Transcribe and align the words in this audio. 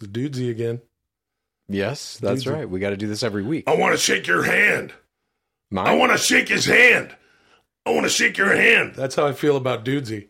It's 0.00 0.08
Dudesy 0.10 0.50
again. 0.50 0.80
Yes, 1.68 2.18
that's 2.18 2.44
Dudesy. 2.44 2.52
right. 2.54 2.68
We 2.68 2.80
got 2.80 2.90
to 2.90 2.96
do 2.96 3.06
this 3.06 3.22
every 3.22 3.42
week. 3.42 3.64
I 3.68 3.76
want 3.76 3.92
to 3.94 3.98
shake 3.98 4.26
your 4.26 4.42
hand. 4.42 4.92
Mine? 5.70 5.86
I 5.86 5.94
want 5.94 6.12
to 6.12 6.18
shake 6.18 6.48
his 6.48 6.64
hand. 6.66 7.14
I 7.86 7.90
want 7.90 8.04
to 8.04 8.10
shake 8.10 8.36
your 8.36 8.54
hand. 8.54 8.94
That's 8.94 9.14
how 9.14 9.26
I 9.26 9.32
feel 9.32 9.56
about 9.56 9.84
Dudesy. 9.84 10.28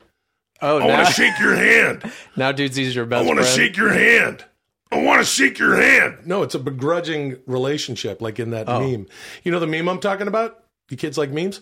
oh, 0.60 0.78
I 0.78 0.86
now, 0.86 0.94
want 0.96 1.06
to 1.08 1.12
shake 1.14 1.38
your 1.38 1.54
hand. 1.54 2.12
now 2.36 2.52
Dudesy's 2.52 2.94
your 2.94 3.06
best. 3.06 3.24
I 3.24 3.26
want 3.26 3.38
to 3.40 3.46
shake 3.46 3.76
your 3.76 3.92
hand. 3.92 4.44
I 4.92 5.02
want 5.02 5.20
to 5.20 5.24
shake 5.24 5.58
your 5.58 5.76
hand. 5.76 6.18
No, 6.26 6.42
it's 6.42 6.54
a 6.54 6.58
begrudging 6.58 7.36
relationship, 7.46 8.20
like 8.20 8.38
in 8.40 8.50
that 8.50 8.68
Oh. 8.68 8.80
meme. 8.80 9.06
You 9.44 9.52
know 9.52 9.60
the 9.60 9.66
meme 9.66 9.88
I'm 9.88 10.00
talking 10.00 10.26
about? 10.26 10.64
You 10.90 10.96
kids 10.96 11.16
like 11.16 11.30
memes? 11.30 11.60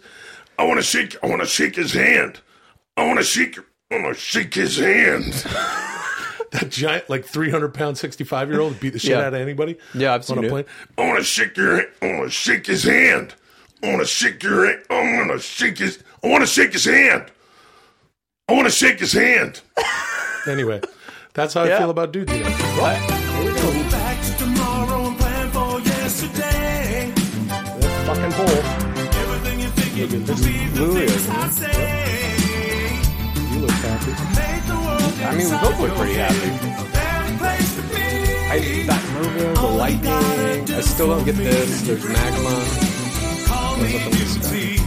I 0.59 0.64
want 0.64 0.79
to 0.79 0.82
shake. 0.82 1.16
I 1.22 1.27
want 1.29 1.43
to 1.43 1.46
shake 1.46 1.77
his 1.77 1.93
hand. 1.93 2.40
I 2.96 3.06
want 3.06 3.18
to 3.18 3.25
shake. 3.25 3.59
I 3.90 4.00
want 4.00 4.16
to 4.16 4.20
shake 4.20 4.54
his 4.54 4.79
hand. 4.79 5.25
That 6.51 6.71
giant, 6.71 7.11
like 7.11 7.25
300 7.27 7.75
pound, 7.75 7.98
65 7.98 8.48
year 8.51 8.61
old 8.61 8.80
beat 8.80 8.91
the 8.95 8.98
shit 8.98 9.11
Yeah. 9.11 9.19
out 9.27 9.34
of 9.34 9.41
anybody. 9.41 9.77
Yeah, 9.95 10.15
I've 10.15 10.20
on 10.20 10.37
seen 10.37 10.39
a 10.39 10.43
it. 10.43 10.48
plane. 10.51 10.65
I 10.97 11.06
want 11.06 11.19
to 11.19 11.25
shake 11.25 11.56
your. 11.56 11.83
I 12.01 12.06
want 12.12 12.25
to 12.25 12.30
shake 12.30 12.66
his 12.66 12.84
hand. 12.84 13.34
I 13.83 13.89
want 13.89 14.01
to 14.01 14.06
shake 14.06 14.43
your. 14.43 14.65
hand. 14.66 14.80
I 14.89 15.16
want 15.19 15.30
to 15.33 15.39
shake 15.39 15.77
his. 15.79 16.03
I 16.25 16.29
want 16.29 16.41
to 16.42 16.47
shake 16.47 16.73
his 16.73 16.84
hand. 16.87 17.27
I 18.48 18.53
want 18.55 18.66
to 18.66 18.70
shake 18.73 18.98
his 19.01 19.12
hand. 19.12 19.61
Anyway, 20.47 20.80
that's 21.34 21.53
how 21.53 21.65
I 21.65 21.77
feel 21.77 21.91
about 21.91 22.11
Dudesy. 22.12 22.42
Go 22.42 22.48
back 23.91 24.23
to 24.25 24.33
tomorrow 24.39 25.09
and 25.09 25.19
plan 25.19 25.51
for 25.51 25.80
yesterday. 25.80 27.12
That 27.48 28.06
fucking 28.06 28.30
hole. 28.30 28.62
Everything 29.20 29.61
you 29.61 29.69
think 29.69 29.97
you 29.97 30.03
Look 30.06 30.11
can 30.12 30.20
at 30.23 30.27
this. 30.28 30.41
believe 30.41 30.75
the 30.75 30.83
Louis, 30.84 31.06
things 31.06 31.28
I 31.28 31.48
say. 31.51 32.97
You 33.53 33.59
look 33.61 33.70
happy. 33.73 34.12
Make 35.18 35.28
the 35.28 35.34
world 35.34 35.34
I 35.34 35.36
mean, 35.36 35.50
we 35.50 35.58
both 35.60 35.80
look 35.80 35.95
pretty 35.96 36.14
happy. 36.14 36.36
a 36.36 36.92
better 36.92 37.38
place 37.38 37.74
to 37.77 37.82
be. 37.82 37.96
I, 38.50 38.86
that 38.86 39.04
movie, 39.14 39.54
the 39.54 39.62
lightning. 39.77 40.77
I 40.77 40.80
still 40.80 41.08
don't 41.08 41.25
get 41.25 41.36
this. 41.36 41.83
There's 41.83 42.05
magma. 42.05 42.64
Call 43.47 43.77
me 43.77 43.83
What's 43.83 44.06
up 44.06 44.10
with 44.12 44.19
this 44.19 44.50
beauty. 44.50 44.83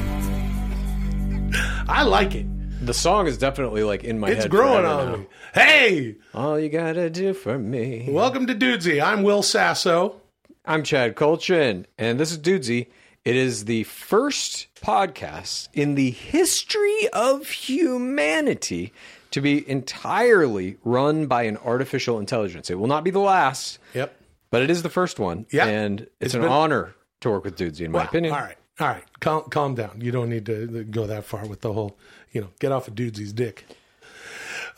I 1.87 2.03
like 2.03 2.35
it. 2.35 2.45
The 2.85 2.93
song 2.93 3.27
is 3.27 3.37
definitely 3.37 3.83
like 3.83 4.03
in 4.03 4.19
my 4.19 4.29
It's 4.29 4.43
head. 4.43 4.51
growing 4.51 4.85
on 4.85 5.11
now. 5.11 5.17
me. 5.17 5.25
Hey, 5.53 6.15
All 6.33 6.57
you 6.59 6.69
gotta 6.69 7.09
do 7.09 7.33
for 7.33 7.59
me. 7.59 8.07
welcome 8.09 8.47
to 8.47 8.55
Dudesy. 8.55 9.03
I'm 9.03 9.23
Will 9.23 9.43
Sasso. 9.43 10.21
I'm 10.65 10.83
Chad 10.83 11.15
Kultgen, 11.15 11.85
and 11.97 12.19
this 12.19 12.31
is 12.31 12.37
Dudesy. 12.39 12.87
It 13.25 13.35
is 13.35 13.65
the 13.65 13.83
first 13.83 14.67
podcast 14.75 15.67
in 15.73 15.93
the 15.95 16.09
history 16.09 17.07
of 17.13 17.47
humanity 17.49 18.93
to 19.31 19.41
be 19.41 19.67
entirely 19.69 20.77
run 20.83 21.25
by 21.27 21.43
an 21.43 21.57
artificial 21.57 22.19
intelligence. 22.19 22.69
It 22.69 22.75
will 22.79 22.87
not 22.87 23.03
be 23.03 23.11
the 23.11 23.19
last, 23.19 23.79
Yep. 23.93 24.13
but 24.49 24.61
it 24.61 24.69
is 24.69 24.83
the 24.83 24.89
first 24.89 25.19
one. 25.19 25.45
Yeah. 25.51 25.65
And 25.67 26.01
it's, 26.01 26.11
It's 26.19 26.33
an 26.35 26.41
been- 26.41 26.49
honor 26.51 26.95
to 27.21 27.29
work 27.29 27.43
with 27.45 27.55
Dudesy, 27.57 27.81
in 27.85 27.91
my 27.91 27.99
Wow. 27.99 28.05
opinion. 28.05 28.33
All 28.33 28.41
right. 28.41 28.57
All 28.79 28.87
right. 28.87 29.03
Calm, 29.19 29.43
calm 29.49 29.75
down. 29.75 29.99
You 30.01 30.11
don't 30.11 30.29
need 30.29 30.45
to 30.47 30.83
go 30.89 31.05
that 31.07 31.23
far 31.25 31.45
with 31.45 31.61
the 31.61 31.71
whole, 31.73 31.97
you 32.31 32.41
know, 32.41 32.49
get 32.59 32.71
off 32.71 32.87
of 32.87 32.95
Dudesy's 32.95 33.31
dick. 33.33 33.65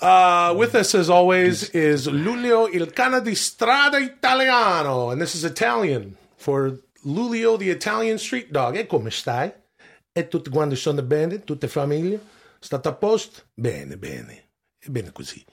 Uh, 0.02 0.54
with 0.58 0.76
us, 0.76 0.94
as 0.96 1.10
always, 1.10 1.70
is 1.70 2.08
Lulio 2.08 2.68
il 2.74 2.88
cane 2.88 3.24
di 3.24 3.36
strada 3.36 3.98
italiano. 4.00 5.10
And 5.12 5.22
this 5.22 5.36
is 5.36 5.44
Italian 5.46 6.18
for 6.38 6.80
Lulio, 7.06 7.58
the 7.58 7.70
Italian 7.70 8.18
street 8.18 8.52
dog. 8.52 8.76
E 8.76 8.86
come 8.86 9.10
stai? 9.12 9.54
E 10.16 10.28
tutti 10.28 10.50
quanti 10.50 10.76
sono 10.76 11.02
bene? 11.02 11.44
Tutte 11.44 11.68
famiglie? 11.68 12.20
State 12.60 12.88
a 12.90 12.94
posto? 12.94 13.42
Bene, 13.54 13.96
bene. 13.98 14.43
Bene 14.88 15.12
così. 15.12 15.44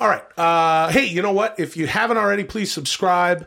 All 0.00 0.08
right. 0.08 0.22
Uh, 0.36 0.90
hey, 0.90 1.06
you 1.06 1.22
know 1.22 1.32
what? 1.32 1.58
If 1.58 1.76
you 1.76 1.86
haven't 1.86 2.16
already, 2.16 2.44
please 2.44 2.72
subscribe 2.72 3.46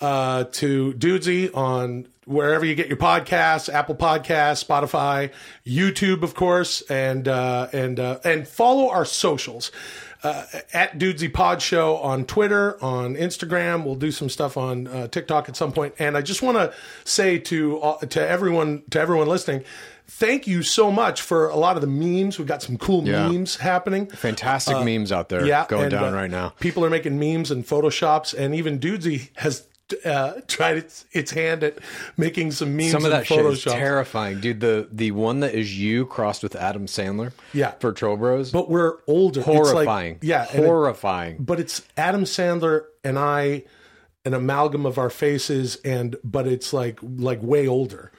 uh, 0.00 0.44
to 0.52 0.92
Dudesy 0.94 1.54
on 1.54 2.06
wherever 2.26 2.64
you 2.64 2.74
get 2.74 2.88
your 2.88 2.96
podcasts, 2.96 3.72
Apple 3.72 3.94
Podcasts, 3.94 4.64
Spotify, 4.64 5.30
YouTube, 5.66 6.22
of 6.22 6.34
course, 6.34 6.82
and 6.90 7.28
uh, 7.28 7.68
and 7.72 8.00
uh, 8.00 8.18
and 8.24 8.46
follow 8.46 8.90
our 8.90 9.04
socials. 9.04 9.70
Uh, 10.22 10.42
at 10.72 10.98
Dudesy 10.98 11.30
Pod 11.30 11.60
Show 11.60 11.98
on 11.98 12.24
Twitter, 12.24 12.82
on 12.82 13.14
Instagram. 13.14 13.84
We'll 13.84 13.94
do 13.94 14.10
some 14.10 14.30
stuff 14.30 14.56
on 14.56 14.86
uh, 14.86 15.06
TikTok 15.06 15.50
at 15.50 15.56
some 15.56 15.70
point. 15.70 15.96
And 15.98 16.16
I 16.16 16.22
just 16.22 16.40
want 16.40 16.56
to 16.56 16.72
say 17.04 17.38
to 17.40 17.78
all, 17.78 17.98
to 17.98 18.26
everyone 18.26 18.84
to 18.88 18.98
everyone 18.98 19.28
listening, 19.28 19.64
thank 20.06 20.46
you 20.46 20.62
so 20.62 20.90
much 20.90 21.20
for 21.22 21.48
a 21.48 21.56
lot 21.56 21.76
of 21.76 21.80
the 21.80 21.86
memes. 21.88 22.38
We've 22.38 22.46
got 22.48 22.62
some 22.62 22.76
cool 22.78 23.06
Yeah. 23.06 23.28
memes 23.28 23.56
happening. 23.56 24.06
Fantastic 24.06 24.76
memes 24.84 25.10
out 25.12 25.28
there 25.28 25.42
Uh, 25.42 25.46
Yeah, 25.46 25.66
going 25.68 25.84
and, 25.84 25.90
down 25.92 26.12
uh, 26.14 26.16
right 26.16 26.30
now. 26.30 26.50
People 26.60 26.84
are 26.84 26.90
making 26.90 27.18
memes 27.18 27.50
and 27.50 27.66
photoshops, 27.66 28.34
and 28.36 28.54
even 28.54 28.78
Dudesy 28.78 29.30
has 29.36 29.66
uh, 30.04 30.40
tried 30.48 30.78
its, 30.78 31.04
its 31.12 31.30
hand 31.30 31.62
at 31.62 31.78
making 32.16 32.50
some 32.50 32.74
memes. 32.74 32.90
Some 32.92 33.04
of 33.04 33.12
and 33.12 33.20
that 33.20 33.26
shit 33.26 33.44
is 33.44 33.62
terrifying, 33.64 34.40
dude. 34.40 34.60
The 34.60 34.88
the 34.90 35.10
one 35.10 35.40
that 35.40 35.54
is 35.54 35.78
you 35.78 36.06
crossed 36.06 36.42
with 36.42 36.56
Adam 36.56 36.86
Sandler, 36.86 37.32
Yeah. 37.52 37.72
for 37.80 37.92
Troll 37.92 38.16
Bros, 38.16 38.50
But 38.50 38.70
we're 38.70 38.94
older. 39.06 39.40
It's 39.40 39.46
like- 39.48 39.56
horrifying. 39.56 40.18
yeah, 40.22 40.46
and 40.52 40.64
it- 40.64 40.66
horrifying. 40.66 41.36
but 41.38 41.60
it's 41.60 41.82
Adam 41.98 42.24
Sandler 42.24 42.84
and 43.04 43.18
I, 43.18 43.64
an 44.24 44.32
amalgam 44.32 44.86
of 44.86 44.96
our 44.96 45.10
faces, 45.10 45.76
and 45.84 46.16
but 46.24 46.46
it's 46.46 46.72
like 46.72 46.98
like 47.02 47.42
way 47.42 47.68
older. 47.68 48.10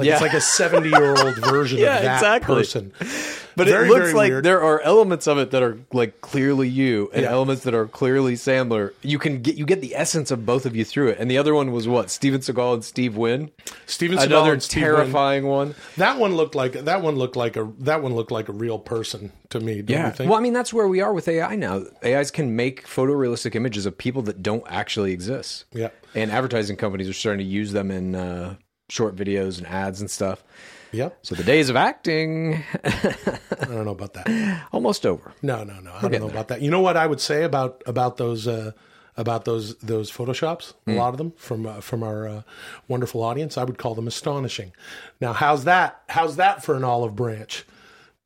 Like 0.00 0.06
Yeah. 0.08 0.12
it's 0.14 0.22
like 0.22 0.34
a 0.34 0.40
seventy 0.40 0.88
year 0.88 1.14
old 1.16 1.36
version 1.44 1.78
Yeah, 1.78 1.96
of 1.98 2.02
that 2.04 2.14
exactly. 2.16 2.54
person. 2.56 2.92
But 3.56 3.66
Very, 3.66 3.88
it 3.88 3.90
looks 3.90 4.14
like 4.14 4.30
weird. 4.30 4.44
there 4.44 4.62
are 4.62 4.80
elements 4.80 5.26
of 5.26 5.36
it 5.36 5.50
that 5.50 5.62
are 5.62 5.78
like 5.92 6.20
clearly 6.20 6.68
you, 6.68 7.10
and 7.12 7.22
Yeah. 7.24 7.30
elements 7.32 7.64
that 7.64 7.74
are 7.74 7.86
clearly 7.86 8.34
Sandler. 8.34 8.92
You 9.02 9.18
can 9.18 9.42
get 9.42 9.56
you 9.56 9.66
get 9.66 9.80
the 9.80 9.94
essence 9.96 10.30
of 10.30 10.46
both 10.46 10.64
of 10.66 10.74
you 10.76 10.84
through 10.84 11.08
it. 11.08 11.18
And 11.18 11.30
the 11.30 11.36
other 11.36 11.54
one 11.54 11.72
was 11.72 11.86
what 11.86 12.10
Steven 12.10 12.40
Seagal 12.40 12.74
and 12.74 12.84
Steve 12.84 13.16
Wynn. 13.16 13.50
Steven 13.86 14.18
Seagal 14.18 14.24
Another 14.26 14.60
Steve 14.60 14.82
Wynn. 14.82 14.94
terrifying 14.96 15.46
one. 15.46 15.74
That 15.96 16.18
one 16.18 16.36
looked 16.36 16.54
like 16.54 16.72
that 16.84 17.02
one 17.02 17.16
looked 17.16 17.36
like 17.36 17.56
a 17.56 17.70
that 17.80 18.02
one 18.02 18.14
looked 18.14 18.30
like 18.30 18.48
a 18.48 18.52
real 18.52 18.78
person 18.78 19.32
to 19.50 19.60
me. 19.60 19.82
Don't 19.82 20.06
you 20.06 20.10
think? 20.12 20.30
Well, 20.30 20.38
I 20.38 20.42
mean, 20.42 20.52
that's 20.54 20.72
where 20.72 20.88
we 20.88 21.00
are 21.00 21.12
with 21.12 21.28
AI 21.28 21.56
now. 21.56 21.82
AIs 22.04 22.30
can 22.30 22.56
make 22.56 22.86
photorealistic 22.86 23.54
images 23.56 23.84
of 23.84 23.98
people 23.98 24.22
that 24.22 24.42
don't 24.42 24.64
actually 24.68 25.12
exist. 25.12 25.64
Yeah. 25.72 25.88
And 26.14 26.30
advertising 26.30 26.76
companies 26.76 27.08
are 27.08 27.12
starting 27.12 27.44
to 27.44 27.50
use 27.52 27.72
them 27.72 27.90
in 27.90 28.14
uh, 28.14 28.54
short 28.90 29.16
videos 29.16 29.58
and 29.58 29.66
ads 29.66 30.00
and 30.00 30.10
stuff. 30.10 30.44
Yep. 30.92 31.18
So 31.22 31.34
the 31.34 31.44
days 31.44 31.70
of 31.70 31.76
acting 31.76 32.64
I 32.84 33.64
don't 33.64 33.84
know 33.84 33.92
about 33.92 34.14
that. 34.14 34.66
almost 34.72 35.06
over. 35.06 35.32
No, 35.40 35.62
no, 35.62 35.78
no. 35.80 35.92
I 35.92 36.00
don't 36.02 36.12
know 36.12 36.18
there. 36.20 36.30
about 36.30 36.48
that. 36.48 36.62
You 36.62 36.70
know 36.70 36.80
what 36.80 36.96
I 36.96 37.06
would 37.06 37.20
say 37.20 37.44
about 37.44 37.82
about 37.86 38.16
those 38.16 38.48
uh, 38.48 38.72
about 39.16 39.44
those 39.44 39.76
those 39.76 40.10
photoshops? 40.10 40.74
Hmm. 40.84 40.92
A 40.92 40.94
lot 40.96 41.08
of 41.10 41.18
them 41.18 41.32
from 41.36 41.66
uh, 41.66 41.80
from 41.80 42.02
our 42.02 42.28
uh, 42.28 42.42
wonderful 42.88 43.22
audience. 43.22 43.56
I 43.56 43.64
would 43.64 43.78
call 43.78 43.94
them 43.94 44.08
astonishing. 44.08 44.72
Now, 45.20 45.32
how's 45.32 45.64
that? 45.64 46.02
How's 46.08 46.36
that 46.36 46.64
for 46.64 46.74
an 46.74 46.82
olive 46.84 47.14
branch 47.14 47.64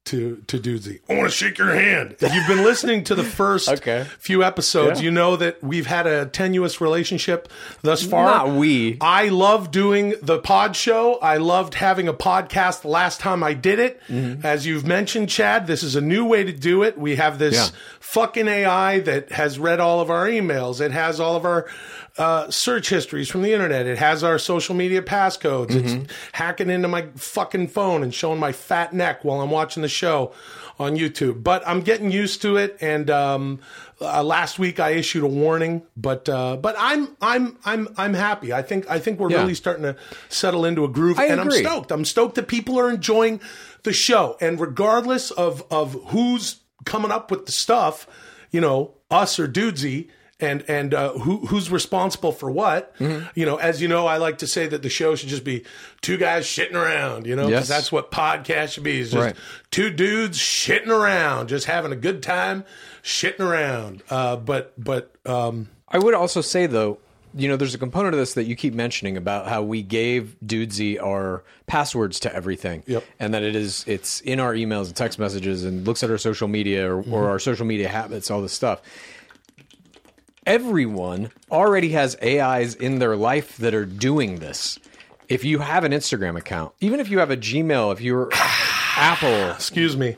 to 0.06 0.42
to 0.48 0.58
Dudesy? 0.58 1.00
I 1.08 1.14
want 1.14 1.30
to 1.30 1.34
shake 1.36 1.58
your 1.58 1.74
hand. 1.74 2.16
If 2.20 2.34
you've 2.34 2.46
been 2.46 2.62
listening 2.64 3.04
to 3.04 3.14
the 3.14 3.24
first 3.24 3.68
Okay. 3.74 4.06
few 4.18 4.42
episodes, 4.42 5.00
Yeah. 5.00 5.04
you 5.06 5.10
know 5.10 5.36
that 5.36 5.62
we've 5.62 5.86
had 5.86 6.06
a 6.06 6.26
tenuous 6.26 6.80
relationship 6.80 7.48
thus 7.82 8.02
far. 8.04 8.26
Not 8.26 8.50
we. 8.56 8.98
I 9.00 9.28
love 9.28 9.70
doing 9.70 10.14
the 10.22 10.38
pod 10.38 10.76
show. 10.76 11.14
I 11.16 11.38
loved 11.38 11.74
having 11.74 12.08
a 12.08 12.14
podcast 12.14 12.82
the 12.82 12.88
last 12.88 13.20
time 13.20 13.42
I 13.42 13.54
did 13.54 13.78
it. 13.78 14.00
Mm-hmm. 14.08 14.44
As 14.44 14.66
you've 14.66 14.86
mentioned, 14.86 15.28
Chad, 15.28 15.66
this 15.66 15.82
is 15.82 15.96
a 15.96 16.00
new 16.00 16.24
way 16.24 16.44
to 16.44 16.52
do 16.52 16.82
it. 16.82 16.98
We 16.98 17.16
have 17.16 17.38
this 17.38 17.54
Yeah. 17.54 17.66
fucking 18.00 18.48
AI 18.48 19.00
that 19.00 19.32
has 19.32 19.58
read 19.58 19.80
all 19.80 20.00
of 20.00 20.10
our 20.10 20.26
emails. 20.26 20.80
It 20.80 20.90
has 20.92 21.18
all 21.20 21.36
of 21.36 21.44
our 21.44 21.66
uh, 22.16 22.48
search 22.50 22.88
histories 22.90 23.28
from 23.28 23.42
the 23.42 23.52
internet. 23.52 23.86
It 23.86 23.98
has 23.98 24.22
our 24.22 24.38
social 24.38 24.74
media 24.74 25.02
passcodes. 25.02 25.70
Mm-hmm. 25.70 26.02
It's 26.04 26.12
hacking 26.32 26.70
into 26.70 26.88
my 26.88 27.08
fucking 27.16 27.68
phone 27.68 28.02
and 28.02 28.14
showing 28.14 28.38
my 28.38 28.52
fat 28.52 28.92
neck 28.92 29.24
while 29.24 29.40
I'm 29.40 29.50
watching 29.50 29.82
the 29.82 29.88
show 29.88 30.32
on 30.78 30.96
YouTube. 30.96 31.42
But 31.42 31.66
I'm 31.66 31.80
getting 31.80 32.10
used 32.12 32.42
to 32.42 32.56
it. 32.56 32.76
And 32.80 33.10
um, 33.10 33.60
uh, 34.00 34.22
last 34.22 34.58
week 34.58 34.78
I 34.78 34.90
issued 34.90 35.24
a 35.24 35.26
warning, 35.28 35.82
but 35.96 36.28
uh, 36.28 36.56
but 36.56 36.76
I'm 36.78 37.16
I'm 37.20 37.58
I'm 37.64 37.88
I'm 37.96 38.14
happy. 38.14 38.52
I 38.52 38.62
think 38.62 38.88
I 38.88 38.98
think 39.00 39.18
we're 39.18 39.30
Yeah. 39.30 39.40
really 39.40 39.54
starting 39.54 39.82
to 39.82 39.96
settle 40.28 40.64
into 40.64 40.84
a 40.84 40.88
groove, 40.88 41.18
I 41.18 41.26
and 41.26 41.40
agree. 41.40 41.58
I'm 41.58 41.64
stoked. 41.64 41.90
I'm 41.92 42.04
stoked 42.04 42.34
that 42.36 42.46
people 42.48 42.78
are 42.78 42.90
enjoying 42.90 43.40
the 43.82 43.92
show, 43.92 44.36
and 44.40 44.60
regardless 44.60 45.30
of 45.32 45.64
of 45.70 45.94
who's 46.08 46.60
coming 46.84 47.10
up 47.10 47.30
with 47.30 47.46
the 47.46 47.52
stuff, 47.52 48.06
you 48.50 48.60
know, 48.60 48.94
us 49.10 49.38
or 49.38 49.48
Dudesy. 49.48 50.08
And 50.40 50.64
and 50.68 50.92
uh, 50.92 51.12
who 51.12 51.46
who's 51.46 51.70
responsible 51.70 52.32
for 52.32 52.50
what? 52.50 52.96
Mm-hmm. 52.98 53.26
You 53.36 53.46
know, 53.46 53.56
as 53.56 53.80
you 53.80 53.86
know, 53.86 54.06
I 54.08 54.16
like 54.16 54.38
to 54.38 54.48
say 54.48 54.66
that 54.66 54.82
the 54.82 54.88
show 54.88 55.14
should 55.14 55.28
just 55.28 55.44
be 55.44 55.64
two 56.02 56.16
guys 56.16 56.44
shitting 56.44 56.74
around. 56.74 57.26
You 57.26 57.36
know, 57.36 57.46
Yes. 57.48 57.68
that's 57.68 57.92
what 57.92 58.10
podcast 58.10 58.72
should 58.72 58.82
be. 58.82 58.98
Is 58.98 59.12
just 59.12 59.24
Right. 59.24 59.36
two 59.70 59.90
dudes 59.90 60.38
shitting 60.38 60.88
around, 60.88 61.48
just 61.50 61.66
having 61.66 61.92
a 61.92 61.96
good 61.96 62.20
time 62.20 62.64
shitting 63.04 63.40
around. 63.40 64.02
Uh, 64.10 64.34
but 64.34 64.72
but 64.76 65.12
um, 65.24 65.68
I 65.88 65.98
would 65.98 66.14
also 66.14 66.40
say 66.40 66.66
though, 66.66 66.98
you 67.36 67.46
know, 67.48 67.56
there's 67.56 67.74
a 67.76 67.78
component 67.78 68.12
of 68.14 68.18
this 68.18 68.34
that 68.34 68.44
you 68.44 68.56
keep 68.56 68.74
mentioning 68.74 69.16
about 69.16 69.46
how 69.46 69.62
we 69.62 69.82
gave 69.82 70.34
Dudesy 70.44 71.00
our 71.00 71.44
passwords 71.68 72.18
to 72.20 72.34
everything, 72.34 72.82
Yep. 72.88 73.04
and 73.20 73.34
that 73.34 73.44
it 73.44 73.54
is 73.54 73.84
it's 73.86 74.20
in 74.22 74.40
our 74.40 74.52
emails 74.52 74.86
and 74.86 74.96
text 74.96 75.18
messages 75.20 75.62
and 75.62 75.86
looks 75.86 76.02
at 76.02 76.10
our 76.10 76.18
social 76.18 76.48
media 76.48 76.92
or, 76.92 77.02
Mm-hmm. 77.02 77.14
or 77.14 77.28
our 77.30 77.38
social 77.38 77.66
media 77.66 77.88
habits, 77.88 78.32
all 78.32 78.42
this 78.42 78.52
stuff. 78.52 78.82
Everyone 80.46 81.30
already 81.50 81.90
has 81.90 82.16
AIs 82.22 82.74
in 82.74 82.98
their 82.98 83.16
life 83.16 83.56
that 83.58 83.74
are 83.74 83.84
doing 83.84 84.38
this. 84.38 84.78
If 85.28 85.44
you 85.44 85.58
have 85.60 85.84
an 85.84 85.92
Instagram 85.92 86.36
account, 86.38 86.74
even 86.80 87.00
if 87.00 87.08
you 87.08 87.18
have 87.18 87.30
a 87.30 87.36
Gmail, 87.36 87.92
if 87.92 88.00
you're 88.00 88.28
Apple, 88.96 89.50
Excuse 89.52 89.96
me. 89.96 90.16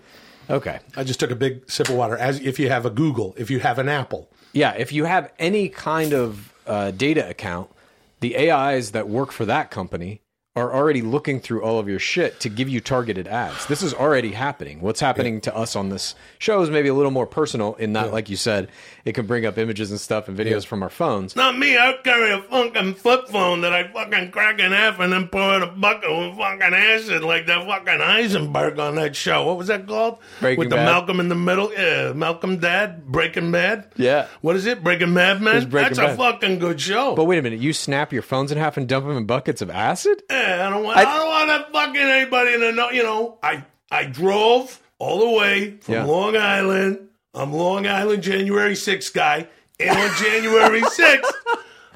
okay. 0.51 0.81
I 0.97 1.05
just 1.05 1.21
took 1.21 1.31
a 1.31 1.37
big 1.37 1.71
sip 1.71 1.89
of 1.89 1.95
water. 1.95 2.17
As 2.17 2.41
if 2.41 2.59
you 2.59 2.69
have 2.69 2.85
a 2.87 2.91
Google, 2.91 3.35
if 3.39 3.51
you 3.51 3.61
have 3.61 3.79
an 3.79 3.89
Apple, 3.89 4.29
Yeah, 4.53 4.73
if 4.73 4.93
you 4.93 5.05
have 5.05 5.33
any 5.39 5.69
kind 5.69 6.13
of 6.13 6.53
uh, 6.67 6.91
data 6.91 7.29
account, 7.29 7.71
the 8.21 8.51
AIs 8.51 8.91
that 8.93 9.09
work 9.09 9.31
for 9.31 9.45
that 9.45 9.71
company 9.71 10.21
are 10.57 10.73
already 10.75 11.03
looking 11.03 11.39
through 11.39 11.63
all 11.63 11.79
of 11.79 11.89
your 11.89 11.99
shit 11.99 12.41
to 12.41 12.49
give 12.49 12.69
you 12.69 12.81
targeted 12.81 13.29
ads. 13.29 13.67
This 13.67 13.83
is 13.83 13.93
already 13.93 14.33
happening. 14.33 14.81
What's 14.81 15.01
happening 15.01 15.41
to 15.43 15.55
us 15.55 15.77
on 15.77 15.91
this 15.91 16.15
show 16.39 16.63
is 16.63 16.71
maybe 16.71 16.89
a 16.89 16.95
little 16.95 17.11
more 17.11 17.27
personal 17.27 17.75
in 17.75 17.93
that, 17.93 18.13
like 18.13 18.31
you 18.31 18.37
said, 18.37 18.69
it 19.05 19.13
can 19.13 19.27
bring 19.27 19.45
up 19.45 19.59
images 19.59 19.91
and 19.91 20.01
stuff 20.01 20.29
and 20.29 20.37
videos 20.37 20.65
from 20.65 20.83
our 20.83 20.89
phones. 20.89 21.37
Not 21.37 21.59
me. 21.59 21.77
I 21.77 21.95
carry 22.03 22.33
a 22.33 22.41
fucking 22.41 22.95
flip 22.95 23.29
phone 23.29 23.61
that 23.61 23.73
I 23.75 23.87
fucking 23.93 24.31
crack 24.31 24.59
in 24.59 24.73
half 24.73 24.99
and 24.99 25.13
then 25.13 25.29
pour 25.29 25.55
in 25.57 25.63
a 25.63 25.67
bucket 25.67 26.11
with 26.11 26.37
fucking 26.39 26.75
acid 26.75 27.23
like 27.23 27.47
that 27.47 27.67
fucking 27.67 28.01
Eisenberg 28.01 28.79
on 28.79 28.95
that 28.95 29.15
show. 29.15 29.47
What 29.47 29.59
was 29.59 29.67
that 29.69 29.87
called? 29.87 30.19
Breaking 30.41 30.59
with 30.59 30.71
the 30.71 30.77
Bad? 30.77 30.87
Malcolm 30.87 31.21
in 31.21 31.29
the 31.29 31.35
middle. 31.35 31.71
Yeah, 31.73 32.13
Malcolm 32.15 32.57
Dad, 32.59 33.07
Breaking 33.07 33.53
Bad. 33.53 33.93
Yeah. 33.97 34.27
What 34.41 34.57
is 34.57 34.65
it? 34.65 34.83
Breaking 34.83 35.13
Mad 35.13 35.43
Man. 35.43 35.69
Breaking 35.69 35.95
That's 35.95 35.99
Bad. 35.99 36.15
a 36.15 36.17
fucking 36.17 36.59
good 36.61 36.81
show. 36.81 37.15
But 37.15 37.25
wait 37.25 37.39
a 37.39 37.43
minute, 37.43 37.61
you 37.61 37.75
snap 37.75 38.13
your 38.13 38.23
phones 38.23 38.51
in 38.51 38.59
half 38.59 38.77
and 38.79 38.89
dump 38.89 39.07
them 39.07 39.17
in 39.17 39.27
buckets 39.27 39.61
of 39.61 39.69
acid? 39.69 40.23
Yeah, 40.31 40.46
I 40.53 40.71
don't 40.71 40.85
want. 40.85 40.97
I, 40.99 41.05
don't 41.05 41.29
want 41.29 41.49
that 41.49 41.73
fucking 41.73 42.01
anybody 42.01 42.53
to 42.59 42.73
know. 42.73 42.91
You 42.91 43.03
know, 43.03 43.39
I 43.43 43.65
I 43.91 44.05
drove 44.05 44.81
all 44.99 45.19
the 45.21 45.31
way 45.39 45.77
from 45.81 45.95
Yeah. 45.95 46.05
Long 46.05 46.37
Island. 46.37 47.09
I'm 47.35 47.53
Long 47.53 47.87
Island 47.87 48.23
January 48.23 48.73
6th 48.75 49.13
guy, 49.13 49.47
and 49.79 49.91
on 49.91 50.11
January 50.17 50.81
6th, 50.99 51.31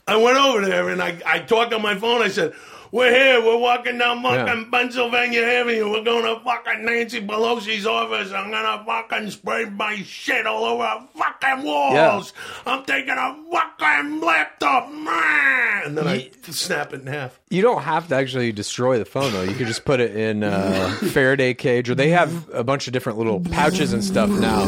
I 0.07 0.17
went 0.17 0.37
over 0.37 0.61
there 0.67 0.91
and 0.91 1.03
I 1.03 1.19
I 1.25 1.39
talked 1.41 1.73
on 1.73 1.83
my 1.83 1.95
phone. 1.97 2.23
I 2.23 2.29
said. 2.29 2.53
We're 2.93 3.13
here. 3.13 3.45
We're 3.45 3.57
walking 3.59 3.99
down 3.99 4.23
fucking 4.23 4.71
Pennsylvania 4.71 5.43
Avenue. 5.43 5.91
We're 5.91 6.03
going 6.03 6.25
to 6.25 6.43
fucking 6.45 6.85
Nancy 6.85 7.21
Pelosi's 7.21 7.87
office. 7.87 8.33
I'm 8.33 8.51
gonna 8.51 8.85
fucking 8.85 9.31
spray 9.31 9.67
my 9.67 9.97
shit 10.03 10.47
all 10.47 10.65
over 10.65 10.83
our 10.83 11.09
fucking 11.15 11.65
walls. 11.65 12.33
I'm 12.67 12.85
taking 12.85 13.11
a 13.11 13.37
fucking 13.53 14.21
laptop, 14.21 14.91
man. 14.91 15.83
And 15.85 15.97
then 15.99 16.09
I 16.09 16.31
snap 16.43 16.93
it 16.93 17.03
in 17.03 17.07
half. 17.07 17.41
You 17.49 17.63
don't 17.63 17.83
have 17.83 18.09
to 18.09 18.17
actually 18.17 18.53
destroy 18.53 18.99
the 18.99 19.05
phone 19.05 19.33
though. 19.33 19.43
You 19.43 19.55
could 19.55 19.67
just 19.69 19.85
put 19.85 20.01
it 20.01 20.17
in 20.17 20.43
a 20.43 20.91
Faraday 21.13 21.55
cage, 21.55 21.89
or 21.91 21.95
they 21.95 22.11
have 22.11 22.49
a 22.53 22.65
bunch 22.65 22.87
of 22.87 22.93
different 22.93 23.19
little 23.19 23.41
pouches 23.41 23.93
and 23.93 24.03
stuff 24.03 24.31
now 24.31 24.65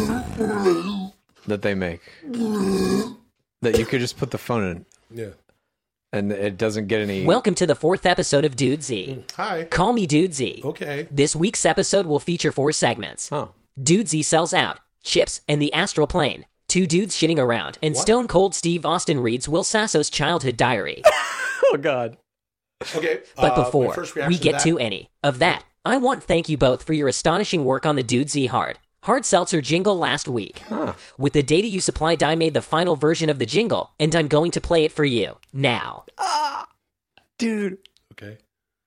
that 1.46 1.62
they 1.62 1.75
make 1.75 2.00
that 3.62 3.78
you 3.78 3.84
could 3.84 4.00
just 4.00 4.16
put 4.16 4.30
the 4.30 4.38
phone 4.38 4.64
in, 4.64 4.86
yeah. 5.10 5.30
And 6.14 6.31
it 6.31 6.59
doesn't 6.59 6.88
get 6.88 7.00
any. 7.00 7.25
Welcome 7.25 7.55
to 7.55 7.67
the 7.67 7.75
fourth 7.75 8.05
episode 8.05 8.44
of 8.44 8.55
Dudesy. 8.55 9.23
Hi. 9.37 9.64
Call 9.64 9.94
me 9.94 10.06
Dudesy. 10.06 10.62
Okay. 10.62 11.09
This 11.11 11.35
week's 11.35 11.64
episode 11.64 12.05
will 12.05 12.20
feature 12.20 12.53
four 12.53 12.70
segments. 12.73 13.32
oh, 13.32 13.53
Dudesy 13.81 14.23
sells 14.23 14.53
out, 14.53 14.79
Chips, 15.03 15.41
and 15.49 15.61
the 15.62 15.73
Astral 15.73 16.06
Plane. 16.06 16.44
Two 16.69 16.87
dudes 16.87 17.17
shitting 17.17 17.38
around, 17.38 17.79
and 17.82 17.97
Stone 17.97 18.29
Cold 18.29 18.55
Steve 18.55 18.85
Austin 18.85 19.20
reads 19.20 19.49
Will 19.49 19.64
Sasso's 19.64 20.11
childhood 20.11 20.56
diary. 20.59 21.03
oh 21.64 21.79
God! 21.81 22.19
Okay. 22.94 23.20
But 23.37 23.53
uh, 23.53 23.56
my 23.56 23.64
before 23.64 23.94
first 23.94 24.14
we 24.14 24.20
reaction 24.23 24.43
get 24.43 24.53
that- 24.53 24.62
to 24.64 24.79
any 24.79 25.11
of 25.23 25.38
that, 25.38 25.64
I 25.85 25.97
want 25.97 26.20
to 26.20 26.26
thank 26.26 26.49
you 26.50 26.59
both 26.59 26.82
for 26.82 26.93
your 26.93 27.09
astonishing 27.09 27.64
work 27.64 27.87
on 27.87 27.97
the 27.97 28.05
Dudesy 28.05 28.49
Hard. 28.49 28.79
Hard 29.04 29.25
Seltzer 29.25 29.60
jingle 29.60 29.99
last 29.99 30.28
week. 30.28 30.62
With 31.19 31.32
the 31.32 31.43
data 31.43 31.66
you 31.66 31.81
supplied, 31.81 32.22
I 32.22 32.37
made 32.37 32.54
the 32.54 32.62
final 32.62 32.94
version 32.94 33.28
of 33.31 33.40
the 33.40 33.46
jingle, 33.46 33.90
and 33.99 34.14
I'm 34.14 34.28
going 34.28 34.52
to 34.52 34.60
play 34.60 34.84
it 34.84 34.93
for 34.93 35.04
you 35.04 35.38
now. 35.52 36.04
Ah, 36.19 36.69
dude, 37.38 37.78
Okay. 38.12 38.38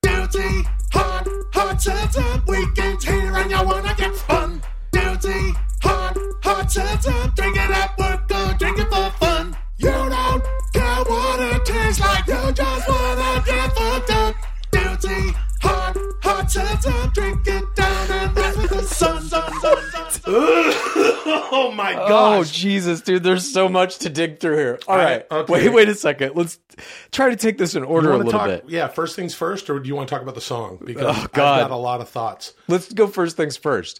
Duty, 0.01 0.63
hard, 0.93 1.27
hard 1.53 1.81
seltzer, 1.81 2.43
weekends 2.47 3.03
here 3.03 3.35
and 3.35 3.49
you 3.51 3.63
wanna 3.65 3.93
get 3.97 4.15
fun. 4.15 4.61
Duty, 4.91 5.53
hard, 5.83 6.17
hard 6.43 6.71
seltzer, 6.71 7.31
drink 7.35 7.57
it 7.57 7.69
at 7.71 7.97
work 7.97 8.31
or 8.31 8.53
Oh 21.75 21.83
my 21.83 21.93
god. 21.93 22.39
oh. 22.39 22.43
Jesus, 22.45 23.01
dude! 23.01 23.23
There's 23.23 23.51
so 23.51 23.67
much 23.67 23.97
to 23.99 24.09
dig 24.09 24.39
through 24.39 24.57
here. 24.57 24.79
All 24.87 24.95
I- 24.95 25.03
right, 25.03 25.25
okay. 25.31 25.51
wait, 25.53 25.69
wait 25.73 25.89
a 25.89 25.95
second. 25.95 26.35
Let's 26.35 26.57
try 27.11 27.29
to 27.29 27.35
take 27.35 27.57
this 27.57 27.75
in 27.75 27.83
order 27.83 28.11
a 28.11 28.17
little 28.17 28.31
talk, 28.31 28.47
bit. 28.47 28.65
Yeah, 28.67 28.87
first 28.87 29.15
things 29.15 29.35
first, 29.35 29.69
or 29.69 29.79
do 29.79 29.87
you 29.87 29.95
want 29.95 30.07
to 30.07 30.13
talk 30.15 30.21
about 30.21 30.35
the 30.35 30.41
song? 30.41 30.77
Oh, 30.81 30.85
because 30.85 31.03
Oh, 31.03 31.09
I've 31.23 31.31
got 31.33 31.71
a 31.71 31.75
lot 31.75 31.99
of 32.01 32.07
thoughts. 32.09 32.53
Let's 32.67 32.91
go 32.93 33.07
first 33.07 33.35
things 33.37 33.57
first. 33.57 33.99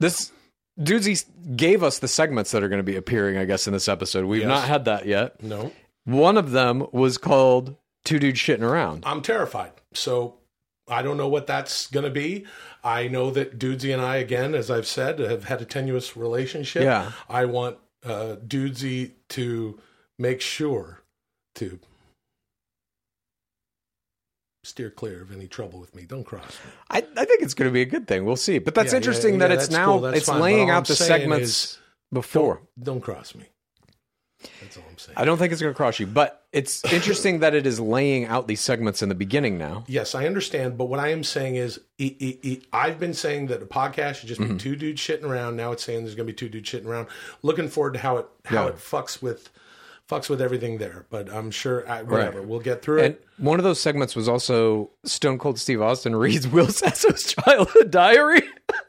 This 0.00 0.32
Dudesy 0.80 1.24
gave 1.56 1.82
us 1.84 2.00
the 2.00 2.08
segments 2.08 2.50
that 2.50 2.62
are 2.64 2.68
going 2.68 2.80
to 2.80 2.82
be 2.82 2.96
appearing, 2.96 3.36
I 3.38 3.44
guess, 3.44 3.66
in 3.68 3.72
this 3.72 3.88
episode. 3.88 4.24
We've 4.24 4.40
Yes. 4.42 4.48
not 4.48 4.64
had 4.68 4.84
that 4.86 5.06
yet. 5.06 5.40
No, 5.42 5.70
One 6.04 6.36
of 6.36 6.50
them 6.50 6.86
was 6.92 7.16
called 7.16 7.76
Two 8.04 8.18
Dudes 8.18 8.40
Shitting 8.40 8.62
Around. 8.62 9.04
I'm 9.06 9.22
terrified. 9.22 9.70
So 9.92 10.34
I 10.88 11.02
don't 11.02 11.16
know 11.16 11.28
what 11.28 11.46
that's 11.46 11.86
going 11.86 12.04
to 12.04 12.10
be. 12.10 12.44
I 12.84 13.08
know 13.08 13.30
that 13.30 13.58
Dudesy 13.58 13.92
and 13.94 14.02
I, 14.02 14.16
again, 14.16 14.54
as 14.54 14.70
I've 14.70 14.86
said, 14.86 15.18
have 15.18 15.44
had 15.44 15.62
a 15.62 15.64
tenuous 15.64 16.16
relationship. 16.16 16.82
Yeah. 16.82 17.12
I 17.30 17.46
want 17.46 17.78
uh, 18.04 18.36
Dudesy 18.46 19.12
to 19.30 19.80
make 20.18 20.42
sure 20.42 21.00
to 21.54 21.80
steer 24.62 24.90
clear 24.90 25.22
of 25.22 25.32
any 25.32 25.46
trouble 25.46 25.80
with 25.80 25.94
me. 25.94 26.04
Don't 26.04 26.24
cross 26.24 26.58
me. 26.64 26.70
I, 26.90 26.98
I 27.16 27.24
think 27.24 27.42
it's 27.42 27.54
going 27.54 27.70
to 27.70 27.72
be 27.72 27.82
a 27.82 27.86
good 27.86 28.06
thing. 28.06 28.26
We'll 28.26 28.36
see. 28.36 28.58
But 28.58 28.74
that's 28.74 28.92
Yeah, 28.92 28.98
interesting 28.98 29.34
yeah, 29.34 29.38
that 29.40 29.50
yeah, 29.50 29.56
it's 29.56 29.70
now 29.70 29.98
cool. 29.98 30.06
It's 30.06 30.26
fine. 30.26 30.40
Laying 30.40 30.70
out 30.70 30.78
I'm 30.78 30.84
the 30.84 30.94
segments 30.94 31.78
before. 32.12 32.56
Don't, 32.76 32.84
don't 32.84 33.00
cross 33.00 33.34
me. 33.34 33.46
That's 34.60 34.76
all 34.76 34.84
I'm 34.90 34.98
saying. 34.98 35.14
I 35.18 35.24
don't 35.24 35.38
think 35.38 35.52
it's 35.52 35.60
going 35.62 35.72
to 35.72 35.76
cross 35.76 35.98
you, 35.98 36.06
but 36.06 36.44
it's 36.52 36.84
interesting 36.92 37.40
that 37.40 37.54
it 37.54 37.66
is 37.66 37.80
laying 37.80 38.26
out 38.26 38.46
these 38.48 38.60
segments 38.60 39.02
in 39.02 39.08
the 39.08 39.14
beginning 39.14 39.58
now. 39.58 39.84
Yes, 39.86 40.14
I 40.14 40.26
understand, 40.26 40.76
but 40.78 40.86
what 40.86 41.00
I 41.00 41.08
am 41.08 41.24
saying 41.24 41.56
is, 41.56 41.80
e- 41.98 42.16
e- 42.18 42.38
e- 42.42 42.62
I've 42.72 42.98
been 43.00 43.14
saying 43.14 43.46
that 43.48 43.62
a 43.62 43.66
podcast 43.66 44.16
should 44.16 44.28
just 44.28 44.40
Mm-hmm. 44.40 44.54
be 44.54 44.58
two 44.60 44.76
dudes 44.76 45.00
shitting 45.00 45.24
around. 45.24 45.56
Now 45.56 45.72
it's 45.72 45.84
saying 45.84 46.02
there's 46.04 46.14
going 46.14 46.26
to 46.26 46.32
be 46.32 46.36
two 46.36 46.48
dudes 46.48 46.68
shitting 46.70 46.86
around. 46.86 47.08
Looking 47.42 47.68
forward 47.68 47.94
to 47.94 48.00
how 48.00 48.16
it 48.18 48.26
how 48.44 48.64
Yeah. 48.64 48.68
it 48.70 48.76
fucks 48.76 49.20
with 49.22 49.50
fucks 50.10 50.28
with 50.28 50.40
everything 50.42 50.78
there. 50.78 51.06
But 51.10 51.32
I'm 51.32 51.50
sure 51.50 51.88
I, 51.88 52.02
whatever 52.02 52.42
we'll 52.42 52.60
get 52.60 52.82
through 52.82 52.98
And 53.02 53.14
it. 53.14 53.24
one 53.38 53.58
of 53.58 53.64
those 53.64 53.80
segments 53.80 54.14
was 54.14 54.28
also 54.28 54.90
Stone 55.04 55.38
Cold 55.38 55.58
Steve 55.58 55.80
Austin 55.80 56.14
reads 56.24 56.46
Will 56.46 56.68
Sasso's 56.68 57.22
childhood 57.34 57.90
diary. 57.90 58.42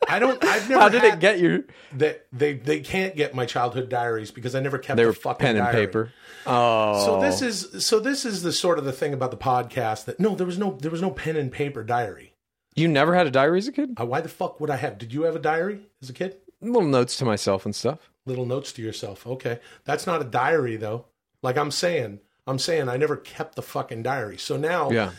I 0.08 0.20
don't. 0.20 0.44
I've 0.44 0.70
never. 0.70 0.82
How 0.82 0.90
did 0.90 1.04
it 1.04 1.20
get 1.20 1.40
you? 1.40 1.66
They, 1.94 2.18
they 2.32 2.54
they 2.54 2.80
can't 2.80 3.16
get 3.16 3.34
my 3.34 3.46
childhood 3.46 3.90
diaries 3.90 4.32
because 4.32 4.56
I 4.56 4.60
never 4.60 4.78
kept 4.78 4.98
They 4.98 5.04
the 5.04 5.10
were 5.10 5.14
fucking 5.14 5.46
pen 5.46 5.56
and 5.58 5.66
diary. 5.66 5.88
paper. 5.88 6.14
Oh, 6.46 7.06
So 7.06 7.22
this 7.22 7.42
is 7.42 7.86
so 7.86 8.00
this 8.00 8.26
is 8.26 8.44
the 8.44 8.52
sort 8.52 8.78
of 8.78 8.86
the 8.86 8.92
thing 8.92 9.14
about 9.14 9.32
the 9.32 9.38
podcast 9.38 10.06
that 10.06 10.20
no 10.20 10.36
there 10.36 10.46
was 10.46 10.58
no 10.58 10.78
there 10.80 10.92
was 10.92 11.02
no 11.02 11.12
pen 11.12 11.36
and 11.36 11.52
paper 11.52 11.84
diary. 11.84 12.34
you 12.76 12.88
never 12.88 13.16
had 13.16 13.26
a 13.28 13.32
diary 13.32 13.58
as 13.58 13.68
a 13.68 13.72
kid? 13.72 13.96
Uh, 14.00 14.06
why 14.06 14.22
the 14.22 14.30
fuck 14.30 14.60
would 14.60 14.70
I 14.70 14.76
have? 14.76 14.98
Did 14.98 15.14
you 15.14 15.24
have 15.24 15.36
a 15.36 15.40
diary 15.40 15.82
as 16.02 16.10
a 16.10 16.14
kid? 16.14 16.38
Little 16.62 16.84
notes 16.84 17.18
to 17.18 17.26
myself 17.26 17.66
and 17.66 17.76
stuff. 17.76 18.12
little 18.26 18.46
notes 18.46 18.72
to 18.74 18.82
yourself. 18.82 19.26
Okay. 19.26 19.60
That's 19.86 20.06
not 20.06 20.22
a 20.22 20.26
diary 20.26 20.76
though. 20.76 21.06
Like 21.42 21.58
I'm 21.58 21.72
saying, 21.72 22.20
I'm 22.48 22.60
saying 22.60 22.90
I 22.90 22.98
never 22.98 23.18
kept 23.18 23.56
the 23.56 23.62
fucking 23.62 24.04
diary. 24.04 24.38
So 24.38 24.56
now 24.58 24.92
Yeah. 24.92 25.12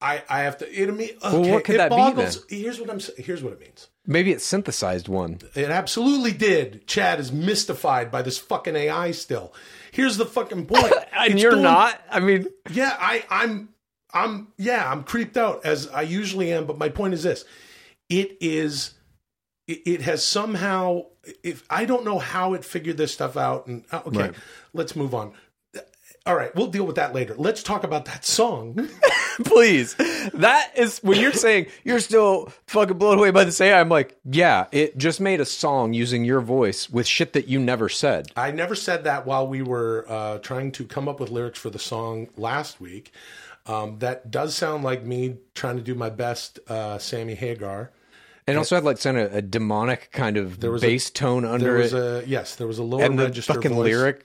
I, 0.00 0.22
I 0.28 0.40
have 0.40 0.58
to 0.58 0.68
it 0.68 0.88
okay, 0.90 1.52
what 1.52 1.62
could 1.64 1.76
it 1.76 1.78
that 1.78 1.90
be 1.90 1.96
boggles, 1.96 2.44
Here's 2.48 2.80
what 2.80 2.90
I'm 2.90 2.98
here's 3.16 3.42
what 3.44 3.52
it 3.52 3.60
means. 3.60 3.86
Maybe 4.06 4.32
it 4.32 4.40
synthesized 4.42 5.06
one. 5.08 5.38
It 5.54 5.70
absolutely 5.70 6.32
did. 6.32 6.86
Chad 6.88 7.20
is 7.20 7.30
mystified 7.30 8.10
by 8.10 8.22
this 8.22 8.36
fucking 8.38 8.74
AI 8.74 9.12
still. 9.12 9.54
Here's 9.92 10.16
the 10.16 10.26
fucking 10.26 10.66
point. 10.66 10.92
And 11.14 11.34
It's 11.34 11.42
you're 11.42 11.52
doing- 11.52 11.62
not? 11.62 12.00
I 12.10 12.18
mean, 12.20 12.46
Yeah, 12.72 12.96
I, 12.98 13.24
I'm 13.30 13.68
I'm 14.12 14.48
yeah, 14.58 14.90
I'm 14.90 15.04
creeped 15.04 15.36
out 15.36 15.64
as 15.64 15.88
I 15.88 16.02
usually 16.02 16.52
am, 16.52 16.66
but 16.66 16.78
my 16.78 16.88
point 16.88 17.14
is 17.14 17.22
this. 17.22 17.44
It 18.08 18.36
is 18.40 18.94
it, 19.68 19.82
it 19.86 20.00
has 20.02 20.24
somehow 20.24 21.02
if 21.44 21.64
I 21.70 21.84
don't 21.84 22.04
know 22.04 22.18
how 22.18 22.54
it 22.54 22.64
figured 22.64 22.96
this 22.96 23.12
stuff 23.14 23.36
out 23.36 23.68
and 23.68 23.84
uh, 23.92 24.02
okay, 24.06 24.18
Right. 24.18 24.34
let's 24.72 24.96
move 24.96 25.14
on. 25.14 25.32
All 26.24 26.36
right, 26.36 26.54
we'll 26.54 26.68
deal 26.68 26.84
with 26.84 26.96
that 26.96 27.12
later. 27.14 27.34
Let's 27.36 27.62
talk 27.64 27.82
about 27.82 28.04
that 28.04 28.24
song. 28.24 28.88
please. 29.44 29.94
That 30.34 30.70
is 30.76 30.98
when 31.00 31.18
you're 31.20 31.32
saying 31.32 31.66
you're 31.82 31.98
still 31.98 32.52
fucking 32.68 32.96
blown 32.98 33.18
away 33.18 33.30
by 33.32 33.42
this 33.44 33.60
AI. 33.60 33.80
I'm 33.80 33.88
like, 33.88 34.16
yeah, 34.24 34.66
it 34.70 34.96
just 34.98 35.20
made 35.20 35.40
a 35.40 35.44
song 35.44 35.92
using 35.94 36.24
your 36.24 36.40
voice 36.40 36.88
with 36.88 37.06
shit 37.08 37.32
that 37.32 37.48
you 37.48 37.58
never 37.58 37.88
said. 37.88 38.30
I 38.36 38.52
never 38.52 38.74
said 38.76 39.02
that 39.04 39.26
while 39.26 39.48
we 39.48 39.62
were 39.62 40.06
uh, 40.08 40.38
trying 40.38 40.70
to 40.72 40.84
come 40.84 41.08
up 41.08 41.18
with 41.18 41.30
lyrics 41.30 41.58
for 41.58 41.70
the 41.70 41.78
song 41.80 42.28
last 42.36 42.80
week. 42.80 43.12
Um, 43.66 43.98
that 44.00 44.30
does 44.30 44.54
sound 44.56 44.82
like 44.84 45.04
me 45.04 45.38
trying 45.54 45.76
to 45.76 45.82
do 45.82 45.94
my 45.94 46.10
best, 46.10 46.58
uh, 46.68 46.98
Sammy 46.98 47.34
Hagar. 47.34 47.90
And 48.46 48.58
also 48.58 48.74
had 48.74 48.82
like 48.84 49.00
kind 49.00 49.16
of 49.18 49.32
a 49.32 49.40
demonic 49.40 50.10
kind 50.12 50.36
of 50.36 50.58
there 50.60 50.72
was 50.72 50.82
a- 50.82 50.86
bass 50.86 51.10
tone 51.10 51.44
under 51.44 51.64
There 51.64 51.74
was 51.74 51.92
it. 51.94 52.24
a 52.24 52.28
yes, 52.28 52.56
there 52.56 52.66
was 52.66 52.78
a 52.78 52.82
lower 52.82 53.02
and 53.04 53.16
the 53.18 53.24
register 53.24 53.54
fucking 53.54 53.72
voice. 53.74 53.84
lyric 53.84 54.24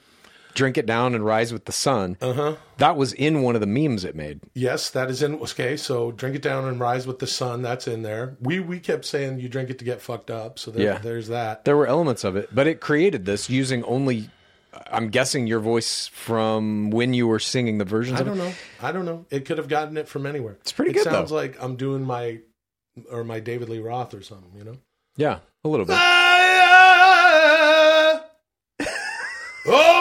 Drink 0.58 0.76
It 0.78 0.88
Down 0.88 1.14
and 1.14 1.24
Rise 1.24 1.54
with 1.54 1.66
the 1.66 1.72
Sun. 1.72 2.18
Uh 2.20 2.34
huh. 2.34 2.56
That 2.80 2.98
was 2.98 3.14
in 3.14 3.44
one 3.44 3.54
of 3.56 3.62
the 3.62 3.68
memes 3.68 4.04
it 4.04 4.16
made. 4.16 4.40
Yes, 4.56 4.90
that 4.90 5.10
is 5.12 5.22
in. 5.22 5.36
Okay, 5.36 5.78
so 5.78 6.12
drink 6.12 6.36
it 6.36 6.42
down 6.42 6.66
and 6.66 6.80
rise 6.80 7.06
with 7.06 7.20
the 7.20 7.28
sun. 7.28 7.62
That's 7.62 7.88
in 7.88 8.02
there. 8.02 8.36
We 8.42 8.60
we 8.60 8.80
kept 8.80 9.06
saying 9.06 9.40
you 9.40 9.50
drink 9.50 9.70
it 9.70 9.78
to 9.80 9.86
get 9.86 10.02
fucked 10.02 10.32
up. 10.32 10.58
So 10.60 10.72
there, 10.72 10.84
Yeah. 10.84 10.98
there's 10.98 11.28
that. 11.28 11.64
There 11.66 11.78
were 11.78 11.86
elements 11.88 12.24
of 12.24 12.36
it, 12.36 12.50
but 12.54 12.66
it 12.68 12.82
created 12.82 13.26
this 13.26 13.50
using 13.52 13.84
only, 13.84 14.30
I'm 14.92 15.10
guessing, 15.10 15.46
your 15.48 15.60
voice 15.60 16.08
from 16.08 16.90
when 16.90 17.14
you 17.14 17.28
were 17.28 17.40
singing 17.40 17.78
the 17.78 17.86
versions 17.86 18.20
I 18.20 18.24
don't 18.24 18.38
know. 18.40 18.52
I 18.82 18.92
don't 18.92 19.06
know. 19.06 19.26
It 19.30 19.46
could 19.46 19.60
have 19.60 19.68
gotten 19.70 19.96
it 19.96 20.08
from 20.08 20.26
anywhere. 20.26 20.58
It's 20.62 20.72
pretty 20.72 20.92
good. 20.92 21.02
it 21.02 21.04
good, 21.06 21.14
Sounds 21.14 21.30
though. 21.30 21.36
like 21.36 21.56
I'm 21.64 21.76
doing 21.76 22.04
my 22.04 22.40
or 23.12 23.24
my 23.24 23.40
David 23.40 23.70
Lee 23.70 23.80
Roth 23.80 24.14
or 24.16 24.24
something. 24.24 24.52
You 24.58 24.64
know. 24.64 24.78
Yeah, 25.18 25.40
a 25.64 25.68
little 25.70 25.86
bit. 25.86 25.96
oh 29.70 29.97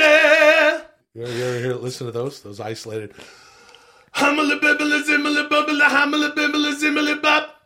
yeah. 0.00 0.80
You 1.14 1.22
ever, 1.22 1.32
you 1.32 1.44
ever 1.44 1.58
hear, 1.58 1.74
listen 1.74 2.06
to 2.06 2.12
those? 2.12 2.40
Those 2.42 2.60
isolated. 2.60 3.14
Hummely 4.14 4.58
bibbly 4.60 5.02
zimmily 5.04 5.48
bubbly 5.48 5.80
hummly 5.80 6.28
bibbly 6.30 6.74
zimmily 6.74 7.20
bop. 7.22 7.56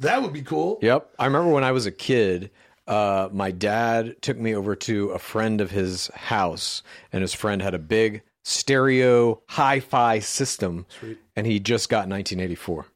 That 0.00 0.22
would 0.22 0.32
be 0.32 0.42
cool. 0.42 0.78
Yep. 0.80 1.10
I 1.18 1.26
remember 1.26 1.50
when 1.50 1.64
I 1.64 1.72
was 1.72 1.86
a 1.86 1.90
kid, 1.90 2.50
uh, 2.86 3.28
my 3.32 3.50
dad 3.50 4.22
took 4.22 4.38
me 4.38 4.54
over 4.54 4.76
to 4.76 5.10
a 5.10 5.18
friend 5.18 5.60
of 5.60 5.70
his 5.72 6.06
house, 6.14 6.82
and 7.12 7.20
his 7.22 7.34
friend 7.34 7.60
had 7.60 7.74
a 7.74 7.78
big 7.78 8.22
stereo 8.44 9.42
hi 9.48 9.80
fi 9.80 10.20
system, 10.20 10.86
and 11.34 11.46
he 11.46 11.58
just 11.58 11.88
got 11.88 12.08
1984. 12.08 12.86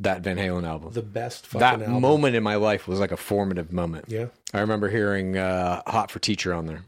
That 0.00 0.20
Van 0.22 0.36
Halen 0.36 0.64
album. 0.66 0.92
The 0.92 1.02
best 1.02 1.46
fucking 1.46 1.60
that 1.60 1.82
album. 1.88 2.00
moment 2.02 2.36
in 2.36 2.42
my 2.44 2.54
life 2.54 2.86
was 2.86 3.00
like 3.00 3.10
a 3.10 3.16
formative 3.16 3.72
moment. 3.72 4.04
Yeah. 4.08 4.26
I 4.54 4.60
remember 4.60 4.88
hearing 4.88 5.36
uh, 5.36 5.82
Hot 5.88 6.10
for 6.10 6.20
Teacher 6.20 6.54
on 6.54 6.66
there. 6.66 6.84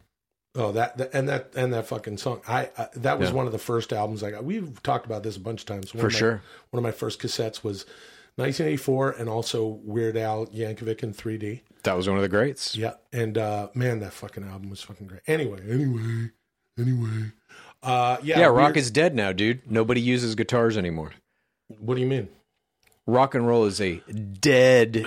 Oh, 0.54 0.72
that, 0.72 0.96
that 0.98 1.10
and 1.14 1.28
that 1.28 1.52
and 1.56 1.72
that 1.72 1.86
fucking 1.86 2.18
song. 2.18 2.40
I 2.46 2.70
uh, 2.76 2.86
that 2.96 3.18
was 3.18 3.30
Yeah. 3.30 3.36
one 3.36 3.46
of 3.46 3.52
the 3.52 3.58
first 3.58 3.92
albums 3.92 4.22
I 4.22 4.30
got. 4.30 4.44
We've 4.44 4.80
talked 4.82 5.06
about 5.06 5.22
this 5.22 5.36
a 5.36 5.40
bunch 5.40 5.60
of 5.62 5.66
times. 5.66 5.92
One 5.94 6.00
For 6.00 6.06
of 6.08 6.12
my- 6.12 6.18
sure. 6.18 6.42
One 6.70 6.78
of 6.78 6.82
my 6.82 6.90
first 6.92 7.20
cassettes 7.20 7.62
was 7.64 7.84
1984, 8.36 9.10
and 9.12 9.28
also 9.28 9.66
Weird 9.84 10.16
Al 10.16 10.46
Yankovic 10.46 11.02
in 11.02 11.12
3D. 11.12 11.60
That 11.82 11.96
was 11.96 12.08
one 12.08 12.16
of 12.16 12.22
the 12.22 12.28
greats. 12.28 12.76
Yeah, 12.76 12.94
and 13.12 13.36
uh, 13.36 13.68
man, 13.74 14.00
that 14.00 14.12
fucking 14.12 14.44
album 14.44 14.70
was 14.70 14.82
fucking 14.82 15.06
great. 15.08 15.20
Anyway, 15.26 15.60
anyway, 15.68 16.30
anyway. 16.78 17.32
Uh, 17.82 18.16
yeah, 18.22 18.40
Yeah, 18.40 18.46
rock 18.46 18.76
is 18.76 18.90
dead 18.90 19.14
now, 19.14 19.32
dude. 19.32 19.70
Nobody 19.70 20.00
uses 20.00 20.34
guitars 20.34 20.76
anymore. 20.76 21.12
What 21.78 21.94
do 21.96 22.00
you 22.00 22.06
mean? 22.06 22.28
Rock 23.10 23.34
and 23.34 23.44
roll 23.44 23.64
is 23.64 23.80
a 23.80 23.96
dead 24.40 25.04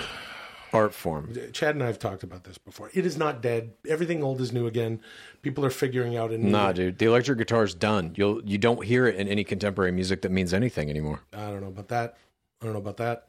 art 0.74 0.92
form. 0.92 1.34
Chad 1.54 1.74
and 1.74 1.82
I 1.82 1.86
have 1.86 1.98
talked 1.98 2.22
about 2.22 2.44
this 2.44 2.58
before. 2.58 2.90
It 2.92 3.06
is 3.06 3.16
not 3.16 3.40
dead. 3.40 3.72
Everything 3.88 4.22
old 4.22 4.42
is 4.42 4.52
new 4.52 4.66
again. 4.66 5.00
People 5.40 5.64
are 5.64 5.70
figuring 5.70 6.14
out 6.14 6.30
a 6.30 6.36
new. 6.36 6.50
Nah, 6.50 6.72
dude. 6.72 6.98
The 6.98 7.06
electric 7.06 7.38
guitar's 7.38 7.74
done. 7.74 8.12
You'll 8.14 8.44
you 8.44 8.58
don't 8.58 8.84
hear 8.84 9.06
it 9.06 9.16
in 9.16 9.26
any 9.26 9.42
contemporary 9.42 9.90
music 9.90 10.20
that 10.20 10.30
means 10.30 10.52
anything 10.52 10.90
anymore. 10.90 11.20
I 11.32 11.46
don't 11.46 11.62
know 11.62 11.68
about 11.68 11.88
that. 11.88 12.18
I 12.60 12.66
don't 12.66 12.74
know 12.74 12.80
about 12.80 12.98
that. 12.98 13.28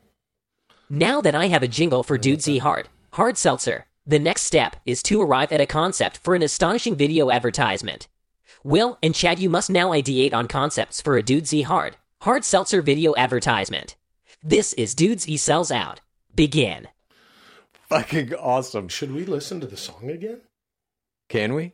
Now 0.90 1.22
that 1.22 1.36
I 1.36 1.48
have 1.48 1.64
a 1.64 1.70
jingle 1.70 2.04
for 2.04 2.18
Dudesy 2.18 2.60
Hard, 2.60 2.90
Hard 3.14 3.38
Seltzer, 3.38 3.86
the 4.06 4.20
next 4.20 4.42
step 4.42 4.76
is 4.86 5.02
to 5.04 5.22
arrive 5.22 5.54
at 5.54 5.62
a 5.62 5.66
concept 5.66 6.18
for 6.18 6.36
an 6.36 6.44
astonishing 6.44 6.98
video 6.98 7.32
advertisement. 7.32 8.10
Will 8.64 8.98
and 9.02 9.16
Chad, 9.16 9.40
you 9.40 9.50
must 9.50 9.70
now 9.70 9.92
ideate 9.92 10.34
on 10.34 10.50
concepts 10.50 11.02
for 11.02 11.18
a 11.18 11.24
Dudesy 11.24 11.64
Hard, 11.64 11.96
Hard 12.24 12.44
Seltzer 12.44 12.82
video 12.82 13.16
advertisement. 13.16 13.96
This 14.48 14.74
is 14.74 14.94
Dudesy 14.94 15.40
Sells 15.40 15.72
Out. 15.72 16.02
Begin. 16.36 16.88
Fucking 17.90 18.36
awesome. 18.36 18.88
Should 18.90 19.12
we 19.12 19.26
listen 19.26 19.60
to 19.60 19.66
the 19.66 19.76
song 19.76 20.12
again? 20.12 20.42
Can 21.30 21.56
we? 21.56 21.74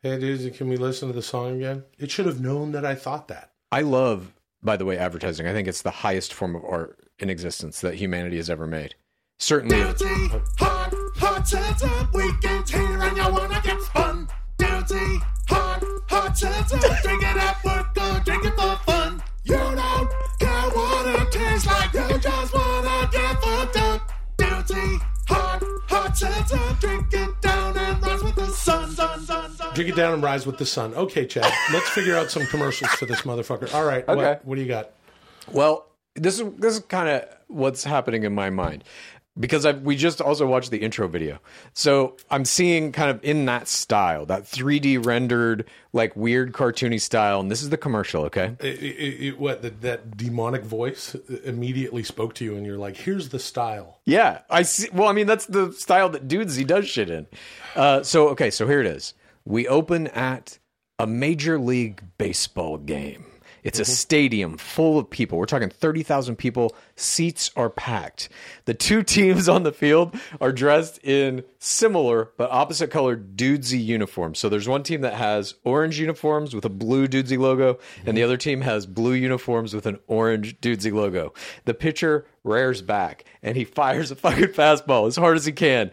Hey, 0.00 0.16
dudes, 0.20 0.56
can 0.56 0.68
we 0.68 0.76
listen 0.76 1.08
to 1.08 1.12
the 1.14 1.22
song 1.22 1.56
again? 1.56 1.82
It 1.98 2.12
should 2.12 2.26
have 2.26 2.40
known 2.40 2.70
that 2.70 2.84
I 2.84 2.94
thought 2.94 3.26
that. 3.26 3.50
I 3.72 3.80
love, 3.80 4.32
by 4.62 4.76
the 4.76 4.84
way, 4.84 4.96
advertising. 4.96 5.48
I 5.48 5.52
think 5.52 5.66
it's 5.66 5.82
the 5.82 5.90
highest 5.90 6.32
form 6.32 6.54
of 6.54 6.64
art 6.64 7.00
in 7.18 7.30
existence 7.30 7.80
that 7.80 7.96
humanity 7.96 8.36
has 8.36 8.48
ever 8.48 8.68
made. 8.68 8.94
Certainly, 9.40 9.76
Duty, 9.94 10.28
hard, 10.60 10.94
hard 11.16 11.48
seltzer, 11.48 11.88
here 12.78 13.02
and 13.02 13.16
you 13.16 13.28
wanna 13.28 13.60
get 13.64 13.80
fun. 13.80 14.28
Duty, 14.56 15.18
hard, 15.48 15.82
hard 16.08 16.32
drink 16.36 17.22
it 17.22 17.36
at 17.36 17.64
work 17.64 17.88
or 18.00 18.20
drink 18.20 18.44
it 18.44 18.54
for 18.54 18.76
fun. 18.84 19.20
You 19.42 19.56
don't 19.56 20.15
you 22.10 22.18
just 22.18 22.54
wanna 22.54 23.08
get 23.12 23.42
fucked 23.42 23.76
up. 23.76 24.12
Duty, 24.36 24.98
hard, 25.28 25.62
hard 25.88 26.16
seltzer, 26.16 26.58
drink 26.80 27.06
it 27.12 27.40
down 27.40 27.76
and 27.76 28.02
rise 28.02 28.22
with 28.22 28.34
the 28.36 28.46
sun, 28.46 28.90
sun, 28.90 29.20
sun, 29.20 29.50
sun. 29.56 29.74
Drink 29.74 29.90
it 29.90 29.96
down 29.96 30.14
and 30.14 30.22
rise 30.22 30.46
with 30.46 30.58
the 30.58 30.66
sun. 30.66 30.94
Okay, 30.94 31.26
Chad, 31.26 31.50
let's 31.72 31.88
figure 31.90 32.16
out 32.16 32.30
some 32.30 32.46
commercials 32.46 32.90
for 32.92 33.06
this 33.06 33.22
motherfucker. 33.22 33.72
All 33.74 33.84
right, 33.84 34.04
Okay. 34.08 34.16
what, 34.16 34.44
what 34.44 34.54
do 34.56 34.60
you 34.62 34.68
got? 34.68 34.90
well, 35.52 35.86
this 36.14 36.40
is 36.40 36.50
this 36.58 36.74
is 36.74 36.80
kind 36.80 37.08
of 37.10 37.28
what's 37.48 37.84
happening 37.84 38.24
in 38.24 38.34
my 38.34 38.48
mind 38.50 38.82
because 39.38 39.66
I 39.66 39.72
we 39.72 39.96
just 39.96 40.20
also 40.20 40.46
watched 40.46 40.70
the 40.70 40.78
intro 40.78 41.08
video. 41.08 41.38
So 41.74 42.16
I'm 42.30 42.44
seeing 42.44 42.92
kind 42.92 43.10
of 43.10 43.22
in 43.22 43.44
that 43.46 43.68
style, 43.68 44.26
that 44.26 44.44
3D 44.44 45.04
rendered, 45.04 45.68
like 45.92 46.16
weird 46.16 46.52
cartoony 46.52 47.00
style, 47.00 47.40
and 47.40 47.50
this 47.50 47.62
is 47.62 47.70
the 47.70 47.76
commercial. 47.76 48.24
Okay, 48.24 48.56
It, 48.60 48.82
it, 48.82 49.26
it, 49.26 49.38
what 49.38 49.62
the, 49.62 49.70
that 49.70 50.16
demonic 50.16 50.62
voice 50.62 51.14
immediately 51.44 52.02
spoke 52.02 52.34
to 52.34 52.44
you, 52.44 52.56
and 52.56 52.66
you're 52.66 52.78
like, 52.78 52.96
"Here's 52.96 53.28
the 53.28 53.38
style." 53.38 54.00
Yeah, 54.04 54.40
I 54.48 54.62
see. 54.62 54.88
Well, 54.92 55.08
I 55.08 55.12
mean, 55.12 55.26
that's 55.26 55.46
the 55.46 55.72
style 55.72 56.08
that 56.10 56.28
Dudesy 56.28 56.66
does 56.66 56.88
shit 56.88 57.10
in. 57.10 57.26
Uh, 57.74 58.02
so 58.02 58.28
okay, 58.30 58.50
so 58.50 58.66
here 58.66 58.80
it 58.80 58.86
is. 58.86 59.14
We 59.44 59.68
open 59.68 60.08
at 60.08 60.58
a 60.98 61.06
major 61.06 61.58
league 61.58 62.02
baseball 62.18 62.78
game. 62.78 63.26
It's 63.66 63.80
a 63.80 63.82
mm-hmm. 63.82 63.92
stadium 63.92 64.58
full 64.58 64.96
of 64.96 65.10
people. 65.10 65.38
We're 65.38 65.46
talking 65.46 65.70
30,000 65.70 66.36
people. 66.36 66.76
Seats 66.94 67.50
are 67.56 67.68
packed. 67.68 68.28
The 68.64 68.74
two 68.74 69.02
teams 69.16 69.48
on 69.48 69.64
the 69.64 69.72
field 69.72 70.14
are 70.40 70.52
dressed 70.52 71.00
in 71.02 71.42
similar 71.58 72.30
but 72.36 72.50
opposite 72.52 72.92
colored 72.92 73.36
dudesy 73.36 73.84
uniforms. 73.84 74.38
So 74.38 74.48
there's 74.48 74.68
one 74.68 74.84
team 74.84 75.00
that 75.00 75.14
has 75.14 75.54
orange 75.64 75.98
uniforms 75.98 76.54
with 76.54 76.64
a 76.64 76.68
blue 76.68 77.08
dudesy 77.08 77.38
logo, 77.38 77.80
and 78.04 78.16
the 78.16 78.20
mm-hmm. 78.20 78.24
other 78.24 78.36
team 78.36 78.60
has 78.60 78.86
blue 78.86 79.14
uniforms 79.14 79.74
with 79.74 79.86
an 79.86 79.98
orange 80.06 80.60
dudesy 80.60 80.92
logo. 80.92 81.34
The 81.64 81.74
pitcher 81.74 82.26
rears 82.44 82.82
back 82.82 83.24
and 83.42 83.56
he 83.56 83.64
fires 83.76 84.12
a 84.12 84.16
fucking 84.16 84.48
fastball 84.48 85.08
as 85.08 85.16
hard 85.16 85.36
as 85.36 85.44
he 85.44 85.52
can, 85.52 85.90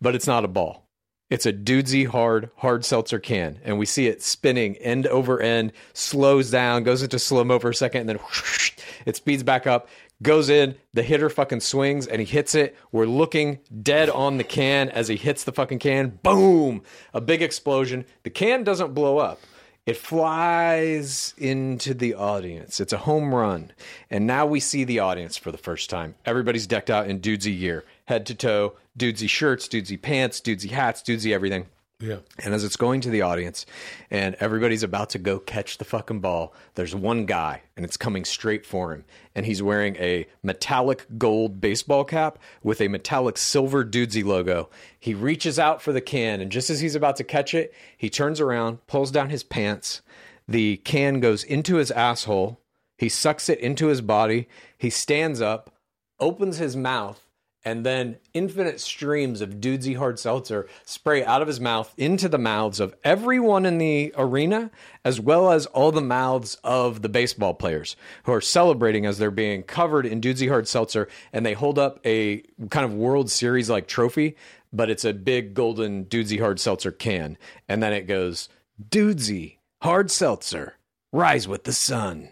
but 0.00 0.14
it's 0.14 0.26
not 0.26 0.46
a 0.46 0.48
ball. 0.48 0.88
It's 1.32 1.46
a 1.46 1.52
dudesy 1.52 2.06
hard, 2.06 2.50
hard 2.56 2.84
seltzer 2.84 3.18
can. 3.18 3.58
And 3.64 3.78
we 3.78 3.86
see 3.86 4.06
it 4.06 4.22
spinning 4.22 4.76
end 4.76 5.06
over 5.06 5.40
end, 5.40 5.72
slows 5.94 6.50
down, 6.50 6.82
goes 6.82 7.02
into 7.02 7.18
slow 7.18 7.42
mo 7.42 7.58
for 7.58 7.70
a 7.70 7.74
second, 7.74 8.00
and 8.02 8.08
then 8.10 8.16
whoosh, 8.18 8.72
it 9.06 9.16
speeds 9.16 9.42
back 9.42 9.66
up, 9.66 9.88
goes 10.20 10.50
in. 10.50 10.74
The 10.92 11.02
hitter 11.02 11.30
fucking 11.30 11.60
swings 11.60 12.06
and 12.06 12.20
he 12.20 12.26
hits 12.26 12.54
it. 12.54 12.76
We're 12.92 13.06
looking 13.06 13.60
dead 13.82 14.10
on 14.10 14.36
the 14.36 14.44
can 14.44 14.90
as 14.90 15.08
he 15.08 15.16
hits 15.16 15.44
the 15.44 15.52
fucking 15.52 15.78
can. 15.78 16.18
Boom! 16.22 16.82
A 17.14 17.20
big 17.22 17.40
explosion. 17.40 18.04
The 18.24 18.30
can 18.30 18.62
doesn't 18.62 18.92
blow 18.92 19.16
up. 19.16 19.40
It 19.86 19.96
flies 19.96 21.32
into 21.38 21.94
the 21.94 22.14
audience. 22.14 22.78
It's 22.78 22.92
a 22.92 22.98
home 22.98 23.34
run. 23.34 23.72
And 24.10 24.26
now 24.26 24.44
we 24.44 24.60
see 24.60 24.84
the 24.84 24.98
audience 24.98 25.38
for 25.38 25.50
the 25.50 25.58
first 25.58 25.88
time. 25.88 26.14
Everybody's 26.26 26.66
decked 26.66 26.90
out 26.90 27.08
in 27.08 27.20
dudesy 27.20 27.58
gear, 27.58 27.84
head 28.12 28.26
to 28.26 28.34
toe, 28.34 28.74
dudesy 28.98 29.28
shirts, 29.28 29.66
dudesy 29.68 30.00
pants, 30.00 30.40
dudesy 30.40 30.70
hats, 30.70 31.02
dudesy 31.02 31.32
everything. 31.32 31.66
Yeah, 31.98 32.18
And 32.40 32.52
as 32.52 32.64
it's 32.64 32.74
going 32.74 33.00
to 33.02 33.10
the 33.10 33.22
audience 33.22 33.64
and 34.10 34.34
everybody's 34.40 34.82
about 34.82 35.10
to 35.10 35.20
go 35.20 35.38
catch 35.38 35.78
the 35.78 35.84
fucking 35.84 36.18
ball, 36.18 36.52
there's 36.74 36.96
one 36.96 37.26
guy 37.26 37.62
and 37.76 37.86
it's 37.86 37.96
coming 37.96 38.24
straight 38.24 38.66
for 38.66 38.92
him. 38.92 39.04
And 39.36 39.46
he's 39.46 39.62
wearing 39.62 39.94
a 39.96 40.26
metallic 40.42 41.06
gold 41.16 41.60
baseball 41.60 42.02
cap 42.02 42.40
with 42.60 42.80
a 42.80 42.88
metallic 42.88 43.38
silver 43.38 43.84
dudesy 43.84 44.24
logo. 44.24 44.68
He 44.98 45.14
reaches 45.14 45.60
out 45.60 45.80
for 45.80 45.92
the 45.92 46.00
can 46.00 46.40
and 46.40 46.50
just 46.50 46.70
as 46.70 46.80
he's 46.80 46.96
about 46.96 47.14
to 47.16 47.24
catch 47.24 47.54
it, 47.54 47.72
he 47.96 48.10
turns 48.10 48.40
around, 48.40 48.84
pulls 48.88 49.12
down 49.12 49.30
his 49.30 49.44
pants. 49.44 50.02
The 50.48 50.78
can 50.78 51.20
goes 51.20 51.44
into 51.44 51.76
his 51.76 51.92
asshole. 51.92 52.58
He 52.98 53.08
sucks 53.08 53.48
it 53.48 53.60
into 53.60 53.86
his 53.86 54.00
body. 54.00 54.48
He 54.76 54.90
stands 54.90 55.40
up, 55.40 55.72
opens 56.18 56.58
his 56.58 56.76
mouth, 56.76 57.21
and 57.64 57.86
then 57.86 58.16
infinite 58.34 58.80
streams 58.80 59.40
of 59.40 59.60
dudesy 59.60 59.96
hard 59.96 60.18
seltzer 60.18 60.68
spray 60.84 61.24
out 61.24 61.42
of 61.42 61.48
his 61.48 61.60
mouth 61.60 61.92
into 61.96 62.28
the 62.28 62.38
mouths 62.38 62.80
of 62.80 62.94
everyone 63.04 63.64
in 63.64 63.78
the 63.78 64.12
arena, 64.16 64.70
as 65.04 65.20
well 65.20 65.50
as 65.50 65.66
all 65.66 65.92
the 65.92 66.00
mouths 66.00 66.56
of 66.64 67.02
the 67.02 67.08
baseball 67.08 67.54
players 67.54 67.96
who 68.24 68.32
are 68.32 68.40
celebrating 68.40 69.06
as 69.06 69.18
they're 69.18 69.30
being 69.30 69.62
covered 69.62 70.06
in 70.06 70.20
dudesy 70.20 70.48
hard 70.48 70.66
seltzer, 70.66 71.08
and 71.32 71.46
they 71.46 71.54
hold 71.54 71.78
up 71.78 72.00
a 72.04 72.42
kind 72.70 72.84
of 72.84 72.94
World 72.94 73.30
Series 73.30 73.70
like 73.70 73.86
trophy, 73.86 74.36
but 74.72 74.90
it's 74.90 75.04
a 75.04 75.12
big 75.12 75.54
golden 75.54 76.04
dudesy 76.06 76.40
hard 76.40 76.58
seltzer 76.58 76.90
can, 76.90 77.38
and 77.68 77.82
then 77.82 77.92
it 77.92 78.06
goes 78.06 78.48
dudesy 78.90 79.58
hard 79.82 80.10
seltzer, 80.10 80.76
rise 81.12 81.46
with 81.46 81.64
the 81.64 81.72
sun. 81.72 82.28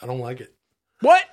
I 0.00 0.06
don't 0.06 0.20
like 0.20 0.40
it. 0.40 0.54
What? 1.00 1.24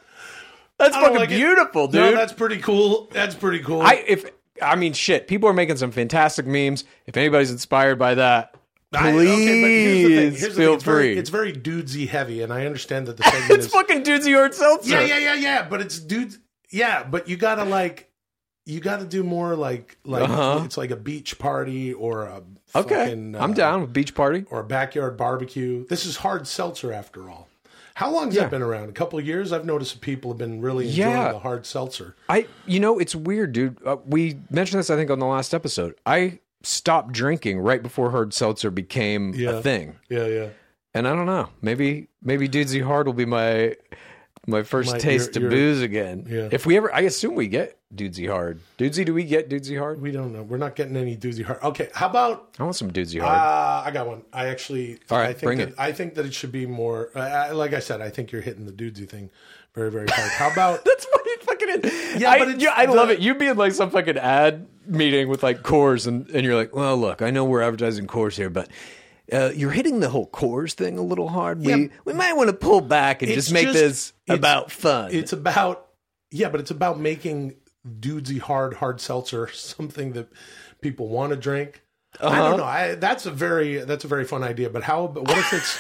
That's 0.80 0.96
fucking 0.96 1.16
like 1.18 1.32
it. 1.32 1.36
beautiful, 1.38 1.88
dude. 1.88 2.02
No, 2.02 2.12
that's 2.16 2.34
pretty 2.34 2.58
cool. 2.58 3.10
That's 3.12 3.36
pretty 3.36 3.60
cool. 3.60 3.82
I 3.82 3.96
if 4.08 4.30
I 4.62 4.76
mean, 4.76 4.94
shit. 4.94 5.28
People 5.28 5.50
are 5.50 5.54
making 5.54 5.78
some 5.78 5.92
fantastic 5.92 6.46
memes. 6.48 6.84
If 7.06 7.18
anybody's 7.18 7.52
inspired 7.52 7.98
by 8.00 8.16
that, 8.16 8.56
I- 8.94 9.12
please 9.12 9.30
okay, 9.30 9.62
here's 9.62 9.98
the 10.08 10.16
thing. 10.16 10.36
Here's 10.40 10.56
feel 10.58 10.74
It's 10.76 10.84
very, 10.84 11.14
free. 11.14 11.20
it's 11.20 11.30
very 11.30 11.54
dudesy 11.54 12.08
heavy, 12.08 12.42
and 12.42 12.52
I 12.54 12.66
understand 12.66 13.08
that 13.08 13.18
the 13.18 13.24
segment 13.30 13.52
It's 13.52 13.66
is 13.68 13.72
fucking 13.72 14.04
Dudesy 14.04 14.34
Hard 14.36 14.54
Seltzer. 14.54 14.92
yeah, 14.92 15.02
yeah, 15.02 15.18
yeah, 15.18 15.34
yeah. 15.36 15.68
But 15.68 15.82
it's 15.82 16.00
dudes. 16.00 16.40
Yeah, 16.70 17.04
but 17.04 17.28
you 17.30 17.38
gotta 17.38 17.64
like, 17.66 18.10
you 18.66 18.80
gotta 18.80 19.06
do 19.06 19.24
more 19.24 19.56
like 19.56 19.98
like 20.06 20.24
Uh-huh. 20.30 20.62
it's 20.66 20.78
like 20.78 20.92
a 20.92 20.96
beach 20.96 21.38
party 21.40 21.94
or 21.94 22.24
a 22.24 22.42
Okay, 22.76 22.96
fucking, 22.96 23.36
I'm 23.36 23.52
uh, 23.52 23.54
down 23.56 23.82
with 23.82 23.94
beach 23.94 24.14
party. 24.14 24.46
or 24.52 24.60
a 24.60 24.64
backyard 24.66 25.18
barbecue. 25.18 25.86
This 25.88 26.06
is 26.06 26.18
hard 26.18 26.46
seltzer 26.48 26.92
after 26.94 27.30
all. 27.30 27.47
How 27.98 28.12
long's 28.12 28.36
that 28.36 28.52
been 28.52 28.62
around? 28.62 28.90
A 28.90 28.92
couple 28.92 29.18
of 29.18 29.26
years. 29.26 29.52
I've 29.52 29.66
noticed 29.66 29.94
that 29.94 30.02
people 30.02 30.30
have 30.30 30.38
been 30.38 30.62
really 30.62 30.88
enjoying 30.88 31.10
Yeah. 31.10 31.32
the 31.32 31.40
hard 31.40 31.66
seltzer. 31.66 32.16
I, 32.30 32.46
you 32.68 32.80
know, 32.80 33.00
it's 33.00 33.16
weird, 33.16 33.54
dude. 33.54 33.80
Uh, 33.84 33.98
we 34.06 34.38
mentioned 34.52 34.78
this, 34.80 34.92
I 34.92 34.96
think, 34.96 35.10
on 35.10 35.18
the 35.18 35.26
last 35.26 35.52
episode. 35.52 35.96
I 36.06 36.38
stopped 36.62 37.12
drinking 37.12 37.58
right 37.58 37.82
before 37.82 38.12
hard 38.12 38.36
seltzer 38.36 38.70
became 38.70 39.34
Yeah. 39.34 39.50
a 39.54 39.62
thing, 39.64 39.96
Yeah, 40.10 40.28
yeah. 40.28 40.48
and 40.94 41.08
I 41.08 41.16
don't 41.16 41.26
know. 41.26 41.50
Maybe, 41.64 42.10
maybe 42.22 42.48
Dudesy 42.48 42.84
Hard 42.84 43.08
will 43.08 43.14
be 43.14 43.26
my 43.26 43.76
my 44.48 44.64
first 44.64 44.94
My- 44.94 44.98
taste 44.98 45.36
your- 45.36 45.46
of 45.46 45.52
booze 45.52 45.82
again. 45.82 46.26
Yeah. 46.28 46.50
If 46.52 46.66
we 46.66 46.78
ever, 46.78 46.94
I 46.94 47.02
assume 47.02 47.36
we 47.36 47.48
get 47.48 47.78
Dudesy 47.94 48.28
Hard. 48.30 48.60
Dudesy, 48.78 49.06
do 49.06 49.14
we 49.14 49.24
get 49.26 49.50
Dudesy 49.50 49.78
Hard? 49.78 50.02
We 50.02 50.12
don't 50.12 50.34
know. 50.34 50.42
We're 50.44 50.58
not 50.58 50.76
getting 50.76 50.96
any 50.98 51.16
doozy 51.16 51.44
hard. 51.44 51.62
Okay, 51.64 51.90
how 51.94 52.08
about 52.10 52.50
I 52.58 52.64
want 52.64 52.76
some 52.76 52.92
Dudesy 52.92 53.20
Hard. 53.22 53.38
Uh, 53.38 53.84
I 53.88 53.92
got 53.92 54.08
one. 54.08 54.24
I 54.34 54.48
actually, 54.48 55.00
All 55.12 55.18
right, 55.18 55.30
I 55.30 55.34
think 55.34 55.44
bring 55.44 55.58
that, 55.60 55.68
it. 55.70 55.76
I 55.78 55.92
think 55.92 56.16
that 56.16 56.26
it 56.26 56.34
should 56.34 56.52
be 56.52 56.66
more. 56.66 57.12
Uh, 57.16 57.20
I- 57.20 57.52
like 57.52 57.74
I 57.74 57.80
said, 57.80 58.02
I 58.02 58.10
think 58.10 58.32
you're 58.32 58.42
hitting 58.42 58.66
the 58.66 58.72
dudesy 58.72 59.08
thing 59.08 59.30
very, 59.76 59.92
very 59.92 60.08
hard. 60.10 60.32
How 60.32 60.50
about? 60.52 60.84
That's 60.86 61.06
what 61.12 61.22
it 61.26 61.44
fucking 61.44 61.70
is. 61.84 62.22
Yeah, 62.22 62.32
I, 62.32 62.40
but 62.40 62.60
yeah, 62.60 62.74
I 62.76 62.86
the- 62.88 62.94
love 62.94 63.10
it. 63.10 63.20
You 63.20 63.36
be 63.36 63.48
in 63.48 63.58
like 63.58 63.74
some 63.74 63.90
fucking 63.92 64.18
ad 64.18 64.66
meeting 64.86 65.28
with 65.28 65.44
like 65.44 65.62
Coors, 65.64 66.08
and, 66.08 66.30
and 66.32 66.46
you're 66.46 66.56
like, 66.56 66.74
well, 66.76 66.98
look, 66.98 67.22
I 67.22 67.30
know 67.32 67.44
we're 67.46 67.62
advertising 67.62 68.08
Coors 68.08 68.36
here, 68.36 68.50
but 68.50 68.70
uh, 69.32 69.52
you're 69.56 69.72
hitting 69.72 70.00
the 70.00 70.10
whole 70.10 70.28
cores 70.28 70.74
thing 70.74 70.98
a 70.98 71.02
little 71.02 71.28
hard. 71.30 71.60
We 71.60 71.74
Yeah. 71.74 71.88
we 72.06 72.14
might 72.14 72.34
want 72.34 72.50
to 72.50 72.56
pull 72.56 72.82
back 72.82 73.22
and 73.22 73.32
just 73.32 73.52
make 73.52 73.66
just- 73.66 73.74
this 73.80 74.14
about 74.30 74.72
fun. 74.72 75.12
it's 75.14 75.34
about 75.34 75.86
yeah, 76.32 76.50
but 76.50 76.60
it's 76.60 76.72
about 76.72 77.00
making 77.00 77.56
dudesy 78.00 78.40
hard 78.40 78.74
hard 78.76 79.00
seltzer 79.02 79.48
something 79.54 80.14
that 80.14 80.28
people 80.82 81.08
want 81.10 81.32
to 81.32 81.36
drink. 81.38 81.82
I 82.20 82.26
Uh-huh. 82.26 82.50
don't 82.50 82.58
know. 82.58 82.64
I, 82.64 82.96
that's 82.96 83.26
a 83.26 83.32
very 83.32 83.78
that's 83.78 84.04
a 84.04 84.08
very 84.08 84.24
fun 84.26 84.44
idea. 84.44 84.70
But 84.70 84.84
how? 84.84 85.08
But 85.08 85.24
what 85.28 85.38
if 85.38 85.54
it's 85.54 85.76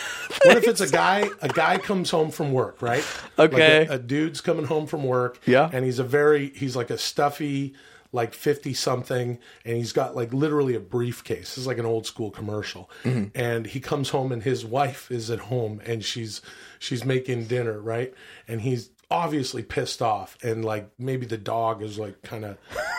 what 0.45 0.57
if 0.57 0.67
it's 0.67 0.81
a 0.81 0.89
guy? 0.89 1.29
A 1.41 1.47
guy 1.47 1.77
comes 1.77 2.11
home 2.11 2.29
from 2.31 2.51
work, 2.51 2.81
right? 2.81 3.03
Okay. 3.39 3.79
Like 3.81 3.89
a, 3.89 3.93
a 3.93 3.99
dude's 3.99 4.41
coming 4.41 4.65
home 4.65 4.85
from 4.87 5.03
work. 5.03 5.39
Yeah. 5.47 5.69
and 5.71 5.83
he's 5.85 5.99
a 5.99 6.03
very 6.03 6.49
he's 6.53 6.75
like 6.75 6.89
a 6.91 6.97
stuffy. 6.97 7.73
Like 8.11 8.33
fifty 8.33 8.73
something, 8.73 9.39
and 9.65 9.77
he's 9.77 9.93
got 9.93 10.15
like 10.15 10.33
literally 10.33 10.75
a 10.75 10.79
briefcase. 10.79 11.55
This 11.55 11.57
is 11.59 11.67
like 11.67 11.77
an 11.77 11.85
old 11.85 12.05
school 12.05 12.31
commercial. 12.31 12.89
Mm-hmm. 13.03 13.37
And 13.37 13.67
he 13.67 13.79
comes 13.79 14.09
home, 14.09 14.31
and 14.31 14.43
his 14.43 14.65
wife 14.65 15.11
is 15.11 15.29
at 15.29 15.39
home, 15.39 15.81
and 15.85 16.03
she's 16.03 16.41
she's 16.79 17.03
making 17.03 17.45
dinner, 17.45 17.79
right? 17.79 18.13
And 18.47 18.61
he's 18.61 18.89
obviously 19.09 19.63
pissed 19.63 20.01
off, 20.01 20.37
and 20.43 20.63
like 20.65 20.89
maybe 20.97 21.25
the 21.25 21.37
dog 21.37 21.81
is 21.81 21.97
like 21.97 22.21
kind 22.21 22.45
of, 22.45 22.57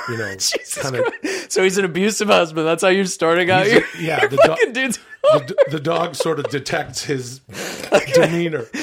you 0.09 0.17
know, 0.17 0.37
kind 0.75 0.97
of 0.97 1.13
so 1.49 1.63
he's 1.63 1.79
an 1.79 1.85
abusive 1.85 2.29
husband. 2.29 2.67
That's 2.67 2.83
how 2.83 2.89
you're 2.89 3.05
starting 3.05 3.51
out. 3.51 3.67
He's 3.67 3.83
yeah, 3.99 4.21
you're 4.21 4.31
the 4.31 4.71
do- 4.73 4.93
the, 5.23 5.57
the 5.71 5.81
dog 5.81 6.15
sort 6.15 6.39
of 6.39 6.49
detects 6.51 7.05
his 7.05 7.41
demeanor, 8.15 8.67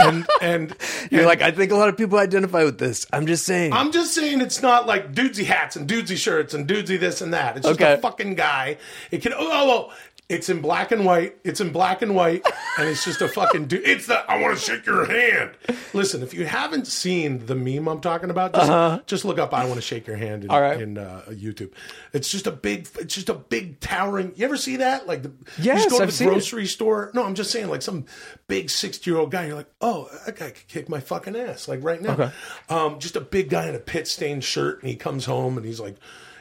and 0.00 0.26
and 0.40 0.76
You're 1.10 1.26
like, 1.26 1.42
I 1.42 1.50
think 1.50 1.72
a 1.72 1.76
lot 1.76 1.88
of 1.88 1.96
people 1.96 2.18
identify 2.18 2.64
with 2.64 2.78
this. 2.78 3.06
I'm 3.12 3.26
just 3.26 3.44
saying. 3.44 3.72
I'm 3.72 3.92
just 3.92 4.14
saying 4.14 4.40
it's 4.40 4.62
not 4.62 4.86
like 4.86 5.12
dudesy 5.12 5.44
hats 5.44 5.76
and 5.76 5.88
dudesy 5.88 6.16
shirts 6.16 6.54
and 6.54 6.66
dudesy 6.68 6.98
this 6.98 7.20
and 7.20 7.32
that. 7.34 7.56
It's 7.56 7.66
just 7.66 7.80
Okay. 7.80 7.94
a 7.94 7.98
fucking 7.98 8.34
guy. 8.34 8.76
It 9.10 9.22
can 9.22 9.32
oh, 9.32 9.38
oh, 9.40 9.70
oh 9.90 9.92
it's 10.30 10.48
in 10.48 10.60
black 10.62 10.92
and 10.92 11.04
white. 11.04 11.36
It's 11.44 11.60
in 11.60 11.70
black 11.72 12.00
and 12.00 12.14
white, 12.14 12.42
and 12.78 12.88
it's 12.88 13.04
just 13.04 13.20
a 13.20 13.28
fucking 13.28 13.66
dude. 13.66 13.86
It's 13.86 14.06
the 14.06 14.18
I 14.30 14.40
want 14.40 14.56
to 14.56 14.62
shake 14.64 14.86
your 14.86 15.04
hand. 15.04 15.50
Listen, 15.92 16.22
if 16.22 16.32
you 16.32 16.46
haven't 16.46 16.86
seen 16.86 17.44
the 17.46 17.54
meme 17.54 17.88
I'm 17.88 18.00
talking 18.00 18.30
about, 18.30 18.54
just, 18.54 19.06
just 19.06 19.24
look 19.24 19.38
up 19.38 19.52
"I 19.52 19.64
want 19.64 19.74
to 19.76 19.82
shake 19.82 20.06
your 20.06 20.16
hand" 20.16 20.44
in, 20.44 20.50
Uh-huh. 20.50 20.56
All 20.56 20.62
right. 20.62 20.80
in 20.80 20.96
uh, 20.96 21.24
YouTube. 21.28 21.72
It's 22.12 22.30
just 22.30 22.46
a 22.46 22.52
big, 22.52 22.88
it's 22.98 23.14
just 23.14 23.28
a 23.28 23.34
big 23.34 23.80
towering. 23.80 24.32
You 24.36 24.44
ever 24.46 24.56
see 24.56 24.76
that? 24.76 25.06
Like 25.06 25.22
the 25.24 25.28
you 25.58 25.64
Yes, 25.64 25.78
just 25.84 25.90
go 25.90 25.96
to 25.98 26.02
I've 26.04 26.08
the 26.10 26.14
seen 26.16 26.28
it. 26.28 26.30
grocery 26.30 26.66
store. 26.66 27.10
No, 27.12 27.24
I'm 27.24 27.34
just 27.34 27.50
saying, 27.50 27.68
like 27.68 27.82
some 27.82 28.06
big 28.46 28.70
sixty 28.70 29.10
year 29.10 29.18
old 29.18 29.30
guy. 29.32 29.46
You're 29.46 29.56
like, 29.56 29.70
oh, 29.80 30.08
that 30.26 30.36
guy 30.36 30.50
could 30.50 30.68
kick 30.68 30.88
my 30.88 31.00
fucking 31.00 31.34
ass, 31.36 31.66
like 31.68 31.82
right 31.82 32.00
now. 32.00 32.32
Um, 32.68 33.00
just 33.00 33.16
a 33.16 33.20
big 33.20 33.50
guy 33.50 33.68
in 33.68 33.74
a 33.74 33.78
pit 33.80 34.06
stained 34.06 34.44
shirt, 34.44 34.80
and 34.80 34.88
he 34.88 34.94
comes 34.96 35.24
home 35.24 35.56
and 35.56 35.66
he's 35.66 35.80
like, 35.80 35.96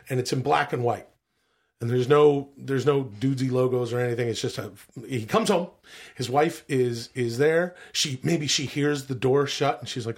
and 0.10 0.20
it's 0.20 0.32
in 0.32 0.42
black 0.42 0.74
and 0.74 0.84
white 0.84 1.08
and 1.82 1.90
there's 1.90 2.10
no 2.10 2.50
there's 2.58 2.86
no 2.86 3.06
dudesy 3.20 3.50
logos 3.50 3.94
or 3.94 4.00
anything. 4.00 4.28
It's 4.28 4.42
just 4.42 4.58
a 4.58 4.72
he 5.08 5.26
comes 5.26 5.50
home, 5.50 5.70
his 6.16 6.30
wife 6.30 6.64
is 6.68 7.10
is 7.16 7.38
there. 7.38 7.76
She 7.94 8.20
maybe 8.22 8.48
she 8.48 8.66
hears 8.66 9.06
the 9.06 9.16
door 9.16 9.48
shut 9.48 9.80
and 9.80 9.88
she's 9.88 10.06
like, 10.06 10.18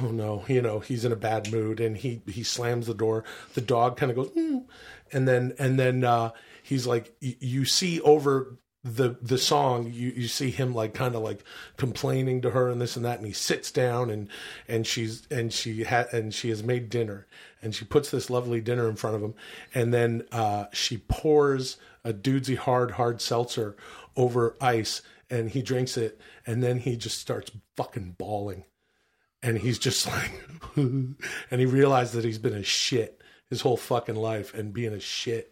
oh 0.00 0.10
no, 0.12 0.44
you 0.46 0.62
know 0.62 0.78
he's 0.78 1.04
in 1.04 1.12
a 1.12 1.16
bad 1.16 1.52
mood 1.52 1.80
and 1.80 1.96
he 1.96 2.22
he 2.26 2.42
slams 2.44 2.86
the 2.86 2.94
door. 2.94 3.24
The 3.54 3.60
dog 3.60 3.96
kind 3.96 4.10
of 4.10 4.16
goes, 4.16 4.30
mm, 4.30 4.64
and 5.12 5.26
then 5.26 5.54
and 5.58 5.78
then 5.78 6.04
uh, 6.04 6.30
he's 6.62 6.86
like 6.86 7.14
you 7.20 7.64
see 7.64 8.00
over 8.02 8.58
the 8.84 9.16
the 9.22 9.38
song 9.38 9.92
you 9.92 10.10
you 10.10 10.26
see 10.26 10.50
him 10.50 10.74
like 10.74 10.92
kind 10.92 11.14
of 11.14 11.22
like 11.22 11.44
complaining 11.76 12.42
to 12.42 12.50
her 12.50 12.68
and 12.68 12.80
this 12.80 12.96
and 12.96 13.04
that 13.04 13.18
and 13.18 13.26
he 13.26 13.32
sits 13.32 13.70
down 13.70 14.10
and 14.10 14.28
and 14.66 14.88
she's 14.88 15.24
and 15.30 15.52
she 15.52 15.84
had 15.84 16.12
and 16.12 16.34
she 16.34 16.48
has 16.48 16.64
made 16.64 16.90
dinner 16.90 17.28
and 17.62 17.74
she 17.74 17.84
puts 17.84 18.10
this 18.10 18.28
lovely 18.28 18.60
dinner 18.60 18.88
in 18.88 18.96
front 18.96 19.16
of 19.16 19.22
him 19.22 19.34
and 19.74 19.94
then 19.94 20.24
uh 20.32 20.66
she 20.72 20.98
pours 20.98 21.76
a 22.04 22.12
dudesy 22.12 22.56
hard 22.56 22.92
hard 22.92 23.20
seltzer 23.20 23.76
over 24.16 24.56
ice 24.60 25.02
and 25.32 25.50
he 25.50 25.62
drinks 25.62 25.96
it 25.96 26.20
and 26.46 26.62
then 26.62 26.78
he 26.78 26.96
just 26.96 27.18
starts 27.18 27.50
fucking 27.76 28.16
bawling. 28.18 28.64
And 29.42 29.58
he's 29.58 29.78
just 29.78 30.06
like 30.06 30.32
and 30.76 31.16
he 31.50 31.66
realized 31.66 32.14
that 32.14 32.24
he's 32.24 32.38
been 32.38 32.54
a 32.54 32.62
shit 32.62 33.20
his 33.48 33.62
whole 33.62 33.76
fucking 33.76 34.14
life 34.14 34.54
and 34.54 34.72
being 34.72 34.92
a 34.92 35.00
shit 35.00 35.51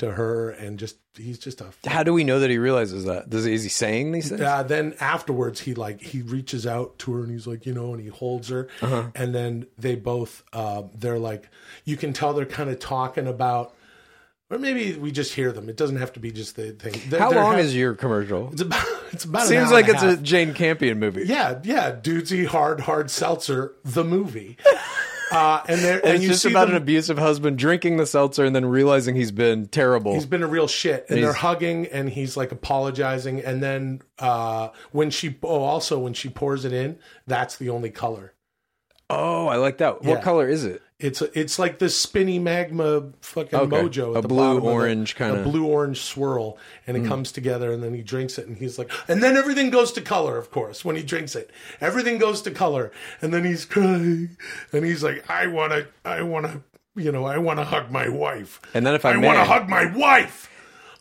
to 0.00 0.12
her 0.12 0.50
and 0.50 0.78
just 0.78 0.96
he's 1.16 1.38
just 1.38 1.60
a 1.60 1.66
How 1.86 2.02
do 2.02 2.12
we 2.12 2.24
know 2.24 2.40
that 2.40 2.50
he 2.50 2.58
realizes 2.58 3.04
that? 3.04 3.30
Does 3.30 3.46
is 3.46 3.62
he 3.62 3.68
saying 3.68 4.12
these 4.12 4.28
things? 4.28 4.40
uh, 4.40 4.62
then 4.62 4.94
afterwards 5.00 5.60
he 5.60 5.74
like 5.74 6.00
he 6.02 6.22
reaches 6.22 6.66
out 6.66 6.98
to 7.00 7.12
her 7.14 7.20
and 7.22 7.30
he's 7.30 7.46
like 7.46 7.64
you 7.66 7.72
know 7.72 7.92
and 7.94 8.02
he 8.02 8.08
holds 8.08 8.48
her 8.48 8.68
Uh-huh. 8.82 9.04
and 9.14 9.34
then 9.34 9.66
they 9.78 9.94
both 9.94 10.42
uh, 10.52 10.82
they're 10.94 11.18
like 11.18 11.48
you 11.84 11.96
can 11.96 12.12
tell 12.12 12.32
they're 12.34 12.44
kind 12.46 12.68
of 12.70 12.78
talking 12.78 13.26
about 13.26 13.74
or 14.50 14.58
maybe 14.58 14.94
we 14.98 15.12
just 15.12 15.32
hear 15.34 15.52
them 15.52 15.68
it 15.68 15.76
doesn't 15.76 15.96
have 15.98 16.12
to 16.14 16.20
be 16.20 16.30
just 16.32 16.56
the 16.56 16.72
thing 16.72 16.94
They're- 17.08 17.20
How 17.20 17.30
they're 17.30 17.42
long 17.42 17.54
ha- 17.54 17.60
is 17.60 17.76
your 17.76 17.94
commercial? 17.94 18.50
it's 18.52 18.62
about 18.62 18.86
it's 19.12 19.24
about 19.24 19.46
Seems 19.46 19.70
like 19.70 19.88
it's 19.88 20.02
a 20.02 20.10
a. 20.10 20.16
Jane 20.16 20.54
Campion 20.54 20.98
movie. 20.98 21.24
yeah 21.26 21.60
yeah 21.62 21.92
dudesy 21.92 22.46
hard 22.46 22.80
hard 22.80 23.10
seltzer 23.10 23.74
the 23.84 24.02
movie 24.04 24.56
uh, 25.30 25.62
and 25.68 25.80
there 25.80 25.96
And 25.98 26.04
and 26.04 26.14
it's 26.16 26.22
you 26.22 26.28
just 26.30 26.42
see 26.42 26.50
about 26.50 26.66
them, 26.66 26.76
an 26.76 26.82
abusive 26.82 27.18
husband 27.18 27.58
drinking 27.58 27.96
the 27.96 28.06
seltzer 28.06 28.44
and 28.44 28.54
then 28.54 28.66
realizing 28.66 29.14
he's 29.16 29.30
been 29.32 29.66
terrible. 29.68 30.14
He's 30.14 30.26
been 30.26 30.42
a 30.42 30.46
real 30.48 30.66
shit, 30.66 31.06
and 31.08 31.18
he's- 31.18 31.26
they're 31.26 31.32
hugging, 31.34 31.86
and 31.86 32.08
he's 32.10 32.36
like 32.36 32.52
apologizing, 32.52 33.40
and 33.40 33.62
then 33.62 34.02
uh, 34.18 34.68
when 34.92 35.10
she 35.10 35.36
oh 35.42 35.62
also 35.62 35.98
when 35.98 36.12
she 36.14 36.28
pours 36.28 36.64
it 36.64 36.72
in, 36.72 36.98
that's 37.26 37.56
the 37.56 37.70
only 37.70 37.90
color. 37.90 38.34
oh, 39.08 39.46
I 39.48 39.56
like 39.56 39.78
that. 39.78 39.98
Yeah. 40.02 40.10
What 40.10 40.22
color 40.22 40.48
is 40.48 40.64
it? 40.64 40.82
It's 41.00 41.22
it's 41.22 41.58
like 41.58 41.78
this 41.78 41.98
spinny 41.98 42.38
magma 42.38 43.04
fucking 43.22 43.58
Okay. 43.58 43.76
mojo, 43.76 44.12
at 44.12 44.18
A 44.18 44.20
the 44.22 44.28
blue 44.28 44.60
orange 44.60 45.16
kinda- 45.16 45.36
Hmm. 45.42 45.48
a 45.48 45.50
blue 45.50 45.64
orange 45.64 46.02
swirl, 46.02 46.58
and 46.86 46.96
it 46.96 47.06
comes 47.08 47.32
together, 47.32 47.72
and 47.72 47.82
then 47.82 47.94
he 47.94 48.02
drinks 48.02 48.36
it, 48.38 48.46
and 48.46 48.58
he's 48.58 48.78
like, 48.78 48.90
and 49.08 49.22
then 49.22 49.36
everything 49.36 49.70
goes 49.70 49.92
to 49.92 50.02
color, 50.02 50.36
of 50.36 50.50
course, 50.50 50.84
when 50.84 50.96
he 50.96 51.02
drinks 51.02 51.34
it, 51.34 51.50
everything 51.80 52.18
goes 52.18 52.42
to 52.42 52.50
color, 52.50 52.92
and 53.22 53.32
then 53.32 53.44
he's 53.44 53.64
crying, 53.64 54.36
and 54.72 54.84
he's 54.84 55.02
like, 55.02 55.24
I 55.30 55.46
wanna, 55.46 55.86
I 56.04 56.20
wanna, 56.22 56.60
you 56.94 57.10
know, 57.10 57.24
I 57.24 57.38
wanna 57.38 57.64
hug 57.64 57.90
my 57.90 58.08
wife, 58.08 58.60
And 58.74 58.84
then 58.86 58.94
if 58.94 59.04
I 59.06 59.12
I 59.12 59.16
may- 59.16 59.26
wanna 59.26 59.44
hug 59.44 59.68
my 59.70 59.86
wife. 59.86 60.48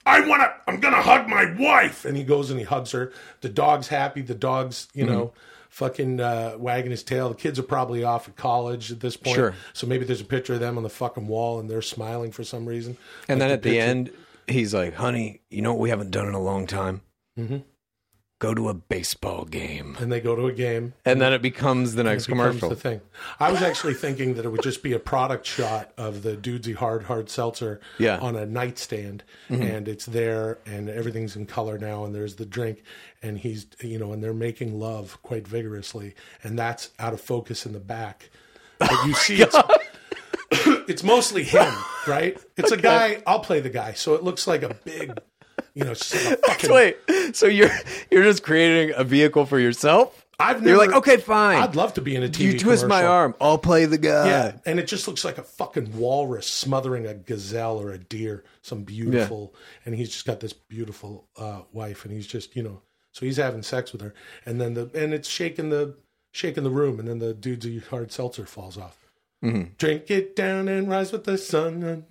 I 0.06 0.22
want 0.28 0.42
to, 0.42 0.54
I'm 0.68 0.80
going 0.80 0.94
to 0.94 1.02
hug 1.02 1.28
my 1.28 1.54
wife. 1.60 2.06
And 2.06 2.18
he 2.18 2.24
goes 2.24 2.50
and 2.50 2.60
he 2.60 2.66
hugs 2.66 2.92
her. 2.92 3.12
The 3.42 3.50
dog's 3.50 3.88
happy. 3.90 4.22
The 4.22 4.36
dog's, 4.36 4.88
you 4.94 5.06
Mm-hmm. 5.06 5.14
know, 5.14 5.34
fucking 5.70 6.20
uh, 6.20 6.56
wagging 6.58 6.90
his 6.92 7.04
tail. 7.04 7.30
The 7.30 7.36
kids 7.36 7.60
are 7.60 7.64
probably 7.64 8.04
off 8.04 8.28
at 8.28 8.36
college 8.36 8.92
at 8.92 9.02
this 9.02 9.16
point. 9.18 9.36
Sure. 9.36 9.54
So 9.74 9.86
maybe 9.86 10.04
there's 10.06 10.22
a 10.22 10.26
picture 10.26 10.56
of 10.56 10.60
them 10.60 10.78
on 10.78 10.84
the 10.84 10.90
fucking 10.90 11.28
wall 11.28 11.60
and 11.60 11.70
they're 11.70 11.82
smiling 11.84 12.32
for 12.32 12.44
some 12.44 12.66
reason. 12.66 12.98
And 13.28 13.40
Like 13.40 13.48
then 13.50 13.52
at 13.56 13.62
the 13.62 13.80
end, 13.80 14.12
he's 14.48 14.74
like, 14.74 14.96
"Honey, 14.96 15.42
you 15.52 15.62
know 15.62 15.74
what 15.74 15.80
we 15.82 15.90
haven't 15.92 16.10
done 16.12 16.28
in 16.28 16.34
a 16.34 16.42
long 16.42 16.66
time? 16.66 17.02
Mm-hmm. 17.38 17.58
Go 18.40 18.54
to 18.54 18.70
a 18.70 18.74
baseball 18.74 19.46
game." 19.46 19.96
And 20.00 20.12
they 20.12 20.20
go 20.20 20.36
to 20.36 20.48
a 20.48 20.52
game. 20.54 20.94
And 21.06 21.22
then 21.22 21.34
it 21.34 21.42
becomes 21.42 21.96
the 21.96 22.04
next 22.04 22.24
It 22.24 22.32
becomes 22.32 22.48
commercial. 22.60 22.70
the 22.70 22.76
thing. 22.76 23.02
I 23.40 23.52
was 23.52 23.62
actually 23.62 23.94
thinking 23.94 24.34
that 24.36 24.46
it 24.46 24.50
would 24.50 24.64
just 24.64 24.82
be 24.82 24.94
a 24.94 25.00
product 25.00 25.46
shot 25.46 25.92
of 25.98 26.24
the 26.24 26.36
Dudesy 26.36 26.74
Hard 26.76 27.04
Hard 27.04 27.30
Seltzer 27.30 27.80
Yeah. 27.98 28.16
Mm-hmm. 28.16 28.26
on 28.26 28.36
a 28.36 28.46
nightstand, 28.46 29.24
and 29.50 29.88
it's 29.88 30.06
there, 30.06 30.58
and 30.66 30.90
everything's 30.90 31.36
in 31.36 31.46
color 31.46 31.78
now, 31.78 32.04
and 32.06 32.16
there's 32.16 32.36
the 32.36 32.46
drink, 32.46 32.82
and 33.22 33.38
he's 33.38 33.68
you 33.82 34.00
know, 34.00 34.14
and 34.14 34.24
they're 34.24 34.34
making 34.34 34.80
love 34.80 35.18
quite 35.22 35.48
vigorously, 35.48 36.16
and 36.44 36.58
that's 36.58 36.92
out 36.98 37.14
of 37.14 37.22
focus 37.22 37.66
in 37.66 37.74
the 37.74 37.80
back, 37.80 38.30
but 38.78 38.92
you 39.06 39.14
see 39.26 39.42
it's. 39.42 39.56
it's 40.88 41.04
mostly 41.04 41.44
him, 41.44 41.72
right? 42.08 42.38
It's 42.58 42.72
a 42.72 42.78
guy. 42.78 43.22
I'll 43.28 43.40
play 43.42 43.60
the 43.60 43.70
guy, 43.70 43.94
so 43.94 44.16
it 44.16 44.24
looks 44.24 44.48
like 44.48 44.64
a 44.64 44.74
big, 44.84 45.16
you 45.74 45.84
know, 45.84 45.94
just 45.94 46.14
like 46.14 46.34
a 46.34 46.38
fucking. 46.48 46.72
Wait, 46.72 46.98
so 47.34 47.48
you're 47.48 47.72
you're 48.12 48.24
just 48.24 48.44
creating 48.44 48.94
a 48.96 49.04
vehicle 49.04 49.46
for 49.46 49.60
yourself? 49.60 50.26
I've 50.42 50.62
never, 50.62 50.70
You're 50.70 50.78
like, 50.78 50.96
okay, 50.96 51.18
fine. 51.18 51.62
I'd 51.62 51.76
love 51.76 51.96
to 51.96 52.02
be 52.02 52.16
in 52.16 52.24
a 52.24 52.30
TV. 52.30 52.54
you 52.54 52.60
twist 52.60 52.88
my 52.88 53.04
arm, 53.06 53.36
I'll 53.42 53.58
play 53.58 53.86
the 53.86 53.98
guy. 53.98 54.28
Yeah, 54.28 54.58
and 54.66 54.80
it 54.80 54.88
just 54.88 55.06
looks 55.06 55.26
like 55.26 55.38
a 55.38 55.44
fucking 55.44 55.98
walrus 55.98 56.48
smothering 56.48 57.06
a 57.06 57.14
gazelle 57.14 57.78
or 57.78 57.92
a 57.92 57.98
deer, 57.98 58.46
some 58.62 58.84
beautiful, 58.84 59.54
and 59.86 59.96
he's 59.96 60.10
just 60.10 60.26
got 60.26 60.40
this 60.40 60.54
beautiful 60.54 61.28
uh, 61.38 61.64
wife, 61.74 62.06
and 62.06 62.14
he's 62.14 62.26
just 62.28 62.56
you 62.56 62.64
know, 62.64 62.82
so 63.12 63.26
he's 63.26 63.38
having 63.38 63.64
sex 63.64 63.92
with 63.92 64.00
her, 64.02 64.14
and 64.46 64.62
then 64.62 64.76
the 64.76 64.90
and 64.94 65.14
it's 65.14 65.28
shaking 65.28 65.72
the 65.72 65.98
shaking 66.32 66.64
the 66.64 66.70
room, 66.70 67.00
and 67.00 67.10
then 67.10 67.20
the 67.20 67.34
dude's 67.34 67.88
hard 67.88 68.12
seltzer 68.14 68.46
falls 68.46 68.78
off. 68.78 69.10
Mm-hmm. 69.44 69.74
Drink 69.78 70.10
it 70.10 70.36
down 70.36 70.68
and 70.68 70.90
rise 70.90 71.12
with 71.12 71.26
the 71.26 71.38
sun. 71.38 72.06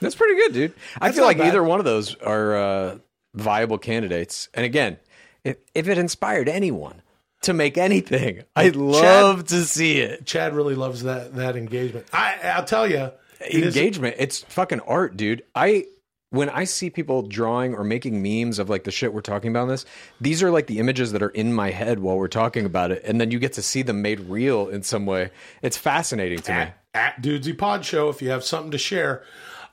That's 0.00 0.14
pretty 0.14 0.36
good, 0.36 0.52
dude. 0.52 0.72
I 1.00 1.06
That's 1.08 1.16
feel 1.16 1.24
not 1.24 1.28
like 1.28 1.38
bad. 1.38 1.48
either 1.48 1.62
one 1.62 1.78
of 1.78 1.84
those 1.84 2.14
are 2.16 2.56
uh, 2.56 2.98
viable 3.34 3.78
candidates. 3.78 4.48
And 4.54 4.64
again, 4.64 4.96
if 5.44 5.56
if 5.74 5.88
it 5.88 5.98
inspired 5.98 6.48
anyone 6.48 7.02
to 7.42 7.52
make 7.52 7.78
anything, 7.78 8.42
I'd 8.56 8.76
love 8.76 9.46
to 9.48 9.64
see 9.64 9.98
it. 10.00 10.26
Chad 10.26 10.54
really 10.54 10.74
loves 10.74 11.02
that 11.04 11.34
that 11.36 11.56
engagement. 11.56 12.06
I 12.12 12.38
I'll 12.44 12.64
tell 12.64 12.86
you, 12.90 13.10
Engagement, 13.50 14.16
it's 14.18 14.42
fucking 14.44 14.80
art, 14.80 15.16
dude. 15.16 15.42
I 15.54 15.86
when 16.30 16.48
I 16.48 16.64
see 16.64 16.90
people 16.90 17.22
drawing 17.22 17.74
or 17.74 17.82
making 17.82 18.22
memes 18.22 18.58
of 18.58 18.68
like 18.70 18.84
the 18.84 18.90
shit 18.90 19.12
we're 19.12 19.20
talking 19.20 19.50
about 19.50 19.64
in 19.64 19.68
this, 19.70 19.84
these 20.20 20.42
are 20.42 20.50
like 20.50 20.66
the 20.66 20.78
images 20.78 21.12
that 21.12 21.22
are 21.22 21.30
in 21.30 21.52
my 21.52 21.70
head 21.70 21.98
while 21.98 22.16
we're 22.16 22.28
talking 22.28 22.64
about 22.66 22.90
it, 22.92 23.02
and 23.04 23.20
then 23.20 23.30
you 23.30 23.38
get 23.38 23.54
to 23.54 23.62
see 23.62 23.82
them 23.82 24.00
made 24.02 24.20
real 24.20 24.68
in 24.68 24.82
some 24.82 25.06
way. 25.06 25.30
It's 25.62 25.76
fascinating 25.76 26.38
to 26.40 26.52
me. 26.52 26.58
at, 26.58 26.76
at 26.94 27.22
Dudesy 27.22 27.56
Pod 27.56 27.84
Show 27.84 28.08
if 28.10 28.20
you 28.22 28.30
have 28.30 28.44
something 28.44 28.70
to 28.70 28.78
share. 28.78 29.24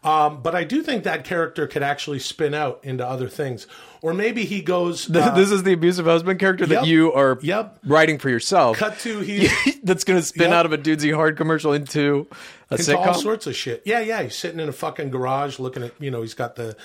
Um, 0.08 0.42
but 0.42 0.56
I 0.56 0.64
do 0.64 0.82
think 0.84 1.04
that 1.04 1.24
character 1.26 1.68
could 1.68 1.84
actually 1.84 2.20
spin 2.20 2.54
out 2.54 2.80
into 2.84 3.06
other 3.06 3.28
things, 3.28 3.68
or 4.02 4.14
maybe 4.14 4.46
he 4.46 4.62
goes. 4.62 5.14
uh, 5.14 5.36
this 5.36 5.52
is 5.52 5.64
the 5.64 5.74
abusive 5.74 6.06
husband 6.06 6.40
character 6.40 6.66
that 6.68 6.88
you 6.88 7.12
are 7.14 7.38
Yep. 7.42 7.80
writing 7.86 8.18
for 8.18 8.30
yourself. 8.30 8.78
cut 8.78 8.98
to 9.00 9.20
he's 9.30 9.52
that's 9.84 10.04
going 10.06 10.20
to 10.20 10.26
spin 10.26 10.50
Yep. 10.50 10.52
out 10.54 10.66
of 10.66 10.72
a 10.74 10.78
dudesy 10.78 11.14
hard 11.14 11.36
commercial 11.36 11.74
into 11.74 12.28
a 12.70 12.76
into 12.76 12.98
all 12.98 13.14
sorts 13.14 13.48
of 13.48 13.56
shit. 13.56 13.82
Yeah, 13.86 14.00
yeah. 14.02 14.24
He's 14.24 14.36
sitting 14.36 14.60
in 14.60 14.68
a 14.68 14.74
fucking 14.74 15.10
garage 15.10 15.60
looking 15.60 15.84
at 15.84 15.94
you 16.00 16.12
know 16.12 16.22
he's 16.22 16.34
got 16.34 16.56
the 16.56 16.76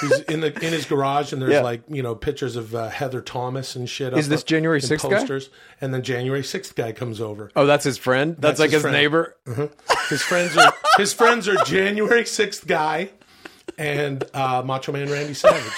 he's 0.00 0.20
in 0.20 0.40
the 0.40 0.46
in 0.54 0.72
his 0.72 0.84
garage 0.86 1.32
and 1.32 1.42
there's 1.42 1.52
Yeah. 1.52 1.60
like 1.62 1.82
you 1.88 2.02
know 2.02 2.14
pictures 2.14 2.56
of 2.56 2.74
uh, 2.74 2.88
Heather 2.88 3.20
Thomas 3.20 3.76
and 3.76 3.88
shit. 3.88 4.16
Is 4.16 4.28
this 4.28 4.42
January 4.42 4.78
and 4.80 4.88
6th 4.90 5.02
guy? 5.10 5.18
posters, 5.18 5.50
And 5.80 5.92
then 5.92 6.02
January 6.02 6.42
sixth 6.44 6.74
guy 6.74 6.92
comes 6.92 7.20
over. 7.20 7.50
Oh, 7.56 7.66
that's 7.66 7.84
his 7.84 7.98
friend. 7.98 8.36
That's, 8.38 8.58
That's 8.58 8.60
like 8.60 8.70
his 8.70 8.82
his, 8.84 8.92
neighbor. 8.92 9.36
His 10.08 10.22
friends 10.22 10.56
are 10.56 10.72
his 10.96 11.12
friends 11.12 11.46
are 11.48 11.56
January 11.64 12.24
sixth 12.24 12.66
guy 12.66 13.10
and 13.76 14.24
uh, 14.34 14.62
Macho 14.64 14.92
Man 14.92 15.10
Randy 15.10 15.34
Savage. 15.34 15.72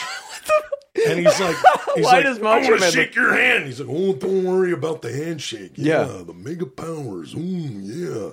And 1.09 1.19
he's 1.21 1.41
like, 1.41 1.57
he's 1.95 2.05
Why 2.05 2.13
like, 2.15 2.25
does 2.25 2.39
I 2.39 2.43
Macho 2.43 2.69
want 2.71 2.75
to 2.75 2.81
Man? 2.81 2.93
shake 2.93 3.15
your 3.15 3.33
hand. 3.33 3.65
He's 3.67 3.81
like, 3.81 3.89
oh, 3.91 4.13
don't 4.13 4.45
worry 4.45 4.73
about 4.73 5.03
the 5.03 5.13
handshake. 5.13 5.73
Yeah, 5.77 6.07
Yeah. 6.17 6.23
the 6.25 6.35
mega 6.35 6.67
powers. 6.67 7.33
Mm, 7.35 7.81
yeah, 7.85 8.31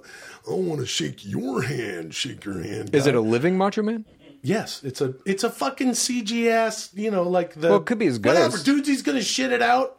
I 0.50 0.54
want 0.54 0.80
to 0.80 0.86
shake 0.86 1.26
your 1.26 1.62
hand. 1.64 2.14
Shake 2.14 2.46
your 2.46 2.62
hand. 2.64 2.94
Is 2.96 3.04
guy. 3.04 3.10
it 3.10 3.16
a 3.16 3.22
living 3.22 3.58
Macho 3.58 3.82
Man? 3.84 4.06
Yes, 4.42 4.84
it's 4.84 5.02
a 5.02 5.14
it's 5.26 5.44
a 5.44 5.50
fucking 5.50 5.90
CG 5.92 6.48
ass, 6.50 6.90
you 6.94 7.12
know, 7.12 7.24
like 7.24 7.54
the 7.56 7.70
Well, 7.70 7.78
it 7.80 7.86
could 7.86 7.98
be 8.00 8.06
his 8.06 8.20
whatever. 8.20 8.50
ghost. 8.52 8.66
Dudes, 8.66 8.88
he's 8.88 9.02
gonna 9.02 9.22
shit 9.22 9.52
it 9.52 9.62
out, 9.62 9.98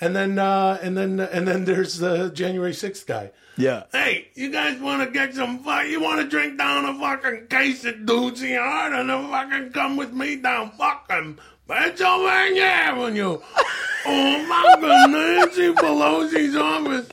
and 0.00 0.16
then 0.16 0.38
uh, 0.38 0.78
and 0.82 0.96
then 0.96 1.20
and 1.20 1.46
then 1.46 1.64
there's 1.64 1.98
the 1.98 2.30
January 2.30 2.74
sixth 2.74 3.06
guy. 3.06 3.30
Yeah. 3.56 3.84
Hey, 3.92 4.28
you 4.34 4.50
guys 4.50 4.80
want 4.80 5.04
to 5.04 5.10
get 5.12 5.32
some 5.34 5.60
fuck? 5.62 5.86
You 5.86 6.00
want 6.00 6.20
to 6.20 6.26
drink 6.26 6.58
down 6.58 6.86
a 6.86 6.98
fucking 6.98 7.46
case 7.48 7.84
of 7.84 7.94
Doozy 7.96 8.58
Hard 8.58 8.94
and 8.94 9.08
then 9.08 9.28
fucking 9.30 9.70
come 9.72 9.96
with 9.96 10.12
me 10.12 10.36
down 10.36 10.72
fucking 10.72 11.38
Pennsylvania 11.68 12.62
Avenue? 12.64 13.38
Oh 14.06 14.46
my 14.46 14.76
God, 14.82 15.10
Nancy 15.12 15.72
Pelosi's 15.72 16.54
office. 16.56 17.08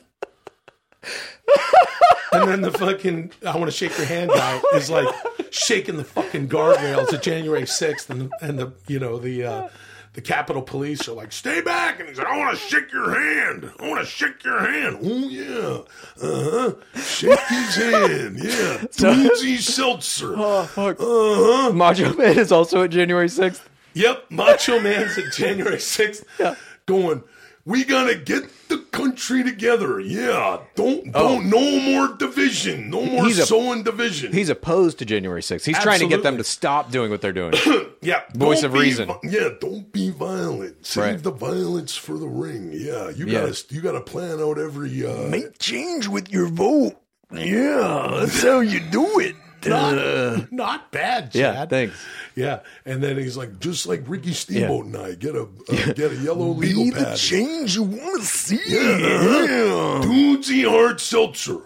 And 2.33 2.49
then 2.49 2.61
the 2.61 2.71
fucking 2.71 3.31
I 3.45 3.57
want 3.57 3.65
to 3.69 3.75
shake 3.75 3.97
your 3.97 4.07
hand 4.07 4.31
guy 4.33 4.61
is 4.75 4.89
like 4.89 5.07
shaking 5.51 5.97
the 5.97 6.05
fucking 6.05 6.47
guardrails 6.47 7.11
at 7.13 7.21
January 7.23 7.67
sixth, 7.67 8.09
and 8.09 8.31
and 8.41 8.57
the 8.57 8.71
you 8.87 8.99
know 8.99 9.19
the 9.19 9.43
uh, 9.43 9.67
the 10.13 10.21
Capitol 10.21 10.61
Police 10.61 11.07
are 11.09 11.13
like, 11.13 11.31
stay 11.33 11.59
back, 11.61 11.99
and 11.99 12.07
he's 12.07 12.17
like, 12.17 12.27
I 12.27 12.37
want 12.37 12.57
to 12.57 12.61
shake 12.63 12.91
your 12.93 13.13
hand. 13.13 13.69
I 13.79 13.87
want 13.89 13.99
to 13.99 14.05
shake 14.05 14.43
your 14.45 14.59
hand. 14.59 14.99
Oh 15.03 15.27
yeah, 15.27 16.25
uh 16.25 16.49
huh. 16.51 17.01
Shake 17.01 17.39
his 17.39 17.75
hand. 17.75 18.39
Yeah, 18.43 18.77
Doozy 18.93 19.57
Seltzer. 19.59 20.33
Oh 20.37 20.63
fuck. 20.63 21.01
Uh 21.01 21.05
huh. 21.05 21.71
Macho 21.73 22.13
Man 22.13 22.39
is 22.39 22.51
also 22.53 22.83
at 22.83 22.91
January 22.91 23.27
sixth. 23.27 23.69
Yep, 23.93 24.31
Macho 24.31 24.79
Man's 24.79 25.17
at 25.17 25.33
January 25.33 25.79
sixth. 25.79 26.23
Yeah. 26.39 26.55
Going. 26.85 27.23
We 27.63 27.83
gotta 27.83 28.15
get 28.15 28.43
the 28.69 28.79
country 28.91 29.43
together. 29.43 29.99
Yeah, 29.99 30.59
don't 30.75 31.11
Oh. 31.13 31.35
don't 31.39 31.49
no 31.49 31.79
more 31.79 32.15
division. 32.17 32.89
No 32.89 33.05
more 33.05 33.25
He's 33.25 33.37
a- 33.51 33.83
division. 33.83 34.33
He's 34.33 34.49
opposed 34.49 34.97
to 34.99 35.05
January 35.05 35.43
sixth. 35.43 35.65
He's 35.65 35.77
trying 35.79 35.99
to 35.99 36.07
get 36.07 36.23
them 36.23 36.37
to 36.37 36.43
stop 36.43 36.91
doing 36.91 37.11
what 37.11 37.21
they're 37.21 37.31
doing. 37.33 37.53
Yeah, 38.03 38.21
Voice 38.33 38.63
of 38.63 38.73
reason. 38.73 39.09
vi- 39.09 39.19
yeah, 39.29 39.49
don't 39.59 39.91
be 39.91 40.09
violent. 40.09 40.83
Save 40.87 41.03
Right. 41.03 41.21
the 41.23 41.29
violence 41.31 41.95
for 41.95 42.17
the 42.17 42.27
ring. 42.27 42.71
Yeah, 42.73 43.11
you 43.11 43.27
Yeah. 43.27 43.41
gotta 43.41 43.63
you 43.69 43.79
gotta 43.81 44.01
plan 44.01 44.39
out 44.41 44.57
every 44.57 45.05
uh 45.05 45.27
Make 45.29 45.59
change 45.59 46.07
with 46.07 46.31
your 46.31 46.47
vote. 46.47 46.95
Yeah, 47.31 48.17
that's 48.21 48.41
how 48.41 48.59
you 48.61 48.79
do 48.79 49.19
it. 49.19 49.35
Not, 49.65 50.51
not 50.51 50.91
bad, 50.91 51.31
Chad. 51.31 51.35
yeah. 51.35 51.65
Thanks. 51.65 52.05
Yeah, 52.35 52.59
and 52.85 53.03
then 53.03 53.17
he's 53.17 53.35
like 53.37 53.59
just 53.59 53.85
like 53.87 54.03
Ricky 54.07 54.33
Steamboat 54.33 54.85
and 54.85 54.97
I 54.97 55.13
get 55.15 55.35
a 55.35 55.43
uh, 55.43 55.93
get 55.93 56.11
a 56.11 56.15
yellow 56.15 56.47
legal 56.53 56.85
Be 56.85 56.89
the 56.91 57.03
pad. 57.03 57.17
change 57.17 57.75
you 57.75 57.83
want 57.83 58.21
to 58.21 58.25
see. 58.27 58.59
Yeah. 58.67 60.01
Doozy 60.03 60.67
Hard 60.69 61.01
Seltzer. 61.01 61.59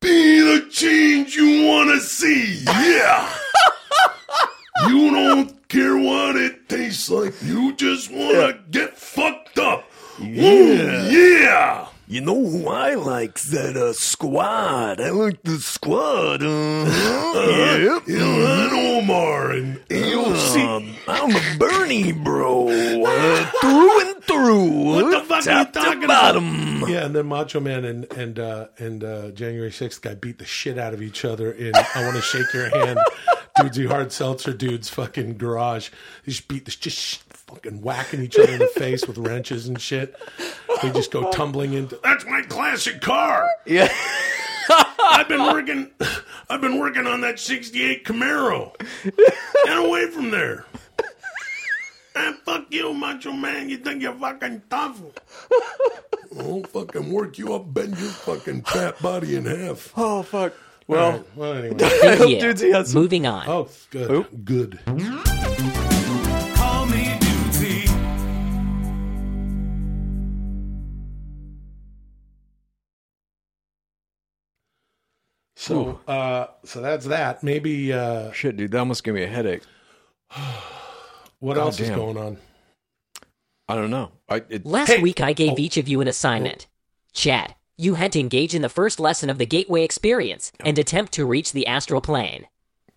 Be 0.00 0.40
the 0.40 0.68
change 0.70 1.34
you 1.34 1.66
want 1.66 1.90
to 1.90 2.00
see. 2.00 2.62
Yeah. 2.64 3.28
you 4.88 5.10
don't 5.10 5.68
care 5.68 5.96
what 5.96 6.36
it 6.36 6.68
tastes 6.68 7.10
like. 7.10 7.34
You 7.42 7.74
just 7.74 8.10
want 8.12 8.34
to 8.36 8.58
get 8.70 8.96
fucked 8.96 9.58
up. 9.58 9.84
Yeah. 10.20 11.08
yeah. 11.08 11.86
You 12.08 12.20
know 12.20 12.48
who 12.48 12.68
I 12.68 12.94
like? 12.94 13.40
That 13.40 13.76
uh, 13.76 13.92
squad. 13.92 15.00
I 15.00 15.10
like 15.10 15.42
the 15.42 15.58
squad. 15.58 16.40
Uh-huh. 16.40 17.78
yep. 17.80 18.02
Ilhan 18.04 18.98
Omar 18.98 19.50
and 19.50 19.76
AOC. 19.88 20.94
I'm 21.08 21.34
a 21.34 21.58
Bernie 21.58 22.12
bro, 22.12 22.68
uh, 22.68 23.50
through 23.60 24.00
and 24.02 24.22
through. 24.22 24.70
What 24.84 25.10
the 25.10 25.20
fuck 25.26 25.46
are 25.48 25.58
you 25.58 25.64
talking 25.72 26.04
about? 26.04 26.34
Yeah, 26.88 27.06
and 27.06 27.16
then 27.16 27.26
Macho 27.26 27.58
Man 27.58 27.84
and 27.84 28.04
and 28.12 28.38
uh, 28.38 28.68
and 28.78 29.02
uh, 29.02 29.30
January 29.32 29.72
sixth 29.72 30.00
guy 30.00 30.14
beat 30.14 30.38
the 30.38 30.44
shit 30.44 30.78
out 30.78 30.94
of 30.94 31.02
each 31.02 31.24
other 31.24 31.50
in 31.50 31.72
"I 31.74 32.04
Want 32.04 32.14
to 32.14 32.22
Shake 32.22 32.52
Your 32.54 32.70
Hand." 32.70 33.00
Dudes, 33.60 33.78
you 33.78 33.88
hard 33.88 34.12
seltzer 34.12 34.52
dudes, 34.52 34.90
fucking 34.90 35.38
garage. 35.38 35.88
They 36.24 36.32
just 36.32 36.46
beat 36.46 36.66
this, 36.66 36.76
just 36.76 37.25
fucking 37.56 37.80
whacking 37.82 38.22
each 38.22 38.38
other 38.38 38.52
in 38.52 38.58
the 38.58 38.66
face 38.68 39.06
with 39.06 39.18
wrenches 39.18 39.66
and 39.68 39.80
shit. 39.80 40.14
They 40.82 40.90
just 40.92 41.10
go 41.10 41.30
tumbling 41.30 41.72
into. 41.72 41.98
That's 42.02 42.24
my 42.26 42.42
classic 42.42 43.00
car. 43.00 43.48
Yeah. 43.64 43.92
I've 45.00 45.28
been 45.28 45.42
working. 45.42 45.90
I've 46.50 46.60
been 46.60 46.78
working 46.78 47.06
on 47.06 47.20
that 47.22 47.38
'68 47.38 48.04
Camaro. 48.04 48.72
Get 49.64 49.76
away 49.78 50.10
from 50.10 50.30
there. 50.30 50.64
And 52.14 52.36
fuck 52.46 52.66
you, 52.70 52.92
macho 52.94 53.32
man. 53.32 53.68
You 53.68 53.76
think 53.78 54.02
you're 54.02 54.14
fucking 54.14 54.62
tough? 54.70 55.00
I'll 56.38 56.62
fucking 56.64 57.12
work 57.12 57.38
you 57.38 57.54
up, 57.54 57.72
bend 57.72 57.90
your 57.98 58.08
fucking 58.10 58.62
fat 58.62 59.00
body 59.00 59.36
in 59.36 59.44
half. 59.44 59.92
Oh 59.96 60.22
fuck. 60.22 60.52
Well, 60.88 61.24
Well, 61.34 61.52
anyway. 61.54 61.76
Thank 61.78 62.30
you. 62.30 62.40
Dudes, 62.40 62.60
he 62.60 62.70
has 62.70 62.92
some- 62.92 63.02
Moving 63.02 63.26
on. 63.26 63.48
Oh, 63.48 63.68
good, 63.90 64.44
good. 64.44 64.78
So, 75.66 76.00
uh, 76.06 76.46
so 76.64 76.80
that's 76.80 77.06
that. 77.06 77.42
Maybe 77.42 77.92
uh, 77.92 78.30
shit, 78.30 78.56
dude, 78.56 78.70
that 78.70 78.78
almost 78.78 79.02
gave 79.02 79.14
me 79.14 79.24
a 79.24 79.28
headache. 79.28 79.62
what 81.40 81.58
else 81.58 81.80
is 81.80 81.90
going 81.90 82.16
on? 82.16 82.38
I 83.68 83.74
don't 83.74 83.90
know. 83.90 84.12
I 84.28 84.42
it, 84.48 84.64
Last 84.64 84.88
Hey. 84.88 85.02
week, 85.02 85.20
I 85.20 85.32
gave 85.32 85.58
each 85.58 85.76
of 85.76 85.88
you 85.88 86.00
an 86.00 86.06
assignment. 86.06 86.68
Chad, 87.12 87.56
you 87.76 87.94
had 87.94 88.12
to 88.12 88.20
engage 88.20 88.54
in 88.54 88.62
the 88.62 88.68
first 88.68 89.00
lesson 89.00 89.28
of 89.28 89.38
the 89.38 89.46
Gateway 89.46 89.82
experience 89.82 90.52
and 90.64 90.78
attempt 90.78 91.12
to 91.14 91.26
reach 91.26 91.52
the 91.52 91.66
astral 91.66 92.00
plane. 92.00 92.46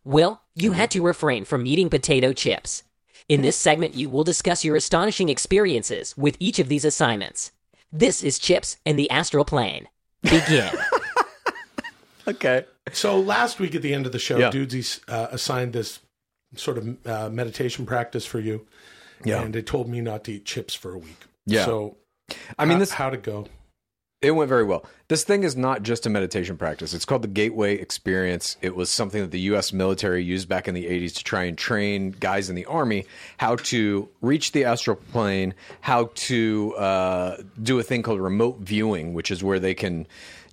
Will, 0.04 0.42
you 0.54 0.74
had 0.74 0.92
to 0.92 1.02
refrain 1.02 1.46
from 1.46 1.66
eating 1.66 1.90
potato 1.90 2.34
chips. 2.34 2.84
In 3.28 3.42
this 3.42 3.56
segment, 3.56 3.96
you 3.96 4.10
will 4.10 4.24
discuss 4.24 4.64
your 4.64 4.76
astonishing 4.76 5.30
experiences 5.30 6.16
with 6.18 6.38
each 6.40 6.60
of 6.60 6.68
these 6.68 6.86
assignments. 6.86 7.52
This 7.92 8.24
is 8.24 8.38
Chips 8.38 8.78
and 8.86 8.98
the 8.98 9.10
Astral 9.10 9.46
Plane. 9.46 9.88
Begin. 10.22 10.70
okay. 12.30 12.66
So 12.92 13.20
last 13.20 13.60
week 13.60 13.76
at 13.76 13.82
the 13.82 13.94
end 13.94 14.06
of 14.06 14.12
the 14.12 14.20
show, 14.20 14.38
Yeah. 14.38 14.52
Dudesy 14.52 15.00
uh, 15.08 15.28
assigned 15.32 15.74
this 15.74 16.00
sort 16.56 16.78
of 16.78 17.08
uh, 17.08 17.30
meditation 17.30 17.86
practice 17.86 18.26
for 18.26 18.40
you. 18.40 18.66
Yeah. 19.24 19.42
And 19.42 19.54
they 19.54 19.62
told 19.62 19.90
me 19.90 20.02
not 20.02 20.24
to 20.26 20.34
eat 20.34 20.46
chips 20.46 20.74
for 20.74 20.94
a 20.94 20.98
week. 20.98 21.26
Yeah. 21.46 21.66
So 21.66 21.98
I 22.58 22.66
mean, 22.66 22.80
this 22.80 22.92
how'd 22.92 23.14
it 23.14 23.24
go? 23.24 23.48
It 24.22 24.32
went 24.32 24.50
very 24.50 24.66
well. 24.66 24.86
This 25.08 25.24
thing 25.24 25.44
is 25.44 25.56
not 25.56 25.82
just 25.82 26.06
a 26.06 26.10
meditation 26.10 26.58
practice. 26.58 26.94
It's 26.94 27.06
called 27.06 27.22
the 27.22 27.30
Gateway 27.30 27.76
Experience. 27.76 28.58
It 28.62 28.76
was 28.76 28.90
something 28.90 29.22
that 29.22 29.32
the 29.32 29.40
U.S. 29.42 29.72
military 29.72 30.22
used 30.24 30.50
back 30.50 30.68
in 30.68 30.74
the 30.76 30.86
80s 30.86 31.16
to 31.16 31.24
try 31.24 31.44
and 31.46 31.58
train 31.58 32.12
guys 32.12 32.50
in 32.50 32.56
the 32.58 32.66
Army 32.66 33.06
how 33.38 33.56
to 33.56 34.10
reach 34.22 34.52
the 34.52 34.66
astral 34.66 34.98
plane, 34.98 35.54
how 35.80 36.12
to 36.16 36.76
uh, 36.76 37.38
do 37.64 37.80
a 37.80 37.84
thing 37.84 38.04
called 38.04 38.20
remote 38.20 38.60
viewing, 38.60 39.14
which 39.14 39.32
is 39.32 39.42
where 39.42 39.58
they 39.58 39.74
can 39.74 40.06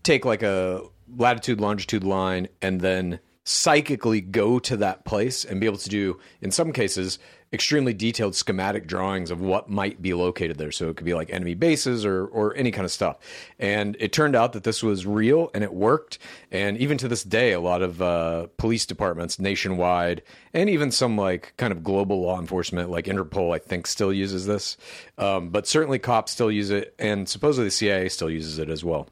take 0.05 0.25
like 0.25 0.45
a 0.45 0.83
latitude, 1.15 1.61
longitude 1.61 2.05
line 2.05 2.49
and 2.63 2.81
then 2.81 3.21
psychically 3.45 4.21
go 4.21 4.59
to 4.59 4.77
that 4.77 5.05
place 5.05 5.45
and 5.45 5.61
be 5.61 5.67
able 5.67 5.79
to 5.79 5.89
do, 5.89 6.19
in 6.41 6.51
some 6.51 6.73
cases, 6.73 7.19
extremely 7.53 7.95
detailed 7.95 8.35
schematic 8.35 8.89
drawings 8.89 9.31
of 9.31 9.41
what 9.41 9.71
might 9.71 10.03
be 10.03 10.13
located 10.13 10.59
there. 10.59 10.73
So 10.73 10.89
it 10.89 10.97
could 10.97 11.07
be 11.07 11.15
like 11.15 11.31
enemy 11.31 11.55
bases 11.55 12.05
or 12.05 12.27
or 12.27 12.57
any 12.57 12.73
kind 12.73 12.85
of 12.85 12.91
stuff. 12.91 13.19
And 13.59 13.97
it 14.01 14.13
turned 14.13 14.35
out 14.35 14.53
that 14.55 14.65
this 14.65 14.83
was 14.83 15.07
real 15.07 15.51
and 15.55 15.63
it 15.63 15.73
worked. 15.73 16.19
And 16.51 16.77
even 16.79 16.99
to 16.99 17.09
this 17.09 17.23
day, 17.23 17.53
a 17.53 17.61
lot 17.61 17.83
of 17.83 18.03
uh, 18.03 18.49
police 18.57 18.85
departments 18.85 19.39
nationwide 19.39 20.23
and 20.53 20.69
even 20.69 20.91
some 20.91 21.17
like 21.17 21.55
kind 21.57 21.73
of 21.73 21.85
global 21.85 22.21
law 22.21 22.41
enforcement, 22.41 22.91
like 22.91 23.05
Interpol, 23.05 23.55
I 23.55 23.59
think 23.59 23.87
still 23.87 24.13
uses 24.13 24.47
this. 24.47 24.77
Um, 25.19 25.51
but 25.51 25.69
certainly 25.69 26.01
cops 26.01 26.33
still 26.33 26.51
use 26.51 26.71
it, 26.71 26.95
and 26.99 27.29
supposedly 27.29 27.69
the 27.69 27.71
CIA 27.71 28.09
still 28.09 28.31
uses 28.31 28.59
it 28.59 28.69
as 28.69 28.83
well 28.83 29.09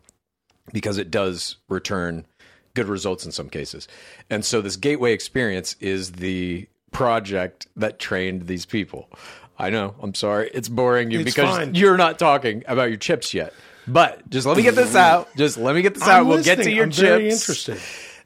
because 0.73 0.99
it 0.99 1.11
does 1.11 1.57
return 1.69 2.27
good 2.75 2.89
results 2.89 3.25
in 3.25 3.33
some 3.33 3.49
cases. 3.49 3.87
And 4.31 4.45
so 4.45 4.61
this 4.61 4.77
gateway 4.77 5.13
experience 5.13 5.77
is 5.81 6.13
the 6.13 6.67
project 6.91 7.67
that 7.77 7.99
trained 7.99 8.47
these 8.47 8.67
people. 8.67 9.09
I 9.59 9.71
know, 9.71 9.95
I'm 10.01 10.15
sorry. 10.15 10.51
It's 10.53 10.69
boring 10.69 11.11
you 11.13 11.21
It's 11.21 11.35
because 11.35 11.57
fine. 11.59 11.75
you're 11.75 11.97
not 11.97 12.19
talking 12.19 12.65
about 12.67 12.89
your 12.89 12.97
chips 12.97 13.33
yet. 13.35 13.53
But 13.87 14.29
just 14.31 14.47
let 14.47 14.57
me 14.57 14.63
get 14.63 14.75
this 14.75 14.95
out. 14.97 15.29
Just 15.37 15.57
let 15.59 15.75
me 15.75 15.83
get 15.83 15.95
this 15.95 16.03
out. 16.03 16.23
I'm 16.23 16.29
We'll 16.29 16.43
get 16.43 16.59
to 16.59 16.71
your 16.71 16.85
I'm 16.85 16.91
chips. 16.91 17.01
very 17.01 17.31
interested. 17.31 17.79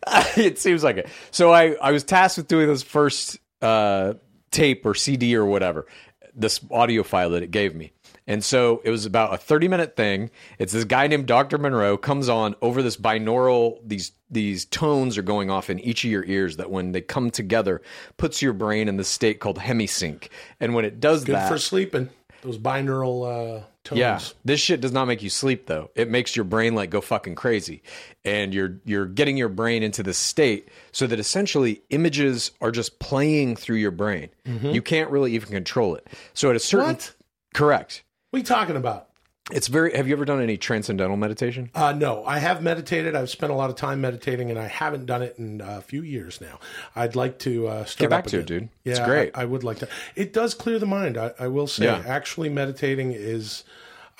it 0.36 0.58
seems 0.58 0.82
like 0.84 0.96
it. 0.98 1.08
So 1.32 1.52
I, 1.52 1.72
I 1.82 1.92
was 1.92 2.04
tasked 2.04 2.38
with 2.38 2.48
doing 2.48 2.68
this 2.68 2.82
first 2.82 3.38
uh, 3.60 4.14
tape 4.50 4.86
or 4.86 4.94
CD 4.94 5.34
or 5.36 5.44
whatever, 5.44 5.86
this 6.34 6.60
audio 6.70 7.02
file 7.02 7.30
that 7.30 7.42
it 7.42 7.50
gave 7.50 7.74
me. 7.74 7.92
And 8.28 8.44
so 8.44 8.80
it 8.84 8.90
was 8.90 9.06
about 9.06 9.34
a 9.34 9.38
30 9.38 9.66
minute 9.66 9.96
thing. 9.96 10.30
It's 10.58 10.72
this 10.72 10.84
guy 10.84 11.08
named 11.08 11.26
Dr. 11.26 11.58
Monroe 11.58 11.96
comes 11.96 12.28
on 12.28 12.54
over 12.62 12.82
this 12.82 12.96
binaural, 12.96 13.78
these 13.84 14.12
these 14.30 14.66
tones 14.66 15.16
are 15.16 15.22
going 15.22 15.50
off 15.50 15.70
in 15.70 15.80
each 15.80 16.04
of 16.04 16.10
your 16.10 16.24
ears 16.26 16.58
that 16.58 16.70
when 16.70 16.92
they 16.92 17.00
come 17.00 17.30
together 17.30 17.80
puts 18.18 18.42
your 18.42 18.52
brain 18.52 18.86
in 18.86 18.98
this 18.98 19.08
state 19.08 19.40
called 19.40 19.58
hemisync. 19.58 20.28
And 20.60 20.74
when 20.74 20.84
it 20.84 21.00
does 21.00 21.24
Good 21.24 21.34
that 21.34 21.48
for 21.48 21.58
sleeping. 21.58 22.10
Those 22.42 22.58
binaural 22.58 23.58
uh, 23.60 23.64
tones. 23.82 23.98
yeah, 23.98 24.20
this 24.44 24.60
shit 24.60 24.80
does 24.80 24.92
not 24.92 25.06
make 25.06 25.22
you 25.22 25.30
sleep 25.30 25.66
though. 25.66 25.90
It 25.96 26.08
makes 26.08 26.36
your 26.36 26.44
brain 26.44 26.74
like 26.76 26.88
go 26.90 27.00
fucking 27.00 27.34
crazy, 27.34 27.82
and 28.24 28.54
you're 28.54 28.78
you're 28.84 29.06
getting 29.06 29.36
your 29.36 29.48
brain 29.48 29.82
into 29.82 30.04
this 30.04 30.18
state 30.18 30.68
so 30.92 31.08
that 31.08 31.18
essentially 31.18 31.82
images 31.90 32.52
are 32.60 32.70
just 32.70 33.00
playing 33.00 33.56
through 33.56 33.78
your 33.78 33.90
brain. 33.90 34.28
You 34.44 34.82
can't 34.82 35.10
really 35.10 35.32
even 35.34 35.48
control 35.48 35.96
it. 35.96 36.06
So 36.32 36.48
at 36.50 36.54
a 36.54 36.60
certain 36.60 36.86
What? 36.94 37.14
correct, 37.54 38.04
What 38.30 38.38
are 38.38 38.40
you 38.40 38.44
talking 38.44 38.76
about? 38.76 39.08
it's 39.50 39.68
very. 39.68 39.96
Have 39.96 40.06
you 40.06 40.14
ever 40.14 40.26
done 40.26 40.42
any 40.42 40.58
transcendental 40.58 41.16
meditation? 41.16 41.70
Uh, 41.74 41.92
no, 41.92 42.24
I 42.26 42.38
have 42.38 42.62
meditated. 42.62 43.16
I've 43.16 43.30
spent 43.30 43.50
a 43.50 43.54
lot 43.54 43.70
of 43.70 43.76
time 43.76 44.00
meditating, 44.00 44.50
and 44.50 44.58
I 44.58 44.66
haven't 44.66 45.06
done 45.06 45.22
it 45.22 45.36
in 45.38 45.62
a 45.62 45.80
few 45.80 46.02
years 46.02 46.40
now. 46.40 46.58
I'd 46.94 47.16
like 47.16 47.38
to 47.40 47.66
uh, 47.66 47.84
start 47.86 47.98
Get 47.98 48.10
back 48.10 48.26
to 48.26 48.40
it, 48.40 48.46
dude. 48.46 48.68
Yeah, 48.84 48.90
It's 48.92 49.00
great. 49.00 49.30
I, 49.34 49.42
I 49.42 49.44
would 49.46 49.64
like 49.64 49.78
to. 49.78 49.88
It 50.14 50.34
does 50.34 50.52
clear 50.52 50.78
the 50.78 50.86
mind. 50.86 51.16
I, 51.16 51.32
I 51.38 51.48
will 51.48 51.66
say. 51.66 51.84
Yeah. 51.86 52.02
Actually, 52.06 52.50
meditating 52.50 53.12
is. 53.12 53.64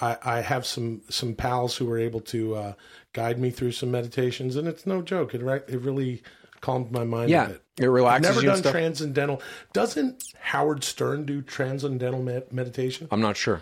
I, 0.00 0.16
I 0.22 0.40
have 0.40 0.64
some 0.64 1.02
some 1.10 1.34
pals 1.34 1.76
who 1.76 1.84
were 1.84 1.98
able 1.98 2.20
to 2.20 2.54
uh, 2.54 2.72
guide 3.12 3.38
me 3.38 3.50
through 3.50 3.72
some 3.72 3.90
meditations, 3.90 4.56
and 4.56 4.66
it's 4.66 4.86
no 4.86 5.02
joke. 5.02 5.34
It 5.34 5.42
re- 5.42 5.60
it 5.68 5.80
really 5.80 6.22
calmed 6.62 6.90
my 6.90 7.04
mind. 7.04 7.28
Yeah, 7.28 7.44
a 7.44 7.48
bit. 7.48 7.62
it 7.80 7.86
relaxes 7.86 8.38
I've 8.38 8.44
never 8.44 8.62
done 8.62 8.72
transcendental. 8.72 9.42
Doesn't 9.74 10.24
Howard 10.40 10.84
Stern 10.84 11.26
do 11.26 11.42
transcendental 11.42 12.22
med- 12.22 12.50
meditation? 12.50 13.08
I'm 13.10 13.20
not 13.20 13.36
sure. 13.36 13.60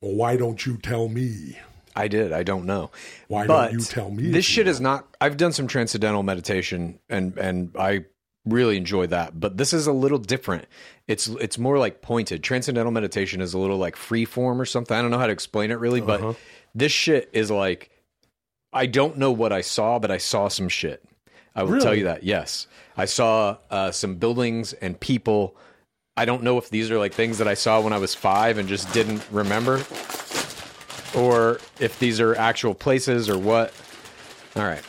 Well, 0.00 0.14
why 0.14 0.36
don't 0.36 0.64
you 0.64 0.76
tell 0.78 1.08
me? 1.08 1.58
I 1.94 2.08
did. 2.08 2.32
I 2.32 2.42
don't 2.42 2.64
know. 2.66 2.90
Why 3.28 3.46
but 3.46 3.68
don't 3.70 3.80
you 3.80 3.84
tell 3.84 4.10
me? 4.10 4.30
This 4.30 4.44
shit 4.44 4.66
is 4.66 4.80
not. 4.80 5.06
I've 5.20 5.36
done 5.36 5.52
some 5.52 5.66
transcendental 5.66 6.22
meditation, 6.22 6.98
and 7.08 7.36
and 7.36 7.72
I 7.78 8.04
really 8.46 8.76
enjoy 8.76 9.06
that. 9.08 9.38
But 9.38 9.56
this 9.56 9.72
is 9.72 9.86
a 9.86 9.92
little 9.92 10.18
different. 10.18 10.66
It's 11.08 11.26
it's 11.26 11.58
more 11.58 11.78
like 11.78 12.00
pointed. 12.00 12.42
Transcendental 12.42 12.92
meditation 12.92 13.40
is 13.40 13.52
a 13.54 13.58
little 13.58 13.76
like 13.76 13.96
free 13.96 14.24
form 14.24 14.60
or 14.60 14.64
something. 14.64 14.96
I 14.96 15.02
don't 15.02 15.10
know 15.10 15.18
how 15.18 15.26
to 15.26 15.32
explain 15.32 15.70
it 15.70 15.78
really, 15.80 16.00
Uh-huh. 16.00 16.18
but 16.32 16.36
this 16.74 16.92
shit 16.92 17.28
is 17.32 17.50
like. 17.50 17.90
I 18.72 18.86
don't 18.86 19.18
know 19.18 19.32
what 19.32 19.52
I 19.52 19.62
saw, 19.62 19.98
but 19.98 20.12
I 20.12 20.18
saw 20.18 20.46
some 20.46 20.68
shit. 20.68 21.04
I 21.56 21.64
will 21.64 21.80
tell 21.80 21.94
you 21.94 22.04
that. 22.04 22.22
Yes, 22.22 22.68
I 22.96 23.06
saw 23.06 23.56
uh, 23.68 23.90
some 23.90 24.14
buildings 24.14 24.72
and 24.74 24.98
people. 24.98 25.56
I 26.20 26.26
don't 26.26 26.42
know 26.42 26.58
if 26.58 26.68
these 26.68 26.90
are 26.90 26.98
like 26.98 27.14
things 27.14 27.38
that 27.38 27.48
I 27.48 27.54
saw 27.54 27.80
when 27.80 27.94
I 27.94 27.98
was 27.98 28.14
five 28.14 28.58
and 28.58 28.68
just 28.68 28.92
didn't 28.92 29.26
remember, 29.30 29.76
or 31.14 31.60
if 31.80 31.96
these 31.98 32.20
are 32.20 32.34
actual 32.36 32.74
places 32.74 33.30
or 33.30 33.38
what. 33.38 33.72
All 34.54 34.64
right. 34.64 34.82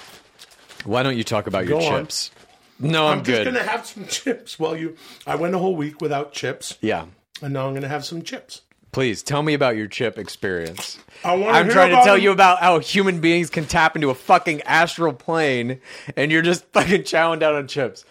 Why 0.84 1.04
don't 1.04 1.18
you 1.18 1.24
talk 1.24 1.48
about 1.48 1.68
your 1.68 1.82
on. 1.82 2.02
chips? 2.04 2.32
No, 2.80 3.08
I'm, 3.08 3.20
I'm 3.20 3.24
good. 3.24 3.46
just 3.46 3.56
gonna 3.56 3.70
have 3.72 3.86
some 3.86 4.08
chips 4.08 4.60
while 4.60 4.76
you. 4.76 4.98
I 5.26 5.36
went 5.36 5.56
a 5.56 5.58
whole 5.58 5.76
week 5.76 6.02
without 6.02 6.34
chips, 6.34 6.78
Yeah. 6.82 7.06
and 7.42 7.54
now 7.54 7.66
I'm 7.68 7.74
gonna 7.76 7.88
have 7.88 8.04
some 8.04 8.24
chips. 8.24 8.64
Please 8.92 9.24
tell 9.24 9.42
me 9.42 9.54
about 9.54 9.78
your 9.78 9.88
chip 9.88 10.18
experience. 10.18 11.00
I 11.24 11.36
want. 11.36 11.56
I'm 11.56 11.70
trying 11.70 11.92
to 11.92 12.04
tell 12.04 12.18
you 12.18 12.32
about 12.32 12.60
how 12.60 12.80
human 12.80 13.22
beings 13.22 13.50
can 13.50 13.64
tap 13.66 13.96
into 13.96 14.10
a 14.10 14.16
fucking 14.16 14.64
astral 14.64 15.14
plane 15.14 15.80
and 16.18 16.30
you're 16.30 16.42
just 16.42 16.66
fucking 16.74 17.04
chowing 17.04 17.40
down 17.40 17.56
on 17.56 17.68
chips. 17.70 18.04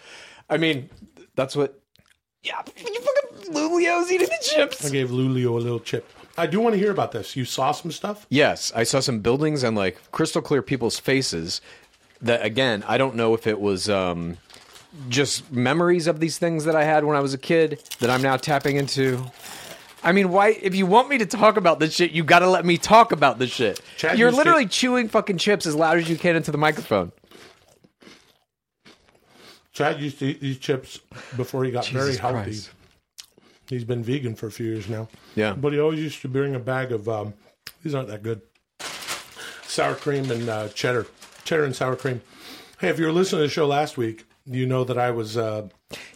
I 0.49 0.57
mean, 0.57 0.89
that's 1.35 1.55
what. 1.55 1.77
Yeah, 2.43 2.61
you 2.77 2.99
fucking 3.01 3.53
Lulio's 3.53 4.11
eating 4.11 4.27
the 4.27 4.37
chips. 4.41 4.85
I 4.85 4.89
gave 4.89 5.09
Lulio 5.09 5.49
a 5.49 5.59
little 5.59 5.79
chip. 5.79 6.09
I 6.37 6.47
do 6.47 6.59
want 6.59 6.73
to 6.73 6.79
hear 6.79 6.91
about 6.91 7.11
this. 7.11 7.35
You 7.35 7.45
saw 7.45 7.71
some 7.71 7.91
stuff. 7.91 8.25
Yes, 8.29 8.71
I 8.75 8.83
saw 8.83 8.99
some 8.99 9.19
buildings 9.19 9.63
and 9.63 9.77
like 9.77 9.99
crystal 10.11 10.41
clear 10.41 10.61
people's 10.61 10.97
faces. 10.97 11.61
That 12.21 12.43
again, 12.43 12.83
I 12.87 12.97
don't 12.97 13.15
know 13.15 13.33
if 13.33 13.45
it 13.47 13.59
was 13.59 13.89
um, 13.89 14.37
just 15.09 15.51
memories 15.51 16.07
of 16.07 16.19
these 16.19 16.37
things 16.37 16.65
that 16.65 16.75
I 16.75 16.83
had 16.83 17.03
when 17.05 17.15
I 17.15 17.19
was 17.19 17.33
a 17.33 17.37
kid 17.37 17.83
that 17.99 18.09
I'm 18.09 18.21
now 18.21 18.37
tapping 18.37 18.75
into. 18.77 19.23
I 20.03 20.11
mean, 20.11 20.29
why? 20.29 20.49
If 20.49 20.73
you 20.73 20.87
want 20.87 21.09
me 21.09 21.19
to 21.19 21.25
talk 21.27 21.57
about 21.57 21.79
this 21.79 21.93
shit, 21.93 22.11
you 22.11 22.23
got 22.23 22.39
to 22.39 22.49
let 22.49 22.65
me 22.65 22.77
talk 22.77 23.11
about 23.11 23.37
this 23.37 23.51
shit. 23.51 23.79
Chad 23.97 24.17
You're 24.17 24.29
used 24.29 24.35
to- 24.35 24.43
literally 24.43 24.65
chewing 24.65 25.09
fucking 25.09 25.37
chips 25.37 25.67
as 25.67 25.75
loud 25.75 25.97
as 25.99 26.09
you 26.09 26.17
can 26.17 26.35
into 26.35 26.51
the 26.51 26.57
microphone. 26.57 27.11
Chad 29.73 29.99
used 30.01 30.19
to 30.19 30.25
eat 30.25 30.41
these 30.41 30.57
chips 30.57 30.99
before 31.37 31.63
he 31.63 31.71
got 31.71 31.87
very 31.87 32.17
healthy. 32.17 32.43
Christ. 32.51 32.71
He's 33.67 33.83
been 33.85 34.03
vegan 34.03 34.35
for 34.35 34.47
a 34.47 34.51
few 34.51 34.65
years 34.65 34.89
now. 34.89 35.07
Yeah. 35.35 35.53
But 35.53 35.71
he 35.73 35.79
always 35.79 35.99
used 35.99 36.21
to 36.23 36.27
bring 36.27 36.55
a 36.55 36.59
bag 36.59 36.91
of. 36.91 37.07
Um, 37.07 37.33
these 37.83 37.95
aren't 37.95 38.09
that 38.09 38.21
good. 38.23 38.41
Sour 39.63 39.95
cream 39.95 40.29
and 40.29 40.49
uh, 40.49 40.67
cheddar, 40.69 41.07
cheddar 41.45 41.63
and 41.63 41.75
sour 41.75 41.95
cream. 41.95 42.21
Hey, 42.79 42.89
if 42.89 42.99
you 42.99 43.05
were 43.05 43.11
listening 43.13 43.39
to 43.39 43.47
the 43.47 43.49
show 43.53 43.65
last 43.65 43.97
week, 43.97 44.25
you 44.45 44.65
know 44.65 44.83
that 44.83 44.97
I 44.97 45.11
was 45.11 45.37
uh, 45.37 45.69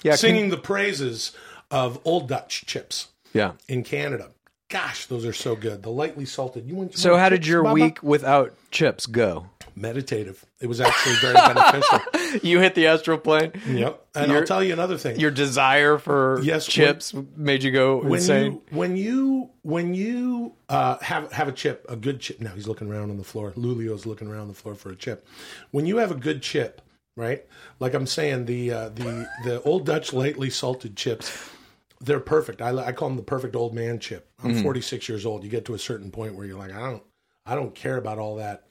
Yeah, 0.04 0.12
can- 0.12 0.18
singing 0.18 0.50
the 0.50 0.58
praises 0.58 1.32
of 1.72 2.00
Old 2.04 2.28
Dutch 2.28 2.66
chips. 2.66 3.08
Yeah. 3.34 3.52
in 3.68 3.84
Canada. 3.84 4.32
Gosh, 4.70 5.06
those 5.08 5.26
are 5.26 5.34
so 5.34 5.56
good. 5.56 5.84
The 5.84 5.90
lightly 5.90 6.26
salted. 6.26 6.66
You 6.66 6.76
want? 6.76 6.94
you 6.94 6.98
So, 6.98 7.18
how 7.18 7.30
did 7.30 7.42
chips, 7.42 7.48
your 7.50 7.64
Baba? 7.64 7.74
week 7.74 8.02
without 8.04 8.54
chips 8.72 9.06
go? 9.06 9.48
Meditative. 9.76 10.46
It 10.62 10.68
was 10.68 10.80
actually 10.82 11.16
very 11.16 11.34
beneficial. 11.34 12.00
You 12.44 12.60
hit 12.60 12.76
the 12.76 12.88
astral 12.88 13.18
plane. 13.18 13.54
Yep. 13.66 14.08
And 14.14 14.30
Your- 14.30 14.42
I'll 14.42 14.46
tell 14.46 14.62
you 14.64 14.74
another 14.74 14.98
thing. 14.98 15.18
Your 15.20 15.32
desire 15.32 15.98
for 15.98 16.42
Yes, 16.44 16.66
chips 16.66 17.14
made 17.38 17.64
you 17.64 17.72
go 17.72 17.98
when 18.02 18.20
insane. 18.20 18.52
you 18.54 18.62
when 18.72 18.98
you 18.98 19.50
when 19.62 19.94
you 19.94 20.54
uh, 20.68 20.98
have 21.00 21.32
have 21.32 21.48
a 21.48 21.54
chip, 21.54 21.86
a 21.88 21.96
good 21.96 22.20
chip. 22.20 22.42
Now 22.42 22.52
he's 22.52 22.68
looking 22.68 22.92
around 22.92 23.10
on 23.10 23.18
the 23.18 23.24
floor. 23.24 23.54
Lulio's 23.56 24.06
looking 24.06 24.28
around 24.28 24.50
the 24.50 24.54
floor 24.54 24.76
for 24.76 24.90
a 24.90 24.96
chip. 24.98 25.26
When 25.72 25.86
you 25.86 25.98
have 25.98 26.12
a 26.12 26.16
good 26.16 26.42
chip, 26.42 26.82
right? 27.16 27.46
Like 27.80 27.94
I'm 27.94 28.08
saying, 28.08 28.46
the 28.46 28.72
uh, 28.72 28.90
the 28.90 29.30
the 29.46 29.62
old 29.64 29.86
Dutch 29.86 30.12
lightly 30.12 30.50
salted 30.50 30.98
chips. 30.98 31.32
They're 32.02 32.20
perfect. 32.20 32.62
I, 32.62 32.72
I 32.88 32.92
call 32.92 33.08
them 33.08 33.18
the 33.18 33.24
perfect 33.24 33.56
old 33.56 33.74
man 33.74 34.00
chip. 34.00 34.30
I'm 34.44 34.62
46 34.62 35.08
years 35.08 35.26
old. 35.26 35.46
You 35.46 35.50
get 35.50 35.64
to 35.66 35.74
a 35.74 35.80
certain 35.80 36.12
point 36.12 36.36
where 36.36 36.46
you're 36.46 36.58
like, 36.60 36.74
I 36.74 36.92
don't, 36.92 37.04
I 37.46 37.56
don't 37.56 37.74
care 37.74 37.96
about 37.96 38.20
all 38.20 38.36
that, 38.36 38.65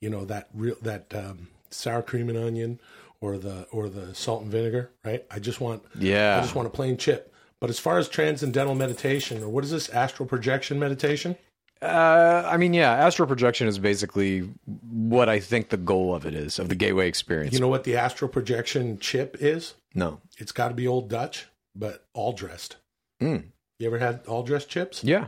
you 0.00 0.10
know, 0.10 0.24
that 0.26 0.48
real 0.54 0.76
that 0.82 1.12
um, 1.14 1.48
sour 1.70 2.02
cream 2.02 2.28
and 2.28 2.38
onion 2.38 2.80
or 3.20 3.36
the 3.38 3.66
or 3.72 3.88
the 3.88 4.14
salt 4.14 4.42
and 4.42 4.50
vinegar, 4.50 4.90
right? 5.04 5.24
I 5.30 5.38
just 5.38 5.60
want, 5.60 5.82
Yeah. 5.98 6.38
I 6.38 6.40
just 6.40 6.54
want 6.54 6.66
a 6.68 6.70
plain 6.70 6.96
chip. 6.96 7.34
But 7.60 7.70
as 7.70 7.78
far 7.80 7.98
as 7.98 8.08
transcendental 8.08 8.76
meditation, 8.76 9.42
or 9.42 9.48
what 9.48 9.64
is 9.64 9.70
this 9.72 9.88
astral 9.88 10.28
projection 10.28 10.78
meditation? 10.78 11.36
Uh, 11.82 12.42
I 12.46 12.56
mean, 12.56 12.72
yeah, 12.74 12.92
astral 12.92 13.26
projection 13.28 13.66
is 13.68 13.78
basically 13.78 14.48
what 14.90 15.28
I 15.28 15.38
think 15.40 15.68
the 15.68 15.76
goal 15.76 16.14
of 16.14 16.26
it 16.26 16.34
is 16.34 16.58
of 16.58 16.68
the 16.68 16.74
gateway 16.74 17.08
experience. 17.08 17.54
You 17.54 17.60
know 17.60 17.68
what 17.68 17.84
the 17.84 17.96
astral 17.96 18.28
projection 18.28 18.98
chip 18.98 19.36
is? 19.40 19.74
no, 19.94 20.20
It's 20.38 20.52
got 20.52 20.68
to 20.68 20.74
be 20.74 20.86
old 20.86 21.08
Dutch, 21.08 21.46
but 21.74 22.04
all 22.14 22.32
dressed. 22.32 22.76
Mm. 23.20 23.44
You 23.78 23.86
ever 23.88 23.98
had 23.98 24.20
all 24.26 24.42
dressed 24.42 24.68
chips? 24.68 25.02
yeah, 25.04 25.26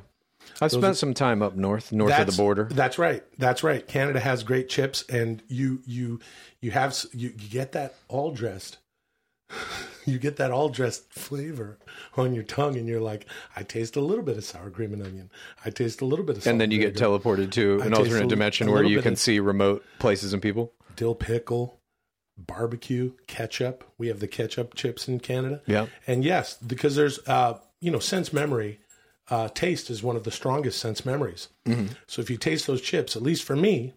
I've 0.61 0.73
spent 0.73 0.97
some 0.97 1.15
time 1.15 1.43
up 1.43 1.57
north, 1.57 1.93
north 1.93 2.19
of 2.19 2.27
the 2.27 2.37
border. 2.37 2.69
That's 2.71 2.99
right. 2.99 3.23
That's 3.39 3.63
right. 3.63 3.87
Canada 3.87 4.21
has 4.21 4.43
great 4.43 4.69
chips, 4.69 5.05
and 5.09 5.43
you 5.49 5.81
you 5.87 6.21
you 6.61 6.71
have 6.71 6.97
you, 7.13 7.29
you 7.39 7.49
get 7.49 7.73
that 7.73 7.95
all 8.09 8.31
dressed. 8.33 8.79
You 10.07 10.19
get 10.19 10.37
that 10.37 10.51
all 10.51 10.71
dressed 10.71 11.13
flavor 11.13 11.79
on 12.17 12.35
your 12.35 12.43
tongue, 12.43 12.77
and 12.79 12.89
you're 12.89 13.03
like, 13.03 13.27
I 13.55 13.63
taste 13.63 13.97
a 13.97 14.01
little 14.01 14.25
bit 14.25 14.39
of 14.39 14.45
sour 14.45 14.71
cream 14.71 14.95
and 14.95 15.03
onion. 15.03 15.31
I 15.65 15.69
taste 15.71 16.01
a 16.01 16.07
little 16.07 16.25
bit 16.25 16.39
of, 16.39 16.47
and 16.47 16.59
then 16.59 16.71
you 16.71 16.79
get 16.79 16.95
teleported 16.97 17.53
to 17.53 17.81
I 17.83 17.87
an 17.87 17.95
alternate 17.95 18.29
dimension 18.29 18.71
where 18.73 18.83
you 18.83 19.03
can 19.03 19.15
see 19.15 19.41
remote 19.41 19.85
places 19.99 20.33
and 20.33 20.41
people. 20.43 20.73
dill 20.97 21.15
pickle, 21.15 21.79
barbecue, 22.39 23.13
ketchup. 23.27 23.85
We 23.99 24.09
have 24.09 24.21
the 24.21 24.27
ketchup 24.27 24.75
chips 24.75 25.07
in 25.07 25.21
Canada. 25.21 25.61
Yeah. 25.67 25.87
and 26.07 26.25
yes, 26.25 26.57
because 26.57 26.97
there's 26.97 27.21
uh, 27.29 27.59
you 27.81 27.91
know 27.91 27.99
sense 27.99 28.33
memory. 28.33 28.81
Uh, 29.31 29.49
taste 29.49 29.88
is 29.90 30.03
one 30.03 30.16
of 30.16 30.25
the 30.25 30.31
strongest 30.31 30.81
sense 30.81 31.07
memories. 31.07 31.49
Mm-hmm. 31.66 31.93
So 32.09 32.21
if 32.21 32.29
you 32.31 32.37
taste 32.37 32.66
those 32.66 32.81
chips, 32.83 33.14
at 33.14 33.23
least 33.23 33.45
for 33.45 33.55
me, 33.55 33.93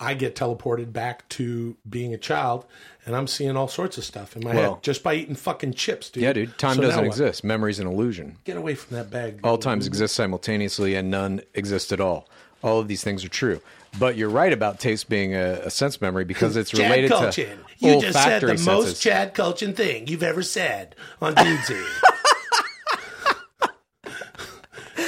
I 0.00 0.14
get 0.14 0.34
teleported 0.34 0.92
back 0.92 1.28
to 1.30 1.76
being 1.88 2.12
a 2.12 2.18
child, 2.18 2.66
and 3.06 3.14
I'm 3.14 3.28
seeing 3.28 3.56
all 3.56 3.68
sorts 3.68 3.96
of 3.98 4.04
stuff 4.04 4.36
in 4.36 4.42
my 4.42 4.52
Well- 4.54 4.74
head 4.74 4.82
just 4.82 5.04
by 5.04 5.14
eating 5.14 5.36
fucking 5.36 5.74
chips, 5.74 6.10
dude. 6.10 6.24
Yeah, 6.24 6.32
dude. 6.32 6.58
Time 6.58 6.74
So 6.76 6.82
doesn't 6.82 7.04
exist. 7.04 7.44
Memory's 7.44 7.78
an 7.78 7.86
illusion. 7.86 8.36
Get 8.42 8.56
away 8.56 8.74
from 8.74 8.96
that 8.96 9.10
bag. 9.10 9.38
All 9.44 9.56
times 9.58 9.86
exist 9.86 10.16
simultaneously, 10.16 10.96
and 10.96 11.08
none 11.10 11.42
exist 11.54 11.92
at 11.92 12.00
all. 12.00 12.28
All 12.62 12.80
of 12.80 12.88
these 12.88 13.04
things 13.04 13.24
are 13.24 13.28
true. 13.28 13.60
But 13.98 14.16
you're 14.16 14.28
right 14.30 14.52
about 14.52 14.80
taste 14.80 15.08
being 15.08 15.34
a, 15.36 15.60
a 15.64 15.70
sense 15.70 16.00
memory 16.00 16.24
because 16.24 16.56
it's 16.56 16.70
Chad 16.72 16.90
related 16.90 17.12
Kultgen. 17.12 17.32
to 17.32 17.86
You 17.86 18.00
just 18.00 18.18
said 18.20 18.40
the 18.42 18.46
olfactory 18.50 18.74
most. 18.74 19.00
Chad 19.00 19.34
Kultgen 19.34 19.76
thing 19.76 20.08
you've 20.08 20.24
ever 20.24 20.42
said 20.42 20.96
on 21.22 21.36
Dudesy. 21.36 21.80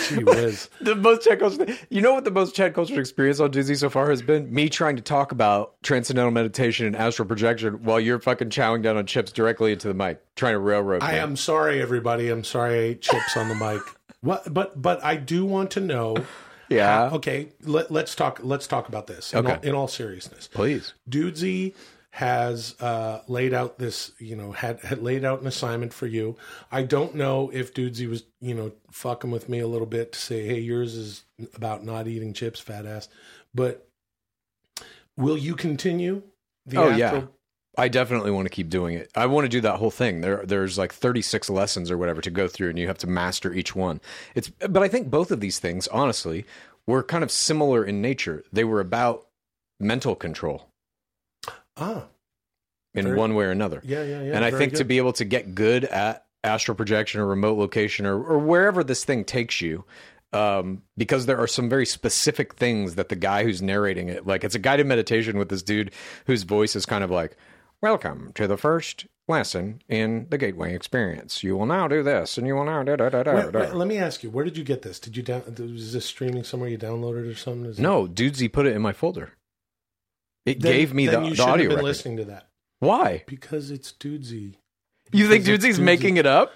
Gee 0.09 0.25
whiz. 0.25 0.69
the 0.81 0.95
most 0.95 1.25
Chad 1.25 1.41
Kultgen. 1.41 1.79
You 1.91 2.01
know 2.03 2.15
what 2.15 2.25
the 2.25 2.31
most 2.31 2.55
Chad 2.55 2.75
Kultgen 2.75 2.99
experience 2.99 3.41
on 3.41 3.51
Disney 3.51 3.75
so 3.75 3.89
far 3.91 4.11
has 4.11 4.23
been? 4.23 4.53
Me 4.53 4.69
trying 4.69 4.97
to 4.97 5.03
talk 5.03 5.33
about 5.33 5.75
transcendental 5.83 6.31
meditation 6.33 6.87
and 6.87 6.97
astral 6.97 7.27
projection 7.27 7.83
while 7.85 8.01
you're 8.01 8.19
fucking 8.21 8.51
chowing 8.51 8.83
down 8.83 8.97
on 8.97 9.07
chips 9.07 9.33
directly 9.33 9.73
into 9.73 9.89
the 9.89 9.95
mic, 9.95 10.21
trying 10.37 10.55
to 10.55 10.59
railroad. 10.59 11.03
I 11.03 11.13
me. 11.13 11.19
am 11.19 11.37
sorry, 11.37 11.81
everybody. 11.83 12.29
I'm 12.29 12.45
sorry 12.45 12.75
I 12.75 12.83
ate 12.83 13.03
chips 13.03 13.37
on 13.37 13.49
the 13.49 13.55
mic. 13.55 13.81
What? 14.21 14.53
But 14.53 14.81
but 14.81 15.03
I 15.05 15.17
do 15.17 15.45
want 15.45 15.71
to 15.73 15.81
know. 15.81 16.17
Yeah. 16.69 17.11
Okay. 17.13 17.51
Let, 17.63 17.93
let's 17.93 18.17
talk. 18.17 18.41
Let's 18.43 18.67
talk 18.67 18.89
about 18.89 19.07
this. 19.07 19.33
In, 19.33 19.39
Okay. 19.47 19.53
all, 19.55 19.61
in 19.63 19.75
all 19.77 19.87
seriousness, 19.87 20.49
Please. 20.53 20.95
Dudesy 21.09 21.75
has 22.17 22.75
uh, 22.81 23.21
laid 23.29 23.53
out 23.53 23.79
this. 23.79 24.11
You 24.19 24.37
know, 24.37 24.51
had 24.51 24.81
had 24.81 25.03
laid 25.03 25.23
out 25.23 25.43
an 25.43 25.47
assignment 25.47 25.93
for 25.93 26.07
you. 26.07 26.35
I 26.73 26.83
don't 26.83 27.15
know 27.15 27.51
if 27.53 27.75
Dudesy 27.75 28.09
was 28.09 28.25
you 28.41 28.55
know 28.55 28.73
fucking 28.91 29.31
with 29.31 29.51
me 29.51 29.59
a 29.59 29.67
little 29.67 29.87
bit 29.87 30.13
to 30.13 30.19
say, 30.19 30.47
hey, 30.47 30.59
yours 30.59 30.95
is 30.95 31.25
about 31.55 31.85
not 31.85 32.09
eating 32.09 32.33
chips, 32.33 32.59
fat 32.59 32.87
ass. 32.87 33.11
But 33.55 33.87
will 35.19 35.37
you 35.37 35.55
continue? 35.57 36.23
The 36.65 36.81
Oh, 36.81 36.89
yeah. 36.89 37.25
I 37.77 37.89
definitely 37.89 38.31
want 38.31 38.47
to 38.47 38.51
keep 38.55 38.71
doing 38.71 38.95
it. 38.95 39.11
I 39.15 39.27
want 39.27 39.45
to 39.45 39.51
do 39.51 39.61
that 39.61 39.77
whole 39.77 39.91
thing. 39.91 40.23
There, 40.23 40.43
there's 40.47 40.79
like 40.79 40.95
36 40.95 41.51
lessons 41.51 41.91
or 41.91 41.99
whatever 41.99 42.23
to 42.23 42.31
go 42.31 42.49
through, 42.49 42.71
and 42.71 42.79
you 42.79 42.87
have 42.87 42.97
to 42.99 43.07
master 43.07 43.53
each 43.53 43.77
one. 43.77 44.01
It's, 44.35 44.49
but 44.49 44.83
I 44.83 44.89
think 44.89 45.11
both 45.11 45.31
of 45.31 45.41
these 45.41 45.59
things, 45.59 45.87
honestly, 45.89 46.47
were 46.87 47.03
kind 47.03 47.23
of 47.23 47.31
similar 47.31 47.85
in 47.85 48.01
nature. 48.01 48.43
They 48.51 48.65
were 48.65 48.81
about 48.81 49.27
mental 49.79 50.15
control 50.15 50.71
Ah. 51.77 52.05
in 52.95 53.05
Very- 53.05 53.17
one 53.19 53.35
way 53.35 53.45
or 53.45 53.51
another. 53.51 53.81
Yeah. 53.85 54.03
Yeah. 54.05 54.23
Yeah. 54.23 54.37
and 54.37 54.45
I 54.45 54.51
think 54.51 54.75
to 54.75 54.85
be 54.85 54.97
able 54.99 55.13
to 55.15 55.25
get 55.25 55.55
good 55.55 55.85
at 55.85 56.25
astral 56.45 56.75
projection 56.75 57.21
or 57.21 57.27
remote 57.27 57.59
location 57.59 58.07
or, 58.07 58.23
or 58.23 58.39
wherever 58.39 58.83
this 58.85 59.05
thing 59.05 59.25
takes 59.25 59.61
you, 59.61 59.85
um, 60.33 60.83
because 60.97 61.27
there 61.27 61.39
are 61.39 61.47
some 61.47 61.69
very 61.69 61.87
specific 61.87 62.55
things 62.55 62.95
that 62.95 63.09
the 63.09 63.17
guy 63.17 63.45
who's 63.45 63.61
narrating 63.63 64.09
it, 64.09 64.27
like 64.27 64.45
it's 64.45 64.55
a 64.55 64.59
guided 64.59 64.87
meditation 64.87 65.39
with 65.39 65.49
this 65.49 65.63
dude 65.63 65.91
whose 66.27 66.43
voice 66.45 66.75
is 66.77 66.87
kind 66.87 67.05
of 67.05 67.11
like, 67.11 67.37
"Welcome 67.83 68.33
to 68.35 68.47
the 68.47 68.57
first 68.57 69.07
lesson 69.29 69.83
in 69.89 70.27
the 70.31 70.39
Gateway 70.39 70.75
Experience. 70.75 71.43
You 71.43 71.57
will 71.57 71.67
now 71.67 71.89
do 71.89 72.03
this, 72.03 72.39
and 72.39 72.47
you 72.47 72.55
will 72.55 72.65
now 72.65 72.83
da 72.83 72.97
da 72.97 73.09
da 73.11 73.23
da." 73.25 73.35
Wait, 73.35 73.53
da." 73.53 73.61
wait, 73.61 73.75
let 73.75 73.89
me 73.89 73.99
ask 73.99 74.23
you, 74.23 74.31
where 74.31 74.45
did 74.45 74.57
you 74.57 74.65
get 74.65 74.83
this? 74.83 74.99
Did 74.99 75.17
you 75.17 75.23
down? 75.23 75.43
Was 75.59 75.93
this 75.93 76.07
streaming 76.07 76.45
somewhere 76.45 76.69
you 76.69 76.79
downloaded 76.79 77.31
or 77.31 77.35
something? 77.35 77.67
Is 77.67 77.79
it- 77.79 77.83
No, 77.83 78.07
Dudesy 78.07 78.51
put 78.53 78.67
it 78.67 78.75
in 78.75 78.83
my 78.83 78.93
folder. 78.93 79.33
It 80.47 80.61
Then- 80.61 80.73
gave 80.73 80.95
me 80.95 81.07
the, 81.07 81.21
you 81.23 81.35
the 81.35 81.43
audio 81.43 81.49
have 81.51 81.59
been 81.59 81.69
record. 81.71 81.83
listening 81.85 82.17
to 82.19 82.25
that 82.27 82.49
Why? 82.79 83.25
because 83.27 83.71
it's 83.71 83.93
Dudesy. 83.93 84.55
You 85.13 85.29
think 85.29 85.45
Dudesy's 85.45 85.79
making 85.79 86.17
it 86.17 86.27
up? 86.27 86.53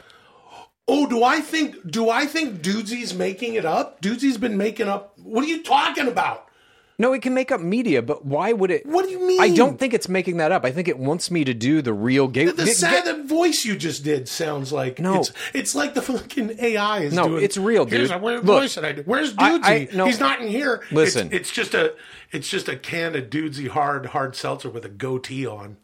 Oh, 0.89 1.07
do 1.07 1.23
I 1.23 1.41
think? 1.41 1.77
Do 1.89 2.11
I 2.11 2.27
think 2.27 2.63
Dudesy's 2.63 3.15
making 3.15 3.55
it 3.55 3.65
up? 3.65 4.01
Dudesy's 4.03 4.39
been 4.39 4.57
making 4.57 4.89
up. 4.89 5.17
What 5.19 5.45
are 5.45 5.49
you 5.49 5.63
talking 5.63 6.09
about? 6.09 6.47
No, 7.01 7.15
it 7.15 7.23
can 7.23 7.33
make 7.33 7.51
up 7.51 7.63
media, 7.63 8.03
but 8.03 8.27
why 8.27 8.53
would 8.53 8.71
it? 8.71 8.85
What 8.85 9.07
do 9.07 9.11
you 9.11 9.27
mean? 9.27 9.41
I 9.41 9.55
don't 9.55 9.79
think 9.79 9.95
it's 9.95 10.07
making 10.07 10.37
that 10.37 10.53
up. 10.53 10.67
I 10.67 10.71
think 10.71 10.87
it 10.87 10.99
wants 10.99 11.31
me 11.31 11.45
to 11.45 11.55
do 11.55 11.81
the 11.81 11.95
real 11.95 12.29
game. 12.29 12.55
The 12.55 12.67
sad 12.67 13.07
the 13.07 13.23
voice 13.25 13.65
you 13.65 13.75
just 13.75 14.05
did 14.05 14.29
sounds 14.29 14.71
like 14.71 14.99
No. 14.99 15.21
It's, 15.21 15.33
it's 15.55 15.75
like 15.75 15.95
the 15.95 16.03
fucking 16.03 16.57
AI 16.61 16.99
is 17.01 17.15
No, 17.15 17.27
doing. 17.27 17.43
it's 17.45 17.57
real, 17.57 17.87
dude. 17.87 18.11
Look, 18.11 18.45
voice 18.45 18.75
that 18.75 18.85
I 18.85 18.93
did. 18.93 19.07
Where's 19.07 19.33
I- 19.39 19.59
Dudesy? 19.59 19.65
I- 19.93 19.97
no. 19.97 20.05
He's 20.05 20.21
not 20.21 20.43
in 20.43 20.49
here. 20.49 20.83
Listen. 20.93 21.29
it's, 21.29 21.37
it's 21.37 21.51
just 21.53 21.73
a 21.75 21.95
it's 22.33 22.49
just 22.49 22.69
a 22.69 22.77
can 22.77 23.17
of 23.17 23.31
Dudesy 23.31 23.69
hard 23.69 24.05
hard 24.07 24.37
seltzer 24.37 24.69
with 24.69 24.85
a 24.85 24.91
goatee 24.91 25.47
on. 25.47 25.79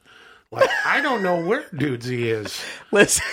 Like 0.50 0.68
I 0.84 1.00
don't 1.00 1.22
know 1.22 1.42
where 1.44 1.62
Dudesy 1.72 2.26
is. 2.26 2.62
Listen, 2.92 3.24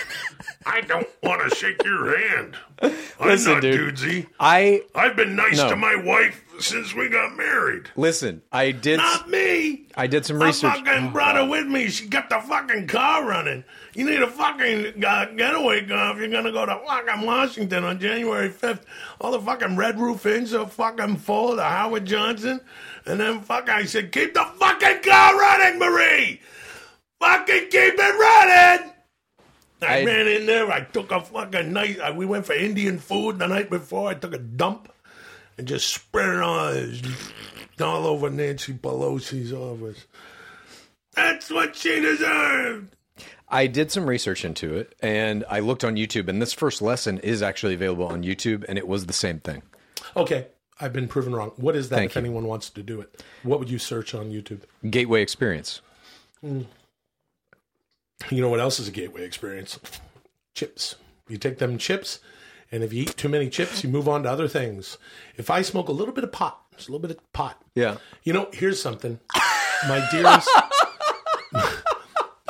I 0.64 0.80
don't 0.80 1.06
want 1.22 1.48
to 1.48 1.54
shake 1.54 1.84
your 1.84 2.16
hand. 2.18 2.56
I'm 2.82 3.28
Listen, 3.28 3.52
not 3.52 3.60
dude. 3.62 3.94
Dudesy. 3.96 4.26
I 4.40 4.82
I've 4.94 5.16
been 5.16 5.36
nice 5.36 5.58
No. 5.58 5.68
to 5.68 5.76
my 5.76 5.96
wife 5.96 6.42
since 6.60 6.94
we 6.94 7.08
got 7.08 7.36
married. 7.36 7.90
listen. 7.96 8.42
I 8.52 8.70
did. 8.70 8.98
Not 8.98 9.28
me. 9.28 9.86
I 9.96 10.06
did 10.06 10.24
some 10.26 10.40
I 10.42 10.46
research. 10.46 10.74
fucking 10.84 11.12
brought 11.12 11.36
her 11.36 11.46
with 11.48 11.66
me. 11.66 11.88
She 11.88 12.06
got 12.08 12.28
the 12.28 12.40
fucking 12.40 12.86
car 12.88 13.24
running. 13.26 13.64
You 13.94 14.04
need 14.08 14.22
a 14.22 14.26
fucking 14.26 15.04
uh, 15.04 15.26
getaway 15.36 15.86
car 15.86 16.12
if 16.14 16.18
you're 16.18 16.28
gonna 16.28 16.52
go 16.52 16.66
to 16.66 16.80
fucking 16.86 17.26
Washington 17.26 17.84
on 17.84 17.98
January 18.00 18.48
5th. 18.50 18.82
All 19.20 19.32
the 19.32 19.40
fucking 19.40 19.76
Red 19.76 19.98
Roof 20.00 20.26
Inns 20.26 20.52
are 20.54 20.66
fucking 20.66 21.16
full 21.16 21.50
of 21.52 21.56
the 21.56 21.64
Howard 21.64 22.04
Johnson. 22.06 22.60
And 23.06 23.20
then 23.20 23.40
fuck, 23.42 23.68
I 23.68 23.84
said, 23.84 24.10
keep 24.12 24.34
the 24.34 24.44
fucking 24.58 25.02
car 25.02 25.38
running, 25.38 25.78
Marie. 25.78 26.40
Fucking 27.20 27.64
keep 27.70 27.94
it 27.96 27.98
running. 28.18 28.90
I, 29.82 30.00
I- 30.00 30.04
ran 30.04 30.26
in 30.26 30.46
there. 30.46 30.70
I 30.72 30.80
took 30.80 31.10
a 31.10 31.20
fucking 31.20 31.72
night. 31.72 32.00
I, 32.00 32.10
we 32.10 32.24
went 32.26 32.46
for 32.46 32.54
Indian 32.54 32.98
food 32.98 33.38
the 33.38 33.46
night 33.46 33.68
before. 33.70 34.08
I 34.08 34.14
took 34.14 34.32
a 34.34 34.38
dump 34.38 34.88
and 35.58 35.66
just 35.66 35.92
spread 35.92 36.36
it 36.36 36.42
on 36.42 37.02
all 37.80 38.06
over 38.06 38.30
Nancy 38.30 38.72
Pelosi's 38.74 39.52
office. 39.52 40.06
That's 41.14 41.50
what 41.50 41.76
she 41.76 42.00
deserved. 42.00 42.96
I 43.48 43.66
did 43.66 43.92
some 43.92 44.06
research 44.06 44.44
into 44.44 44.76
it, 44.76 44.94
and 45.00 45.44
I 45.48 45.60
looked 45.60 45.84
on 45.84 45.96
YouTube, 45.96 46.28
and 46.28 46.40
this 46.42 46.52
first 46.52 46.82
lesson 46.82 47.18
is 47.18 47.42
actually 47.42 47.74
available 47.74 48.06
on 48.06 48.24
YouTube, 48.24 48.64
and 48.68 48.78
it 48.78 48.88
was 48.88 49.06
the 49.06 49.12
same 49.12 49.38
thing. 49.38 49.62
Okay, 50.16 50.48
I've 50.80 50.92
been 50.92 51.06
proven 51.06 51.34
wrong. 51.34 51.52
What 51.56 51.76
is 51.76 51.88
that? 51.90 51.96
Thank 51.96 52.10
if 52.10 52.16
you. 52.16 52.20
anyone 52.20 52.46
wants 52.46 52.70
to 52.70 52.82
do 52.82 53.00
it, 53.00 53.22
what 53.42 53.58
would 53.58 53.70
you 53.70 53.78
search 53.78 54.14
on 54.14 54.30
YouTube? 54.30 54.60
Gateway 54.90 55.22
experience. 55.22 55.82
Hmm. 56.40 56.62
You 58.30 58.40
know 58.40 58.48
what 58.48 58.60
else 58.60 58.80
is 58.80 58.88
a 58.88 58.92
gateway 58.92 59.24
experience? 59.24 59.78
Chips. 60.54 60.96
You 61.28 61.38
take 61.38 61.58
them 61.58 61.78
chips, 61.78 62.20
and 62.74 62.82
if 62.84 62.92
you 62.92 63.02
eat 63.02 63.16
too 63.16 63.28
many 63.28 63.48
chips, 63.48 63.82
you 63.84 63.88
move 63.90 64.08
on 64.08 64.22
to 64.24 64.30
other 64.30 64.48
things. 64.48 64.98
If 65.36 65.48
I 65.50 65.62
smoke 65.62 65.88
a 65.88 65.92
little 65.92 66.12
bit 66.14 66.24
of 66.24 66.32
pot, 66.32 66.60
just 66.76 66.88
a 66.88 66.92
little 66.92 67.06
bit 67.06 67.16
of 67.16 67.32
pot. 67.32 67.62
Yeah. 67.74 67.96
You 68.24 68.32
know, 68.32 68.48
here's 68.52 68.82
something. 68.82 69.20
My 69.88 70.06
dearest. 70.10 70.48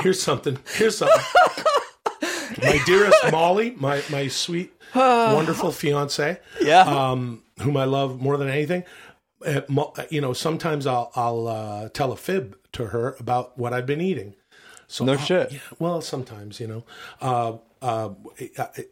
here's 0.00 0.22
something. 0.22 0.58
Here's 0.74 0.96
something. 0.98 1.20
My 2.62 2.80
dearest 2.86 3.18
Molly, 3.32 3.74
my, 3.76 4.02
my 4.10 4.28
sweet, 4.28 4.72
wonderful 4.94 5.72
fiance, 5.72 6.38
Yeah. 6.60 6.80
um, 6.82 7.42
whom 7.60 7.76
I 7.76 7.84
love 7.84 8.20
more 8.20 8.36
than 8.36 8.48
anything. 8.48 8.84
Uh, 9.44 9.60
you 10.10 10.20
know, 10.22 10.32
sometimes 10.32 10.86
I'll 10.86 11.10
I'll 11.14 11.48
uh, 11.48 11.88
tell 11.90 12.12
a 12.12 12.16
fib 12.16 12.56
to 12.72 12.86
her 12.86 13.14
about 13.20 13.58
what 13.58 13.72
I've 13.74 13.84
been 13.86 14.00
eating. 14.00 14.34
So 14.86 15.04
No 15.04 15.12
I'll- 15.12 15.18
shit. 15.18 15.52
Yeah, 15.52 15.58
well, 15.78 16.00
sometimes 16.00 16.60
you 16.60 16.66
know, 16.66 16.84
uh, 17.20 17.52
uh, 17.84 18.14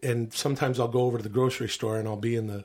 and 0.02 0.32
sometimes 0.34 0.78
I'll 0.78 0.86
go 0.86 1.02
over 1.02 1.16
to 1.16 1.22
the 1.22 1.30
grocery 1.30 1.68
store 1.68 1.98
and 1.98 2.06
I'll 2.06 2.16
be 2.16 2.36
in 2.36 2.46
the 2.46 2.64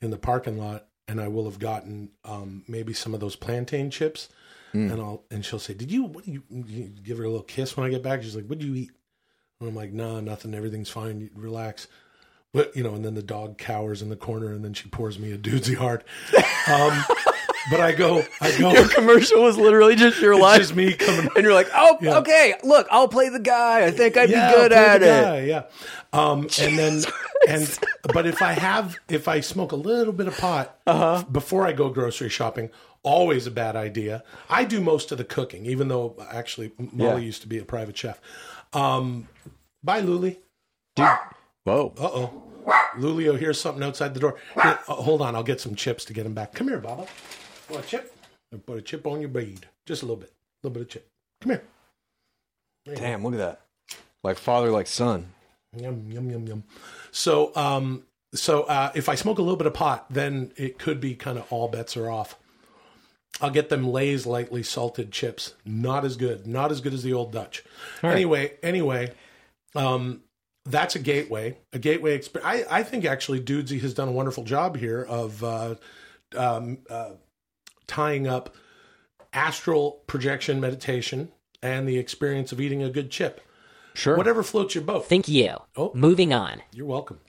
in 0.00 0.10
the 0.10 0.18
parking 0.18 0.56
lot 0.56 0.86
and 1.08 1.20
I 1.20 1.28
will 1.28 1.44
have 1.44 1.58
gotten 1.58 2.10
um, 2.24 2.62
maybe 2.68 2.92
some 2.92 3.12
of 3.12 3.20
those 3.20 3.34
plantain 3.34 3.90
chips. 3.90 4.28
Hmm. 4.70 4.90
And 4.90 5.00
I'll 5.00 5.24
and 5.30 5.44
she'll 5.44 5.58
say, 5.58 5.74
"Did 5.74 5.90
you? 5.90 6.04
What 6.04 6.24
do 6.24 6.32
you, 6.32 6.42
you 6.48 6.92
give 7.02 7.18
her 7.18 7.24
a 7.24 7.28
little 7.28 7.42
kiss 7.42 7.76
when 7.76 7.86
I 7.86 7.90
get 7.90 8.02
back?" 8.02 8.22
She's 8.22 8.36
like, 8.36 8.46
"What 8.46 8.58
do 8.58 8.66
you 8.66 8.74
eat?" 8.74 8.90
And 9.60 9.68
I'm 9.68 9.74
like, 9.74 9.92
"Nah, 9.92 10.20
nothing. 10.20 10.54
Everything's 10.54 10.90
fine. 10.90 11.20
You 11.20 11.30
relax." 11.34 11.86
But 12.52 12.76
you 12.76 12.82
know, 12.82 12.94
and 12.94 13.04
then 13.04 13.14
the 13.14 13.22
dog 13.22 13.58
cowers 13.58 14.00
in 14.00 14.08
the 14.08 14.16
corner, 14.16 14.52
and 14.52 14.64
then 14.64 14.74
she 14.74 14.88
pours 14.88 15.18
me 15.18 15.32
a 15.32 15.38
dudesy 15.38 15.76
hard. 15.76 16.04
Um, 16.66 17.04
but 17.70 17.80
I 17.80 17.92
go, 17.92 18.24
I 18.40 18.56
go. 18.58 18.72
Your 18.72 18.88
commercial 18.88 19.42
was 19.42 19.56
literally 19.56 19.96
just 19.96 20.20
your 20.20 20.36
life. 20.38 20.58
just 20.58 20.74
me 20.76 20.92
coming. 20.94 21.28
and 21.34 21.44
you're 21.44 21.54
like, 21.54 21.68
oh, 21.74 21.98
Yeah. 22.00 22.18
okay, 22.18 22.54
look, 22.62 22.86
I'll 22.90 23.08
play 23.08 23.28
the 23.28 23.38
guy. 23.40 23.84
I 23.86 23.90
think 23.90 24.16
I'd 24.16 24.30
Yeah, 24.30 24.50
be 24.50 24.54
good 24.56 24.72
at 24.72 25.02
it. 25.02 25.06
guy, 25.06 25.40
Yeah. 25.42 25.62
Um, 26.12 26.48
and 26.60 26.78
then, 26.78 27.02
and 27.48 27.78
but 28.12 28.26
if 28.26 28.40
I 28.42 28.52
have, 28.52 28.96
if 29.08 29.26
I 29.28 29.40
smoke 29.40 29.72
a 29.72 29.76
little 29.76 30.12
bit 30.12 30.28
of 30.28 30.36
pot 30.38 30.78
Uh-huh. 30.86 31.24
before 31.32 31.66
I 31.66 31.72
go 31.72 31.88
grocery 31.88 32.28
shopping, 32.28 32.70
always 33.02 33.46
a 33.46 33.50
bad 33.50 33.74
idea. 33.76 34.22
I 34.48 34.64
do 34.64 34.80
most 34.80 35.10
of 35.12 35.18
the 35.18 35.24
cooking, 35.24 35.66
even 35.66 35.88
though 35.88 36.16
actually 36.30 36.72
Molly 36.78 37.22
Yeah. 37.22 37.26
used 37.26 37.42
to 37.42 37.48
be 37.48 37.58
a 37.58 37.64
private 37.64 37.96
chef. 37.96 38.20
Um, 38.72 39.28
bye, 39.82 40.02
Luli. 40.02 40.38
Whoa. 40.96 41.92
Uh 41.98 42.02
oh. 42.04 42.42
Lulio 42.96 43.36
hears 43.38 43.60
something 43.60 43.82
outside 43.82 44.14
the 44.14 44.20
door. 44.20 44.36
Here, 44.54 44.78
uh, 44.88 44.94
hold 44.94 45.20
on, 45.20 45.34
I'll 45.34 45.42
get 45.42 45.60
some 45.60 45.74
chips 45.74 46.04
to 46.06 46.12
get 46.12 46.24
him 46.24 46.32
back. 46.34 46.54
Come 46.54 46.68
here, 46.68 46.78
Baba. 46.78 47.06
Want 47.70 47.84
a 47.84 47.88
chip? 47.88 48.16
I'll 48.52 48.58
put 48.58 48.78
a 48.78 48.82
chip 48.82 49.06
on 49.06 49.20
your 49.20 49.28
bead. 49.28 49.66
Just 49.86 50.02
a 50.02 50.06
little 50.06 50.20
bit. 50.20 50.30
A 50.30 50.66
little 50.66 50.74
bit 50.74 50.82
of 50.82 50.88
chip. 50.88 51.08
Come 51.40 51.52
here. 51.52 51.62
Damn, 52.96 53.24
look 53.24 53.34
at 53.34 53.38
that. 53.38 53.60
Like 54.22 54.38
father, 54.38 54.70
like 54.70 54.86
son. 54.86 55.28
Yum 55.76 56.10
yum 56.10 56.30
yum 56.30 56.46
yum. 56.46 56.64
So 57.10 57.52
um 57.56 58.04
so 58.34 58.62
uh 58.64 58.92
if 58.94 59.08
I 59.08 59.14
smoke 59.14 59.38
a 59.38 59.42
little 59.42 59.56
bit 59.56 59.66
of 59.66 59.74
pot, 59.74 60.06
then 60.10 60.52
it 60.56 60.78
could 60.78 61.00
be 61.00 61.14
kind 61.14 61.38
of 61.38 61.50
all 61.50 61.68
bets 61.68 61.96
are 61.96 62.10
off. 62.10 62.38
I'll 63.40 63.50
get 63.50 63.68
them 63.68 63.88
Lay's 63.88 64.26
lightly 64.26 64.62
salted 64.62 65.10
chips. 65.10 65.54
Not 65.64 66.04
as 66.04 66.16
good. 66.16 66.46
Not 66.46 66.70
as 66.70 66.80
good 66.80 66.94
as 66.94 67.02
the 67.02 67.12
old 67.12 67.32
Dutch. 67.32 67.64
Anyway, 68.02 68.52
anyway, 68.62 69.12
um 69.74 70.22
that's 70.66 70.94
a 70.94 70.98
gateway, 70.98 71.58
a 71.72 71.78
gateway 71.78 72.14
experience. 72.14 72.66
I, 72.70 72.78
I 72.78 72.82
think 72.82 73.04
actually 73.04 73.40
Dudesy 73.40 73.80
has 73.80 73.92
done 73.92 74.08
a 74.08 74.12
wonderful 74.12 74.44
job 74.44 74.76
here 74.76 75.02
of 75.02 75.44
uh, 75.44 75.74
um, 76.36 76.78
uh, 76.88 77.10
tying 77.86 78.26
up 78.26 78.54
astral 79.32 80.02
projection 80.06 80.60
meditation 80.60 81.30
and 81.62 81.88
the 81.88 81.98
experience 81.98 82.52
of 82.52 82.60
eating 82.60 82.82
a 82.82 82.90
good 82.90 83.10
chip. 83.10 83.40
Sure. 83.94 84.16
Whatever 84.16 84.42
floats 84.42 84.74
your 84.74 84.84
boat. 84.84 85.06
Thank 85.06 85.28
you. 85.28 85.56
Oh. 85.76 85.92
Moving 85.94 86.32
on. 86.32 86.62
You're 86.72 86.86
welcome. 86.86 87.20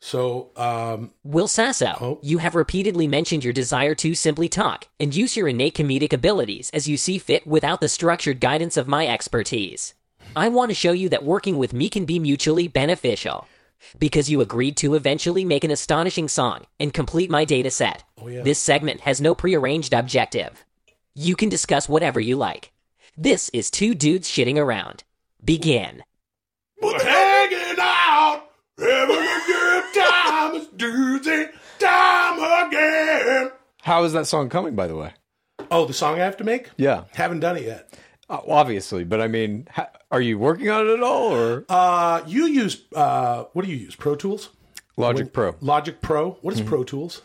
So, 0.00 0.50
um, 0.56 1.12
Will 1.22 1.46
Sasso, 1.46 1.96
Oh. 2.00 2.18
you 2.22 2.38
have 2.38 2.56
repeatedly 2.56 3.06
mentioned 3.06 3.44
your 3.44 3.52
desire 3.52 3.94
to 3.96 4.14
simply 4.16 4.48
talk 4.48 4.88
and 4.98 5.14
use 5.14 5.36
your 5.36 5.46
innate 5.46 5.74
comedic 5.76 6.12
abilities 6.12 6.70
as 6.74 6.88
you 6.88 6.96
see 6.96 7.18
fit 7.18 7.46
without 7.46 7.80
the 7.80 7.88
structured 7.88 8.40
guidance 8.40 8.76
of 8.76 8.88
my 8.88 9.06
expertise. 9.06 9.94
I 10.34 10.48
want 10.48 10.70
to 10.70 10.74
show 10.74 10.92
you 10.92 11.08
that 11.10 11.24
working 11.24 11.56
with 11.56 11.72
me 11.72 11.88
can 11.88 12.04
be 12.04 12.18
mutually 12.18 12.66
beneficial. 12.66 13.46
Because 13.98 14.30
you 14.30 14.40
agreed 14.40 14.76
to 14.78 14.94
eventually 14.94 15.44
make 15.44 15.64
an 15.64 15.70
astonishing 15.70 16.28
song 16.28 16.66
and 16.78 16.92
complete 16.92 17.30
my 17.30 17.44
data 17.44 17.70
set. 17.70 18.04
Oh, 18.20 18.28
yeah. 18.28 18.42
This 18.42 18.58
segment 18.58 19.00
has 19.02 19.20
no 19.20 19.34
prearranged 19.34 19.92
objective. 19.92 20.64
You 21.14 21.36
can 21.36 21.48
discuss 21.48 21.88
whatever 21.88 22.20
you 22.20 22.36
like. 22.36 22.72
This 23.16 23.48
is 23.50 23.70
two 23.70 23.94
dudes 23.94 24.28
shitting 24.28 24.56
around. 24.56 25.04
Begin. 25.44 26.02
We're 26.80 27.02
hanging 27.02 27.76
out, 27.78 28.44
having 28.78 29.16
a 29.16 29.40
good 29.46 29.84
time. 29.94 30.54
It's 30.54 30.68
Tuesday 30.78 31.48
time 31.78 32.68
again. 32.68 33.50
How 33.82 34.04
is 34.04 34.12
that 34.12 34.26
song 34.26 34.48
coming, 34.48 34.74
by 34.74 34.86
the 34.86 34.96
way? 34.96 35.12
oh, 35.72 35.86
the 35.86 35.92
song 35.92 36.14
I 36.20 36.24
have 36.24 36.36
to 36.36 36.44
make? 36.44 36.70
Yeah. 36.76 37.04
Haven't 37.14 37.40
done 37.40 37.56
it 37.56 37.64
yet. 37.64 37.98
Obviously, 38.48 39.04
but 39.04 39.20
I 39.20 39.28
mean, 39.28 39.68
ha- 39.70 39.90
are 40.10 40.20
you 40.20 40.38
working 40.38 40.68
on 40.70 40.86
it 40.86 40.92
at 40.94 41.02
all 41.02 41.34
or 41.34 41.64
Uh, 41.68 42.22
you 42.26 42.46
use, 42.46 42.82
uh, 42.94 43.44
what 43.52 43.64
do 43.64 43.70
you 43.70 43.76
use? 43.76 43.94
Pro 43.94 44.14
Tools? 44.14 44.50
Logic 44.96 45.32
Pro? 45.32 45.54
Logic 45.60 46.00
Pro? 46.00 46.32
What 46.42 46.54
is 46.54 46.60
Pro 46.60 46.84
Tools? 46.84 47.22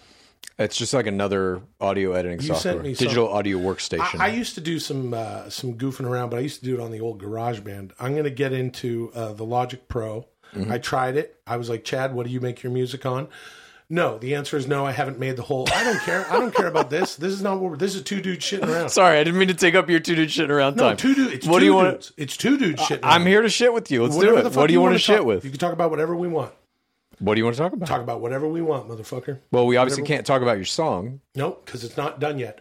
It's 0.59 0.75
just 0.75 0.93
like 0.93 1.05
another 1.05 1.61
audio 1.79 2.13
editing 2.13 2.39
You 2.41 2.55
software, 2.55 2.81
digital 2.81 3.27
audio 3.29 3.59
workstation. 3.59 4.19
I, 4.19 4.25
I 4.25 4.29
used 4.29 4.55
to 4.55 4.61
do 4.61 4.79
some 4.79 5.13
uh, 5.13 5.49
some 5.49 5.75
goofing 5.77 6.07
around, 6.07 6.29
but 6.29 6.37
I 6.37 6.41
used 6.41 6.59
to 6.61 6.65
do 6.65 6.73
it 6.73 6.79
on 6.79 6.91
the 6.91 6.99
old 6.99 7.19
Garage 7.19 7.59
Band. 7.59 7.93
I'm 7.99 8.13
going 8.13 8.23
to 8.23 8.31
get 8.31 8.53
into 8.53 9.11
uh, 9.13 9.33
the 9.33 9.45
Logic 9.45 9.87
Pro. 9.87 10.25
Mm-hmm. 10.55 10.71
I 10.71 10.77
tried 10.79 11.15
it. 11.15 11.39
I 11.45 11.57
was 11.57 11.69
like, 11.69 11.83
Chad, 11.83 12.13
what 12.13 12.25
do 12.25 12.31
you 12.31 12.39
make 12.41 12.63
your 12.63 12.71
music 12.71 13.05
on? 13.05 13.27
No, 13.89 14.17
the 14.17 14.35
answer 14.35 14.57
is 14.57 14.67
no. 14.67 14.85
I 14.85 14.91
haven't 14.91 15.17
made 15.17 15.37
the 15.37 15.43
whole. 15.43 15.65
I 15.73 15.83
don't 15.85 15.99
care. 16.01 16.29
I 16.29 16.33
don't 16.39 16.53
care 16.53 16.67
about 16.67 16.89
this. 16.89 17.15
This 17.15 17.31
is 17.31 17.41
not 17.41 17.59
what. 17.61 17.71
We're, 17.71 17.77
this 17.77 17.95
is 17.95 18.01
two 18.01 18.21
dudes 18.21 18.45
shitting 18.45 18.67
around. 18.67 18.89
Sorry, 18.89 19.17
I 19.17 19.23
didn't 19.23 19.39
mean 19.39 19.47
to 19.47 19.53
take 19.53 19.75
up 19.75 19.89
your 19.89 20.01
two 20.01 20.15
dudes 20.15 20.35
shitting 20.35 20.49
around 20.49 20.75
No, 20.75 20.89
time. 20.89 20.97
two 20.97 21.15
dudes. 21.15 21.33
It's 21.33 21.47
what 21.47 21.55
two 21.55 21.59
do 21.61 21.65
you 21.67 21.73
want? 21.73 21.91
dudes. 21.93 22.13
It's 22.17 22.35
two 22.35 22.57
dudes 22.57 22.81
shitting. 22.81 22.99
I'm 23.03 23.25
here 23.25 23.41
to 23.41 23.49
shit 23.49 23.71
with 23.71 23.89
you. 23.89 24.03
Let's 24.03 24.15
Whatever 24.15 24.41
do 24.41 24.47
it. 24.47 24.55
What 24.57 24.67
do 24.67 24.73
you 24.73 24.81
want 24.81 24.95
to 24.95 24.99
shit 24.99 25.17
talk- 25.19 25.25
with? 25.25 25.45
You 25.45 25.51
can 25.51 25.59
talk 25.59 25.71
about 25.73 25.89
whatever 25.89 26.15
we 26.17 26.27
want. 26.27 26.51
What 27.19 27.33
do 27.35 27.39
you 27.39 27.45
want 27.45 27.55
to 27.55 27.61
talk 27.63 27.73
about? 27.73 27.87
Talk 27.87 28.01
about 28.01 28.19
whatever 28.21 28.47
we 28.47 28.61
want, 28.61 28.87
motherfucker. 28.89 29.39
well, 29.51 29.65
we 29.65 29.75
obviously 29.77 30.03
can't 30.03 30.23
talk 30.25 30.41
about 30.43 30.57
your 30.57 30.65
song. 30.65 31.21
Nope, 31.33 31.65
because 31.65 31.83
it's 31.83 31.97
not 31.97 32.19
done 32.19 32.37
yet. 32.37 32.59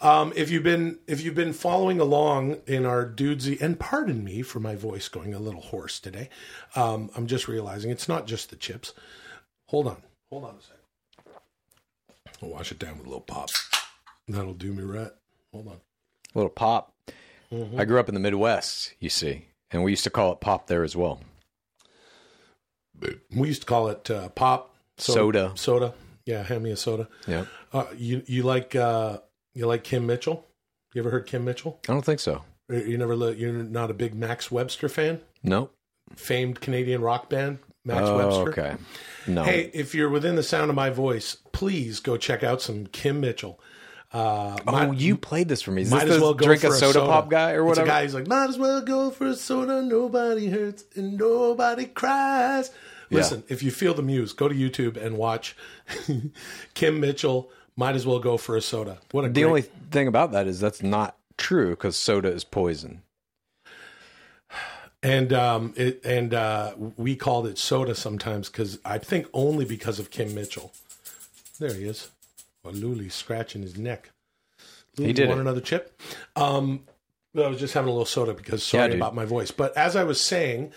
Um, 0.00 0.32
if 0.34 0.50
you've 0.50 0.64
been 0.64 0.98
if 1.06 1.20
you've 1.22 1.36
been 1.36 1.52
following 1.52 2.00
along 2.00 2.56
in 2.66 2.84
our 2.84 3.06
dudesy, 3.06 3.60
and 3.60 3.78
pardon 3.78 4.24
me 4.24 4.42
for 4.42 4.58
my 4.58 4.74
voice 4.74 5.06
going 5.08 5.34
a 5.34 5.38
little 5.38 5.60
hoarse 5.60 6.00
today, 6.00 6.30
um, 6.74 7.10
I'm 7.14 7.28
just 7.28 7.46
realizing 7.46 7.90
it's 7.92 8.08
not 8.08 8.26
just 8.26 8.50
the 8.50 8.56
chips. 8.56 8.92
Hold 9.66 9.86
on, 9.86 10.02
hold 10.32 10.44
on 10.44 10.54
a 10.54 10.62
second. 10.62 10.78
I'll 12.42 12.48
wash 12.48 12.72
it 12.72 12.78
down 12.78 12.96
with 12.96 13.02
a 13.06 13.10
little 13.10 13.20
pop. 13.20 13.50
That'll 14.26 14.54
do 14.54 14.72
me 14.72 14.82
right. 14.82 15.10
Hold 15.52 15.68
on. 15.68 15.74
A 16.34 16.38
little 16.38 16.48
pop. 16.50 16.94
Mm-hmm. 17.52 17.78
I 17.78 17.84
grew 17.84 18.00
up 18.00 18.08
in 18.08 18.14
the 18.14 18.20
Midwest, 18.20 18.94
you 18.98 19.10
see, 19.10 19.48
and 19.70 19.84
we 19.84 19.90
used 19.92 20.04
to 20.04 20.10
call 20.10 20.32
it 20.32 20.40
pop 20.40 20.68
there 20.68 20.84
as 20.84 20.96
well. 20.96 21.20
We 23.36 23.48
used 23.48 23.60
to 23.62 23.66
call 23.66 23.88
it 23.88 24.10
uh, 24.10 24.30
pop 24.30 24.74
Soda. 24.96 25.52
Soda. 25.54 25.92
Yeah, 26.24 26.42
hand 26.44 26.62
me 26.62 26.70
a 26.70 26.76
soda. 26.76 27.08
Yeah, 27.26 27.44
Uh, 27.72 27.86
you 27.96 28.22
you 28.26 28.44
like 28.44 28.74
uh, 28.76 29.18
you 29.54 29.66
like 29.66 29.82
Kim 29.84 30.06
Mitchell? 30.06 30.46
You 30.94 31.02
ever 31.02 31.10
heard 31.10 31.26
Kim 31.26 31.44
Mitchell? 31.44 31.80
I 31.88 31.92
don't 31.92 32.04
think 32.04 32.20
so. 32.20 32.44
You 32.70 32.96
never 32.96 33.32
you're 33.32 33.52
not 33.52 33.90
a 33.90 33.94
big 33.94 34.14
Max 34.14 34.50
Webster 34.50 34.88
fan? 34.88 35.20
No. 35.42 35.70
Famed 36.14 36.60
Canadian 36.60 37.02
rock 37.02 37.28
band 37.28 37.58
Max 37.84 38.00
Oh, 38.04 38.16
Webster. 38.18 38.50
okay. 38.62 38.76
No. 39.26 39.42
Hey, 39.44 39.70
if 39.74 39.94
you're 39.94 40.08
within 40.08 40.36
the 40.36 40.42
sound 40.42 40.68
of 40.70 40.76
my 40.76 40.90
voice, 40.90 41.36
please 41.52 42.00
go 42.00 42.16
check 42.16 42.42
out 42.42 42.60
some 42.62 42.86
Kim 42.86 43.20
Mitchell. 43.20 43.58
Uh, 44.12 44.58
oh, 44.66 44.72
might- 44.72 44.98
you 44.98 45.16
played 45.16 45.48
this 45.48 45.62
for 45.62 45.70
me. 45.70 45.82
Is 45.82 45.90
might 45.90 46.06
as 46.06 46.20
well 46.20 46.34
go 46.34 46.44
drink 46.44 46.60
for 46.60 46.68
a 46.68 46.72
soda, 46.72 47.00
pop 47.00 47.30
guy 47.30 47.52
or 47.52 47.64
whatever. 47.64 47.86
It's 47.86 47.90
a 47.90 47.92
guy 47.92 48.02
who's 48.02 48.14
like, 48.14 48.26
might 48.26 48.50
as 48.50 48.58
well 48.58 48.82
go 48.82 49.10
for 49.10 49.26
a 49.28 49.34
soda. 49.34 49.80
Nobody 49.82 50.48
hurts 50.50 50.84
and 50.96 51.16
nobody 51.16 51.86
cries. 51.86 52.70
Listen, 53.10 53.42
if 53.48 53.62
you 53.62 53.70
feel 53.70 53.94
the 53.94 54.02
muse, 54.02 54.32
go 54.32 54.48
to 54.48 54.54
YouTube 54.54 54.96
and 55.02 55.16
watch 55.18 55.56
Kim 56.74 57.00
Mitchell. 57.00 57.50
Might 57.76 57.94
as 57.94 58.06
well 58.06 58.18
go 58.18 58.36
for 58.36 58.54
a 58.56 58.60
soda. 58.60 58.98
What 59.12 59.24
a 59.24 59.28
The 59.28 59.32
great, 59.40 59.44
only 59.48 59.62
thing 59.90 60.06
about 60.08 60.32
that 60.32 60.46
is 60.46 60.60
that's 60.60 60.82
not 60.82 61.16
true 61.38 61.70
because 61.70 61.96
soda 61.96 62.28
is 62.30 62.44
poison. 62.44 63.02
And 65.02 65.32
um 65.32 65.74
it 65.76 66.00
and 66.04 66.32
uh 66.34 66.74
we 66.96 67.16
called 67.16 67.46
it 67.46 67.58
soda 67.58 67.94
sometimes 67.94 68.48
because 68.48 68.78
I 68.84 68.98
think 68.98 69.26
only 69.32 69.64
because 69.64 69.98
of 69.98 70.10
Kim 70.10 70.34
Mitchell. 70.34 70.72
There 71.58 71.72
he 71.74 71.84
is. 71.84 72.10
Well, 72.64 72.74
Luli's 72.74 73.14
scratching 73.14 73.62
his 73.62 73.76
neck. 73.76 74.10
Luli, 74.96 75.06
He 75.06 75.12
did 75.12 75.28
want 75.28 75.38
it. 75.38 75.42
another 75.42 75.60
chip? 75.60 76.00
Um, 76.36 76.84
I 77.36 77.46
was 77.48 77.58
just 77.58 77.74
having 77.74 77.88
a 77.88 77.92
little 77.92 78.04
soda 78.04 78.34
because 78.34 78.62
sorry 78.62 78.88
dude. 78.88 78.96
about 78.98 79.14
my 79.14 79.24
voice. 79.24 79.50
But 79.50 79.76
as 79.76 79.96
I 79.96 80.04
was 80.04 80.20
saying, 80.20 80.72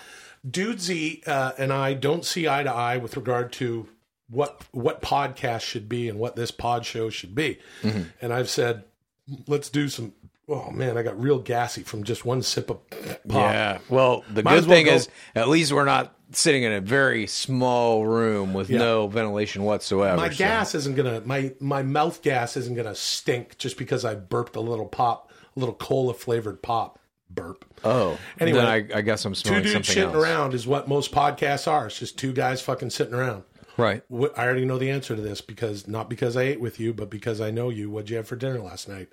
Dudesy 0.50 1.28
uh, 1.28 1.52
and 1.58 1.74
I 1.74 1.94
don't 1.94 2.24
see 2.26 2.48
eye 2.48 2.64
to 2.64 2.72
eye 2.72 2.98
with 2.98 3.16
regard 3.18 3.52
to 3.54 3.88
what 4.30 4.62
what 4.72 5.02
podcast 5.02 5.62
should 5.62 5.88
be 5.90 6.08
and 6.10 6.18
what 6.20 6.36
this 6.36 6.52
pod 6.52 6.86
show 6.86 7.10
should 7.10 7.36
be. 7.36 7.60
Mm-hmm. 7.84 8.04
And 8.22 8.34
I've 8.34 8.50
said, 8.50 8.84
let's 9.48 9.70
do 9.70 9.90
some. 9.90 10.14
Oh 10.48 10.70
man, 10.72 10.98
I 10.98 11.04
got 11.04 11.20
real 11.20 11.40
gassy 11.40 11.82
from 11.84 12.04
just 12.04 12.24
one 12.26 12.42
sip 12.44 12.70
of 12.70 12.88
pop. 12.90 13.18
Yeah. 13.28 13.80
Well, 13.90 14.24
the 14.32 14.44
Might 14.44 14.56
good 14.56 14.68
well 14.68 14.76
thing 14.78 14.86
go- 14.86 14.94
is 14.94 15.10
at 15.34 15.50
least 15.50 15.72
we're 15.74 15.86
not 15.86 16.14
sitting 16.32 16.64
in 16.64 16.72
a 16.72 16.82
very 16.82 17.26
small 17.28 18.06
room 18.06 18.54
with 18.54 18.70
no 18.70 19.08
ventilation 19.08 19.64
whatsoever. 19.64 20.18
My 20.18 20.30
so- 20.30 20.38
gas 20.38 20.76
isn't 20.76 20.96
gonna 20.96 21.22
my 21.26 21.54
my 21.60 21.82
mouth 21.84 22.22
gas 22.22 22.58
isn't 22.58 22.76
gonna 22.76 22.94
stink 22.96 23.58
just 23.58 23.78
because 23.78 24.06
I 24.06 24.14
burped 24.16 24.56
a 24.56 24.62
little 24.62 24.86
pop, 24.86 25.32
a 25.56 25.60
little 25.60 25.76
cola 25.76 26.14
flavored 26.14 26.62
pop 26.62 27.00
burp. 27.30 27.66
Oh. 27.84 28.18
Anyway, 28.40 28.60
then 28.60 28.68
I, 28.68 28.98
I 29.00 29.02
guess 29.02 29.26
I'm 29.26 29.34
smelling 29.36 29.64
Two 29.64 29.74
dudes 29.74 29.88
something 29.88 30.04
shitting 30.04 30.14
else. 30.16 30.24
around 30.24 30.54
is 30.54 30.68
what 30.68 30.88
most 30.88 31.12
podcasts 31.12 31.68
are. 31.68 31.88
It's 31.88 31.98
just 32.00 32.18
two 32.20 32.34
guys 32.34 32.62
fucking 32.62 32.92
sitting 32.92 33.14
around. 33.16 33.44
Right. 33.78 34.04
I 34.12 34.46
already 34.46 34.64
know 34.64 34.78
the 34.78 34.90
answer 34.92 35.16
to 35.16 35.22
this 35.22 35.42
because 35.42 35.88
not 35.88 36.10
because 36.10 36.38
I 36.38 36.44
ate 36.44 36.62
with 36.62 36.80
you, 36.80 36.94
but 36.94 37.10
because 37.10 37.42
I 37.42 37.52
know 37.52 37.70
you. 37.70 37.90
What'd 37.90 38.10
you 38.10 38.18
have 38.18 38.28
for 38.28 38.36
dinner 38.38 38.60
last 38.60 38.88
night? 38.88 39.10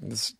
It's, 0.00 0.34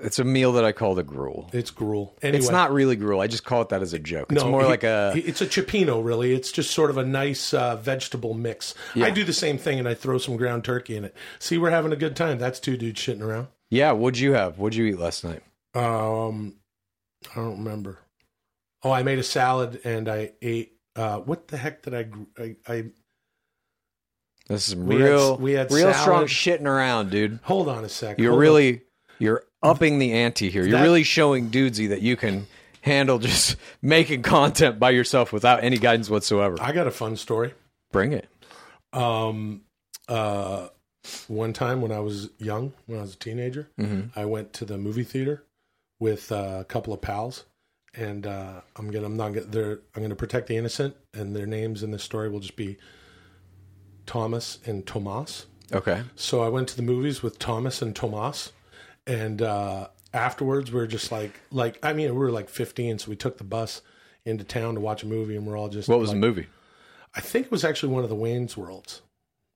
it's 0.00 0.18
a 0.18 0.24
meal 0.24 0.52
that 0.52 0.64
I 0.64 0.72
call 0.72 0.94
the 0.94 1.02
gruel. 1.04 1.48
It's 1.52 1.70
gruel. 1.70 2.16
Anyway, 2.22 2.38
It's 2.38 2.50
not 2.50 2.72
really 2.72 2.96
gruel. 2.96 3.20
I 3.20 3.26
just 3.26 3.44
call 3.44 3.62
it 3.62 3.68
that 3.70 3.80
as 3.80 3.92
a 3.94 3.98
joke. 3.98 4.30
It's 4.32 4.44
more 4.44 4.64
like 4.64 4.82
a. 4.84 5.12
It's 5.14 5.40
a 5.40 5.46
cioppino, 5.46 6.04
really. 6.04 6.34
It's 6.34 6.52
just 6.52 6.72
sort 6.72 6.90
of 6.90 6.98
a 6.98 7.04
nice 7.04 7.54
uh, 7.54 7.76
vegetable 7.76 8.34
mix. 8.34 8.74
I 8.96 9.10
do 9.10 9.24
the 9.24 9.32
same 9.32 9.56
thing, 9.56 9.78
and 9.78 9.88
I 9.88 9.94
throw 9.94 10.18
some 10.18 10.36
ground 10.36 10.64
turkey 10.64 10.96
in 10.96 11.04
it. 11.04 11.14
See, 11.38 11.56
we're 11.58 11.70
having 11.70 11.92
a 11.92 11.96
good 11.96 12.16
time. 12.16 12.38
That's 12.38 12.60
two 12.60 12.76
dudes 12.76 13.00
shitting 13.00 13.22
around. 13.22 13.48
yeah. 13.70 13.92
What'd 13.92 14.18
you 14.18 14.32
have? 14.32 14.58
What'd 14.58 14.76
you 14.76 14.84
eat 14.86 14.98
last 14.98 15.24
night? 15.24 15.42
Um, 15.74 16.56
I 17.32 17.36
don't 17.36 17.58
remember. 17.58 17.98
Oh, 18.82 18.90
I 18.90 19.02
made 19.02 19.18
a 19.18 19.22
salad 19.24 19.80
and 19.84 20.08
I 20.08 20.32
ate. 20.42 20.72
Uh, 20.94 21.18
what 21.18 21.48
the 21.48 21.56
heck 21.56 21.82
did 21.82 21.94
I? 21.94 22.02
gr- 22.02 22.22
I, 22.38 22.56
I 22.68 22.84
This 24.48 24.68
is 24.68 24.76
We 24.76 24.96
had- 24.96 25.04
real, 25.04 25.36
we 25.38 25.52
had 25.52 25.70
real 25.72 25.92
salad. 25.92 25.96
strong 25.96 26.24
shitting 26.26 26.66
around, 26.66 27.10
dude. 27.10 27.38
hold 27.44 27.68
on 27.68 27.84
a 27.84 27.88
sec. 27.88 28.18
You're 28.18 28.30
hold 28.32 28.38
on. 28.38 28.42
really, 28.42 28.82
you're 29.18 29.42
upping 29.62 29.98
the 29.98 30.12
ante 30.12 30.50
here. 30.50 30.62
You're 30.62 30.72
That- 30.78 30.82
really 30.82 31.02
showing 31.02 31.50
Dudesy 31.50 31.88
that 31.88 32.02
you 32.02 32.16
can 32.16 32.46
handle 32.82 33.18
just 33.18 33.56
making 33.82 34.22
content 34.22 34.78
by 34.78 34.90
yourself 34.90 35.32
without 35.32 35.64
any 35.64 35.78
guidance 35.78 36.10
whatsoever. 36.10 36.56
I 36.60 36.72
got 36.72 36.86
a 36.86 36.90
fun 36.90 37.16
story. 37.16 37.54
Bring 37.90 38.12
it. 38.12 38.28
Um, 38.92 39.62
uh, 40.08 40.68
one 41.28 41.52
time 41.52 41.80
when 41.80 41.92
I 41.92 42.00
was 42.00 42.30
young, 42.38 42.72
when 42.86 42.98
I 42.98 43.02
was 43.02 43.14
a 43.14 43.18
teenager, 43.18 43.68
I 44.14 44.24
went 44.24 44.52
to 44.54 44.64
the 44.64 44.76
movie 44.78 45.04
theater 45.04 45.42
with 46.00 46.30
uh, 46.32 46.58
a 46.60 46.64
couple 46.64 46.92
of 46.92 47.00
pals, 47.00 47.44
and 47.94 48.26
uh, 48.26 48.60
I'm 48.76 48.90
gonna 48.90 49.06
I'm 49.06 49.16
not 49.16 49.32
gonna 49.32 49.78
I'm 49.94 50.02
gonna 50.02 50.14
protect 50.16 50.46
the 50.48 50.56
innocent, 50.56 50.96
and 51.12 51.34
their 51.34 51.46
names 51.46 51.82
in 51.82 51.90
this 51.90 52.02
story 52.02 52.28
will 52.28 52.40
just 52.40 52.56
be 52.56 52.76
Thomas 54.06 54.58
and 54.66 54.86
Tomas. 54.86 55.46
Okay. 55.72 56.02
So 56.16 56.42
I 56.42 56.48
went 56.48 56.68
to 56.68 56.76
the 56.76 56.82
movies 56.82 57.22
with 57.22 57.38
Thomas 57.38 57.82
and 57.82 57.94
Tomas, 57.96 58.52
and 59.06 59.42
uh, 59.42 59.88
afterwards 60.12 60.70
we 60.72 60.80
are 60.80 60.86
just 60.86 61.10
like 61.10 61.40
like 61.50 61.78
I 61.82 61.92
mean 61.92 62.12
we 62.12 62.18
were 62.18 62.30
like 62.30 62.48
15, 62.48 63.00
so 63.00 63.10
we 63.10 63.16
took 63.16 63.38
the 63.38 63.44
bus 63.44 63.82
into 64.24 64.44
town 64.44 64.74
to 64.74 64.80
watch 64.80 65.02
a 65.02 65.06
movie, 65.06 65.36
and 65.36 65.46
we're 65.46 65.58
all 65.58 65.68
just 65.68 65.88
What 65.88 65.98
was 65.98 66.10
like, 66.10 66.20
the 66.20 66.26
movie? 66.26 66.46
I 67.14 67.20
think 67.20 67.46
it 67.46 67.52
was 67.52 67.64
actually 67.64 67.92
one 67.92 68.02
of 68.02 68.08
the 68.08 68.16
Wayne's 68.16 68.56
Worlds. 68.56 69.02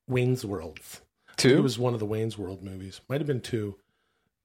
Wayne's 0.07 0.45
Worlds. 0.45 1.01
Two. 1.37 1.57
It 1.57 1.63
was 1.63 1.79
one 1.79 1.95
of 1.95 2.01
the 2.01 2.07
Wayne's 2.07 2.37
World 2.39 2.63
movies. 2.63 3.01
Might 3.09 3.21
have 3.21 3.27
been 3.27 3.41
two. 3.41 3.77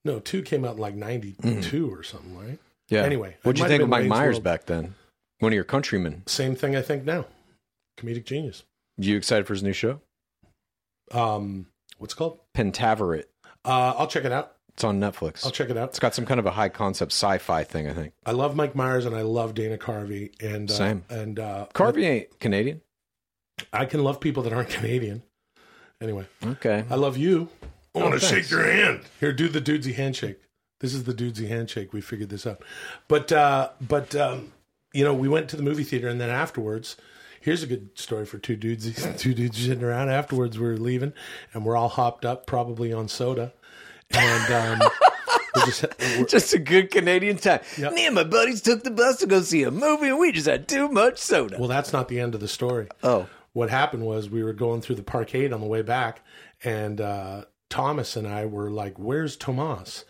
No, 0.05 0.19
two 0.19 0.41
came 0.41 0.65
out 0.65 0.75
in 0.75 0.81
like 0.81 0.95
'92 0.95 1.91
or 1.91 2.03
something, 2.03 2.37
right? 2.37 2.59
yeah. 2.89 3.03
anyway, 3.03 3.37
what'd 3.43 3.59
you 3.59 3.67
think 3.67 3.81
of 3.81 3.89
Mike 3.89 4.01
Wayne's 4.01 4.09
Myers 4.09 4.35
World. 4.35 4.43
back 4.43 4.65
then? 4.65 4.95
One 5.39 5.51
of 5.51 5.55
your 5.55 5.63
countrymen. 5.63 6.23
Same 6.27 6.55
thing 6.55 6.75
I 6.75 6.81
think 6.81 7.05
now. 7.05 7.25
Comedic 7.97 8.25
genius. 8.25 8.63
You 8.97 9.17
excited 9.17 9.47
for 9.47 9.53
his 9.53 9.63
new 9.63 9.73
show? 9.73 9.99
Um, 11.11 11.67
what's 11.97 12.13
it 12.13 12.17
called? 12.17 12.39
Pentaverate. 12.55 13.25
Uh, 13.65 13.93
I'll 13.97 14.07
check 14.07 14.25
it 14.25 14.31
out. 14.31 14.53
It's 14.73 14.83
on 14.83 14.99
Netflix. 14.99 15.45
I'll 15.45 15.51
check 15.51 15.69
it 15.69 15.77
out. 15.77 15.89
It's 15.89 15.99
got 15.99 16.15
some 16.15 16.25
kind 16.25 16.39
of 16.39 16.45
a 16.47 16.51
high 16.51 16.69
concept 16.69 17.11
sci-fi 17.11 17.63
thing, 17.63 17.87
I 17.87 17.93
think. 17.93 18.13
I 18.25 18.31
love 18.31 18.55
Mike 18.55 18.75
Myers 18.75 19.05
and 19.05 19.15
I 19.15 19.21
love 19.21 19.53
Dana 19.53 19.77
Carvey 19.77 20.31
and 20.41 20.69
uh, 20.69 20.73
Same. 20.73 21.03
and 21.09 21.39
uh, 21.39 21.67
Carvey 21.73 22.05
ain't 22.05 22.39
Canadian. 22.39 22.81
I 23.71 23.85
can 23.85 24.03
love 24.03 24.19
people 24.19 24.41
that 24.43 24.53
aren't 24.53 24.69
Canadian. 24.69 25.21
Anyway, 26.01 26.25
Okay. 26.43 26.83
I 26.89 26.95
love 26.95 27.17
you. 27.17 27.49
I 27.95 27.99
want 27.99 28.19
to 28.19 28.19
shake 28.19 28.49
your 28.49 28.63
hand. 28.63 29.01
Here, 29.19 29.31
do 29.31 29.47
the 29.47 29.61
dudesy 29.61 29.93
handshake. 29.93 30.39
This 30.79 30.93
is 30.95 31.03
the 31.03 31.13
dudesy 31.13 31.47
handshake. 31.47 31.93
We 31.93 32.01
figured 32.01 32.29
this 32.29 32.47
out. 32.47 32.63
But 33.07 33.31
uh, 33.31 33.69
but 33.79 34.15
um, 34.15 34.51
you 34.91 35.03
know, 35.05 35.13
we 35.13 35.29
went 35.29 35.49
to 35.49 35.55
the 35.55 35.61
movie 35.63 35.83
theater 35.83 36.07
and 36.09 36.19
then 36.19 36.31
afterwards, 36.31 36.97
here's 37.43 37.61
a 37.61 37.67
good 37.67 37.89
story 37.99 38.25
for 38.25 38.37
two 38.37 38.55
dudes. 38.55 38.85
Two 39.21 39.33
dudes 39.33 39.57
sitting 39.57 39.83
around. 39.83 40.09
Afterwards, 40.09 40.57
we 40.57 40.65
are 40.67 40.77
leaving 40.77 41.13
and 41.53 41.65
we're 41.65 41.75
all 41.75 41.89
hopped 41.89 42.23
up, 42.25 42.45
probably 42.47 42.93
on 42.93 43.07
soda, 43.09 43.53
and 44.11 44.53
um, 44.81 44.89
we're 45.55 45.65
just 45.65 45.85
we're, 45.99 46.25
Just 46.25 46.53
a 46.53 46.59
good 46.59 46.89
Canadian 46.89 47.37
time. 47.37 47.59
Yep. 47.77 47.93
Me 47.93 48.05
and 48.05 48.15
my 48.15 48.23
buddies 48.23 48.61
took 48.61 48.83
the 48.83 48.91
bus 48.91 49.17
to 49.17 49.27
go 49.27 49.41
see 49.41 49.63
a 49.63 49.71
movie, 49.71 50.07
and 50.07 50.17
we 50.19 50.31
just 50.31 50.47
had 50.47 50.67
too 50.67 50.87
much 50.87 51.17
soda. 51.17 51.57
well, 51.59 51.67
that's 51.67 51.91
not 51.93 52.07
the 52.07 52.19
end 52.19 52.33
of 52.33 52.41
the 52.41 52.47
story. 52.47 52.87
oh, 53.03 53.27
what 53.51 53.69
happened 53.69 54.03
was 54.03 54.29
we 54.31 54.41
were 54.41 54.53
going 54.53 54.81
through 54.81 54.95
the 54.95 55.03
parkade 55.03 55.53
on 55.53 55.59
the 55.61 55.67
way 55.67 55.81
back, 55.83 56.21
and 56.63 56.99
uh, 56.99 57.45
Thomas 57.69 58.15
and 58.15 58.27
I 58.27 58.45
were 58.45 58.71
like, 58.71 58.97
"Where's 58.97 59.35
Tomas?" 59.35 60.05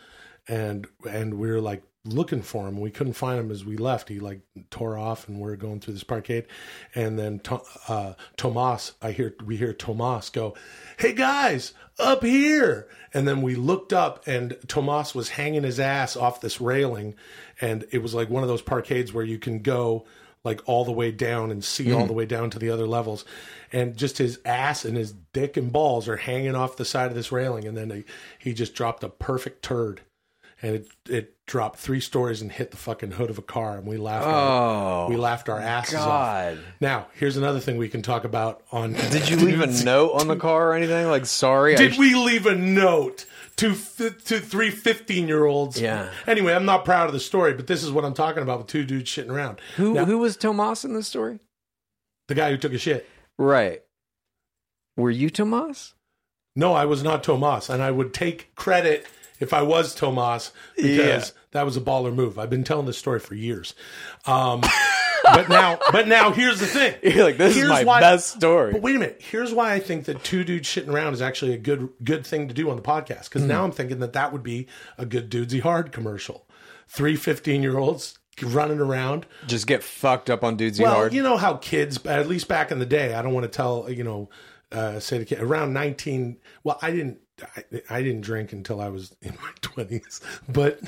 And 0.48 0.88
and 1.10 1.34
we 1.34 1.50
were 1.50 1.60
like 1.62 1.84
looking 2.06 2.42
for 2.42 2.68
him. 2.68 2.80
We 2.80 2.92
couldn't 2.92 3.14
find 3.14 3.40
him 3.40 3.52
as 3.52 3.64
we 3.64 3.78
left. 3.78 4.10
He 4.10 4.20
like 4.20 4.42
tore 4.70 4.98
off, 4.98 5.28
and 5.28 5.40
we 5.40 5.50
are 5.52 5.56
going 5.56 5.80
through 5.80 5.94
this 5.94 6.04
parkade, 6.04 6.46
and 6.94 7.18
then 7.18 7.42
uh, 7.88 8.14
Tomas, 8.36 8.94
I 9.02 9.12
hear 9.12 9.36
we 9.46 9.58
hear 9.58 9.74
Tomas 9.74 10.30
go, 10.30 10.56
"Hey 10.98 11.14
guys, 11.14 11.74
up 12.00 12.24
here!" 12.24 12.88
And 13.14 13.28
then 13.28 13.42
we 13.42 13.56
looked 13.56 13.94
up, 13.94 14.28
and 14.28 14.58
Tomas 14.68 15.16
was 15.16 15.30
hanging 15.30 15.64
his 15.64 15.80
ass 15.80 16.16
off 16.18 16.42
this 16.42 16.60
railing, 16.60 17.16
and 17.62 17.86
it 17.92 18.02
was 18.02 18.14
like 18.14 18.30
one 18.30 18.44
of 18.44 18.50
those 18.50 18.62
parkades 18.62 19.14
where 19.14 19.26
you 19.26 19.38
can 19.38 19.60
go 19.60 20.06
like 20.44 20.62
all 20.66 20.84
the 20.84 20.92
way 20.92 21.12
down 21.12 21.52
and 21.52 21.64
see 21.64 21.94
all 21.94 22.06
the 22.06 22.14
way 22.14 22.26
down 22.26 22.50
to 22.50 22.60
the 22.60 22.70
other 22.70 22.86
levels. 22.86 23.24
And 23.72 23.96
just 23.96 24.18
his 24.18 24.40
ass 24.44 24.84
and 24.84 24.98
his 24.98 25.14
dick 25.32 25.56
and 25.56 25.72
balls 25.72 26.10
are 26.10 26.18
hanging 26.18 26.54
off 26.56 26.76
the 26.76 26.84
side 26.84 27.08
of 27.08 27.16
this 27.16 27.32
railing. 27.32 27.66
And 27.66 27.78
then 27.78 27.90
he, 27.90 28.04
he 28.40 28.54
just 28.54 28.76
dropped 28.76 29.06
a 29.06 29.10
perfect 29.10 29.64
turd. 29.64 30.02
And 30.64 30.76
it, 30.76 30.88
it 31.10 31.36
dropped 31.46 31.78
three 31.78 32.00
stories 32.00 32.42
and 32.42 32.50
hit 32.50 32.72
the 32.72 32.78
fucking 32.78 33.12
hood 33.12 33.30
of 33.30 33.38
a 33.38 33.42
car. 33.42 33.78
And 33.78 33.86
we 33.86 33.98
laughed. 33.98 34.26
our, 34.26 35.06
Oh, 35.06 35.10
we 35.10 35.18
laughed 35.18 35.50
our 35.50 35.60
asses 35.60 35.96
off. 35.96 36.58
Now, 36.80 37.08
here's 37.16 37.36
another 37.36 37.60
thing 37.60 37.76
we 37.78 37.90
can 37.90 38.02
talk 38.02 38.24
about 38.24 38.64
on. 38.72 38.94
Did 39.12 39.30
you 39.30 39.36
leave 39.36 39.60
a 39.60 39.68
note 39.84 40.14
on 40.14 40.30
the 40.30 40.38
car 40.38 40.70
or 40.70 40.74
anything? 40.74 41.06
Like, 41.08 41.26
sorry. 41.26 41.74
I 41.76 41.78
Did 41.78 41.96
sh- 41.96 41.98
we 42.00 42.16
leave 42.16 42.46
a 42.46 42.56
note 42.56 43.26
to 43.58 43.74
to 43.74 44.10
three 44.40 44.70
15 44.72 45.28
year 45.28 45.44
olds? 45.46 45.80
Yeah. 45.82 46.10
Anyway, 46.26 46.54
I'm 46.54 46.66
not 46.66 46.86
proud 46.86 47.08
of 47.08 47.14
the 47.14 47.20
story, 47.20 47.54
but 47.54 47.68
this 47.68 47.84
is 47.84 47.92
what 47.92 48.06
I'm 48.06 48.14
talking 48.14 48.42
about 48.42 48.60
with 48.60 48.68
two 48.68 48.86
dudes 48.86 49.12
shitting 49.12 49.30
around. 49.30 49.60
Who 49.76 49.94
Now, 49.94 50.06
who 50.06 50.18
was 50.20 50.38
Tomas 50.38 50.86
in 50.86 50.94
this 50.94 51.08
story? 51.10 51.40
the 52.30 52.36
guy 52.36 52.50
who 52.52 52.58
took 52.58 52.72
a 52.72 52.78
shit. 52.78 53.06
Right. 53.38 53.82
Were 54.96 55.12
you 55.12 55.30
Tomas? 55.30 55.94
No, 56.56 56.72
I 56.74 56.86
was 56.86 57.04
not 57.04 57.22
Tomas, 57.22 57.68
and 57.70 57.84
I 57.84 57.92
would 57.92 58.14
take 58.14 58.56
credit 58.56 59.06
if 59.44 59.54
I 59.54 59.62
was 59.62 59.94
Tomas 59.94 60.52
because 60.76 60.98
Yeah. 61.30 61.42
that 61.52 61.66
was 61.66 61.78
a 61.78 61.82
baller 61.82 62.14
move. 62.14 62.40
I've 62.40 62.50
been 62.50 62.64
telling 62.64 62.86
this 62.88 62.98
story 62.98 63.20
for 63.20 63.36
years. 63.36 63.76
Um, 64.26 64.62
but 65.24 65.50
now, 65.50 65.80
but 65.92 66.08
now 66.08 66.32
here's 66.32 66.60
the 66.60 66.66
thing. 66.66 66.96
You're 67.04 67.24
like, 67.24 67.38
this 67.38 67.54
Here's 67.56 67.66
is 67.68 67.72
my 67.72 67.84
why- 67.84 68.00
best 68.00 68.30
story. 68.38 68.72
But 68.74 68.82
wait 68.82 68.96
a 68.96 69.00
minute. 69.00 69.22
Here's 69.24 69.54
why 69.54 69.74
I 69.74 69.80
think 69.80 70.06
that 70.06 70.24
two 70.24 70.44
dudes 70.44 70.68
shitting 70.68 70.90
around 70.92 71.14
is 71.14 71.22
actually 71.22 71.54
a 71.54 71.58
good 71.58 71.90
good 72.04 72.26
thing 72.26 72.48
to 72.48 72.54
do 72.54 72.70
on 72.70 72.76
the 72.76 72.82
podcast. 72.82 73.26
Because 73.26 73.44
Hmm. 73.44 73.50
now 73.50 73.64
I'm 73.64 73.72
thinking 73.72 74.00
that 74.00 74.14
that 74.14 74.34
would 74.34 74.44
be 74.44 74.68
a 74.98 75.06
good 75.06 75.30
dudesy 75.30 75.62
hard 75.62 75.92
commercial. 75.92 76.48
Three 76.88 77.16
15 77.16 77.62
year 77.64 77.78
olds 77.78 78.18
running 78.42 78.80
around. 78.80 79.26
Just 79.48 79.68
get 79.68 79.84
fucked 79.84 80.30
up 80.30 80.44
on 80.44 80.58
Dudesy 80.58 80.82
Well, 80.82 80.94
Hard. 80.96 81.14
you 81.14 81.22
know 81.24 81.38
how 81.38 81.56
kids, 81.58 82.04
at 82.06 82.28
least 82.28 82.48
back 82.48 82.72
in 82.72 82.80
the 82.80 82.86
day, 82.86 83.14
I 83.14 83.22
don't 83.22 83.34
want 83.34 83.44
to 83.44 83.48
tell, 83.50 83.88
you 83.90 84.04
know, 84.04 84.30
uh, 84.72 85.00
say 85.00 85.20
the 85.20 85.26
kid 85.26 85.40
around 85.40 85.72
19. 85.74 86.38
Well, 86.64 86.80
I 86.82 86.90
didn't, 86.92 87.20
I, 87.42 87.64
I 87.90 88.02
didn't 88.04 88.22
drink 88.22 88.54
until 88.54 88.80
I 88.80 88.90
was 88.90 89.16
in 89.22 89.36
my 89.42 89.50
20s, 89.62 90.22
but 90.48 90.80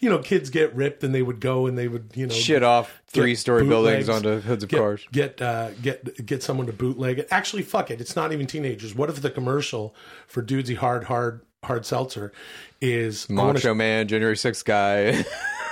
you 0.00 0.10
know, 0.10 0.18
kids 0.18 0.50
get 0.50 0.74
ripped 0.74 1.04
and 1.04 1.14
they 1.14 1.22
would 1.22 1.40
go 1.40 1.66
and 1.66 1.78
they 1.78 1.88
would, 1.88 2.10
you 2.14 2.26
know, 2.26 2.34
Shit 2.34 2.62
off 2.62 3.02
three 3.06 3.34
story 3.34 3.64
buildings 3.66 4.08
onto 4.08 4.40
hoods 4.40 4.64
of 4.64 4.70
get, 4.70 4.78
cars. 4.78 5.06
Get, 5.12 5.40
uh, 5.40 5.70
get, 5.74 6.26
get 6.26 6.42
someone 6.42 6.66
to 6.66 6.72
bootleg 6.72 7.18
it. 7.20 7.28
Actually, 7.30 7.62
fuck 7.62 7.90
it. 7.90 8.00
It's 8.00 8.16
not 8.16 8.32
even 8.32 8.46
teenagers. 8.46 8.94
What 8.94 9.08
if 9.08 9.22
the 9.22 9.30
commercial 9.30 9.94
for 10.26 10.42
Dudesy 10.42 10.76
Hard, 10.76 11.04
Hard, 11.04 11.42
Hard 11.62 11.86
Seltzer 11.86 12.32
is 12.80 13.28
wanna- 13.30 13.52
Macho 13.54 13.74
Man, 13.74 14.08
January 14.08 14.36
6th 14.36 14.64
guy. 14.64 15.24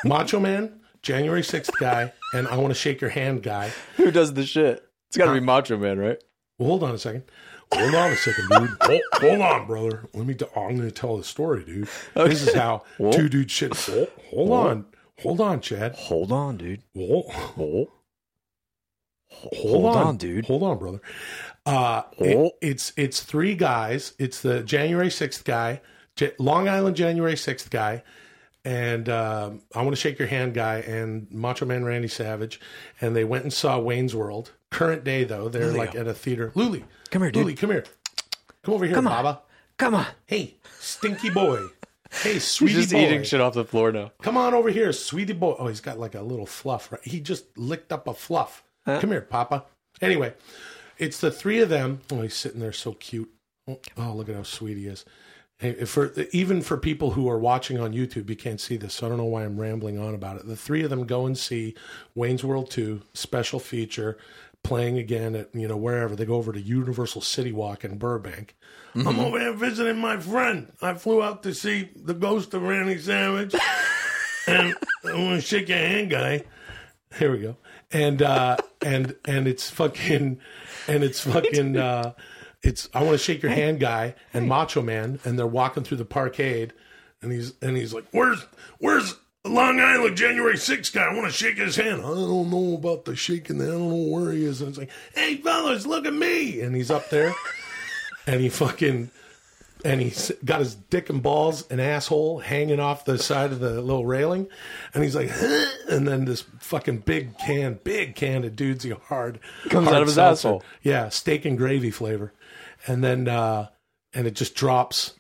Macho 0.04 0.38
Man, 0.38 0.80
January 1.02 1.42
6th 1.42 1.72
guy, 1.80 2.12
and 2.32 2.46
I 2.46 2.56
want 2.56 2.72
to 2.72 2.78
shake 2.78 3.00
your 3.00 3.10
hand 3.10 3.42
guy. 3.42 3.72
Who 3.96 4.10
does 4.12 4.34
the 4.34 4.46
shit? 4.46 4.88
It's 5.08 5.16
got 5.16 5.26
to 5.26 5.32
be 5.34 5.40
Macho 5.40 5.76
Man, 5.76 5.98
right? 5.98 6.22
Well, 6.58 6.68
hold 6.68 6.84
on 6.84 6.94
a 6.94 6.98
second. 6.98 7.24
Hold 7.74 7.94
on 7.94 8.12
a 8.12 8.16
second, 8.16 8.48
dude. 8.48 8.70
Hold, 8.82 9.00
hold 9.14 9.40
on, 9.40 9.66
brother. 9.66 10.08
Let 10.14 10.26
me. 10.26 10.34
T- 10.34 10.46
I'm 10.56 10.76
going 10.76 10.82
to 10.82 10.90
tell 10.90 11.16
the 11.16 11.24
story, 11.24 11.64
dude. 11.64 11.88
This 12.14 12.46
is 12.46 12.54
how 12.54 12.82
two 13.12 13.28
dudes 13.28 13.52
shit. 13.52 13.74
Hold, 13.86 14.08
hold 14.30 14.50
on. 14.52 14.84
Hold 15.22 15.40
on, 15.40 15.60
Chad. 15.60 15.94
Hold 15.94 16.32
on, 16.32 16.56
dude. 16.56 16.82
Hold, 16.96 17.30
Hold, 17.32 17.88
hold 19.30 19.86
on, 19.86 20.06
on, 20.06 20.16
dude. 20.16 20.46
Hold 20.46 20.62
on, 20.62 20.78
brother. 20.78 21.00
Uh, 21.64 22.02
it- 22.18 22.52
it's 22.60 22.92
it's 22.96 23.22
three 23.22 23.54
guys. 23.54 24.14
It's 24.18 24.42
the 24.42 24.62
January 24.62 25.10
sixth 25.10 25.44
guy, 25.44 25.80
J- 26.16 26.32
Long 26.38 26.68
Island 26.68 26.96
January 26.96 27.36
sixth 27.36 27.70
guy, 27.70 28.02
and 28.64 29.08
um, 29.08 29.62
I 29.74 29.82
want 29.82 29.90
to 29.90 30.00
shake 30.00 30.18
your 30.18 30.28
hand 30.28 30.54
guy, 30.54 30.78
and 30.80 31.30
Macho 31.30 31.64
Man 31.66 31.84
Randy 31.84 32.08
Savage, 32.08 32.60
and 33.00 33.14
they 33.16 33.24
went 33.24 33.44
and 33.44 33.52
saw 33.52 33.78
Wayne's 33.78 34.14
World. 34.14 34.52
Current 34.70 35.04
day 35.04 35.24
though, 35.24 35.48
they're 35.48 35.72
like 35.72 35.94
at 35.94 36.06
a 36.08 36.14
theater. 36.14 36.50
Luli, 36.56 36.82
Come 37.12 37.22
here, 37.22 37.30
dude. 37.30 37.46
Luli, 37.46 37.56
come 37.58 37.70
here. 37.70 37.84
Come 38.62 38.74
over 38.74 38.86
here, 38.86 38.94
Come 38.94 39.06
on. 39.06 39.22
Baba. 39.22 39.42
Come 39.76 39.94
on. 39.94 40.06
Hey, 40.24 40.56
stinky 40.80 41.28
boy. 41.28 41.66
Hey, 42.10 42.38
sweetie 42.38 42.72
He's 42.74 42.82
just 42.84 42.94
boy. 42.94 43.00
eating 43.04 43.22
shit 43.22 43.38
off 43.40 43.52
the 43.52 43.66
floor 43.66 43.92
now. 43.92 44.12
Come 44.22 44.38
on 44.38 44.54
over 44.54 44.70
here, 44.70 44.92
sweetie 44.94 45.34
boy. 45.34 45.54
Oh, 45.58 45.66
he's 45.66 45.82
got 45.82 45.98
like 45.98 46.14
a 46.14 46.22
little 46.22 46.46
fluff. 46.46 46.90
Right? 46.90 47.04
He 47.04 47.20
just 47.20 47.58
licked 47.58 47.92
up 47.92 48.08
a 48.08 48.14
fluff. 48.14 48.64
Come 48.86 49.10
here, 49.10 49.20
Papa. 49.20 49.64
Anyway, 50.00 50.32
it's 50.96 51.20
the 51.20 51.30
three 51.30 51.60
of 51.60 51.68
them. 51.68 52.00
Oh, 52.10 52.22
he's 52.22 52.34
sitting 52.34 52.60
there 52.60 52.72
so 52.72 52.92
cute. 52.94 53.30
Oh, 53.68 53.78
oh, 53.98 54.14
look 54.14 54.30
at 54.30 54.34
how 54.34 54.42
sweet 54.42 54.78
he 54.78 54.86
is. 54.86 55.04
Hey, 55.58 55.84
For 55.84 56.12
even 56.32 56.62
for 56.62 56.78
people 56.78 57.10
who 57.10 57.28
are 57.28 57.38
watching 57.38 57.78
on 57.78 57.92
YouTube, 57.92 58.30
you 58.30 58.36
can't 58.36 58.60
see 58.60 58.76
this, 58.78 58.94
so 58.94 59.06
I 59.06 59.10
don't 59.10 59.18
know 59.18 59.24
why 59.24 59.44
I'm 59.44 59.60
rambling 59.60 59.98
on 59.98 60.14
about 60.14 60.38
it. 60.38 60.46
The 60.46 60.56
three 60.56 60.82
of 60.82 60.90
them 60.90 61.04
go 61.04 61.26
and 61.26 61.36
see 61.36 61.74
Wayne's 62.14 62.42
World 62.42 62.70
Two 62.70 63.02
special 63.12 63.60
feature 63.60 64.16
playing 64.62 64.98
again 64.98 65.34
at 65.34 65.54
you 65.54 65.68
know 65.68 65.76
wherever 65.76 66.14
they 66.14 66.24
go 66.24 66.34
over 66.34 66.52
to 66.52 66.60
Universal 66.60 67.22
City 67.22 67.52
Walk 67.52 67.84
in 67.84 67.98
Burbank. 67.98 68.56
I'm 68.94 69.18
over 69.18 69.38
there 69.38 69.52
visiting 69.54 69.98
my 69.98 70.18
friend. 70.18 70.72
I 70.82 70.94
flew 70.94 71.22
out 71.22 71.42
to 71.44 71.54
see 71.54 71.90
the 71.96 72.14
ghost 72.14 72.52
of 72.52 72.62
Randy 72.62 72.98
Savage, 72.98 73.54
and 74.46 74.74
I 75.04 75.14
want 75.14 75.40
to 75.40 75.46
shake 75.46 75.68
your 75.68 75.78
hand, 75.78 76.10
guy. 76.10 76.44
Here 77.18 77.30
we 77.32 77.38
go. 77.38 77.56
And 77.90 78.22
uh 78.22 78.56
and 78.80 79.16
and 79.24 79.46
it's 79.46 79.70
fucking 79.70 80.38
and 80.88 81.04
it's 81.04 81.20
fucking 81.20 81.76
uh 81.78 82.12
it's 82.62 82.88
I 82.94 83.02
want 83.02 83.12
to 83.12 83.18
shake 83.18 83.42
your 83.42 83.52
hand 83.52 83.80
guy 83.80 84.14
and 84.32 84.48
Macho 84.48 84.82
Man 84.82 85.18
and 85.24 85.38
they're 85.38 85.46
walking 85.46 85.84
through 85.84 85.98
the 85.98 86.04
parkade 86.04 86.72
and 87.22 87.32
he's 87.32 87.54
and 87.62 87.76
he's 87.76 87.94
like, 87.94 88.04
"Where's 88.10 88.44
where's 88.78 89.14
Long 89.44 89.80
Island 89.80 90.16
January 90.16 90.54
6th 90.54 90.92
guy? 90.92 91.04
I 91.04 91.14
want 91.14 91.26
to 91.26 91.32
shake 91.32 91.58
his 91.58 91.76
hand." 91.76 92.02
I 92.02 92.08
don't 92.08 92.50
know 92.50 92.74
about 92.74 93.04
the 93.04 93.16
shaking. 93.16 93.60
I 93.60 93.66
don't 93.66 93.88
know 93.90 94.10
where 94.10 94.32
he 94.32 94.44
is. 94.44 94.60
And 94.60 94.68
it's 94.70 94.78
like, 94.78 94.90
"Hey 95.14 95.36
fellas, 95.36 95.84
look 95.86 96.06
at 96.06 96.14
me." 96.14 96.60
And 96.60 96.74
he's 96.76 96.90
up 96.90 97.10
there 97.10 97.34
and 98.26 98.40
he 98.40 98.48
fucking 98.48 99.10
and 99.84 100.00
he's 100.00 100.30
got 100.44 100.60
his 100.60 100.76
dick 100.76 101.10
and 101.10 101.22
balls 101.22 101.66
and 101.68 101.80
asshole 101.80 102.38
hanging 102.38 102.78
off 102.78 103.04
the 103.04 103.18
side 103.18 103.50
of 103.50 103.58
the 103.58 103.80
little 103.82 104.06
railing, 104.06 104.46
and 104.94 105.02
he's 105.02 105.16
like, 105.16 105.28
huh? 105.28 105.66
and 105.88 106.06
then 106.06 106.24
this 106.24 106.42
fucking 106.60 106.98
big 106.98 107.36
can, 107.38 107.80
big 107.82 108.14
can 108.14 108.44
of 108.44 108.52
dudesy 108.52 108.96
hard 109.08 109.40
Comes 109.70 109.86
hard 109.86 109.96
out 109.96 110.02
of 110.02 110.08
his 110.08 110.14
seltzer. 110.14 110.48
asshole. 110.48 110.62
Yeah, 110.82 111.08
steak 111.08 111.44
and 111.44 111.58
gravy 111.58 111.90
flavor, 111.90 112.32
and 112.86 113.02
then 113.02 113.26
uh, 113.26 113.70
and 114.14 114.26
it 114.28 114.34
just 114.34 114.54
drops. 114.54 115.14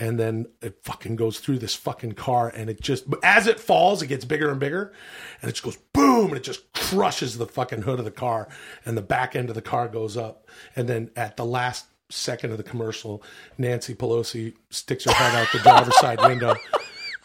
And 0.00 0.18
then 0.18 0.46
it 0.62 0.78
fucking 0.82 1.16
goes 1.16 1.38
through 1.38 1.58
this 1.58 1.76
fucking 1.76 2.12
car, 2.12 2.48
and 2.48 2.68
it 2.68 2.80
just 2.80 3.04
as 3.22 3.46
it 3.46 3.60
falls, 3.60 4.02
it 4.02 4.06
gets 4.08 4.24
bigger 4.24 4.50
and 4.50 4.58
bigger, 4.58 4.92
and 5.40 5.48
it 5.48 5.52
just 5.52 5.62
goes 5.62 5.76
boom, 5.92 6.28
and 6.28 6.38
it 6.38 6.42
just 6.42 6.72
crushes 6.72 7.38
the 7.38 7.46
fucking 7.46 7.82
hood 7.82 7.98
of 7.98 8.04
the 8.06 8.10
car, 8.10 8.48
and 8.84 8.96
the 8.96 9.02
back 9.02 9.36
end 9.36 9.50
of 9.50 9.54
the 9.54 9.62
car 9.62 9.86
goes 9.88 10.16
up, 10.16 10.48
and 10.74 10.88
then 10.88 11.10
at 11.16 11.36
the 11.36 11.44
last 11.44 11.86
second 12.08 12.50
of 12.50 12.56
the 12.56 12.64
commercial, 12.64 13.22
Nancy 13.58 13.94
Pelosi 13.94 14.54
sticks 14.70 15.04
her 15.04 15.12
head 15.12 15.34
out 15.34 15.48
the 15.52 15.58
driver's 15.58 15.96
side 16.00 16.20
window 16.20 16.54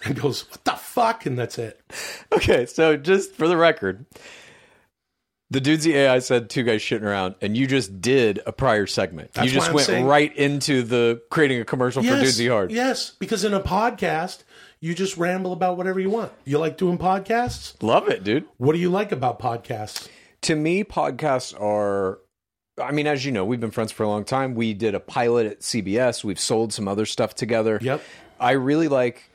and 0.03 0.19
goes, 0.19 0.49
"What 0.51 0.63
the 0.63 0.71
fuck?" 0.71 1.26
And 1.26 1.38
that's 1.38 1.57
it. 1.57 1.82
Okay, 2.32 2.65
so 2.65 2.97
just 2.97 3.34
for 3.34 3.47
the 3.47 3.57
record, 3.57 4.05
the 5.52 5.62
Dudesy 5.62 5.93
AI 5.93 6.20
said 6.20 6.50
two 6.50 6.64
guys 6.64 6.82
shitting 6.82 7.04
around, 7.04 7.36
and 7.41 7.56
you 7.56 7.68
just 7.68 8.02
did 8.02 8.39
a 8.46 8.52
prior 8.52 8.88
segment. 8.88 9.34
That's 9.34 9.48
you 9.48 9.54
just 9.54 9.72
went 9.72 9.86
saying- 9.88 10.06
right 10.06 10.36
into 10.36 10.82
the 10.84 11.22
creating 11.30 11.62
a 11.62 11.66
commercial 11.66 12.02
for 12.04 12.10
Dudesy 12.10 12.50
Hard. 12.50 12.72
yes, 12.72 13.12
because 13.20 13.43
in 13.43 13.54
a 13.54 13.60
podcast, 13.60 14.43
you 14.80 14.93
just 14.96 15.18
ramble 15.18 15.54
about 15.54 15.78
whatever 15.78 16.00
you 16.00 16.10
want. 16.10 16.32
You 16.46 16.58
like 16.58 16.78
doing 16.78 16.98
podcasts? 16.98 17.82
Love 17.82 18.08
it, 18.10 18.24
dude. 18.24 18.46
What 18.58 18.74
do 18.74 18.80
you 18.80 18.89
like 18.89 19.12
about 19.12 19.39
podcasts? 19.39 20.08
To 20.41 20.56
me, 20.56 20.84
podcasts 20.84 21.60
are. 21.60 22.20
I 22.82 22.91
mean, 22.91 23.08
as 23.08 23.24
you 23.26 23.32
know, 23.32 23.46
we've 23.46 23.60
been 23.62 23.72
friends 23.72 23.91
for 23.93 24.04
a 24.04 24.08
long 24.08 24.26
time. 24.26 24.54
We 24.54 24.74
did 24.74 24.96
a 24.96 25.00
pilot 25.00 25.48
at 25.48 25.60
CBS. 25.62 26.24
We've 26.26 26.39
sold 26.39 26.74
some 26.74 26.88
other 26.89 27.06
stuff 27.06 27.34
together. 27.34 27.80
Yep. 27.82 28.02
I 28.38 28.52
really 28.52 28.89
like, 28.89 29.30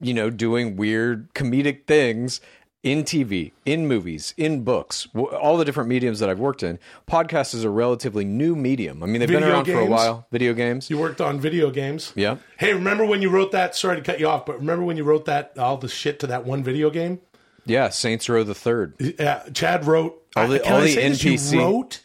you 0.00 0.14
know, 0.14 0.30
doing 0.30 0.76
weird 0.76 1.34
comedic 1.34 1.86
things 1.86 2.40
in 2.82 3.02
TV, 3.04 3.52
in 3.64 3.86
movies, 3.88 4.32
in 4.36 4.62
books, 4.62 5.08
w- 5.14 5.28
all 5.34 5.56
the 5.56 5.64
different 5.64 5.88
mediums 5.88 6.20
that 6.20 6.28
I've 6.30 6.38
worked 6.38 6.62
in. 6.62 6.78
Podcast 7.10 7.54
is 7.54 7.64
a 7.64 7.70
relatively 7.70 8.24
new 8.24 8.54
medium. 8.54 9.02
I 9.02 9.06
mean, 9.06 9.18
they've 9.20 9.28
been 9.28 9.40
Video 9.40 9.54
around 9.54 9.64
for 9.64 9.78
a 9.80 9.86
while. 9.86 10.26
Video 10.30 10.52
games. 10.54 10.88
You 10.88 10.98
worked 10.98 11.20
on 11.20 11.40
video 11.40 11.70
games. 11.70 12.12
Yeah. 12.14 12.36
Hey, 12.58 12.72
remember 12.74 13.04
when 13.04 13.22
you 13.22 13.30
wrote 13.30 13.52
that? 13.52 13.74
Sorry 13.74 13.96
to 13.96 14.02
cut 14.02 14.20
you 14.20 14.28
off, 14.28 14.46
but 14.46 14.58
remember 14.60 14.84
when 14.84 14.96
you 14.96 15.04
wrote 15.04 15.24
that 15.24 15.58
all 15.58 15.76
the 15.78 15.88
shit 15.88 16.20
to 16.20 16.26
that 16.28 16.44
one 16.44 16.62
video 16.62 16.90
game? 16.90 17.20
Yeah, 17.64 17.88
Saints 17.88 18.28
Row 18.28 18.44
the 18.44 18.54
Third. 18.54 18.94
Yeah, 19.00 19.42
Chad 19.52 19.84
wrote 19.86 20.22
All 20.36 20.46
the- 20.46 20.62
all 20.70 20.80
the 20.80 20.88
say 20.88 21.08
this? 21.08 21.24
You 21.24 21.32
NPC 21.32 21.58
wrote 21.58 22.00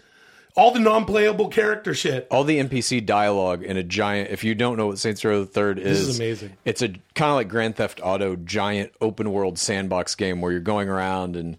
all 0.55 0.71
the 0.71 0.79
non-playable 0.79 1.49
character 1.49 1.93
shit. 1.93 2.27
all 2.29 2.43
the 2.43 2.59
NPC 2.59 3.05
dialogue 3.05 3.63
in 3.63 3.77
a 3.77 3.83
giant. 3.83 4.29
If 4.31 4.43
you 4.43 4.55
don't 4.55 4.77
know 4.77 4.87
what 4.87 4.99
Saints 4.99 5.23
Row 5.23 5.41
the 5.41 5.45
Third 5.45 5.79
is, 5.79 5.99
this 5.99 6.07
is 6.09 6.19
amazing. 6.19 6.57
It's 6.65 6.81
a 6.81 6.89
kind 6.89 7.29
of 7.29 7.35
like 7.35 7.47
Grand 7.49 7.75
Theft 7.75 7.99
Auto, 8.03 8.35
giant 8.35 8.91
open 9.01 9.31
world 9.31 9.57
sandbox 9.57 10.15
game 10.15 10.41
where 10.41 10.51
you're 10.51 10.61
going 10.61 10.89
around 10.89 11.35
and 11.35 11.57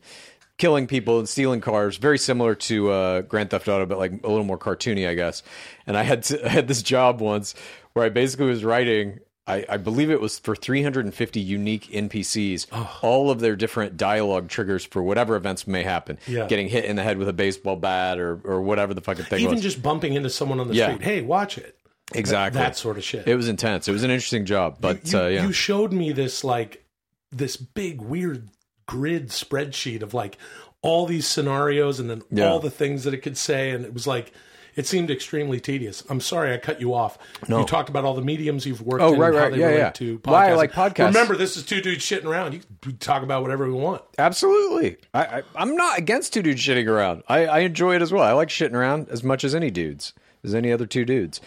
killing 0.59 0.87
people 0.87 1.19
and 1.19 1.29
stealing 1.29 1.61
cars. 1.61 1.97
Very 1.97 2.19
similar 2.19 2.55
to 2.55 2.91
uh, 2.91 3.21
Grand 3.23 3.51
Theft 3.51 3.69
Auto, 3.69 3.87
but 3.87 3.99
like 3.99 4.13
a 4.13 4.29
little 4.29 4.45
more 4.45 4.59
cartoony, 4.59 5.09
I 5.09 5.15
guess. 5.15 5.43
And 5.87 5.97
I 5.97 6.03
had 6.03 6.23
to, 6.25 6.45
I 6.47 6.49
had 6.49 6.69
this 6.69 6.83
job 6.83 7.21
once 7.21 7.55
where 7.95 8.05
I 8.05 8.09
basically 8.11 8.47
was 8.47 8.65
writing. 8.65 9.21
I, 9.47 9.65
I 9.69 9.77
believe 9.77 10.09
it 10.11 10.21
was 10.21 10.39
for 10.39 10.55
350 10.55 11.41
unique 11.41 11.89
NPCs, 11.91 12.67
Oh. 12.71 12.99
all 13.03 13.31
of 13.31 13.41
their 13.41 13.57
different 13.57 13.97
dialogue 13.97 14.49
triggers 14.49 14.85
for 14.85 15.03
whatever 15.03 15.35
events 15.35 15.67
may 15.67 15.83
happen. 15.83 16.19
Yeah. 16.29 16.47
Getting 16.47 16.69
hit 16.69 16.85
in 16.85 16.95
the 16.97 17.03
head 17.03 17.19
with 17.19 17.29
a 17.29 17.33
baseball 17.33 17.75
bat 17.77 18.19
or, 18.21 18.41
or 18.45 18.63
whatever 18.63 18.95
the 18.95 19.01
fucking 19.01 19.25
thing 19.25 19.41
Even 19.41 19.55
was. 19.55 19.63
just 19.63 19.83
bumping 19.83 20.15
into 20.15 20.31
someone 20.31 20.61
on 20.61 20.69
the 20.69 20.75
Yeah. 20.75 20.93
street. 20.93 21.03
Hey, 21.03 21.23
watch 21.23 21.59
it. 21.59 21.77
Exactly. 22.15 22.61
That 22.61 22.77
sort 22.77 22.99
of 22.99 23.05
shit. 23.05 23.27
It 23.27 23.35
was 23.35 23.49
intense. 23.49 23.89
It 23.89 23.93
was 23.93 24.05
an 24.05 24.11
interesting 24.11 24.45
job, 24.45 24.77
but 24.81 25.11
you, 25.13 25.19
uh, 25.19 25.27
yeah, 25.29 25.47
you 25.47 25.53
showed 25.53 25.93
me 25.93 26.13
this 26.13 26.45
like 26.45 26.85
this 27.33 27.57
big 27.57 28.01
weird 28.01 28.49
grid 28.87 29.31
spreadsheet 29.31 30.03
of 30.03 30.13
like 30.15 30.37
all 30.83 31.07
these 31.07 31.27
scenarios 31.27 31.99
and 31.99 32.11
then 32.11 32.23
Yeah. 32.31 32.49
all 32.49 32.61
the 32.61 32.71
things 32.71 33.05
that 33.05 33.15
it 33.15 33.19
could 33.23 33.37
say 33.37 33.71
and 33.71 33.85
it 33.85 33.95
was 33.95 34.07
like 34.07 34.33
it 34.75 34.87
seemed 34.87 35.11
extremely 35.11 35.61
tedious. 35.61 36.03
I'm 36.09 36.21
sorry 36.21 36.53
I 36.55 36.59
cut 36.59 36.81
you 36.81 36.95
off. 36.95 37.19
You 37.49 37.65
talked 37.65 37.89
about 37.89 38.05
all 38.05 38.15
the 38.15 38.23
mediums 38.23 38.65
you've 38.67 38.83
worked 38.83 39.03
Oh, 39.03 39.13
in 39.15 39.21
right, 39.21 39.29
and 39.29 39.37
how 39.37 39.43
right. 39.45 39.53
they 39.53 39.59
Yeah, 39.59 39.67
relate 39.67 39.79
yeah. 39.79 39.91
to 39.91 40.19
podcasting. 40.21 40.31
Why 40.33 40.51
I 40.51 40.55
like 40.55 40.73
podcasts. 40.73 41.07
Remember, 41.07 41.37
this 41.37 41.57
is 41.57 41.65
two 41.65 41.81
dudes 41.81 42.05
shitting 42.05 42.25
around. 42.25 42.55
You 42.55 42.61
can 42.81 42.97
talk 42.99 43.23
about 43.23 43.43
whatever 43.43 43.67
we 43.67 43.73
want. 43.75 44.03
absolutely. 44.19 44.97
I, 45.15 45.25
I, 45.25 45.43
I'm 45.55 45.77
not 45.77 45.99
against 45.99 46.33
two 46.33 46.43
dudes 46.43 46.61
shitting 46.63 46.89
around. 46.89 47.23
I, 47.29 47.47
I 47.47 47.59
enjoy 47.61 47.95
it 47.97 48.03
as 48.03 48.13
well. 48.13 48.23
I 48.25 48.33
like 48.33 48.49
shitting 48.49 48.75
around 48.75 49.09
as 49.11 49.23
much 49.23 49.45
as 49.45 49.55
any 49.55 49.71
dudes, 49.71 50.13
as 50.45 50.55
any 50.55 50.73
other 50.73 50.87
two 50.87 51.05
dudes. 51.05 51.41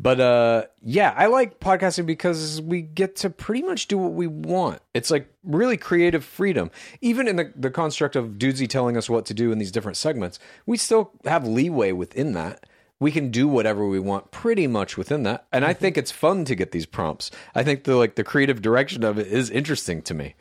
But 0.00 0.18
uh, 0.20 0.64
yeah, 0.82 1.14
I 1.16 1.26
like 1.26 1.60
podcasting 1.60 2.06
because 2.06 2.60
we 2.60 2.82
get 2.82 3.14
to 3.16 3.30
pretty 3.30 3.62
much 3.62 3.86
do 3.86 3.96
what 3.96 4.14
we 4.14 4.26
want. 4.26 4.80
It's 4.94 5.12
like 5.12 5.28
really 5.44 5.76
creative 5.76 6.24
freedom. 6.24 6.72
Even 7.00 7.28
in 7.28 7.36
the, 7.36 7.52
the 7.54 7.70
construct 7.70 8.16
of 8.16 8.30
Dudesy 8.30 8.68
telling 8.68 8.96
us 8.96 9.08
what 9.08 9.26
to 9.26 9.34
do 9.34 9.52
in 9.52 9.58
these 9.58 9.70
different 9.70 9.96
segments, 9.96 10.40
we 10.66 10.76
still 10.76 11.12
have 11.24 11.46
leeway 11.46 11.92
within 11.92 12.32
that. 12.32 12.64
We 13.02 13.10
can 13.12 13.30
do 13.30 13.46
whatever 13.48 13.86
we 13.86 13.98
want 13.98 14.30
pretty 14.30 14.66
much 14.66 14.96
within 14.96 15.24
that. 15.24 15.46
And 15.52 15.64
I 15.64 15.72
think 15.74 15.98
it's 15.98 16.10
fun 16.10 16.44
to 16.46 16.54
get 16.54 16.72
these 16.72 16.86
prompts. 16.86 17.30
I 17.54 17.62
think 17.64 17.84
the 17.84 17.96
like 17.96 18.14
the 18.14 18.24
creative 18.24 18.62
direction 18.62 19.04
of 19.04 19.18
it 19.18 19.26
is 19.26 19.50
interesting 19.50 20.00
to 20.02 20.14
me. 20.14 20.34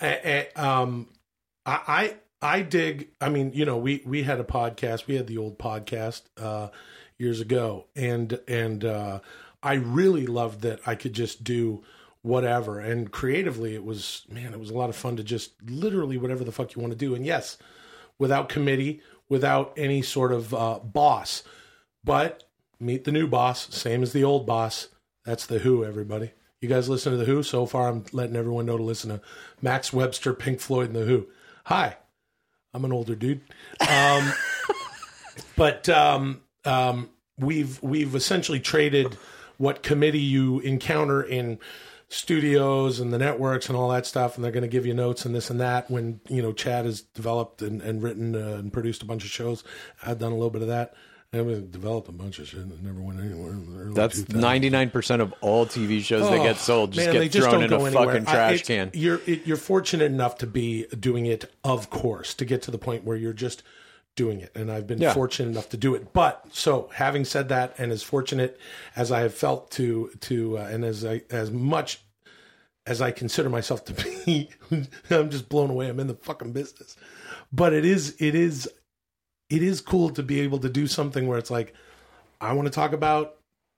I, 0.00 0.48
I- 0.56 0.60
um, 0.60 1.08
I 1.64 2.16
I 2.42 2.62
dig. 2.62 3.08
I 3.20 3.28
mean, 3.28 3.52
you 3.54 3.64
know, 3.64 3.76
we 3.76 4.02
we 4.04 4.22
had 4.22 4.40
a 4.40 4.44
podcast. 4.44 5.06
We 5.06 5.16
had 5.16 5.26
the 5.26 5.38
old 5.38 5.58
podcast 5.58 6.22
uh, 6.36 6.68
years 7.18 7.40
ago, 7.40 7.86
and 7.96 8.38
and 8.48 8.84
uh, 8.84 9.20
I 9.62 9.74
really 9.74 10.26
loved 10.26 10.60
that 10.62 10.80
I 10.86 10.94
could 10.94 11.12
just 11.12 11.44
do 11.44 11.82
whatever. 12.22 12.78
And 12.80 13.10
creatively, 13.10 13.74
it 13.74 13.84
was 13.84 14.22
man, 14.28 14.52
it 14.52 14.60
was 14.60 14.70
a 14.70 14.74
lot 14.74 14.88
of 14.90 14.96
fun 14.96 15.16
to 15.16 15.24
just 15.24 15.52
literally 15.68 16.18
whatever 16.18 16.44
the 16.44 16.52
fuck 16.52 16.74
you 16.74 16.82
want 16.82 16.92
to 16.92 16.98
do. 16.98 17.14
And 17.14 17.24
yes, 17.26 17.56
without 18.18 18.48
committee, 18.48 19.00
without 19.28 19.72
any 19.76 20.02
sort 20.02 20.32
of 20.32 20.52
uh, 20.54 20.78
boss, 20.80 21.42
but 22.06 22.44
meet 22.80 23.04
the 23.04 23.12
new 23.12 23.26
boss, 23.26 23.74
same 23.74 24.02
as 24.02 24.14
the 24.14 24.24
old 24.24 24.46
boss. 24.46 24.88
That's 25.26 25.44
the 25.44 25.58
Who, 25.58 25.84
everybody. 25.84 26.30
You 26.62 26.70
guys 26.70 26.88
listen 26.88 27.12
to 27.12 27.18
the 27.18 27.26
Who? 27.26 27.42
So 27.42 27.66
far, 27.66 27.88
I'm 27.88 28.04
letting 28.12 28.36
everyone 28.36 28.64
know 28.64 28.78
to 28.78 28.82
listen 28.82 29.10
to 29.10 29.20
Max 29.60 29.92
Webster, 29.92 30.32
Pink 30.32 30.60
Floyd, 30.60 30.86
and 30.86 30.96
the 30.96 31.04
Who. 31.04 31.26
Hi, 31.64 31.96
I'm 32.72 32.84
an 32.86 32.92
older 32.92 33.14
dude, 33.14 33.42
um, 33.90 34.32
but 35.56 35.88
um, 35.90 36.40
um, 36.64 37.10
we've 37.38 37.82
we've 37.82 38.14
essentially 38.14 38.60
traded 38.60 39.18
what 39.58 39.82
committee 39.82 40.20
you 40.20 40.60
encounter 40.60 41.22
in 41.22 41.58
studios 42.08 43.00
and 43.00 43.12
the 43.12 43.18
networks 43.18 43.68
and 43.68 43.76
all 43.76 43.88
that 43.88 44.06
stuff, 44.06 44.36
and 44.36 44.44
they're 44.44 44.52
going 44.52 44.62
to 44.62 44.68
give 44.68 44.86
you 44.86 44.94
notes 44.94 45.24
and 45.24 45.34
this 45.34 45.50
and 45.50 45.60
that. 45.60 45.90
When 45.90 46.20
you 46.28 46.40
know 46.40 46.52
Chad 46.52 46.84
has 46.84 47.00
developed 47.00 47.62
and, 47.62 47.82
and 47.82 48.00
written 48.00 48.36
uh, 48.36 48.58
and 48.58 48.72
produced 48.72 49.02
a 49.02 49.06
bunch 49.06 49.24
of 49.24 49.30
shows, 49.30 49.64
I've 50.04 50.20
done 50.20 50.30
a 50.30 50.36
little 50.36 50.50
bit 50.50 50.62
of 50.62 50.68
that. 50.68 50.94
And 51.32 51.46
we 51.46 51.54
developed 51.60 52.08
a 52.08 52.12
bunch 52.12 52.38
of 52.38 52.48
shit 52.48 52.66
that 52.68 52.82
never 52.82 53.00
went 53.00 53.20
anywhere. 53.20 53.50
In 53.50 53.70
the 53.74 53.80
early 53.82 53.94
That's 53.94 54.28
ninety 54.28 54.70
nine 54.70 54.90
percent 54.90 55.20
of 55.20 55.34
all 55.40 55.66
TV 55.66 56.02
shows 56.02 56.22
that 56.30 56.38
Oh, 56.38 56.42
get 56.42 56.56
sold 56.56 56.92
just 56.92 57.06
man, 57.06 57.12
get 57.14 57.18
they 57.18 57.28
just 57.28 57.48
thrown 57.48 57.62
in 57.64 57.72
a 57.72 57.76
anywhere. 57.84 57.92
fucking 58.06 58.26
I- 58.28 58.32
trash 58.32 58.54
it's- 58.60 58.66
can. 58.66 58.90
You're 58.94 59.20
it, 59.26 59.46
you're 59.46 59.56
fortunate 59.56 60.04
enough 60.06 60.38
to 60.38 60.46
be 60.46 60.86
doing 60.98 61.26
it, 61.26 61.44
of 61.64 61.90
course, 61.90 62.32
to 62.34 62.44
get 62.44 62.62
to 62.62 62.70
the 62.70 62.78
point 62.78 63.04
where 63.04 63.16
you're 63.16 63.32
just 63.34 63.62
doing 64.14 64.40
it. 64.40 64.50
And 64.54 64.70
I've 64.72 64.86
been 64.86 64.98
Yeah. 65.00 65.12
fortunate 65.12 65.50
enough 65.50 65.68
to 65.70 65.76
do 65.76 65.94
it. 65.94 66.12
But 66.14 66.46
so, 66.52 66.88
having 66.94 67.24
said 67.26 67.48
that, 67.50 67.74
and 67.76 67.92
as 67.92 68.02
fortunate 68.02 68.58
as 68.94 69.12
I 69.12 69.20
have 69.20 69.34
felt 69.34 69.70
to 69.72 70.10
to, 70.20 70.58
uh, 70.58 70.62
and 70.62 70.84
as 70.84 71.04
I 71.04 71.22
as 71.30 71.50
much 71.50 72.00
as 72.86 73.02
I 73.02 73.10
consider 73.10 73.50
myself 73.50 73.84
to 73.86 73.92
be, 74.26 74.48
I'm 75.10 75.28
just 75.28 75.48
blown 75.48 75.70
away. 75.70 75.88
I'm 75.88 75.98
in 76.00 76.06
the 76.06 76.14
fucking 76.14 76.52
business. 76.52 76.96
But 77.52 77.72
it 77.74 77.84
is 77.84 78.14
it 78.20 78.34
is 78.36 78.70
it 79.50 79.62
is 79.62 79.80
cool 79.80 80.10
to 80.10 80.22
be 80.22 80.40
able 80.40 80.58
to 80.58 80.68
do 80.68 80.86
something 80.86 81.26
where 81.26 81.38
it's 81.38 81.50
like, 81.50 81.74
I 82.40 82.52
want 82.52 82.66
to 82.66 82.70
talk 82.72 82.92
about 82.92 83.36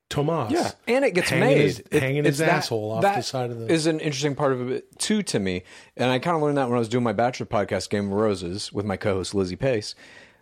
Tomas. 0.09 0.51
Yeah, 0.51 0.71
and 0.87 1.05
it 1.05 1.13
gets 1.13 1.29
hanging 1.29 1.47
made. 1.57 1.61
his- 1.61 1.83
hanging 1.91 2.23
his 2.25 2.39
that- 2.39 2.49
asshole 2.49 2.91
off 2.93 3.01
the 3.03 3.21
side 3.21 3.51
of 3.51 3.59
the- 3.59 3.71
Is 3.71 3.85
an 3.85 3.99
interesting 3.99 4.33
part 4.35 4.53
of 4.53 4.71
it 4.71 4.97
too 4.99 5.21
to 5.23 5.39
me, 5.39 5.63
and 5.95 6.09
I 6.09 6.17
kind 6.19 6.35
of 6.35 6.41
learned 6.41 6.57
that 6.57 6.67
when 6.67 6.75
I 6.75 6.79
was 6.79 6.89
doing 6.89 7.03
my 7.03 7.13
bachelor 7.13 7.45
podcast, 7.45 7.89
Game 7.89 8.05
of 8.07 8.13
Roses, 8.13 8.73
with 8.73 8.85
my 8.85 8.97
co-host 8.97 9.35
Lizzie 9.35 9.55
Pace. 9.55 9.93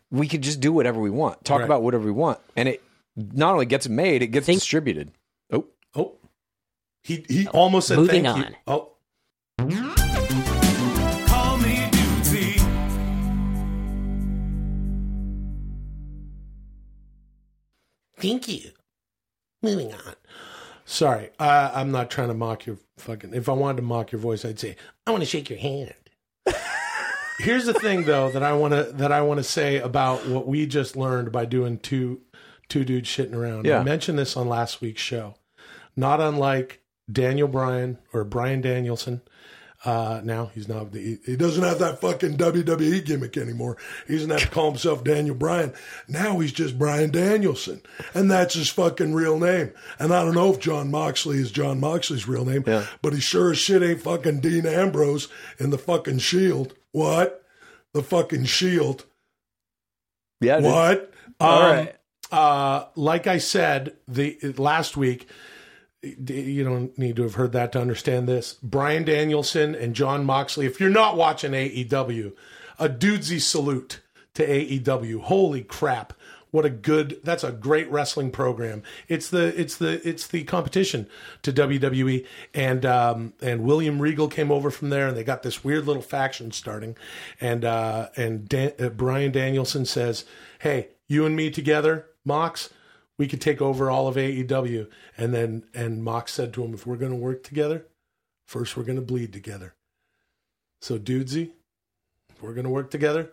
We 0.10 0.28
could 0.30 0.42
just 0.42 0.62
do 0.62 0.72
whatever 0.72 1.02
we 1.02 1.10
want, 1.10 1.44
talk 1.44 1.60
Right. 1.60 1.66
about 1.66 1.84
whatever 1.84 2.06
we 2.06 2.12
want, 2.12 2.40
and 2.56 2.70
it 2.70 2.82
not 3.18 3.52
only 3.54 3.66
gets 3.66 3.90
made, 3.90 4.22
it 4.22 4.28
gets 4.28 4.46
Think- 4.46 4.60
distributed. 4.62 5.12
Oh, 5.52 5.66
Oh, 5.96 6.16
he 7.04 7.26
he 7.28 7.46
almost 7.50 7.90
said 7.90 7.98
Moving 7.98 8.24
thank 8.24 8.38
you. 8.38 8.44
on. 8.46 8.56
Oh, 8.68 9.97
Thank 18.18 18.48
you. 18.48 18.72
Moving 19.62 19.94
on. 19.94 20.16
Sorry, 20.86 21.30
uh, 21.40 21.72
I'm 21.74 21.92
not 21.92 22.10
trying 22.10 22.30
to 22.30 22.34
mock 22.34 22.66
your 22.66 22.78
fucking. 22.98 23.34
If 23.34 23.50
I 23.50 23.52
wanted 23.52 23.78
to 23.78 23.84
mock 23.84 24.12
your 24.12 24.22
voice, 24.22 24.46
I'd 24.46 24.60
say 24.60 24.78
I 25.06 25.12
want 25.12 25.22
to 25.22 25.30
shake 25.30 25.50
your 25.50 25.60
hand. 25.60 25.94
Here's 27.40 27.66
the 27.66 27.74
thing, 27.74 28.04
though, 28.04 28.32
that 28.32 28.42
I 28.42 28.54
want 28.54 28.74
to 28.74 28.84
that 28.94 29.12
I 29.12 29.22
want 29.22 29.40
to 29.40 29.44
say 29.44 29.78
about 29.78 30.28
what 30.28 30.48
we 30.48 30.66
just 30.66 30.96
learned 30.96 31.32
by 31.32 31.46
doing 31.46 31.78
two 31.78 32.22
two 32.70 32.86
dudes 32.86 33.10
shitting 33.10 33.36
around. 33.36 33.66
Yeah. 33.66 33.80
I 33.80 33.84
mentioned 33.84 34.18
this 34.18 34.38
on 34.38 34.48
last 34.48 34.80
week's 34.82 35.02
show. 35.02 35.36
Not 35.96 36.22
unlike 36.22 36.82
Daniel 37.12 37.48
Bryan 37.48 37.98
or 38.14 38.24
Brian 38.24 38.62
Danielson. 38.62 39.22
Uh, 39.86 40.22
now 40.24 40.48
he's 40.56 40.68
not. 40.68 40.92
He, 40.94 41.20
he 41.24 41.36
doesn't 41.36 41.64
have 41.64 41.78
that 41.80 42.02
fucking 42.02 42.36
WWE 42.38 43.06
gimmick 43.06 43.38
anymore. 43.38 43.78
He 44.08 44.16
doesn't 44.16 44.30
have 44.32 44.42
to 44.42 44.48
call 44.50 44.70
himself 44.72 45.04
Daniel 45.04 45.36
Bryan. 45.36 45.72
Now 46.08 46.40
he's 46.40 46.52
just 46.52 46.80
Brian 46.80 47.12
Danielson, 47.12 47.82
and 48.16 48.30
that's 48.30 48.56
his 48.56 48.70
fucking 48.70 49.14
real 49.14 49.40
name. 49.40 49.72
And 50.00 50.14
I 50.14 50.24
don't 50.26 50.34
know 50.34 50.52
if 50.52 50.60
Jon 50.60 50.90
Moxley 50.90 51.38
is 51.38 51.52
Jon 51.52 51.80
Moxley's 51.80 52.28
real 52.28 52.44
name, 52.44 52.64
Yeah. 52.66 52.88
but 53.04 53.14
he 53.14 53.20
sure 53.20 53.52
as 53.52 53.60
shit 53.60 53.84
ain't 53.84 54.02
fucking 54.02 54.40
Dean 54.40 54.66
Ambrose 54.66 55.28
in 55.60 55.70
the 55.70 55.78
fucking 55.78 56.20
Shield. 56.20 56.74
What? 56.92 57.44
The 57.94 58.02
fucking 58.02 58.46
Shield. 58.46 59.06
Yeah. 60.42 60.60
What? 60.60 61.12
All 61.40 61.62
Um, 61.62 61.72
right. 61.72 61.96
Uh, 62.32 62.86
like 62.96 63.28
I 63.28 63.38
said 63.38 63.96
the 64.08 64.38
last 64.58 64.98
week, 64.98 65.30
you 66.02 66.64
don't 66.64 66.98
need 66.98 67.16
to 67.16 67.24
have 67.24 67.36
heard 67.36 67.54
that 67.54 67.72
to 67.72 67.82
understand 67.82 68.28
this. 68.28 68.58
Brian 68.62 69.04
Danielson 69.04 69.76
and 69.76 69.96
Jon 69.96 70.26
Moxley. 70.26 70.66
If 70.66 70.80
you're 70.80 70.90
not 70.90 71.18
watching 71.18 71.52
AEW, 71.52 72.34
a 72.80 72.90
dudesy 72.90 73.42
salute 73.42 74.02
to 74.36 74.48
AEW. 74.48 75.22
Holy 75.22 75.64
crap! 75.64 76.14
What 76.52 76.66
a 76.66 76.70
good. 76.70 77.20
That's 77.24 77.44
a 77.44 77.52
great 77.52 77.90
wrestling 77.92 78.32
program. 78.32 78.84
It's 79.08 79.30
the 79.30 79.60
it's 79.60 79.76
the 79.78 80.08
it's 80.08 80.28
the 80.28 80.44
competition 80.44 81.08
to 81.42 81.52
WWE. 81.52 82.26
And 82.54 82.86
um, 82.86 83.34
and 83.42 83.64
William 83.64 84.02
Regal 84.02 84.28
came 84.28 84.52
over 84.52 84.72
from 84.72 84.90
there, 84.90 85.08
and 85.08 85.18
they 85.18 85.24
got 85.24 85.44
this 85.44 85.64
weird 85.64 85.86
little 85.86 86.02
faction 86.02 86.52
starting. 86.52 86.96
And 87.42 87.66
uh, 87.66 88.10
and 88.16 88.48
Dan, 88.48 88.72
uh, 88.80 88.90
Brian 88.90 89.32
Danielson 89.32 89.86
says, 89.86 90.26
"Hey, 90.60 90.90
you 91.08 91.26
and 91.26 91.36
me 91.36 91.50
together, 91.50 92.08
Mox." 92.24 92.70
We 93.18 93.28
could 93.28 93.42
take 93.42 93.62
over 93.62 93.90
all 93.90 94.08
of 94.08 94.16
AEW. 94.16 94.90
And 95.18 95.34
then, 95.34 95.64
and 95.74 96.04
Mox 96.04 96.34
said 96.34 96.54
to 96.54 96.64
him, 96.64 96.74
if 96.74 96.86
we're 96.86 96.98
going 96.98 97.12
to 97.12 97.18
work 97.18 97.44
together, 97.44 97.86
first 98.46 98.78
we're 98.78 98.84
going 98.84 98.98
to 98.98 99.02
bleed 99.02 99.34
together. 99.34 99.74
So, 100.82 101.00
dudesy, 101.00 101.52
if 102.30 102.42
we're 102.42 102.54
going 102.54 102.66
to 102.66 102.70
work 102.70 102.92
together, 102.92 103.32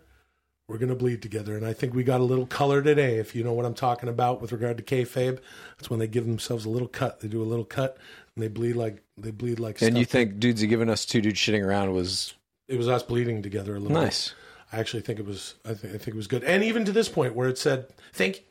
we're 0.66 0.78
going 0.78 0.88
to 0.88 0.94
bleed 0.94 1.20
together. 1.20 1.56
And 1.56 1.66
I 1.66 1.74
think 1.74 1.94
we 1.94 2.04
got 2.04 2.20
a 2.20 2.24
little 2.24 2.46
color 2.46 2.80
today, 2.80 3.18
if 3.18 3.34
you 3.34 3.44
know 3.44 3.52
what 3.52 3.66
I'm 3.66 3.74
talking 3.74 4.08
about 4.08 4.40
with 4.40 4.52
regard 4.52 4.78
to 4.78 4.82
kayfabe. 4.82 5.38
That's 5.76 5.90
when 5.90 6.00
they 6.00 6.06
give 6.06 6.26
themselves 6.26 6.64
a 6.64 6.70
little 6.70 6.88
cut. 6.88 7.20
They 7.20 7.28
do 7.28 7.42
a 7.42 7.44
little 7.44 7.66
cut 7.66 7.98
and 8.34 8.42
they 8.42 8.48
bleed 8.48 8.74
like, 8.74 9.02
they 9.18 9.30
bleed 9.30 9.60
like 9.60 9.82
And 9.82 9.98
you 9.98 10.06
think 10.06 10.38
dudes 10.38 10.62
are 10.62 10.66
giving 10.66 10.88
us 10.88 11.04
two 11.04 11.20
dudes 11.20 11.38
shitting 11.38 11.64
around 11.64 11.92
was 11.92 12.34
it 12.68 12.78
was 12.78 12.88
us 12.88 13.02
bleeding 13.02 13.42
together 13.42 13.76
a 13.76 13.78
little 13.78 13.96
bit. 13.96 14.04
nice. 14.04 14.34
I 14.72 14.78
actually 14.78 15.02
think 15.02 15.18
it 15.18 15.26
was. 15.26 15.54
I 15.64 15.74
think 15.74 15.94
I 15.94 15.98
think 15.98 16.08
it 16.08 16.16
was 16.16 16.26
good, 16.26 16.42
and 16.42 16.64
even 16.64 16.84
to 16.84 16.92
this 16.92 17.08
point 17.08 17.34
where 17.34 17.48
it 17.48 17.58
said 17.58 17.86
"thank," 18.12 18.38
you," 18.38 18.42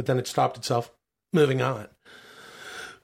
but 0.00 0.06
then 0.06 0.18
it 0.18 0.26
stopped 0.26 0.56
itself. 0.56 0.90
Moving 1.34 1.60
on. 1.60 1.86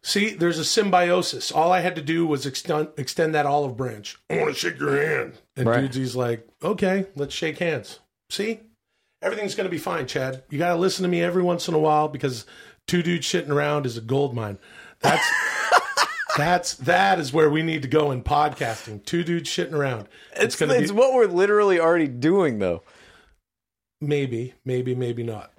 See, 0.03 0.31
there's 0.31 0.59
a 0.59 0.65
symbiosis. 0.65 1.53
All 1.53 1.71
I 1.71 1.81
had 1.81 1.95
to 1.97 2.01
do 2.01 2.27
was 2.27 2.47
extend 2.47 2.89
extend 2.97 3.35
that 3.35 3.45
olive 3.45 3.77
branch. 3.77 4.17
I 4.31 4.39
want 4.39 4.55
to 4.55 4.59
shake 4.59 4.81
your 4.81 4.97
hand, 4.97 5.35
and 5.57 5.67
Right. 5.69 5.91
Dudesy's 5.91 6.17
like, 6.17 6.49
"Okay, 6.65 7.05
let's 7.15 7.35
shake 7.35 7.59
hands." 7.59 7.99
See, 8.31 8.61
everything's 9.21 9.55
going 9.55 9.67
to 9.67 9.71
be 9.71 9.77
fine, 9.77 10.07
Chad. 10.07 10.43
You 10.49 10.57
got 10.57 10.71
to 10.71 10.77
listen 10.81 11.03
to 11.03 11.09
me 11.11 11.21
every 11.23 11.43
once 11.43 11.69
in 11.69 11.75
a 11.75 11.79
while 11.79 12.09
because 12.09 12.47
two 12.87 13.03
dudes 13.03 13.27
shitting 13.27 13.51
around 13.51 13.85
is 13.85 13.99
a 13.99 14.01
gold 14.01 14.35
mine. 14.35 14.57
That's 15.01 15.31
that's 16.39 16.75
that 16.77 17.21
is 17.21 17.31
where 17.31 17.51
we 17.51 17.63
need 17.63 17.83
to 17.83 17.89
go 17.89 18.11
in 18.11 18.23
podcasting. 18.23 19.05
Two 19.05 19.23
dudes 19.23 19.51
shitting 19.51 19.75
around. 19.75 20.09
It's, 20.35 20.57
gonna 20.57 20.73
it's 20.73 20.93
be 20.93 20.97
what 20.97 21.13
we're 21.13 21.27
literally 21.27 21.79
already 21.79 22.09
doing, 22.09 22.59
though. 22.59 22.83
maybe, 24.01 24.55
maybe, 24.65 24.95
maybe 24.95 25.23
not. 25.25 25.53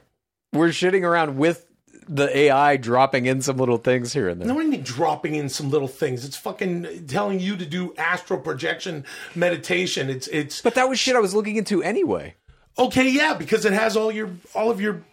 We're 0.54 0.70
shitting 0.70 1.04
around 1.04 1.38
with 1.38 1.66
the 2.10 2.36
AI 2.36 2.78
dropping 2.78 3.26
in 3.26 3.42
some 3.42 3.58
little 3.58 3.78
things 3.78 4.14
here 4.14 4.30
and 4.30 4.40
there. 4.40 4.48
No 4.48 4.54
one 4.56 4.72
dropping 4.82 5.36
in 5.36 5.50
some 5.50 5.70
little 5.70 5.90
things. 5.90 6.24
It's 6.24 6.38
fucking 6.38 7.08
telling 7.08 7.40
you 7.42 7.58
to 7.58 7.66
do 7.66 7.94
astral 7.98 8.40
projection 8.40 9.04
meditation. 9.36 10.10
It's 10.10 10.28
it's 10.28 10.62
But 10.62 10.76
that 10.76 10.88
was 10.88 11.00
shit 11.00 11.16
I 11.16 11.20
was 11.20 11.36
looking 11.36 11.58
into 11.58 11.84
anyway. 11.84 12.36
okay, 12.80 13.10
yeah, 13.10 13.34
because 13.34 13.66
it 13.66 13.74
has 13.74 13.98
all 13.98 14.12
your 14.12 14.30
all 14.56 14.72
of 14.72 14.80
your 14.80 15.04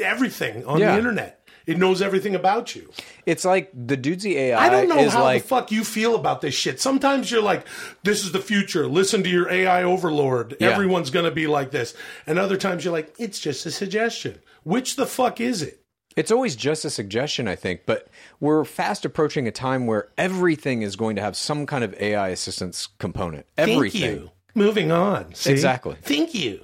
everything 0.00 0.64
on 0.66 0.78
Yeah. 0.78 0.92
the 0.92 0.98
internet. 0.98 1.40
It 1.66 1.78
knows 1.78 2.02
everything 2.02 2.34
about 2.34 2.76
you. 2.76 2.90
It's 3.24 3.42
like 3.44 3.70
the 3.74 3.96
dudesy 3.96 4.34
AI 4.36 4.66
I 4.66 4.68
don't 4.68 4.86
know 4.86 4.98
is 4.98 5.14
how 5.14 5.22
like 5.24 5.42
the 5.42 5.48
fuck 5.48 5.72
you 5.72 5.82
feel 5.82 6.14
about 6.14 6.42
this 6.42 6.54
shit. 6.54 6.78
Sometimes 6.78 7.30
you're 7.30 7.42
like, 7.42 7.66
"This 8.02 8.22
is 8.22 8.32
the 8.32 8.38
future. 8.40 8.86
Listen 8.86 9.22
to 9.22 9.30
your 9.30 9.50
AI 9.50 9.82
overlord. 9.82 10.56
Yeah. 10.60 10.68
Everyone's 10.68 11.08
gonna 11.10 11.30
be 11.30 11.46
like 11.46 11.70
this." 11.70 11.94
And 12.26 12.38
other 12.38 12.58
times 12.58 12.84
you're 12.84 12.92
like, 12.92 13.14
"It's 13.18 13.38
just 13.40 13.64
a 13.66 13.70
suggestion." 13.70 14.40
Which 14.64 14.96
the 14.96 15.06
fuck 15.06 15.40
is 15.40 15.62
it? 15.62 15.80
It's 16.16 16.30
always 16.30 16.54
just 16.54 16.84
a 16.84 16.90
suggestion, 16.90 17.48
I 17.48 17.56
think, 17.56 17.82
but 17.86 18.08
we're 18.40 18.64
fast 18.64 19.04
approaching 19.04 19.48
a 19.48 19.50
time 19.50 19.86
where 19.86 20.08
everything 20.16 20.82
is 20.82 20.96
going 20.96 21.16
to 21.16 21.22
have 21.22 21.36
some 21.36 21.66
kind 21.66 21.82
of 21.82 21.94
AI 22.00 22.28
assistance 22.28 22.88
component. 22.98 23.46
Everything. 23.58 24.00
Thank 24.00 24.20
you. 24.20 24.30
Moving 24.54 24.92
on. 24.92 25.34
See? 25.34 25.50
Exactly. 25.50 25.96
Thank 26.02 26.34
you. 26.34 26.60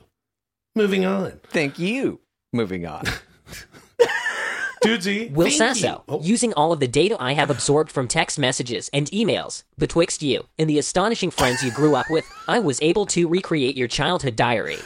Moving 0.77 1.05
on. 1.05 1.41
Thank 1.49 1.79
you. 1.79 2.21
Moving 2.53 2.87
on. 2.87 3.05
Dudesy. 4.85 5.31
Will 5.33 5.49
thank 5.49 5.59
Sasso, 5.59 5.89
you. 5.89 6.03
Oh, 6.09 6.23
using 6.23 6.55
all 6.55 6.73
of 6.73 6.81
the 6.81 6.89
data 6.89 7.17
I 7.21 7.33
have 7.35 7.51
absorbed 7.51 7.91
from 7.91 8.09
text 8.09 8.39
messages 8.39 8.89
and 8.95 9.09
emails 9.09 9.65
betwixt 9.79 10.23
you 10.23 10.47
and 10.59 10.71
the 10.71 10.79
astonishing 10.79 11.31
friends 11.31 11.63
you 11.63 11.71
grew 11.73 11.97
up 11.97 12.07
with, 12.09 12.25
I 12.49 12.61
was 12.61 12.81
able 12.81 13.05
to 13.07 13.29
recreate 13.29 13.77
your 13.77 13.89
childhood 13.89 14.37
diary. 14.37 14.79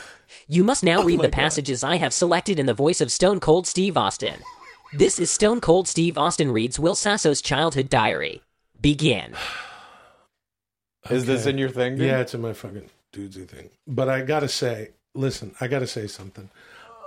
You 0.46 0.62
must 0.62 0.84
now 0.84 1.02
read 1.02 1.20
the 1.20 1.30
passages 1.30 1.82
I 1.82 1.96
have 1.96 2.12
selected 2.12 2.58
in 2.58 2.66
the 2.66 2.74
voice 2.74 3.00
of 3.00 3.10
Stone 3.10 3.40
Cold 3.40 3.66
Steve 3.66 3.96
Austin. 3.96 4.34
This 4.92 5.18
is 5.18 5.30
Stone 5.30 5.62
Cold 5.62 5.88
Steve 5.88 6.18
Austin 6.18 6.52
reads 6.52 6.78
Will 6.78 6.94
Sasso's 6.94 7.40
childhood 7.40 7.88
diary. 7.88 8.42
Begin. 8.78 9.34
Is 11.10 11.24
this 11.24 11.46
in 11.46 11.56
your 11.56 11.70
thing? 11.70 11.96
dude? 11.96 12.06
yeah, 12.06 12.20
it's 12.20 12.34
in 12.34 12.42
my 12.42 12.52
fucking 12.52 12.90
dudesy 13.12 13.48
thing. 13.48 13.70
But 13.86 14.08
I 14.10 14.20
gotta 14.20 14.48
say, 14.48 14.90
listen, 15.14 15.54
I 15.60 15.66
gotta 15.66 15.86
say 15.86 16.06
something. 16.06 16.50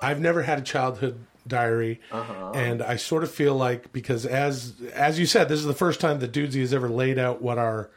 I've 0.02 0.20
never 0.20 0.42
had 0.42 0.60
a 0.60 0.64
childhood 0.64 1.20
diary, 1.48 2.00
uh-huh. 2.12 2.52
and 2.54 2.82
I 2.82 2.96
sort 2.96 3.24
of 3.24 3.32
feel 3.32 3.56
like 3.56 3.92
because 3.92 4.26
as 4.26 4.74
as 4.94 5.20
you 5.20 5.26
said, 5.26 5.50
this 5.50 5.60
is 5.60 5.66
the 5.66 5.74
first 5.74 6.00
time 6.00 6.20
that 6.20 6.32
dudesy 6.32 6.62
has 6.62 6.74
ever 6.74 6.90
laid 6.90 7.18
out 7.18 7.42
what 7.42 7.58
our 7.58 7.90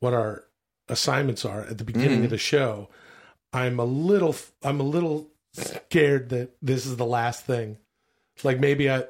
what 0.00 0.14
our 0.14 0.44
assignments 0.88 1.44
are 1.44 1.62
at 1.62 1.78
the 1.78 1.84
beginning 1.84 2.20
mm. 2.20 2.24
of 2.24 2.30
the 2.30 2.38
show. 2.38 2.88
I'm 3.52 3.78
a 3.80 3.84
little 3.84 4.34
I'm 4.62 4.80
a 4.80 4.84
little 4.84 5.28
scared 5.52 6.28
that 6.30 6.50
this 6.62 6.86
is 6.86 6.96
the 6.96 7.06
last 7.06 7.44
thing. 7.44 7.78
Like 8.44 8.60
maybe 8.60 8.90
I. 8.90 9.04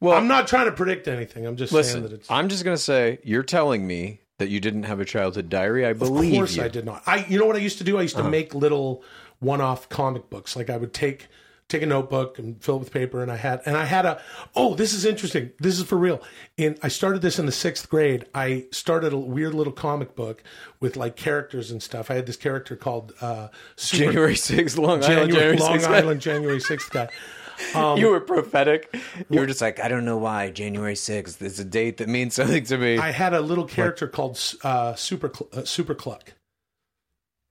Well- 0.00 0.16
I'm 0.16 0.26
not 0.28 0.48
trying 0.48 0.66
to 0.66 0.72
predict 0.72 1.06
anything. 1.08 1.46
I'm 1.46 1.56
just 1.56 1.72
saying 1.72 2.02
that 2.02 2.12
it's. 2.12 2.30
I'm 2.30 2.48
just 2.48 2.64
going 2.64 2.76
to 2.76 2.82
say 2.82 3.18
you're 3.22 3.42
telling 3.44 3.86
me 3.86 4.20
that 4.38 4.48
you 4.48 4.58
didn't 4.58 4.82
have 4.84 4.98
a 4.98 5.04
childhood 5.04 5.48
diary. 5.48 5.86
I 5.86 5.92
believe 5.92 6.32
Of 6.32 6.38
course 6.38 6.56
you. 6.56 6.64
I 6.64 6.68
did 6.68 6.84
not. 6.84 7.02
I 7.06 7.24
you 7.28 7.38
know 7.38 7.46
what 7.46 7.54
I 7.56 7.60
used 7.60 7.78
to 7.78 7.84
do? 7.84 7.98
I 7.98 8.02
used 8.02 8.16
Uh-huh. 8.16 8.24
to 8.24 8.30
make 8.30 8.54
little 8.54 9.04
one-off 9.38 9.88
comic 9.88 10.28
books. 10.30 10.56
Like 10.56 10.70
I 10.70 10.76
would 10.76 10.92
take 10.92 11.28
take 11.72 11.82
a 11.82 11.86
notebook 11.86 12.38
and 12.38 12.62
fill 12.62 12.76
it 12.76 12.80
with 12.80 12.92
paper 12.92 13.22
and 13.22 13.32
I 13.32 13.36
had 13.36 13.62
and 13.64 13.76
I 13.76 13.84
had 13.84 14.04
a 14.04 14.20
oh, 14.54 14.74
this 14.74 14.92
is 14.92 15.04
interesting. 15.04 15.50
This 15.58 15.78
is 15.78 15.84
for 15.84 15.96
real. 15.96 16.22
In 16.56 16.78
I 16.82 16.88
started 16.88 17.22
this 17.22 17.38
in 17.38 17.46
the 17.46 17.52
6th 17.52 17.88
grade. 17.88 18.26
I 18.34 18.66
started 18.70 19.12
a 19.12 19.18
weird 19.18 19.54
little 19.54 19.72
comic 19.72 20.14
book 20.14 20.42
with 20.80 20.96
like 20.96 21.16
characters 21.16 21.70
and 21.70 21.82
stuff. 21.82 22.10
I 22.10 22.14
had 22.14 22.26
this 22.26 22.36
character 22.36 22.76
called 22.76 23.12
uh 23.20 23.48
Super 23.76 24.04
January 24.04 24.34
6th, 24.34 24.78
Long 24.78 25.02
Island. 25.02 25.32
January, 25.32 25.56
January 25.56 25.56
Long 25.56 25.78
6th. 25.78 25.88
Island 25.88 26.20
January 26.20 26.58
6th 26.60 26.90
guy. 26.90 27.96
you 27.96 28.08
were 28.08 28.20
prophetic. 28.20 28.94
You 29.30 29.40
were 29.40 29.46
just 29.46 29.60
like, 29.60 29.80
I 29.80 29.88
don't 29.88 30.04
know 30.04 30.18
why 30.18 30.50
January 30.50 30.94
6th 30.94 31.40
is 31.40 31.58
a 31.58 31.64
date 31.64 31.98
that 31.98 32.08
means 32.08 32.34
something 32.34 32.64
to 32.64 32.76
me. 32.76 32.98
I 32.98 33.12
had 33.12 33.34
a 33.34 33.40
little 33.40 33.64
character 33.66 34.06
called 34.06 34.38
uh 34.62 34.94
Super 34.94 35.32
uh, 35.52 35.64
Super 35.64 35.94
Cluck. 35.94 36.34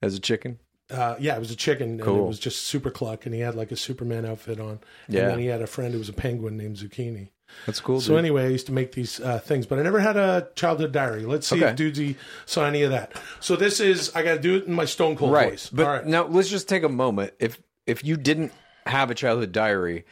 As 0.00 0.14
a 0.14 0.20
chicken. 0.20 0.58
Uh, 0.92 1.16
yeah, 1.18 1.34
it 1.36 1.38
was 1.40 1.50
a 1.50 1.56
chicken, 1.56 2.00
and 2.00 2.00
it 2.00 2.22
was 2.22 2.38
just 2.38 2.62
Super 2.62 2.90
Cluck, 2.90 3.24
and 3.26 3.34
he 3.34 3.40
had 3.40 3.54
like 3.54 3.72
a 3.72 3.76
Superman 3.76 4.24
outfit 4.26 4.60
on. 4.60 4.80
Yeah. 5.08 5.22
And 5.22 5.30
then 5.30 5.38
he 5.38 5.46
had 5.46 5.62
a 5.62 5.66
friend 5.66 5.92
who 5.92 5.98
was 5.98 6.08
a 6.08 6.12
penguin 6.12 6.56
named 6.56 6.76
Zucchini. 6.76 7.30
That's 7.66 7.80
cool. 7.80 8.00
So 8.00 8.10
dude. 8.10 8.18
anyway, 8.18 8.44
I 8.44 8.48
used 8.48 8.66
to 8.66 8.72
make 8.72 8.92
these 8.92 9.20
uh, 9.20 9.38
things, 9.38 9.66
but 9.66 9.78
I 9.78 9.82
never 9.82 10.00
had 10.00 10.16
a 10.16 10.48
childhood 10.54 10.92
diary. 10.92 11.24
Let's 11.24 11.46
see 11.46 11.62
Okay. 11.62 11.68
if 11.72 11.76
Dudesy 11.76 12.16
saw 12.46 12.64
any 12.64 12.82
of 12.82 12.90
that. 12.92 13.12
So 13.40 13.56
this 13.56 13.78
is 13.80 14.10
I 14.14 14.22
got 14.22 14.34
to 14.34 14.40
do 14.40 14.56
it 14.56 14.64
in 14.64 14.72
my 14.72 14.84
Stone 14.86 15.16
Cold 15.16 15.32
right. 15.32 15.50
voice. 15.50 15.68
But 15.70 15.86
All 15.86 15.92
right. 15.92 16.06
now 16.06 16.24
let's 16.26 16.48
just 16.48 16.68
take 16.68 16.82
a 16.82 16.88
moment. 16.88 17.34
If 17.38 17.60
if 17.86 18.04
you 18.04 18.16
didn't 18.16 18.52
have 18.86 19.10
a 19.10 19.14
childhood 19.14 19.52
diary, 19.52 20.04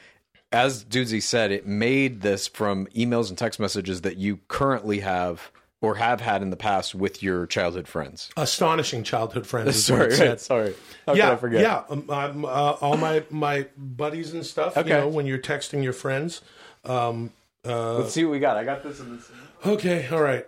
as 0.52 0.84
Dudesy 0.84 1.22
said, 1.22 1.50
it 1.50 1.66
made 1.66 2.20
this 2.20 2.46
from 2.46 2.86
emails 2.88 3.28
and 3.30 3.38
text 3.38 3.58
messages 3.60 4.02
that 4.02 4.16
you 4.16 4.40
currently 4.48 5.00
have 5.00 5.50
or 5.82 5.94
have 5.96 6.20
had 6.20 6.42
in 6.42 6.50
the 6.50 6.56
past 6.56 6.94
with 6.94 7.22
your 7.22 7.46
childhood 7.46 7.88
friends? 7.88 8.30
Astonishing 8.36 9.02
childhood 9.04 9.46
friends. 9.46 9.84
Sorry, 9.84 10.14
right, 10.16 10.40
sorry. 10.40 10.74
How 11.06 11.14
yeah, 11.14 11.26
could 11.28 11.32
I 11.32 11.36
forget? 11.36 11.60
yeah. 11.62 11.82
Um, 11.88 12.10
um, 12.10 12.44
uh, 12.44 12.48
all 12.48 12.96
my 12.96 13.22
my 13.30 13.66
buddies 13.76 14.32
and 14.34 14.44
stuff. 14.44 14.76
You 14.76 14.80
Okay. 14.82 14.90
know, 14.90 15.08
when 15.08 15.26
you're 15.26 15.38
texting 15.38 15.82
your 15.82 15.92
friends. 15.92 16.42
Um, 16.84 17.32
Let's 17.64 18.12
see 18.14 18.24
what 18.24 18.30
we 18.32 18.38
got. 18.38 18.56
I 18.56 18.64
got 18.64 18.82
this 18.82 19.00
in 19.00 19.16
this. 19.16 19.30
okay, 19.66 20.08
all 20.10 20.22
right. 20.22 20.46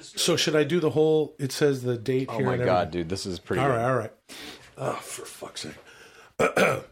So 0.00 0.36
should 0.36 0.56
I 0.56 0.64
do 0.64 0.80
the 0.80 0.90
whole? 0.90 1.34
It 1.38 1.52
says 1.52 1.82
the 1.82 1.96
date 1.98 2.28
Oh 2.30 2.36
here. 2.38 2.46
Oh 2.46 2.50
my 2.50 2.54
and 2.54 2.64
god, 2.64 2.90
dude, 2.90 3.08
this 3.08 3.26
is 3.26 3.38
pretty. 3.38 3.60
All 3.60 3.68
good. 3.68 3.74
right, 3.76 3.84
all 3.84 3.96
right. 3.96 4.12
Oh, 4.78 4.92
for 4.94 5.24
fuck's 5.24 5.62
sake. 5.62 5.74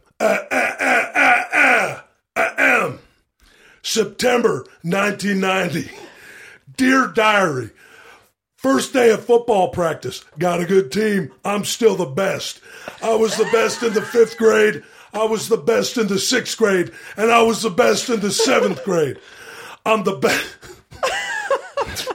September 3.83 4.65
1990. 4.83 5.91
Dear 6.81 7.09
Diary, 7.09 7.73
first 8.57 8.95
day 8.95 9.11
of 9.11 9.23
football 9.23 9.69
practice. 9.69 10.25
Got 10.39 10.63
a 10.63 10.65
good 10.65 10.91
team. 10.91 11.31
I'm 11.45 11.67
still 11.67 11.95
the 11.95 12.07
best. 12.07 12.63
I 13.03 13.15
was 13.17 13.37
the 13.37 13.45
best 13.53 13.83
in 13.83 13.93
the 13.93 14.01
fifth 14.01 14.39
grade. 14.39 14.83
I 15.13 15.25
was 15.25 15.51
the 15.51 15.59
best 15.59 15.99
in 15.99 16.07
the 16.07 16.19
sixth 16.19 16.57
grade. 16.57 16.91
And 17.19 17.31
I 17.31 17.43
was 17.43 17.61
the 17.61 17.69
best 17.69 18.09
in 18.09 18.21
the 18.21 18.31
seventh 18.31 18.83
grade. 18.83 19.19
I'm 19.85 20.05
the 20.05 20.17
best. 20.17 20.57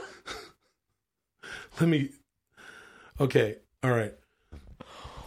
Let 1.80 1.88
me. 1.88 2.10
Okay, 3.20 3.58
all 3.84 3.92
right. 3.92 4.14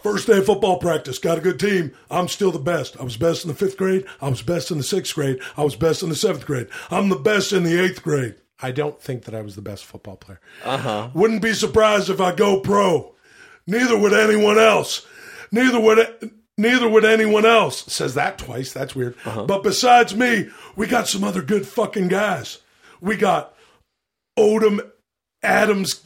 First 0.02 0.26
day 0.26 0.36
of 0.36 0.44
football 0.44 0.76
practice. 0.76 1.18
Got 1.18 1.38
a 1.38 1.40
good 1.40 1.58
team. 1.58 1.92
I'm 2.10 2.28
still 2.28 2.52
the 2.52 2.58
best. 2.58 3.00
I 3.00 3.04
was 3.04 3.16
best 3.16 3.44
in 3.44 3.48
the 3.48 3.56
fifth 3.56 3.78
grade. 3.78 4.04
I 4.20 4.28
was 4.28 4.42
best 4.42 4.70
in 4.70 4.76
the 4.76 4.84
sixth 4.84 5.14
grade. 5.14 5.40
I 5.56 5.64
was 5.64 5.76
best 5.76 6.02
in 6.02 6.10
the 6.10 6.14
seventh 6.14 6.44
grade. 6.44 6.68
I'm 6.90 7.08
the 7.08 7.16
best 7.16 7.54
in 7.54 7.62
the 7.62 7.82
eighth 7.82 8.02
grade. 8.02 8.34
I 8.62 8.70
don't 8.72 9.00
think 9.00 9.24
that 9.24 9.34
I 9.34 9.42
was 9.42 9.56
the 9.56 9.62
best 9.62 9.84
football 9.84 10.16
player. 10.16 10.40
Uh 10.64 10.76
huh. 10.78 11.08
Wouldn't 11.14 11.42
be 11.42 11.54
surprised 11.54 12.10
if 12.10 12.20
I 12.20 12.34
go 12.34 12.60
pro. 12.60 13.14
Neither 13.66 13.96
would 13.98 14.12
anyone 14.12 14.58
else. 14.58 15.06
Neither 15.52 15.80
would. 15.80 16.30
Neither 16.58 16.88
would 16.88 17.04
anyone 17.06 17.46
else. 17.46 17.90
Says 17.90 18.14
that 18.14 18.36
twice. 18.36 18.72
That's 18.72 18.94
weird. 18.94 19.14
But 19.24 19.62
besides 19.62 20.14
me, 20.14 20.50
we 20.76 20.86
got 20.86 21.08
some 21.08 21.24
other 21.24 21.40
good 21.42 21.66
fucking 21.66 22.08
guys. 22.08 22.58
We 23.00 23.16
got 23.16 23.54
Odom 24.38 24.80
Adams. 25.42 26.02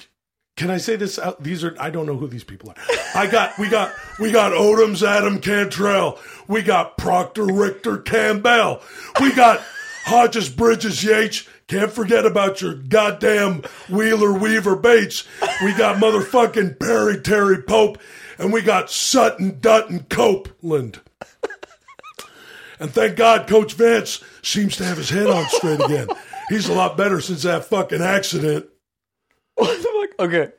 Can 0.56 0.70
I 0.70 0.76
say 0.76 0.94
this 0.94 1.18
out? 1.18 1.42
These 1.42 1.64
are 1.64 1.74
I 1.80 1.90
don't 1.90 2.06
know 2.06 2.16
who 2.16 2.28
these 2.28 2.44
people 2.44 2.70
are. 2.70 2.76
I 3.16 3.26
got 3.26 3.58
we 3.58 3.68
got 3.68 3.92
we 4.20 4.30
got 4.30 4.52
Odom's 4.52 5.02
Adam 5.02 5.40
Cantrell. 5.40 6.20
We 6.46 6.62
got 6.62 6.96
Proctor 6.98 7.46
Richter 7.46 7.98
Campbell. 7.98 8.80
We 9.20 9.34
got 9.34 9.60
Hodges 10.04 10.48
Bridges 10.48 11.02
Yates. 11.02 11.48
Can't 11.66 11.90
forget 11.90 12.26
about 12.26 12.60
your 12.60 12.74
goddamn 12.74 13.62
Wheeler 13.88 14.32
Weaver 14.32 14.76
Bates. 14.76 15.24
We 15.62 15.72
got 15.72 15.96
motherfucking 15.96 16.78
Perry 16.78 17.20
Terry 17.20 17.62
Pope. 17.62 17.98
And 18.38 18.52
we 18.52 18.62
got 18.62 18.90
Sutton 18.90 19.60
Dutton 19.60 20.06
Copeland. 20.10 21.00
And 22.80 22.90
thank 22.92 23.16
God 23.16 23.46
Coach 23.46 23.74
Vance 23.74 24.22
seems 24.42 24.76
to 24.76 24.84
have 24.84 24.96
his 24.96 25.08
head 25.10 25.28
on 25.28 25.46
straight 25.48 25.80
again. 25.80 26.08
He's 26.48 26.68
a 26.68 26.74
lot 26.74 26.96
better 26.96 27.20
since 27.20 27.42
that 27.42 27.64
fucking 27.66 28.02
accident. 28.02 28.66
What 29.56 29.80
the 29.80 29.84
fuck? 29.84 30.26
Okay. 30.26 30.52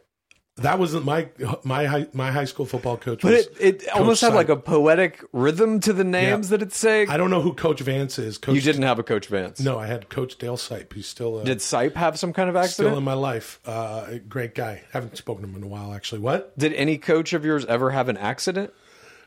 That 0.57 0.79
wasn't 0.79 1.03
my 1.03 1.27
my 1.65 1.85
high, 1.85 2.07
my 2.13 2.31
high 2.31 2.45
school 2.45 2.65
football 2.65 2.95
coach. 2.95 3.21
But 3.21 3.31
Was 3.33 3.47
it, 3.59 3.83
it 3.83 3.89
almost 3.89 4.21
had 4.21 4.29
Sy- 4.29 4.35
like 4.35 4.47
a 4.47 4.55
poetic 4.55 5.21
rhythm 5.33 5.81
to 5.81 5.91
the 5.91 6.05
names 6.05 6.47
Yeah. 6.49 6.57
that 6.57 6.61
it's 6.65 6.77
saying. 6.77 7.09
I 7.09 7.17
don't 7.17 7.29
know 7.29 7.41
who 7.41 7.53
Coach 7.53 7.81
Vance 7.81 8.17
is. 8.17 8.37
Coach, 8.37 8.55
You 8.55 8.61
didn't 8.61 8.83
have 8.83 8.97
a 8.97 9.03
Coach 9.03 9.27
Vance. 9.27 9.59
No, 9.59 9.77
I 9.77 9.87
had 9.87 10.07
Coach 10.07 10.37
Dale 10.37 10.55
Sipe. 10.55 10.93
He's 10.93 11.07
still 11.07 11.39
uh, 11.39 11.43
Did 11.43 11.57
Sipe 11.57 11.95
have 11.95 12.17
some 12.17 12.31
kind 12.31 12.49
of 12.49 12.55
accident? 12.55 12.91
still 12.91 12.97
in 12.97 13.03
my 13.03 13.13
life. 13.15 13.59
Uh, 13.65 14.19
great 14.29 14.55
guy. 14.55 14.83
Haven't 14.93 15.17
spoken 15.17 15.43
to 15.43 15.49
him 15.49 15.57
in 15.57 15.63
a 15.63 15.67
while, 15.67 15.93
actually. 15.93 16.21
What? 16.21 16.57
Did 16.57 16.71
any 16.73 16.97
coach 16.97 17.33
of 17.33 17.43
yours 17.43 17.65
ever 17.65 17.91
have 17.91 18.07
an 18.07 18.15
accident? 18.15 18.71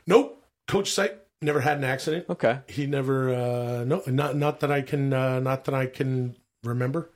Nope. 0.07 0.43
Coach 0.67 0.89
Sipe 0.89 1.13
never 1.43 1.59
had 1.59 1.77
an 1.77 1.83
accident. 1.83 2.25
Okay. 2.27 2.59
He 2.67 2.87
never. 2.87 3.29
Uh, 3.33 3.83
no, 3.85 4.01
not 4.07 4.35
not 4.35 4.61
that 4.61 4.71
I 4.71 4.81
can. 4.81 5.13
Uh, 5.13 5.39
not 5.39 5.65
that 5.65 5.75
I 5.75 5.85
can 5.85 6.35
remember. 6.63 7.11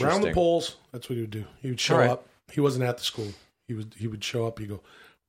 Round 0.00 0.24
the 0.24 0.32
poles. 0.32 0.76
That's 0.90 1.08
what 1.08 1.14
he 1.14 1.20
would 1.20 1.30
do. 1.30 1.44
He 1.62 1.68
would 1.68 1.78
show 1.78 1.96
right. 1.98 2.10
up. 2.10 2.26
He 2.52 2.60
wasn't 2.60 2.84
at 2.84 2.98
the 2.98 3.04
school. 3.04 3.28
He 3.68 3.74
would 3.74 3.94
he 3.98 4.06
would 4.06 4.22
show 4.22 4.46
up. 4.46 4.58
He'd 4.58 4.68
go 4.68 4.80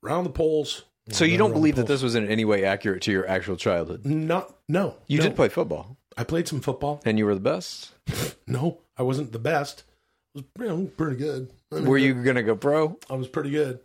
round 0.02 0.26
the 0.26 0.32
poles. 0.32 0.84
So 1.10 1.24
you 1.24 1.38
don't 1.38 1.54
believe 1.54 1.78
that 1.78 1.88
this 1.88 2.02
was 2.02 2.16
in 2.16 2.28
any 2.28 2.44
way 2.44 2.66
accurate 2.66 3.02
to 3.04 3.12
your 3.12 3.26
actual 3.28 3.56
childhood? 3.56 4.06
Not 4.06 4.54
no. 4.68 4.96
You 5.08 5.20
no. 5.20 5.24
did 5.24 5.36
play 5.38 5.48
football, 5.48 5.98
I 6.18 6.24
played 6.24 6.48
some 6.48 6.60
football. 6.60 7.02
and 7.06 7.18
you 7.18 7.26
were 7.26 7.34
the 7.34 7.40
best. 7.40 7.92
No, 8.46 8.80
I 8.98 9.04
wasn't 9.04 9.32
the 9.32 9.40
best. 9.40 9.84
I 10.36 10.40
was 10.40 10.46
you 10.60 10.68
know, 10.68 10.86
pretty 10.98 11.18
good. 11.18 11.52
I, 11.72 11.76
mean, 11.76 11.86
Were 11.86 11.98
you 11.98 12.14
gonna 12.14 12.44
go 12.44 12.56
pro? 12.56 12.98
I 13.10 13.16
was 13.16 13.28
pretty 13.28 13.52
good. 13.52 13.80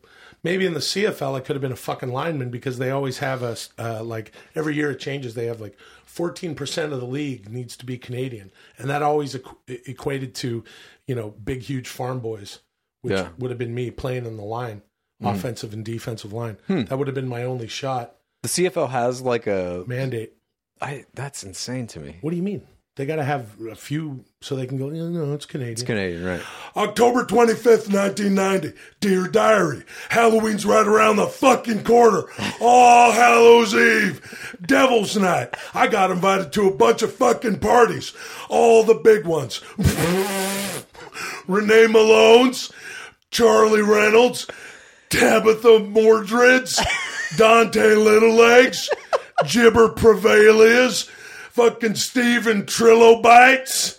Maybe 0.45 0.67
in 0.67 0.75
the 0.75 0.81
CFL, 0.81 1.37
I 1.37 1.41
could 1.41 1.55
have 1.55 1.61
been 1.61 1.73
a 1.73 1.77
fucking 1.77 2.11
lineman 2.13 2.51
because 2.51 2.79
they 2.79 2.91
always 2.91 3.19
have 3.19 3.43
us 3.43 3.71
uh, 3.79 4.03
like 4.03 4.33
every 4.55 4.75
year 4.75 4.91
it 4.91 4.99
changes. 4.99 5.35
They 5.35 5.47
have 5.47 5.61
like 5.61 5.79
fourteen 6.05 6.55
percent 6.55 6.93
of 6.93 7.01
the 7.01 7.07
league 7.07 7.49
needs 7.51 7.77
to 7.77 7.87
be 7.87 7.99
Canadian, 7.99 8.51
and 8.79 8.91
that 8.91 9.03
always 9.03 9.35
equ- 9.35 9.57
equated 9.87 10.35
to 10.37 10.65
you 11.07 11.15
know 11.15 11.31
big 11.31 11.63
huge 11.63 11.89
farm 11.89 12.19
boys, 12.21 12.59
which 13.03 13.13
Yeah. 13.15 13.29
would 13.39 13.51
have 13.51 13.59
been 13.59 13.75
me 13.75 13.91
playing 13.91 14.25
in 14.27 14.37
the 14.37 14.43
line, 14.45 14.83
offensive 15.23 15.73
and 15.73 15.85
defensive 15.85 16.33
line. 16.33 16.57
Hmm. 16.67 16.83
That 16.85 16.99
would 16.99 17.07
have 17.07 17.15
been 17.15 17.29
my 17.29 17.45
only 17.45 17.69
shot 17.69 18.17
The 18.43 18.49
CFL 18.49 18.89
has 18.91 19.21
like 19.21 19.47
a. 19.47 19.85
mandate. 19.87 20.33
I 20.81 21.05
that's 21.15 21.45
insane 21.45 21.87
to 21.89 22.01
me. 22.01 22.17
What 22.23 22.31
do 22.31 22.37
you 22.37 22.43
mean? 22.43 22.67
They 22.97 23.07
got 23.07 23.17
to 23.17 23.25
have 23.25 23.59
a 23.71 23.75
few 23.75 24.23
so 24.43 24.55
they 24.55 24.67
can 24.67 24.77
go. 24.77 24.91
Yeah, 24.91 25.09
no, 25.09 25.33
it's 25.33 25.47
Canadian. 25.47 25.73
It's 25.73 25.83
Canadian, 25.83 26.25
right? 26.27 26.43
October 26.77 27.25
25th, 27.25 27.89
1990. 27.91 28.75
Dear 29.01 29.29
Diary, 29.29 29.85
Halloween's 30.11 30.67
right 30.67 30.87
around 30.87 31.17
the 31.17 31.27
fucking 31.27 31.85
corner. 31.85 32.25
All 32.61 33.13
Hallows 33.13 33.75
Eve, 33.75 34.57
Devil's 34.61 35.17
Night. 35.17 35.55
I 35.73 35.87
got 35.87 36.11
invited 36.11 36.53
to 36.53 36.69
a 36.69 36.75
bunch 36.75 37.01
of 37.01 37.15
fucking 37.15 37.61
parties. 37.61 38.13
All 38.51 38.83
the 38.83 38.95
big 38.97 39.25
ones. 39.25 39.63
Renee 41.49 41.87
Malone's, 41.87 42.71
Charlie 43.33 43.83
Reynolds, 43.83 44.47
Tabitha 45.11 45.81
Mordred's, 45.81 46.77
Dante 47.37 47.81
Littlelegs, 47.81 48.89
Gibber 49.49 49.89
Prevalias, 49.89 51.07
fucking 51.51 51.97
Stephen 51.97 52.67
Trilobites. 52.67 53.99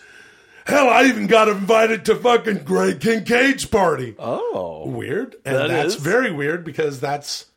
Hell, 0.65 0.87
I 0.89 1.03
even 1.05 1.27
got 1.27 1.49
invited 1.49 2.05
to 2.05 2.15
fucking 2.15 2.63
Greg 2.63 3.01
Kincaid's 3.01 3.65
party. 3.65 4.15
Oh, 4.17 4.87
Weird, 4.87 5.35
and 5.43 5.55
That 5.57 5.67
that's 5.67 5.95
is. 5.95 6.01
very 6.01 6.31
weird 6.31 6.63
because 6.63 7.01
that's 7.01 7.47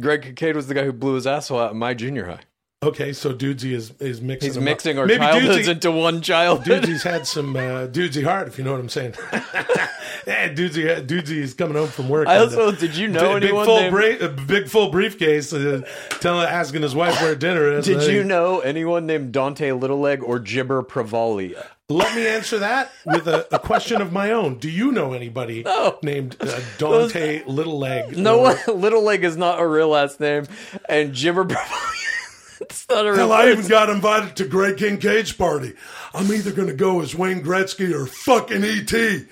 Greg 0.00 0.22
Kincaid 0.22 0.56
was 0.56 0.66
the 0.66 0.74
guy 0.74 0.84
who 0.84 0.92
blew 0.92 1.14
his 1.14 1.26
asshole 1.26 1.60
out 1.60 1.70
in 1.72 1.78
my 1.78 1.94
junior 1.94 2.24
high. 2.26 2.40
okay. 2.82 3.12
So 3.12 3.32
Dudesy 3.32 3.72
is 3.74 3.92
is 4.00 4.20
mixing. 4.20 4.48
He's 4.48 4.54
them 4.54 4.64
up. 4.64 4.70
mixing 4.70 4.98
our 4.98 5.06
Maybe 5.06 5.18
childhoods 5.18 5.68
Dudesy, 5.68 5.70
into 5.70 5.90
one 5.92 6.20
childhood. 6.20 6.82
Dudesy's 6.84 7.02
had 7.04 7.26
some 7.28 7.54
uh, 7.54 7.86
Dudesy 7.86 8.24
heart, 8.24 8.48
if 8.48 8.58
you 8.58 8.64
know 8.64 8.72
what 8.72 8.80
I'm 8.80 8.88
saying. 8.88 9.14
yeah, 10.28 10.48
Dudesy, 10.52 11.06
Dudesy 11.06 11.38
is 11.38 11.54
coming 11.54 11.76
home 11.76 11.88
from 11.88 12.08
work. 12.08 12.28
I 12.28 12.36
uh, 12.36 12.44
also 12.44 12.72
did 12.72 12.94
you 12.94 13.08
know 13.08 13.34
big, 13.34 13.40
big 13.40 13.44
anyone 13.50 13.64
full 13.66 13.80
named, 13.80 13.92
bra- 13.92 14.26
uh, 14.28 14.46
big 14.46 14.68
full 14.68 14.90
briefcase, 14.90 15.52
uh, 15.52 15.80
telling 16.20 16.46
asking 16.46 16.82
his 16.82 16.94
wife 16.94 17.20
where 17.22 17.34
dinner 17.34 17.72
is. 17.72 17.86
Did 17.86 17.98
Uh, 17.98 18.12
you 18.12 18.24
know 18.24 18.60
anyone 18.60 19.06
named 19.06 19.32
Dante 19.32 19.70
Littleleg 19.70 20.22
or 20.22 20.38
Gibber 20.38 20.82
Pravalia? 20.82 21.66
Let 21.90 22.14
me 22.14 22.26
answer 22.28 22.58
that 22.58 22.92
with 23.06 23.26
a, 23.26 23.46
a 23.54 23.58
question 23.58 24.02
of 24.02 24.12
my 24.12 24.32
own. 24.32 24.58
Do 24.58 24.68
you 24.68 24.92
know 24.92 25.14
anybody 25.14 25.64
named 26.02 26.36
uh, 26.38 26.60
Dante 26.76 27.42
Littleleg? 27.44 28.14
No 28.14 28.40
or- 28.48 28.54
Littleleg 28.66 29.22
is 29.22 29.38
not 29.38 29.58
a 29.58 29.66
real 29.66 29.88
last 29.88 30.20
name, 30.20 30.44
and 30.88 31.14
Pravalia. 31.14 31.56
it's 32.60 32.86
not 32.90 33.06
a 33.06 33.10
real. 33.12 33.16
Hell, 33.16 33.32
I 33.32 33.48
even 33.50 33.66
got 33.68 33.88
invited 33.88 34.36
to 34.36 34.44
Greg 34.46 34.76
Kincaid's 34.76 35.32
party. 35.32 35.72
I'm 36.12 36.30
either 36.30 36.52
going 36.52 36.68
to 36.68 36.74
go 36.74 37.00
as 37.00 37.14
Wayne 37.14 37.42
Gretzky 37.42 37.94
or 37.94 38.04
fucking 38.06 38.64
E.T. 38.64 39.24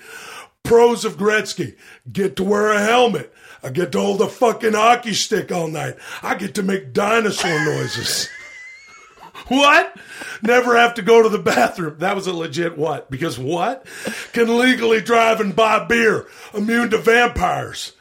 Pros 0.67 1.05
of 1.05 1.17
Gretzky. 1.17 1.75
Get 2.11 2.35
to 2.35 2.43
wear 2.43 2.71
a 2.71 2.79
helmet. 2.79 3.33
I 3.63 3.69
get 3.69 3.91
to 3.93 3.99
hold 3.99 4.21
a 4.21 4.27
fucking 4.27 4.73
hockey 4.73 5.13
stick 5.13 5.51
all 5.51 5.67
night. 5.67 5.95
I 6.21 6.35
get 6.35 6.55
to 6.55 6.63
make 6.63 6.93
dinosaur 6.93 7.63
noises. 7.65 8.29
What? 9.49 9.95
Never 10.41 10.75
have 10.75 10.95
to 10.95 11.01
go 11.01 11.23
to 11.23 11.29
the 11.29 11.37
bathroom. 11.39 11.99
That 11.99 12.15
was 12.15 12.27
a 12.27 12.33
legit 12.33 12.77
what? 12.77 13.09
Because 13.09 13.39
what? 13.39 13.85
Can 14.33 14.57
legally 14.57 14.99
drive 14.99 15.39
and 15.39 15.55
buy 15.55 15.85
beer. 15.85 16.27
Immune 16.53 16.89
to 16.89 16.97
vampires. 16.97 17.93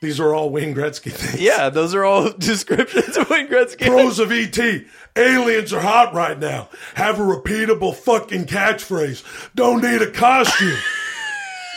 These 0.00 0.18
are 0.18 0.34
all 0.34 0.50
Wayne 0.50 0.74
Gretzky 0.74 1.12
things. 1.12 1.40
Yeah, 1.40 1.68
those 1.70 1.94
are 1.94 2.04
all 2.04 2.32
descriptions 2.38 3.16
of 3.16 3.30
Wayne 3.30 3.46
Gretzky. 3.48 3.86
Pros 3.86 4.18
of 4.18 4.32
E.T. 4.32 4.86
Aliens 5.14 5.72
are 5.72 5.80
hot 5.80 6.14
right 6.14 6.38
now. 6.38 6.68
Have 6.94 7.20
a 7.20 7.22
repeatable 7.22 7.94
fucking 7.94 8.46
catchphrase. 8.46 9.22
Don't 9.54 9.82
need 9.82 10.02
a 10.02 10.10
costume. 10.10 10.78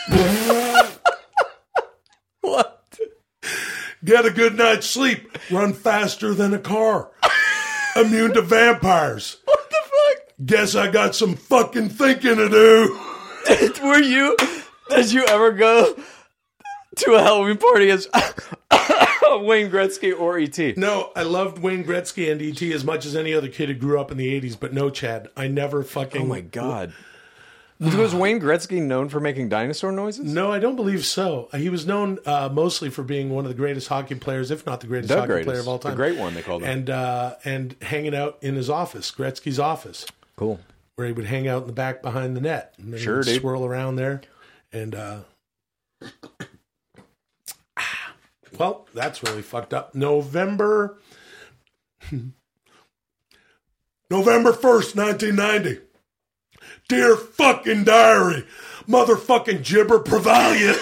What? 2.40 2.98
Get 4.04 4.26
a 4.26 4.30
good 4.30 4.56
night's 4.56 4.86
sleep. 4.88 5.38
Run 5.50 5.72
faster 5.72 6.34
than 6.34 6.52
a 6.52 6.58
car. 6.58 7.10
Immune 7.96 8.34
to 8.34 8.42
vampires. 8.42 9.38
What 9.46 9.70
the 9.70 9.76
fuck? 9.76 10.34
Guess 10.44 10.74
I 10.74 10.90
got 10.90 11.14
some 11.14 11.36
fucking 11.36 11.90
thinking 11.90 12.36
to 12.36 12.48
do. 12.48 12.98
Were 13.82 14.00
you? 14.00 14.36
Did 14.90 15.12
you 15.12 15.24
ever 15.26 15.52
go 15.52 15.94
to 16.96 17.14
a 17.14 17.22
Halloween 17.22 17.58
party 17.58 17.90
as 17.90 18.08
Wayne 19.22 19.70
Gretzky 19.70 20.18
or 20.18 20.38
ET? 20.38 20.76
No, 20.76 21.10
I 21.16 21.22
loved 21.22 21.58
Wayne 21.58 21.84
Gretzky 21.84 22.30
and 22.30 22.42
ET 22.42 22.60
as 22.74 22.84
much 22.84 23.06
as 23.06 23.14
any 23.16 23.32
other 23.34 23.48
kid 23.48 23.68
who 23.68 23.74
grew 23.74 24.00
up 24.00 24.10
in 24.10 24.16
the 24.18 24.40
'80s. 24.40 24.58
But 24.58 24.72
no, 24.72 24.90
Chad, 24.90 25.28
I 25.36 25.48
never 25.48 25.82
fucking. 25.82 26.22
Oh 26.22 26.26
my 26.26 26.40
god. 26.40 26.92
Was 27.82 28.14
Wayne 28.14 28.38
Gretzky 28.40 28.80
known 28.80 29.08
for 29.08 29.18
making 29.18 29.48
dinosaur 29.48 29.90
noises? 29.90 30.24
No, 30.32 30.52
I 30.52 30.60
don't 30.60 30.76
believe 30.76 31.04
so. 31.04 31.48
He 31.52 31.68
was 31.68 31.84
known 31.86 32.18
uh, 32.24 32.48
mostly 32.52 32.90
for 32.90 33.02
being 33.02 33.30
one 33.30 33.44
of 33.44 33.48
the 33.48 33.56
greatest 33.56 33.88
hockey 33.88 34.14
players, 34.14 34.52
if 34.52 34.64
not 34.64 34.80
the 34.80 34.86
greatest 34.86 35.08
The 35.08 35.16
hockey 35.16 35.26
greatest. 35.28 35.46
player 35.48 35.60
of 35.60 35.66
all 35.68 35.78
The 35.78 35.88
time. 35.88 35.96
great 35.96 36.16
one, 36.16 36.34
they 36.34 36.42
called 36.42 36.62
him. 36.62 36.70
And 36.70 36.88
uh, 36.90 37.34
and 37.44 37.74
hanging 37.82 38.14
out 38.14 38.38
in 38.40 38.54
his 38.54 38.70
office, 38.70 39.10
Gretzky's 39.10 39.58
office, 39.58 40.06
Cool. 40.36 40.60
where 40.94 41.08
he 41.08 41.12
would 41.12 41.24
hang 41.24 41.48
out 41.48 41.62
in 41.62 41.66
the 41.66 41.72
back 41.72 42.02
behind 42.02 42.36
the 42.36 42.40
net. 42.40 42.72
And 42.78 42.96
Sure, 43.00 43.22
dude. 43.22 43.40
swirl 43.40 43.64
around 43.64 43.96
there, 43.96 44.20
and 44.72 44.94
uh, 44.94 45.18
well, 48.58 48.86
that's 48.94 49.22
really 49.24 49.42
fucked 49.42 49.74
up. 49.74 49.92
November, 49.94 50.98
November 54.10 54.52
1st, 54.52 54.94
1990. 54.96 55.80
Dear 56.92 57.16
fucking 57.16 57.84
diary, 57.84 58.44
motherfucking 58.86 59.64
gibber 59.64 60.00
prevalia. 60.00 60.74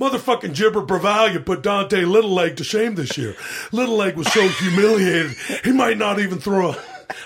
Motherfucking 0.00 0.56
gibber 0.56 0.82
Bravalia 0.82 1.46
put 1.46 1.62
Dante 1.62 2.04
Little 2.04 2.32
Leg 2.32 2.56
to 2.56 2.64
shame 2.64 2.96
this 2.96 3.16
year. 3.16 3.36
Little 3.70 3.94
Leg 3.94 4.16
was 4.16 4.26
so 4.32 4.48
humiliated, 4.48 5.36
he 5.62 5.70
might 5.70 5.98
not 5.98 6.18
even 6.18 6.40
throw 6.40 6.70
a, 6.70 6.78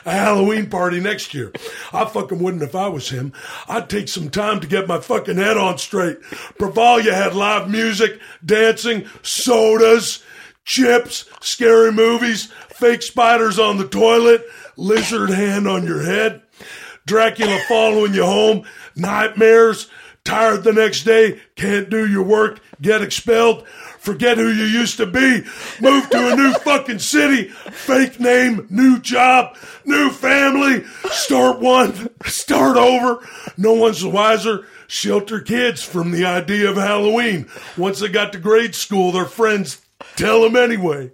a 0.04 0.12
Halloween 0.12 0.68
party 0.68 1.00
next 1.00 1.32
year. 1.32 1.50
I 1.90 2.04
fucking 2.04 2.38
wouldn't 2.38 2.62
if 2.62 2.74
I 2.74 2.88
was 2.88 3.08
him. 3.08 3.32
I'd 3.68 3.88
take 3.88 4.08
some 4.08 4.28
time 4.28 4.60
to 4.60 4.66
get 4.66 4.86
my 4.86 5.00
fucking 5.00 5.38
head 5.38 5.56
on 5.56 5.78
straight. 5.78 6.20
Bravalia 6.58 7.14
had 7.14 7.34
live 7.34 7.70
music, 7.70 8.20
dancing, 8.44 9.06
sodas, 9.22 10.22
chips, 10.64 11.28
scary 11.40 11.92
movies, 11.92 12.46
fake 12.70 13.02
spiders 13.02 13.58
on 13.58 13.78
the 13.78 13.88
toilet, 13.88 14.44
lizard 14.76 15.30
hand 15.30 15.66
on 15.68 15.84
your 15.84 16.02
head, 16.02 16.42
Dracula 17.06 17.58
following 17.68 18.14
you 18.14 18.24
home, 18.24 18.64
nightmares, 18.94 19.88
tired 20.24 20.62
the 20.62 20.72
next 20.72 21.04
day, 21.04 21.40
can't 21.56 21.90
do 21.90 22.06
your 22.06 22.22
work, 22.22 22.60
get 22.80 23.02
expelled, 23.02 23.66
forget 23.66 24.38
who 24.38 24.48
you 24.48 24.64
used 24.64 24.96
to 24.98 25.06
be, 25.06 25.42
move 25.80 26.08
to 26.10 26.32
a 26.32 26.36
new 26.36 26.52
fucking 26.60 27.00
city, 27.00 27.48
fake 27.48 28.20
name, 28.20 28.66
new 28.70 29.00
job, 29.00 29.56
new 29.84 30.10
family, 30.10 30.84
start 31.10 31.60
one, 31.60 32.08
start 32.24 32.76
over, 32.76 33.26
no 33.56 33.72
one's 33.72 34.02
the 34.02 34.08
wiser. 34.08 34.66
Shelter 34.88 35.40
kids 35.40 35.82
from 35.82 36.10
the 36.10 36.26
idea 36.26 36.68
of 36.68 36.76
Halloween. 36.76 37.48
Once 37.78 38.00
they 38.00 38.08
got 38.08 38.34
to 38.34 38.38
grade 38.38 38.74
school, 38.74 39.10
their 39.10 39.24
friends 39.24 39.81
tell 40.16 40.42
them 40.42 40.56
anyway. 40.56 41.10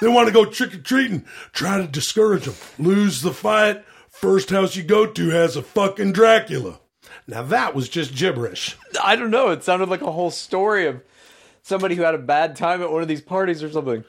They 0.00 0.08
want 0.08 0.26
to 0.28 0.34
go 0.34 0.44
trick 0.44 0.74
or 0.74 0.78
treating. 0.78 1.24
Try 1.52 1.78
to 1.78 1.86
discourage 1.86 2.44
them. 2.44 2.54
Lose 2.78 3.22
the 3.22 3.32
fight. 3.32 3.84
First 4.10 4.50
house 4.50 4.76
you 4.76 4.82
go 4.82 5.06
to 5.06 5.30
has 5.30 5.56
a 5.56 5.62
fucking 5.62 6.12
Dracula. 6.12 6.78
now 7.26 7.42
that 7.42 7.74
was 7.74 7.88
just 7.88 8.14
gibberish. 8.14 8.76
I 9.02 9.16
don't 9.16 9.30
know. 9.30 9.50
It 9.50 9.64
sounded 9.64 9.88
like 9.88 10.02
a 10.02 10.12
whole 10.12 10.30
story 10.30 10.86
of 10.86 11.02
somebody 11.62 11.94
who 11.94 12.02
had 12.02 12.14
a 12.14 12.18
bad 12.18 12.56
time 12.56 12.82
at 12.82 12.92
one 12.92 13.02
of 13.02 13.08
these 13.08 13.22
parties 13.22 13.62
or 13.62 13.70
something. 13.70 14.04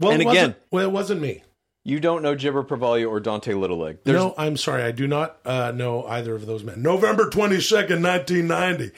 Well, 0.00 0.12
And 0.12 0.22
it 0.22 0.26
wasn't- 0.26 0.44
again- 0.50 0.56
well, 0.70 0.84
it 0.84 0.92
wasn't 0.92 1.20
me. 1.20 1.42
You 1.84 2.00
don't 2.00 2.22
know 2.22 2.34
Gibber 2.34 2.64
Pravalia 2.64 3.08
or 3.08 3.18
Dante 3.20 3.52
Littleleg. 3.52 3.98
There's 4.04 4.18
no, 4.18 4.34
I'm 4.36 4.56
sorry. 4.58 4.82
I 4.82 4.90
do 4.90 5.06
not 5.06 5.38
uh, 5.46 5.72
know 5.74 6.04
either 6.06 6.34
of 6.34 6.44
those 6.44 6.62
men. 6.62 6.82
November 6.82 7.30
22nd, 7.30 8.02
1990. 8.02 8.90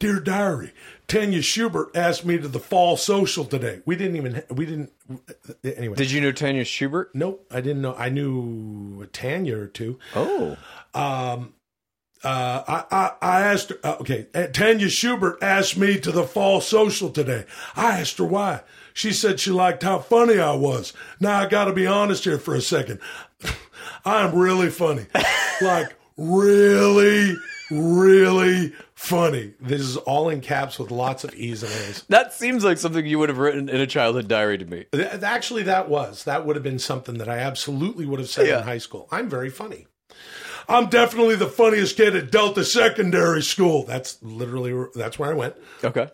Dear 0.00 0.18
Diary, 0.18 0.72
Tanya 1.12 1.42
Schubert 1.42 1.94
asked 1.94 2.24
me 2.24 2.38
to 2.38 2.48
the 2.48 2.58
fall 2.58 2.96
social 2.96 3.44
today. 3.44 3.80
We 3.84 3.96
didn't 3.96 4.16
even. 4.16 4.42
We 4.50 4.64
didn't. 4.64 4.92
Anyway. 5.62 5.94
Did 5.94 6.10
you 6.10 6.22
know 6.22 6.32
Tanya 6.32 6.64
Schubert? 6.64 7.14
Nope, 7.14 7.46
I 7.50 7.60
didn't 7.60 7.82
know. 7.82 7.94
I 7.94 8.08
knew 8.08 9.02
a 9.02 9.06
Tanya 9.06 9.58
or 9.58 9.66
two. 9.66 9.98
Oh. 10.16 10.56
um, 10.94 11.52
Uh, 12.24 12.62
I, 12.66 12.96
I, 12.96 13.12
I 13.20 13.40
asked 13.42 13.70
her, 13.70 13.78
uh, 13.82 13.96
okay, 14.00 14.28
uh, 14.32 14.46
Tanya 14.46 14.88
Schubert 14.88 15.42
asked 15.42 15.76
me 15.76 15.98
to 15.98 16.12
the 16.12 16.22
fall 16.22 16.60
social 16.60 17.10
today. 17.10 17.44
I 17.74 18.00
asked 18.00 18.18
her 18.18 18.24
why. 18.24 18.60
She 18.94 19.12
said 19.12 19.40
she 19.40 19.50
liked 19.50 19.82
how 19.82 19.98
funny 19.98 20.38
I 20.38 20.54
was. 20.54 20.92
Now 21.18 21.40
I 21.40 21.46
gotta 21.46 21.72
be 21.72 21.86
honest 21.86 22.24
here 22.24 22.38
for 22.38 22.54
a 22.54 22.60
second. 22.60 23.00
I'm 24.04 24.34
really 24.34 24.70
funny. 24.70 25.06
like, 25.60 25.94
really, 26.16 27.36
really 27.70 28.72
funny. 29.02 29.52
This 29.60 29.80
is 29.80 29.96
all 29.96 30.28
in 30.28 30.40
caps 30.40 30.78
with 30.78 30.90
lots 30.90 31.24
of 31.24 31.34
E's 31.34 31.62
and 31.62 31.72
A's. 31.72 32.04
That 32.08 32.32
seems 32.32 32.62
like 32.64 32.78
something 32.78 33.04
you 33.04 33.18
would 33.18 33.28
have 33.28 33.38
written 33.38 33.68
in 33.68 33.80
a 33.80 33.86
childhood 33.86 34.28
diary 34.28 34.58
to 34.58 34.64
me. 34.64 34.84
Th- 34.92 35.06
Actually, 35.22 35.64
that 35.64 35.88
was. 35.88 36.24
That 36.24 36.46
would 36.46 36.56
have 36.56 36.62
been 36.62 36.78
something 36.78 37.18
that 37.18 37.28
I 37.28 37.38
absolutely 37.38 38.06
would 38.06 38.20
have 38.20 38.28
said 38.28 38.46
Yeah. 38.46 38.58
in 38.58 38.64
high 38.64 38.78
school. 38.78 39.08
I'm 39.10 39.28
very 39.28 39.50
funny. 39.50 39.86
I'm 40.68 40.86
definitely 40.88 41.34
the 41.34 41.48
funniest 41.48 41.96
kid 41.96 42.14
at 42.14 42.30
Delta 42.30 42.64
Secondary 42.64 43.42
School. 43.42 43.84
That's 43.84 44.22
literally, 44.22 44.86
that's 44.94 45.18
where 45.18 45.30
I 45.30 45.34
went. 45.34 45.56
Okay. 45.82 46.08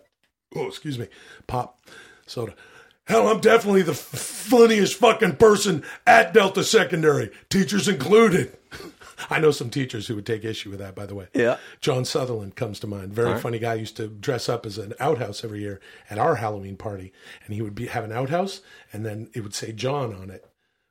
Oh, 0.57 0.66
excuse 0.66 0.99
me. 0.99 1.09
Pop, 1.47 1.78
soda. 2.26 2.55
Hell, 3.07 3.28
I'm 3.28 3.41
definitely 3.41 3.82
the 3.82 3.93
f- 3.93 3.99
funniest 3.99 4.95
fucking 4.97 5.36
person 5.36 5.82
at 6.07 6.32
Delta 6.32 6.64
Secondary, 6.64 7.30
teachers 7.51 7.89
included. 7.89 8.57
I 9.30 9.40
know 9.40 9.50
some 9.50 9.70
teachers 9.70 10.06
who 10.06 10.14
would 10.16 10.26
take 10.26 10.44
issue 10.44 10.70
with 10.70 10.78
that, 10.78 10.94
by 10.94 11.06
the 11.06 11.14
way. 11.14 11.28
Yeah. 11.34 11.56
John 11.80 12.04
Sutherland 12.04 12.56
comes 12.56 12.78
to 12.80 12.86
mind. 12.86 13.12
Very 13.12 13.38
funny 13.40 13.58
guy. 13.58 13.74
Used 13.74 13.96
to 13.96 14.08
dress 14.08 14.48
up 14.48 14.64
as 14.66 14.78
an 14.78 14.94
outhouse 15.00 15.44
every 15.44 15.60
year 15.60 15.80
at 16.10 16.18
our 16.18 16.36
Halloween 16.36 16.76
party, 16.76 17.12
and 17.44 17.54
he 17.54 17.62
would 17.62 17.74
be 17.74 17.86
have 17.86 18.04
an 18.04 18.12
outhouse, 18.12 18.60
and 18.92 19.04
then 19.04 19.28
it 19.34 19.40
would 19.40 19.54
say 19.54 19.72
John 19.72 20.14
on 20.14 20.30
it, 20.30 20.46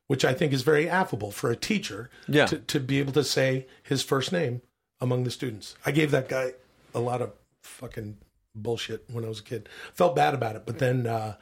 which 0.07 0.23
I 0.25 0.33
think 0.33 0.53
is 0.53 0.61
very 0.61 0.89
affable 0.89 1.31
for 1.31 1.49
a 1.51 1.55
teacher 1.55 2.09
Yeah. 2.27 2.45
to, 2.47 2.57
to 2.59 2.79
be 2.79 2.99
able 2.99 3.13
to 3.13 3.23
say 3.23 3.67
his 3.83 4.03
first 4.03 4.31
name 4.31 4.61
among 4.99 5.23
the 5.23 5.31
students. 5.31 5.75
I 5.85 5.91
gave 5.91 6.11
that 6.11 6.27
guy 6.29 6.53
a 6.93 6.99
lot 6.99 7.21
of 7.21 7.31
fucking 7.61 8.17
bullshit 8.55 9.05
when 9.11 9.23
I 9.23 9.27
was 9.29 9.39
a 9.39 9.43
kid. 9.43 9.69
Felt 9.93 10.15
bad 10.15 10.33
about 10.33 10.55
it, 10.55 10.63
but 10.65 10.79
then 10.79 11.05
uh, 11.05 11.35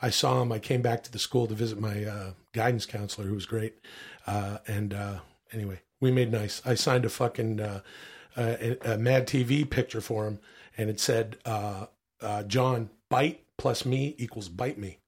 I 0.00 0.10
saw 0.10 0.40
him. 0.42 0.50
I 0.52 0.58
came 0.58 0.80
back 0.82 1.02
to 1.04 1.12
the 1.12 1.18
school 1.18 1.46
to 1.46 1.54
visit 1.54 1.78
my 1.80 2.04
uh, 2.04 2.30
guidance 2.52 2.86
counselor, 2.86 3.26
who 3.26 3.34
was 3.34 3.46
great. 3.46 3.74
Uh, 4.26 4.58
and 4.66 4.94
uh, 4.94 5.18
anyway, 5.52 5.80
we 6.04 6.12
made 6.12 6.30
nice. 6.30 6.60
I 6.66 6.74
signed 6.74 7.06
a 7.06 7.08
fucking 7.08 7.60
uh, 7.60 7.80
a, 8.36 8.76
a 8.92 8.98
Mad 8.98 9.26
TV 9.26 9.68
picture 9.68 10.02
for 10.02 10.26
him, 10.26 10.38
and 10.76 10.90
it 10.90 11.00
said, 11.00 11.38
uh, 11.46 11.86
uh, 12.20 12.42
"John, 12.42 12.90
bite 13.08 13.42
plus 13.56 13.86
me 13.86 14.14
equals 14.18 14.50
bite 14.50 14.78
me." 14.78 14.98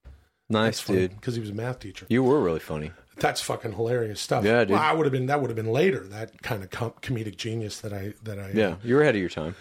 Nice, 0.49 0.83
dude. 0.83 1.11
because 1.11 1.35
he 1.35 1.41
was 1.41 1.51
a 1.51 1.53
math 1.53 1.79
teacher. 1.79 2.07
You 2.09 2.23
were 2.23 2.41
really 2.41 2.59
funny. 2.59 2.91
That's 3.17 3.41
fucking 3.41 3.73
hilarious 3.73 4.19
stuff. 4.21 4.43
Yeah, 4.43 4.61
dude. 4.61 4.71
Well, 4.71 4.81
I 4.81 4.93
would 4.93 5.05
have 5.05 5.11
been. 5.11 5.27
That 5.27 5.39
would 5.39 5.49
have 5.49 5.55
been 5.55 5.71
later. 5.71 5.99
That 6.07 6.41
kind 6.41 6.63
of 6.63 6.71
com- 6.71 6.93
comedic 7.01 7.37
genius 7.37 7.79
that 7.81 7.93
I 7.93 8.13
that 8.23 8.39
I. 8.39 8.51
Yeah, 8.53 8.75
you 8.83 8.95
were 8.95 9.01
ahead 9.01 9.15
of 9.15 9.21
your 9.21 9.29
time. 9.29 9.55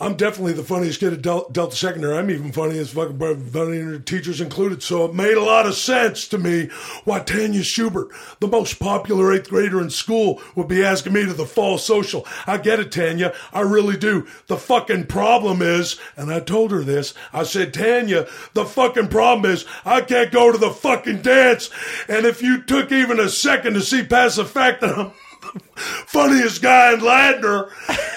I'm 0.00 0.14
definitely 0.14 0.52
the 0.52 0.62
funniest 0.62 1.00
kid 1.00 1.12
at 1.12 1.22
Del- 1.22 1.48
Delta 1.50 1.74
Secondary. 1.74 2.16
I'm 2.16 2.30
even 2.30 2.52
funny 2.52 2.78
as 2.78 2.90
fucking 2.90 3.18
funny 3.50 3.98
teachers 3.98 4.40
included. 4.40 4.80
So 4.80 5.06
it 5.06 5.14
made 5.14 5.36
a 5.36 5.42
lot 5.42 5.66
of 5.66 5.74
sense 5.74 6.28
to 6.28 6.38
me 6.38 6.68
why 7.02 7.18
Tanya 7.18 7.64
Schubert, 7.64 8.10
the 8.38 8.46
most 8.46 8.78
popular 8.78 9.32
eighth 9.32 9.48
grader 9.48 9.80
in 9.80 9.90
school, 9.90 10.40
would 10.54 10.68
be 10.68 10.84
asking 10.84 11.14
me 11.14 11.26
to 11.26 11.32
the 11.32 11.44
fall 11.44 11.78
social. 11.78 12.24
I 12.46 12.58
get 12.58 12.78
it, 12.78 12.92
Tanya. 12.92 13.34
I 13.52 13.62
really 13.62 13.96
do. 13.96 14.28
The 14.46 14.56
fucking 14.56 15.06
problem 15.06 15.62
is, 15.62 15.98
and 16.16 16.32
I 16.32 16.38
told 16.40 16.70
her 16.70 16.84
this, 16.84 17.12
I 17.32 17.42
said, 17.42 17.74
Tanya, 17.74 18.28
the 18.54 18.66
fucking 18.66 19.08
problem 19.08 19.50
is 19.50 19.64
I 19.84 20.02
can't 20.02 20.30
go 20.30 20.52
to 20.52 20.58
the 20.58 20.70
fucking 20.70 21.22
dance. 21.22 21.70
And 22.06 22.24
if 22.24 22.40
you 22.40 22.62
took 22.62 22.92
even 22.92 23.18
a 23.18 23.28
second 23.28 23.74
to 23.74 23.80
see 23.80 24.04
past 24.04 24.36
the 24.36 24.44
fact 24.44 24.80
that 24.82 24.96
I'm 24.96 25.10
the 25.42 25.60
funniest 26.06 26.62
guy 26.62 26.92
in 26.92 27.00
Ladner, 27.00 27.68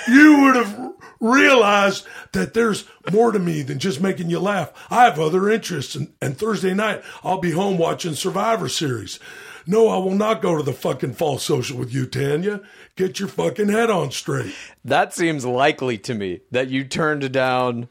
you 0.07 0.41
would 0.41 0.55
have 0.57 0.90
realized 1.21 2.05
that 2.33 2.53
there's 2.53 2.83
more 3.11 3.31
to 3.31 3.39
me 3.39 3.61
than 3.61 3.79
just 3.79 4.01
making 4.01 4.29
you 4.29 4.39
laugh. 4.39 4.73
I 4.89 5.05
have 5.05 5.19
other 5.19 5.49
interests, 5.49 5.95
and, 5.95 6.11
and 6.21 6.37
Thursday 6.37 6.73
night 6.73 7.03
I'll 7.23 7.39
be 7.39 7.51
home 7.51 7.77
watching 7.77 8.15
Survivor 8.15 8.67
Series. 8.67 9.19
No, 9.67 9.87
I 9.87 9.97
will 9.97 10.15
not 10.15 10.41
go 10.41 10.57
to 10.57 10.63
the 10.63 10.73
fucking 10.73 11.13
fall 11.13 11.37
social 11.37 11.77
with 11.77 11.93
you, 11.93 12.07
Tanya. 12.07 12.61
Get 12.95 13.19
your 13.19 13.29
fucking 13.29 13.69
head 13.69 13.91
on 13.91 14.11
straight. 14.11 14.55
That 14.83 15.13
seems 15.13 15.45
likely 15.45 15.99
to 15.99 16.15
me 16.15 16.41
that 16.49 16.69
you 16.69 16.83
turned 16.83 17.31
down 17.31 17.87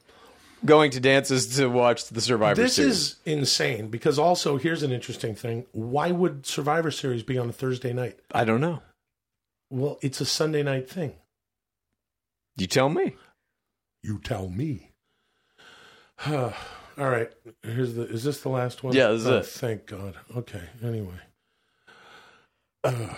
going 0.65 0.91
to 0.91 1.01
dances 1.01 1.57
to 1.57 1.69
watch 1.69 2.09
the 2.09 2.21
Survivor 2.21 2.61
This 2.61 2.75
Series. 2.75 2.93
is 2.93 3.17
insane 3.25 3.89
because 3.89 4.19
also 4.19 4.59
here's 4.59 4.83
an 4.83 4.93
interesting 4.93 5.35
thing. 5.35 5.65
Why 5.73 6.11
would 6.11 6.45
Survivor 6.45 6.91
Series 6.91 7.23
be 7.23 7.39
on 7.39 7.49
a 7.49 7.53
Thursday 7.53 7.93
night? 7.93 8.19
I 8.33 8.45
don't 8.45 8.61
know. 8.61 8.83
Well, 9.71 9.99
it's 10.03 10.21
a 10.21 10.27
Sunday 10.27 10.63
night 10.63 10.91
thing. 10.91 11.15
You 12.61 12.67
tell 12.67 12.91
me. 12.91 13.17
You 14.03 14.19
tell 14.19 14.49
me. 14.51 14.91
All 16.27 16.53
right. 16.99 17.31
Here's 17.63 17.95
the. 17.95 18.03
Is 18.03 18.23
this 18.23 18.43
the 18.43 18.51
last 18.51 18.85
one? 18.85 18.95
Yeah, 18.95 19.09
this 19.09 19.23
is 19.23 19.27
oh, 19.27 19.39
it. 19.39 19.47
Thank 19.47 19.87
God. 19.87 20.15
Okay. 20.37 20.63
Anyway. 20.83 21.21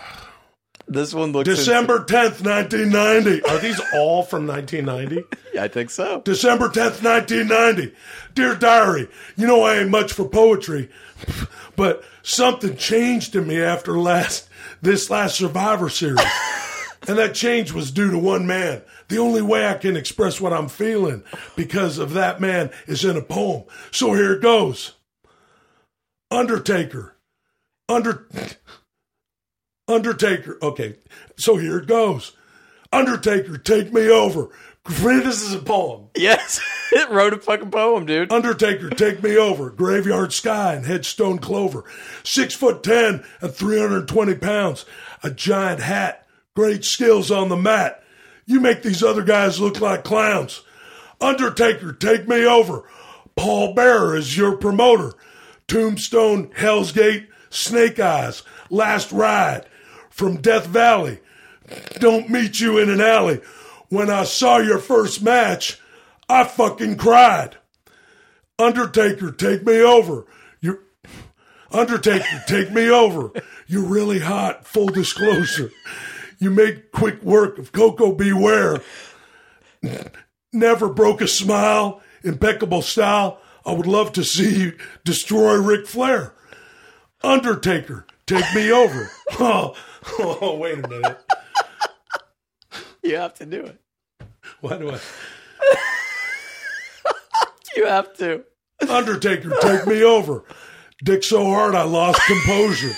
This 0.89 1.15
one 1.15 1.31
looks 1.31 1.49
December 1.49 2.01
10th, 2.01 2.45
1990. 2.45 3.45
Are 3.45 3.59
these 3.59 3.81
all 3.95 4.25
from 4.25 4.47
1990? 4.47 5.25
Yeah, 5.55 5.65
I 5.65 5.69
think 5.69 5.91
so. 5.91 6.23
December 6.23 6.71
10th, 6.71 7.05
1990. 7.05 7.95
Dear 8.35 8.57
Diary, 8.57 9.07
you 9.37 9.47
know 9.47 9.63
I 9.63 9.77
ain't 9.77 9.91
much 9.91 10.13
for 10.13 10.27
poetry, 10.27 10.91
but 11.77 12.03
something 12.23 12.77
changed 12.77 13.37
in 13.37 13.47
me 13.47 13.61
after 13.61 13.97
last 13.99 14.49
this 14.81 15.09
last 15.09 15.37
Survivor 15.37 15.89
series. 15.89 16.19
and 17.09 17.19
that 17.19 17.35
change 17.35 17.73
was 17.73 17.91
due 17.91 18.11
to 18.11 18.19
one 18.19 18.47
man. 18.47 18.83
The 19.09 19.19
only 19.19 19.43
way 19.43 19.67
I 19.67 19.75
can 19.75 19.97
express 19.97 20.41
what 20.41 20.53
I'm 20.53 20.69
feeling 20.69 21.23
because 21.57 21.99
of 21.99 22.13
that 22.15 22.41
man 22.41 22.71
is 22.87 23.05
in 23.05 23.17
a 23.17 23.23
poem. 23.23 23.65
So 23.91 24.15
here 24.15 24.33
it 24.33 24.43
goes. 24.43 24.93
Undertaker. 26.31 27.17
Under 27.89 28.27
Undertaker. 29.89 30.59
Okay. 30.63 30.97
So 31.37 31.57
here 31.57 31.79
it 31.79 31.87
goes. 31.87 32.33
Undertaker, 32.93 33.57
take 33.57 33.93
me 33.93 34.11
over. 34.11 34.51
This 34.85 35.43
is 35.43 35.55
a 35.55 35.61
poem. 35.61 36.09
Yes, 36.17 36.61
it 36.93 37.09
wrote 37.09 37.33
a 37.33 37.39
fucking 37.39 37.71
poem, 37.71 38.05
dude. 38.05 38.33
Undertaker, 38.33 38.91
take 38.91 39.23
me 39.23 39.37
over. 39.37 39.71
Graveyard 39.71 40.33
Sky 40.33 40.75
and 40.75 40.85
Headstone 40.85 41.39
Clover. 41.39 41.85
Six 42.25 42.55
foot 42.55 42.83
ten 42.83 43.25
and 43.41 43.55
320 43.55 44.35
pounds. 44.35 44.85
A 45.23 45.31
giant 45.31 45.81
hat. 45.81 46.27
Great 46.55 46.85
skills 46.85 47.31
on 47.31 47.49
the 47.49 47.57
mat. 47.57 48.02
You 48.47 48.61
make 48.61 48.83
these 48.83 49.03
other 49.03 49.23
guys 49.23 49.61
look 49.61 49.81
like 49.81 50.05
clowns. 50.05 50.63
Undertaker, 51.21 51.93
take 51.93 52.29
me 52.29 52.45
over. 52.45 52.85
Paul 53.37 53.75
Bearer 53.75 54.17
is 54.17 54.37
your 54.37 54.57
promoter. 54.57 55.13
Tombstone, 55.69 56.51
Hell's 56.55 56.93
Gate, 56.93 57.29
Snake 57.51 57.99
Eyes, 58.01 58.43
Last 58.71 59.13
Ride. 59.13 59.67
From 60.11 60.43
Death 60.43 60.67
Valley. 60.67 61.21
Don't 61.95 62.29
meet 62.29 62.61
you 62.61 62.79
in 62.79 62.91
an 62.91 63.01
alley. 63.01 63.41
When 63.89 64.11
I 64.11 64.25
saw 64.25 64.59
your 64.59 64.79
first 64.79 65.23
match, 65.23 65.81
I 66.29 66.45
fucking 66.45 66.99
cried. 66.99 67.57
Undertaker, 68.59 69.33
take 69.33 69.65
me 69.65 69.81
over. 69.81 70.27
You 70.61 70.81
Undertaker, 71.71 72.43
take 72.47 72.71
me 72.71 72.91
over. 72.91 73.33
You're 73.67 73.87
really 73.87 74.19
hot, 74.19 74.67
full 74.67 74.89
disclosure. 74.89 75.71
You 76.43 76.51
make 76.51 76.91
quick 76.91 77.23
work 77.23 77.57
of 77.59 77.71
Koko 77.71 78.11
B. 78.11 78.33
Ware. 78.33 78.81
Never 80.53 80.89
broke 80.89 81.21
a 81.21 81.29
smile, 81.29 82.03
impeccable 82.25 82.83
style. 82.83 83.39
I 83.65 83.71
would 83.71 83.87
love 83.87 84.11
to 84.15 84.25
see 84.25 84.61
you 84.61 84.73
destroy 85.05 85.55
Ric 85.55 85.87
Flair. 85.87 86.35
Undertaker, 87.23 88.09
take 88.27 88.45
me 88.57 88.73
over. 88.73 89.09
Oh, 89.39 89.77
oh, 90.19 90.59
wait 90.59 90.85
a 90.85 90.89
minute. 90.89 91.19
You 93.05 93.17
have 93.17 93.35
to 93.35 93.47
do 93.47 93.61
it. 93.61 93.81
Why 94.61 94.79
do 94.79 94.91
I? 94.91 94.99
You 97.77 97.87
have 97.87 98.15
to. 98.19 98.45
Undertaker, 98.89 99.53
take 99.63 99.87
me 99.87 100.03
over. 100.03 100.45
Dick 101.05 101.23
so 101.23 101.45
hard 101.45 101.77
I 101.77 101.85
lost 101.85 102.21
composure. 102.27 102.93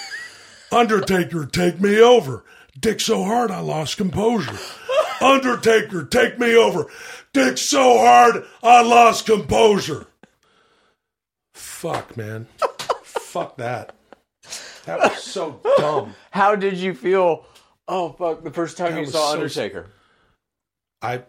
Undertaker, 0.72 1.46
take 1.46 1.80
me 1.80 2.00
over. 2.00 2.44
Dick 2.78 3.00
so 3.00 3.22
hard 3.24 3.50
I 3.50 3.60
lost 3.60 3.96
composure. 3.96 4.58
Undertaker, 5.20 6.04
take 6.04 6.38
me 6.38 6.56
over. 6.56 6.86
Dick 7.32 7.56
so 7.58 7.98
hard 7.98 8.44
I 8.62 8.82
lost 8.82 9.26
composure. 9.26 10.06
Fuck, 11.54 12.16
man. 12.16 12.46
Fuck 13.02 13.56
that. 13.58 13.94
That 14.86 14.98
was 15.00 15.22
so 15.22 15.60
dumb. 15.78 16.14
How 16.30 16.56
did 16.56 16.76
you 16.76 16.94
feel? 16.94 17.46
Oh 17.88 18.12
fuck! 18.12 18.42
The 18.44 18.50
first 18.50 18.76
time 18.76 18.94
That 18.94 19.00
you 19.00 19.06
saw 19.06 19.28
so- 19.28 19.32
Undertaker. 19.34 19.86
I, 21.02 21.22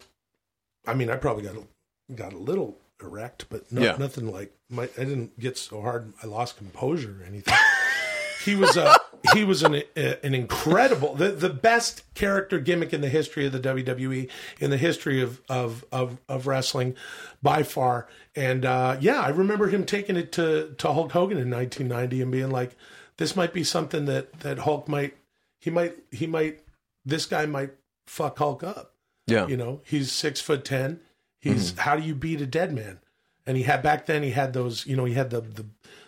I 0.88 0.94
mean, 0.94 1.10
I 1.10 1.16
probably 1.18 1.44
got 1.44 1.56
a, 1.56 2.14
got 2.14 2.34
a 2.34 2.38
little 2.38 2.78
erect, 3.02 3.46
but 3.50 3.70
no, 3.72 3.82
Yeah. 3.82 3.96
nothing 3.98 4.32
like 4.32 4.54
my. 4.70 4.84
I 4.98 5.04
didn't 5.06 5.40
get 5.40 5.58
so 5.58 5.82
hard. 5.82 6.12
I 6.22 6.28
lost 6.28 6.58
composure 6.58 7.16
or 7.22 7.26
anything. 7.26 7.54
he 8.46 8.56
was 8.56 8.76
a 8.78 8.96
he 9.34 9.44
was 9.44 9.64
an 9.64 9.76
an 9.96 10.34
incredible 10.34 11.16
the 11.16 11.32
the 11.32 11.50
best 11.50 12.04
character 12.14 12.60
gimmick 12.60 12.94
in 12.94 13.02
the 13.02 13.10
history 13.10 13.46
of 13.46 13.52
the 13.52 13.60
WWE 13.60 14.30
in 14.60 14.70
the 14.70 14.78
history 14.78 15.22
of 15.22 15.42
of 15.50 15.86
of, 15.92 16.20
of 16.28 16.48
wrestling 16.48 16.96
by 17.42 17.64
far. 17.64 18.08
And 18.36 18.66
uh, 18.66 18.98
yeah, 19.00 19.22
I 19.22 19.30
remember 19.30 19.68
him 19.68 19.86
taking 19.86 20.16
it 20.16 20.32
to 20.34 20.76
to 20.78 20.94
Hulk 20.94 21.12
Hogan 21.12 21.38
in 21.38 21.50
1990 21.50 22.22
and 22.22 22.32
being 22.32 22.52
like, 22.52 22.76
"This 23.18 23.36
might 23.36 23.54
be 23.54 23.64
something 23.64 24.06
that 24.06 24.40
that 24.42 24.60
Hulk 24.60 24.88
might 24.88 25.16
he 25.60 25.70
might 25.70 25.96
he 26.12 26.28
might 26.28 26.62
this 27.06 27.26
guy 27.26 27.46
might 27.46 27.72
fuck 28.08 28.38
Hulk 28.38 28.64
up." 28.64 28.94
Yeah. 29.28 29.48
You 29.48 29.58
know, 29.58 29.82
he's 29.84 30.12
six 30.12 30.42
foot 30.42 30.66
ten. 30.66 31.00
He's 31.40 31.78
how 31.78 31.96
do 31.96 32.02
you 32.02 32.16
beat 32.16 32.42
a 32.42 32.48
dead 32.48 32.74
man? 32.74 33.00
And 33.46 33.56
he 33.56 33.64
had 33.64 33.84
back 33.84 34.08
then 34.08 34.24
he 34.24 34.32
had 34.32 34.54
those, 34.54 34.88
you 34.88 34.96
know, 34.96 35.06
he 35.06 35.14
had 35.14 35.30
the 35.30 35.42
the, 35.42 35.66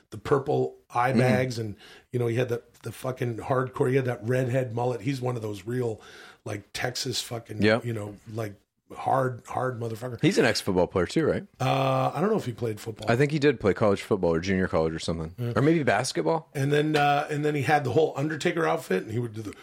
the 0.09 0.18
purple 0.18 0.76
eye 0.93 1.13
bags 1.13 1.59
and 1.59 1.76
you 2.11 2.20
know, 2.20 2.28
he 2.28 2.36
had 2.36 2.49
the 2.49 2.63
the 2.84 2.92
fucking 2.92 3.38
hardcore, 3.38 3.90
he 3.90 3.96
had 3.96 4.06
that 4.06 4.20
redhead 4.24 4.74
mullet. 4.76 5.02
He's 5.02 5.20
one 5.22 5.36
of 5.36 5.42
those 5.42 5.66
real 5.66 6.00
like 6.46 6.64
Texas 6.74 7.22
fucking 7.22 7.62
Yep. 7.62 7.86
you 7.86 7.94
know, 7.94 8.16
like 8.34 8.54
hard 8.96 9.42
hard 9.48 9.80
motherfucker. 9.82 10.18
He's 10.22 10.38
an 10.38 10.46
ex 10.46 10.62
football 10.62 10.88
player 10.88 11.06
too, 11.06 11.26
right? 11.26 11.44
Uh 11.60 12.12
I 12.16 12.22
don't 12.22 12.30
know 12.30 12.38
if 12.38 12.46
he 12.46 12.54
played 12.54 12.80
football. 12.80 13.12
I 13.12 13.16
think 13.18 13.32
he 13.34 13.40
did 13.40 13.60
play 13.60 13.74
college 13.74 14.02
football 14.02 14.34
or 14.34 14.40
junior 14.40 14.68
college 14.70 14.94
or 14.94 15.00
something, 15.00 15.34
or 15.58 15.62
maybe 15.62 15.84
basketball. 15.84 16.50
and 16.56 16.72
then 16.72 16.96
uh 16.96 17.28
and 17.30 17.44
then 17.44 17.54
he 17.56 17.64
had 17.64 17.84
the 17.84 17.92
whole 17.92 18.14
Undertaker 18.16 18.66
outfit 18.66 19.04
and 19.04 19.12
he 19.12 19.20
would 19.20 19.34
do 19.34 19.42
the 19.42 19.54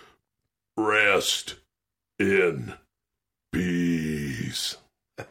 Rest 0.76 1.54
in 2.18 2.74
peace. 3.52 4.76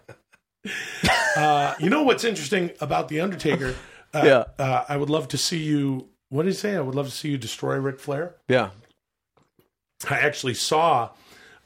uh 1.36 1.76
you 1.80 1.90
know 1.90 2.04
what's 2.04 2.24
interesting 2.24 2.72
about 2.82 3.10
the 3.10 3.20
Undertaker? 3.22 3.76
Uh, 4.14 4.22
Yeah. 4.26 4.44
uh, 4.60 4.86
I 4.88 4.98
would 4.98 5.10
love 5.10 5.28
to 5.30 5.38
see 5.38 5.58
you 5.58 6.08
what 6.34 6.44
did 6.44 6.50
he 6.50 6.56
say? 6.56 6.76
I 6.76 6.82
would 6.82 6.96
love 6.96 7.06
to 7.06 7.12
see 7.12 7.30
you 7.30 7.38
destroy 7.38 7.76
Ric 7.76 8.00
Flair. 8.00 8.36
Yeah. 8.48 8.70
I 10.10 10.20
actually 10.20 10.56
saw 10.56 11.12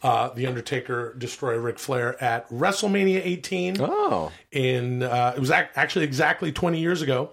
uh, 0.03 0.29
the 0.29 0.45
Undertaker 0.45 1.15
destroy 1.17 1.55
Ric 1.57 1.79
Flair 1.79 2.21
at 2.21 2.47
WrestleMania 2.49 3.21
18 3.23 3.77
Oh. 3.79 4.31
in 4.51 5.01
uh, 5.03 5.33
it 5.35 5.39
was 5.39 5.49
ac- 5.51 5.69
actually 5.75 6.05
exactly 6.05 6.51
20 6.51 6.79
years 6.79 7.01
ago 7.01 7.31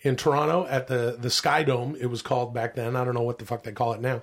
in 0.00 0.16
Toronto 0.16 0.66
at 0.66 0.86
the 0.86 1.16
the 1.18 1.28
Sky 1.28 1.62
Dome. 1.62 1.96
It 2.00 2.06
was 2.06 2.22
called 2.22 2.54
back 2.54 2.74
then. 2.74 2.96
I 2.96 3.04
don't 3.04 3.14
know 3.14 3.22
what 3.22 3.38
the 3.38 3.44
fuck 3.44 3.64
they 3.64 3.72
call 3.72 3.92
it 3.92 4.00
now, 4.00 4.22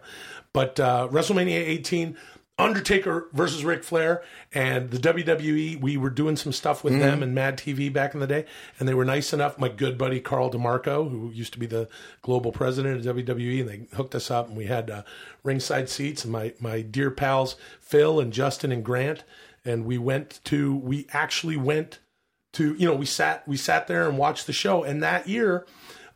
but 0.53 0.79
uh, 0.79 1.07
WrestleMania 1.11 1.51
18. 1.59 2.17
Undertaker 2.59 3.29
versus 3.33 3.65
Ric 3.65 3.83
Flair 3.83 4.21
and 4.53 4.91
the 4.91 4.99
WWE. 4.99 5.81
We 5.81 5.97
were 5.97 6.11
doing 6.11 6.35
some 6.35 6.51
stuff 6.51 6.83
with 6.83 6.99
them 6.99 7.23
and 7.23 7.33
Mad 7.33 7.57
TV 7.57 7.91
back 7.91 8.13
in 8.13 8.19
the 8.19 8.27
day, 8.27 8.45
and 8.77 8.87
they 8.87 8.93
were 8.93 9.05
nice 9.05 9.33
enough. 9.33 9.57
My 9.57 9.69
good 9.69 9.97
buddy 9.97 10.19
Carl 10.19 10.51
DeMarco, 10.51 11.09
who 11.09 11.31
used 11.31 11.53
to 11.53 11.59
be 11.59 11.65
the 11.65 11.89
global 12.21 12.51
president 12.51 13.05
of 13.05 13.15
WWE, 13.15 13.61
and 13.61 13.69
they 13.69 13.95
hooked 13.95 14.13
us 14.13 14.29
up, 14.29 14.49
and 14.49 14.55
we 14.55 14.65
had 14.65 14.91
uh, 14.91 15.01
ringside 15.43 15.89
seats. 15.89 16.23
And 16.23 16.31
my 16.31 16.53
my 16.59 16.81
dear 16.81 17.09
pals 17.09 17.55
Phil 17.81 18.19
and 18.19 18.31
Justin 18.31 18.71
and 18.71 18.85
Grant, 18.85 19.23
and 19.65 19.85
we 19.85 19.97
went 19.97 20.39
to. 20.45 20.75
We 20.75 21.07
actually 21.11 21.57
went 21.57 21.99
to 22.53 22.75
you 22.75 22.85
know 22.87 22.93
we 22.95 23.05
sat 23.05 23.47
we 23.47 23.57
sat 23.57 23.87
there 23.87 24.07
and 24.07 24.17
watched 24.17 24.47
the 24.47 24.53
show 24.53 24.83
and 24.83 25.01
that 25.03 25.27
year 25.27 25.65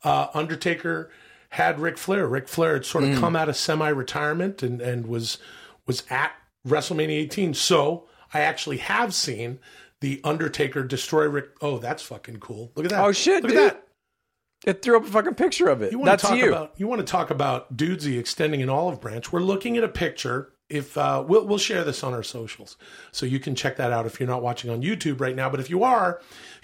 uh, 0.03 0.27
undertaker 0.35 1.11
had 1.49 1.79
Ric 1.79 1.97
flair 1.97 2.27
Ric 2.27 2.47
flair 2.47 2.73
had 2.75 2.85
sort 2.85 3.03
of 3.03 3.19
come 3.19 3.35
out 3.35 3.49
of 3.49 3.57
semi-retirement 3.57 4.61
and 4.61 4.79
and 4.79 5.07
was 5.07 5.39
was 5.87 6.03
at 6.09 6.31
wrestlemania 6.67 7.17
18 7.21 7.53
so 7.53 8.07
i 8.33 8.41
actually 8.41 8.77
have 8.77 9.13
seen 9.13 9.59
the 10.01 10.21
undertaker 10.23 10.83
destroy 10.83 11.27
Ric. 11.27 11.45
oh 11.61 11.77
that's 11.79 12.03
fucking 12.03 12.39
cool 12.39 12.71
look 12.75 12.85
at 12.85 12.91
that 12.91 13.03
Oh, 13.03 13.11
shit, 13.11 13.41
look 13.43 13.51
dude. 13.51 13.59
at 13.61 13.73
that 13.73 14.69
It 14.69 14.81
threw 14.81 14.97
up 14.97 15.03
a 15.05 15.07
fucking 15.07 15.35
picture 15.35 15.69
of 15.69 15.81
it. 15.81 15.91
you 15.91 15.97
want 15.99 16.07
That's 16.07 16.21
to 16.23 16.27
talk 16.29 16.37
you. 16.37 16.49
about 16.49 16.73
you 16.77 16.87
want 16.87 16.99
to 16.99 17.05
talk 17.11 17.29
about 17.31 17.75
dudesy 17.77 18.19
extending 18.19 18.61
an 18.61 18.69
olive 18.69 18.99
branch 19.01 19.31
we're 19.31 19.39
looking 19.41 19.77
at 19.77 19.83
a 19.83 19.87
picture 19.89 20.51
if 20.69 20.97
uh, 20.97 21.23
we'll 21.25 21.45
we'll 21.45 21.57
share 21.57 21.83
this 21.83 22.03
on 22.03 22.13
our 22.13 22.23
socials 22.23 22.75
so 23.11 23.25
you 23.25 23.39
can 23.39 23.55
check 23.55 23.77
that 23.77 23.91
out 23.93 24.05
if 24.05 24.19
you're 24.19 24.27
not 24.27 24.41
watching 24.41 24.69
on 24.69 24.81
YouTube 24.81 25.21
right 25.21 25.35
now 25.35 25.49
but 25.49 25.59
if 25.59 25.69
you 25.69 25.83
are 25.83 26.21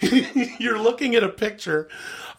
you're 0.58 0.78
looking 0.78 1.14
at 1.14 1.22
a 1.22 1.28
picture 1.28 1.88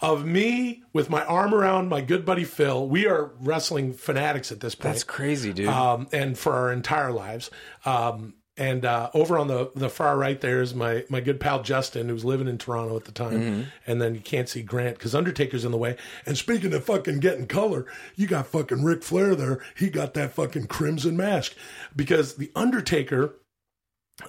of 0.02 0.26
me 0.26 0.84
with 0.94 1.10
my 1.10 1.24
arm 1.26 1.54
around 1.54 1.90
my 1.90 2.02
good 2.02 2.24
buddy 2.26 2.44
Phil 2.44 2.88
we 2.88 3.08
are 3.08 3.32
wrestling 3.40 3.94
fanatics 3.94 4.52
at 4.52 4.60
this 4.60 4.76
point 4.76 4.94
That's 4.94 5.04
crazy, 5.04 5.54
dude. 5.54 5.68
um, 5.68 6.08
and 6.12 6.38
for 6.38 6.54
our 6.54 6.72
entire 6.72 7.12
lives. 7.12 7.50
Um, 7.86 8.36
and 8.58 8.86
uh, 8.86 9.10
over 9.14 9.38
on 9.38 9.48
the, 9.48 9.70
the 9.76 9.90
far 9.90 10.18
right 10.18 10.40
there 10.40 10.62
is 10.62 10.74
my, 10.74 11.04
my 11.10 11.20
good 11.20 11.42
pal 11.42 11.62
Justin, 11.62 12.08
who's 12.08 12.24
living 12.24 12.48
in 12.48 12.58
Toronto 12.58 12.96
at 12.96 13.04
the 13.04 13.12
time. 13.12 13.38
And 13.86 14.02
then 14.02 14.16
you 14.16 14.22
can't 14.22 14.48
see 14.48 14.62
Grant 14.62 14.98
because 14.98 15.14
Undertaker's 15.14 15.66
in 15.66 15.72
the 15.72 15.78
way. 15.78 15.98
And 16.26 16.38
speaking 16.38 16.74
of 16.74 16.86
fucking 16.86 17.20
getting 17.20 17.48
color, 17.48 17.86
you 18.16 18.28
got 18.28 18.48
fucking 18.48 18.84
Ric 18.84 19.04
Flair 19.04 19.36
there. 19.36 19.62
He 19.76 19.90
got 19.90 20.14
that 20.14 20.32
fucking 20.32 20.68
crimson 20.68 21.18
mask. 21.18 21.54
Because 21.96 22.36
the 22.36 22.50
Undertaker, 22.56 23.36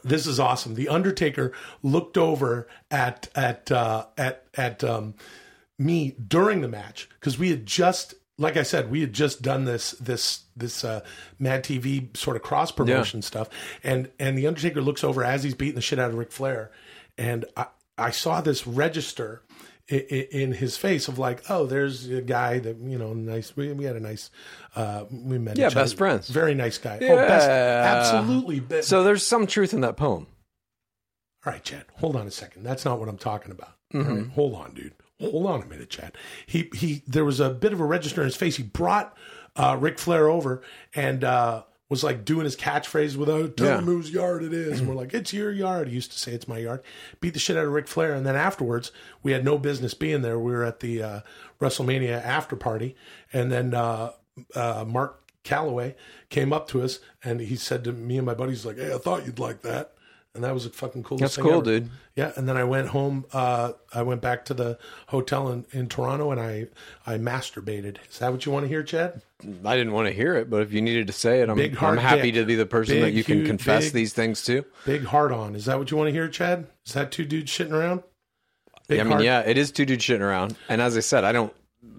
this 0.03 0.27
is 0.27 0.41
awesome. 0.41 0.75
The 0.75 0.89
Undertaker 0.89 1.53
looked 1.85 2.19
over 2.19 2.67
at 2.91 3.29
at 3.37 3.71
uh, 3.71 4.07
at 4.19 4.45
at 4.55 4.83
um, 4.83 5.15
me 5.79 6.17
during 6.27 6.63
the 6.63 6.69
match 6.69 7.09
because 7.21 7.39
we 7.39 7.51
had 7.51 7.65
just 7.65 8.15
like 8.39 8.57
I 8.57 8.63
said, 8.63 8.91
we 8.91 9.01
had 9.01 9.13
just 9.13 9.43
done 9.43 9.65
this 9.65 9.93
this 9.93 10.45
this 10.57 10.85
uh, 10.85 11.01
Mad 11.39 11.65
TV 11.65 12.15
sort 12.17 12.37
of 12.37 12.43
cross 12.43 12.71
promotion 12.71 13.23
stuff, 13.23 13.49
and 13.83 14.11
and 14.19 14.37
the 14.37 14.47
Undertaker 14.47 14.81
looks 14.81 15.03
over 15.05 15.25
as 15.25 15.43
he's 15.43 15.55
beating 15.55 15.75
the 15.77 15.81
shit 15.81 15.99
out 15.99 16.11
of 16.11 16.17
Ric 16.17 16.33
Flair, 16.33 16.71
and 17.17 17.45
I 17.57 17.67
I 17.99 18.11
saw 18.11 18.41
this 18.43 18.67
register 18.67 19.43
in, 19.89 20.01
in 20.01 20.53
his 20.53 20.77
face 20.77 21.09
of 21.09 21.19
like, 21.19 21.49
oh, 21.49 21.65
there's 21.65 22.09
a 22.11 22.21
guy 22.21 22.59
that 22.59 22.77
you 22.79 22.99
know, 22.99 23.15
nice. 23.15 23.57
We, 23.57 23.73
we 23.73 23.85
had 23.85 23.97
a 23.97 24.01
nice, 24.01 24.31
uh, 24.75 25.05
we 25.11 25.39
met. 25.39 25.57
Yeah, 25.57 25.69
each 25.69 25.75
best 25.75 25.93
other. 25.95 25.99
friends. 25.99 26.29
Very 26.29 26.55
nice 26.55 26.77
guy. 26.77 26.97
Oh, 27.01 27.17
best, 27.17 27.47
Yeah. 27.49 27.95
absolutely. 27.97 28.61
Be- 28.61 28.83
So 28.83 29.03
there's 29.03 29.27
some 29.27 29.47
truth 29.47 29.73
in 29.73 29.81
that 29.83 29.97
poem. 29.97 30.27
all 31.47 31.53
right, 31.53 31.63
Chad, 31.65 31.85
hold 31.95 32.17
on 32.17 32.27
a 32.27 32.31
second. 32.31 32.65
That's 32.65 32.85
not 32.85 32.99
what 32.99 33.09
I'm 33.09 33.17
talking 33.17 33.53
about. 33.53 33.75
Mm-hmm. 33.95 34.15
Right, 34.15 34.29
hold 34.31 34.55
on, 34.57 34.75
dude. 34.75 34.93
Hold 35.21 35.47
on 35.47 35.63
a 35.63 35.67
minute, 35.67 35.91
Chad. 35.91 36.17
He 36.47 36.71
he 36.75 37.03
there 37.07 37.25
was 37.25 37.41
a 37.41 37.51
bit 37.51 37.73
of 37.73 37.81
a 37.81 37.85
register 37.85 38.21
in 38.21 38.27
his 38.27 38.37
face. 38.37 38.57
He 38.57 38.63
brought 38.63 39.17
uh 39.57 39.77
Ric 39.81 39.99
Flair 39.99 40.29
over 40.29 40.63
and 40.95 41.25
uh 41.25 41.63
was 41.89 42.03
like 42.03 42.25
doing 42.25 42.45
his 42.45 42.57
catchphrase 42.57 43.17
without 43.17 43.57
telling 43.57 43.73
Yeah. 43.73 43.79
him 43.79 43.85
whose 43.85 44.11
yard 44.11 44.43
it 44.43 44.53
is. 44.53 44.81
And 44.81 44.89
we're 44.89 44.97
like, 44.97 45.15
it's 45.15 45.33
your 45.33 45.53
yard. 45.53 45.87
He 45.89 45.95
used 45.95 46.11
to 46.13 46.19
say 46.19 46.33
it's 46.33 46.49
my 46.49 46.59
yard. 46.59 46.83
Beat 47.21 47.33
the 47.33 47.39
shit 47.39 47.57
out 47.57 47.65
of 47.65 47.71
Ric 47.73 47.87
Flair. 47.87 48.13
And 48.13 48.27
then 48.27 48.35
afterwards, 48.35 48.91
we 49.23 49.31
had 49.31 49.45
no 49.45 49.57
business 49.57 49.95
being 49.95 50.21
there. 50.23 50.37
We 50.37 50.51
were 50.51 50.65
at 50.65 50.81
the 50.81 51.01
uh, 51.01 51.21
WrestleMania 51.61 52.21
after 52.25 52.57
party. 52.57 52.97
And 53.33 53.53
then 53.53 53.73
uh, 53.73 54.11
uh, 54.57 54.85
Mark 54.87 55.23
Calaway 55.45 55.95
came 56.29 56.53
up 56.53 56.67
to 56.71 56.83
us 56.83 56.99
and 57.23 57.39
he 57.41 57.55
said 57.55 57.85
to 57.85 57.93
me 57.93 58.17
and 58.17 58.27
my 58.27 58.35
buddies, 58.35 58.67
like, 58.67 58.79
hey, 58.79 58.93
I 58.93 58.99
thought 58.99 59.25
you'd 59.25 59.39
like 59.39 59.63
that. 59.63 59.95
And 60.37 60.45
that 60.45 60.55
was 60.55 60.65
the 60.65 60.71
fucking 60.71 61.03
coolest 61.03 61.23
That's 61.23 61.35
thing 61.37 61.45
cool, 61.45 61.55
ever. 61.55 61.65
dude. 61.65 61.91
Yeah, 62.15 62.33
and 62.37 62.49
then 62.49 62.57
I 62.57 62.65
went 62.65 62.89
home. 62.89 63.25
Uh, 63.33 63.73
I 63.93 64.03
went 64.03 64.21
back 64.23 64.45
to 64.47 64.55
the 64.55 64.79
hotel 65.09 65.51
in, 65.51 65.67
in 65.73 65.89
Toronto, 65.89 66.31
and 66.31 66.41
I 66.41 66.67
I 67.07 67.19
masturbated. 67.19 67.97
Is 68.11 68.19
that 68.21 68.33
what 68.33 68.47
you 68.47 68.53
want 68.53 68.65
to 68.65 68.69
hear, 68.69 68.83
Chad? 68.83 69.21
I 69.65 69.77
didn't 69.77 69.93
want 69.93 70.07
to 70.09 70.15
hear 70.15 70.35
it, 70.37 70.49
but 70.49 70.63
if 70.63 70.73
you 70.73 70.81
needed 70.81 71.09
to 71.09 71.13
say 71.13 71.41
it, 71.43 71.51
I'm, 71.51 71.57
Big 71.57 71.77
I'm 71.83 71.99
happy 71.99 72.31
dick. 72.31 72.43
to 72.43 72.47
be 72.47 72.55
the 72.55 72.65
person 72.65 73.01
that 73.01 73.07
Big, 73.09 73.17
you 73.17 73.25
can 73.25 73.39
huge, 73.39 73.49
confess 73.49 73.85
big- 73.87 73.93
these 73.93 74.13
things 74.15 74.43
to. 74.45 74.65
Big 74.87 75.05
hard 75.05 75.31
on. 75.33 75.55
Is 75.55 75.67
that 75.67 75.79
what 75.79 75.91
you 75.91 75.97
want 75.97 76.09
to 76.09 76.13
hear, 76.13 76.29
Chad? 76.29 76.67
Is 76.87 76.95
that 76.95 77.13
two 77.13 77.25
dudes 77.27 77.51
shitting 77.53 77.73
around? 77.73 78.03
Big 78.89 79.01
I 79.01 79.03
mean, 79.03 79.13
hard- 79.13 79.25
yeah, 79.25 79.41
it 79.41 79.59
is 79.59 79.71
two 79.73 79.85
dudes 79.85 80.05
shitting 80.05 80.21
around, 80.21 80.57
and 80.69 80.81
as 80.81 80.97
I 80.97 81.01
said, 81.01 81.25
I 81.25 81.33
don't, 81.33 81.53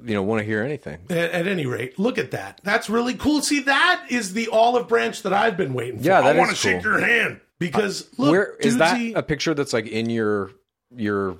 you 0.04 0.16
know, 0.16 0.24
want 0.24 0.40
to 0.40 0.46
hear 0.46 0.64
anything. 0.64 1.00
At, 1.10 1.32
at 1.32 1.48
any 1.48 1.66
rate, 1.68 2.00
look 2.00 2.18
at 2.18 2.32
that. 2.32 2.60
That's 2.64 2.90
really 2.90 3.14
cool. 3.14 3.42
See, 3.42 3.60
that 3.62 4.06
is 4.10 4.34
the 4.34 4.48
olive 4.48 4.88
branch 4.88 5.22
that 5.24 5.34
I've 5.34 5.58
been 5.58 5.74
waiting 5.74 6.00
for. 6.00 6.06
Yeah, 6.08 6.22
that 6.22 6.36
I 6.36 6.40
want 6.40 6.50
to 6.50 6.54
is 6.54 6.60
shake 6.60 6.84
your 6.84 7.00
hand 7.00 7.42
because 7.60 8.08
look, 8.18 8.32
Where 8.32 8.56
is 8.60 8.78
that 8.78 9.00
a 9.16 9.24
picture 9.24 9.54
that's 9.54 9.74
like 9.74 9.88
in 9.88 10.10
your 10.10 10.52
your 10.96 11.38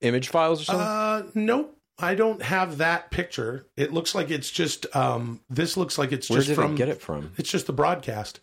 image 0.00 0.28
files 0.28 0.62
or 0.62 0.64
something? 0.64 0.86
Uh, 0.86 1.22
nope. 1.34 1.72
I 1.98 2.14
don't 2.14 2.42
have 2.42 2.78
that 2.78 3.10
picture. 3.10 3.66
It 3.76 3.90
looks 3.92 4.14
like 4.14 4.30
it's 4.30 4.50
just 4.50 4.84
um 4.94 5.40
this 5.48 5.76
looks 5.76 5.96
like 5.98 6.12
it's 6.12 6.28
Where 6.28 6.38
just 6.38 6.48
did 6.48 6.54
from 6.56 6.74
get 6.74 6.88
it 6.88 7.00
from? 7.00 7.32
It's 7.38 7.50
just 7.50 7.66
the 7.66 7.72
broadcast. 7.72 8.40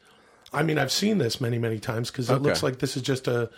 I 0.52 0.64
mean, 0.64 0.78
I've 0.78 0.92
seen 0.92 1.18
this 1.18 1.40
many, 1.42 1.58
many 1.60 1.80
times 1.80 2.12
because 2.12 2.30
it 2.30 2.34
Okay. 2.34 2.44
looks 2.44 2.64
like 2.64 2.80
this 2.80 2.96
is 2.96 3.02
just 3.04 3.28
a. 3.28 3.50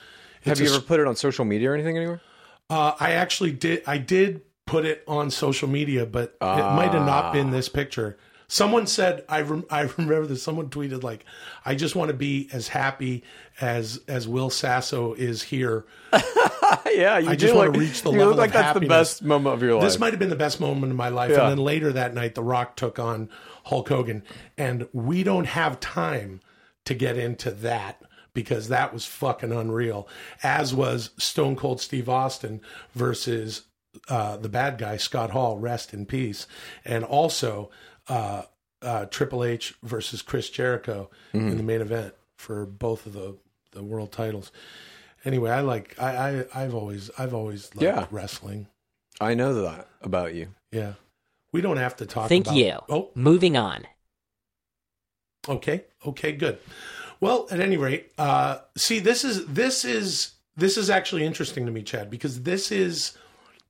Have 0.44 0.60
you 0.60 0.68
a- 0.68 0.76
ever 0.76 0.82
put 0.82 1.00
it 1.00 1.08
on 1.08 1.16
social 1.16 1.44
media 1.46 1.72
or 1.72 1.74
anything 1.74 1.98
anywhere? 1.98 2.22
Uh, 2.70 2.94
I 3.00 3.12
actually 3.12 3.52
did. 3.52 3.84
I 3.88 3.98
did 3.98 4.42
put 4.66 4.86
it 4.86 5.04
on 5.08 5.30
social 5.30 5.68
media, 5.70 6.06
but 6.06 6.36
it 6.42 6.44
might 6.44 6.92
have 6.92 7.06
not 7.06 7.26
Ah. 7.26 7.32
been 7.34 7.52
this 7.52 7.70
picture. 7.70 8.18
Someone 8.48 8.88
said 8.88 9.24
I 9.28 9.42
rem- 9.42 9.66
I 9.70 9.82
remember 9.98 10.28
that 10.28 10.38
someone 10.38 10.70
tweeted 10.70 11.04
like 11.04 11.26
I 11.66 11.76
just 11.76 11.96
want 11.96 12.10
to 12.10 12.16
be 12.16 12.50
as 12.54 12.68
happy 12.68 13.24
as 13.60 14.02
as 14.08 14.28
Will 14.28 14.50
Sasso 14.50 15.14
is 15.14 15.44
here. 15.44 15.86
yeah, 16.94 17.18
you 17.18 17.30
I 17.30 17.36
just 17.36 17.56
want 17.56 17.74
to 17.74 17.80
reach 17.80 18.02
the 18.02 18.12
you 18.12 18.20
level 18.20 18.34
look 18.34 18.38
like 18.38 18.50
of 18.50 18.54
that's 18.54 18.66
happiness. 18.68 18.88
the 18.88 18.90
best 18.90 19.24
moment 19.24 19.56
of 19.56 19.62
your 19.62 19.76
life. 19.76 19.84
This 19.84 20.00
might 20.00 20.14
have 20.14 20.20
been 20.20 20.30
the 20.30 20.36
best 20.36 20.60
moment 20.60 20.92
in 20.92 20.96
my 20.96 21.10
life. 21.10 21.32
Yeah. 21.32 21.42
And 21.42 21.52
then 21.52 21.66
later 21.66 21.92
that 21.94 22.14
night, 22.14 22.36
The 22.36 22.44
Rock 22.44 22.76
took 22.76 23.00
on 23.00 23.30
Hulk 23.66 23.90
Hogan. 23.90 24.24
And 24.58 24.88
we 24.94 25.24
don't 25.24 25.48
have 25.48 25.80
time 25.80 26.42
to 26.86 26.94
get 26.94 27.18
into 27.18 27.52
that 27.52 28.02
because 28.34 28.68
that 28.68 28.94
was 28.94 29.06
fucking 29.06 29.52
unreal, 29.52 30.08
as 30.44 30.74
was 30.74 31.12
Stone 31.18 31.56
Cold 31.56 31.82
Steve 31.82 32.10
Austin 32.10 32.62
versus 32.94 33.64
uh, 34.10 34.38
the 34.38 34.50
bad 34.50 34.78
guy, 34.78 34.98
Scott 34.98 35.32
Hall, 35.32 35.58
rest 35.58 35.94
in 35.94 36.06
peace. 36.06 36.46
And 36.84 37.04
also 37.04 37.72
uh, 38.08 38.44
uh, 38.82 39.06
Triple 39.06 39.44
H 39.44 39.76
versus 39.84 40.22
Chris 40.22 40.50
Jericho 40.50 41.10
Mm-hmm. 41.34 41.48
in 41.50 41.58
the 41.58 41.64
main 41.64 41.82
event 41.82 42.14
for 42.38 42.66
both 42.66 43.06
of 43.06 43.14
the, 43.14 43.36
the 43.72 43.84
world 43.84 44.12
titles. 44.12 44.52
Anyway, 45.26 45.50
I 45.52 45.62
like 45.62 45.96
I, 46.00 46.46
I 46.54 46.64
I've 46.64 46.76
always 46.76 47.10
I've 47.18 47.34
always 47.34 47.70
liked 47.76 47.82
Yeah. 47.82 48.06
wrestling. 48.12 48.68
I 49.20 49.34
know 49.34 49.54
that 49.64 49.88
about 50.02 50.34
you. 50.36 50.50
Yeah. 50.72 50.94
We 51.52 51.62
don't 51.62 51.78
have 51.78 51.96
to 51.98 52.06
talk 52.06 52.30
Thank 52.30 52.48
about 52.48 52.58
you. 52.58 52.78
Oh, 52.90 53.10
Moving 53.16 53.56
on. 53.58 53.86
okay. 55.48 55.86
Okay, 56.06 56.32
good. 56.34 56.60
Well, 57.20 57.48
at 57.50 57.60
any 57.60 57.78
rate, 57.78 58.12
uh 58.18 58.60
see 58.78 59.00
this 59.00 59.24
is 59.24 59.46
this 59.48 59.86
is 59.86 60.34
this 60.58 60.78
is 60.78 60.90
actually 60.90 61.26
interesting 61.26 61.66
to 61.66 61.72
me, 61.72 61.82
Chad, 61.82 62.10
because 62.10 62.44
this 62.44 62.72
is 62.72 63.18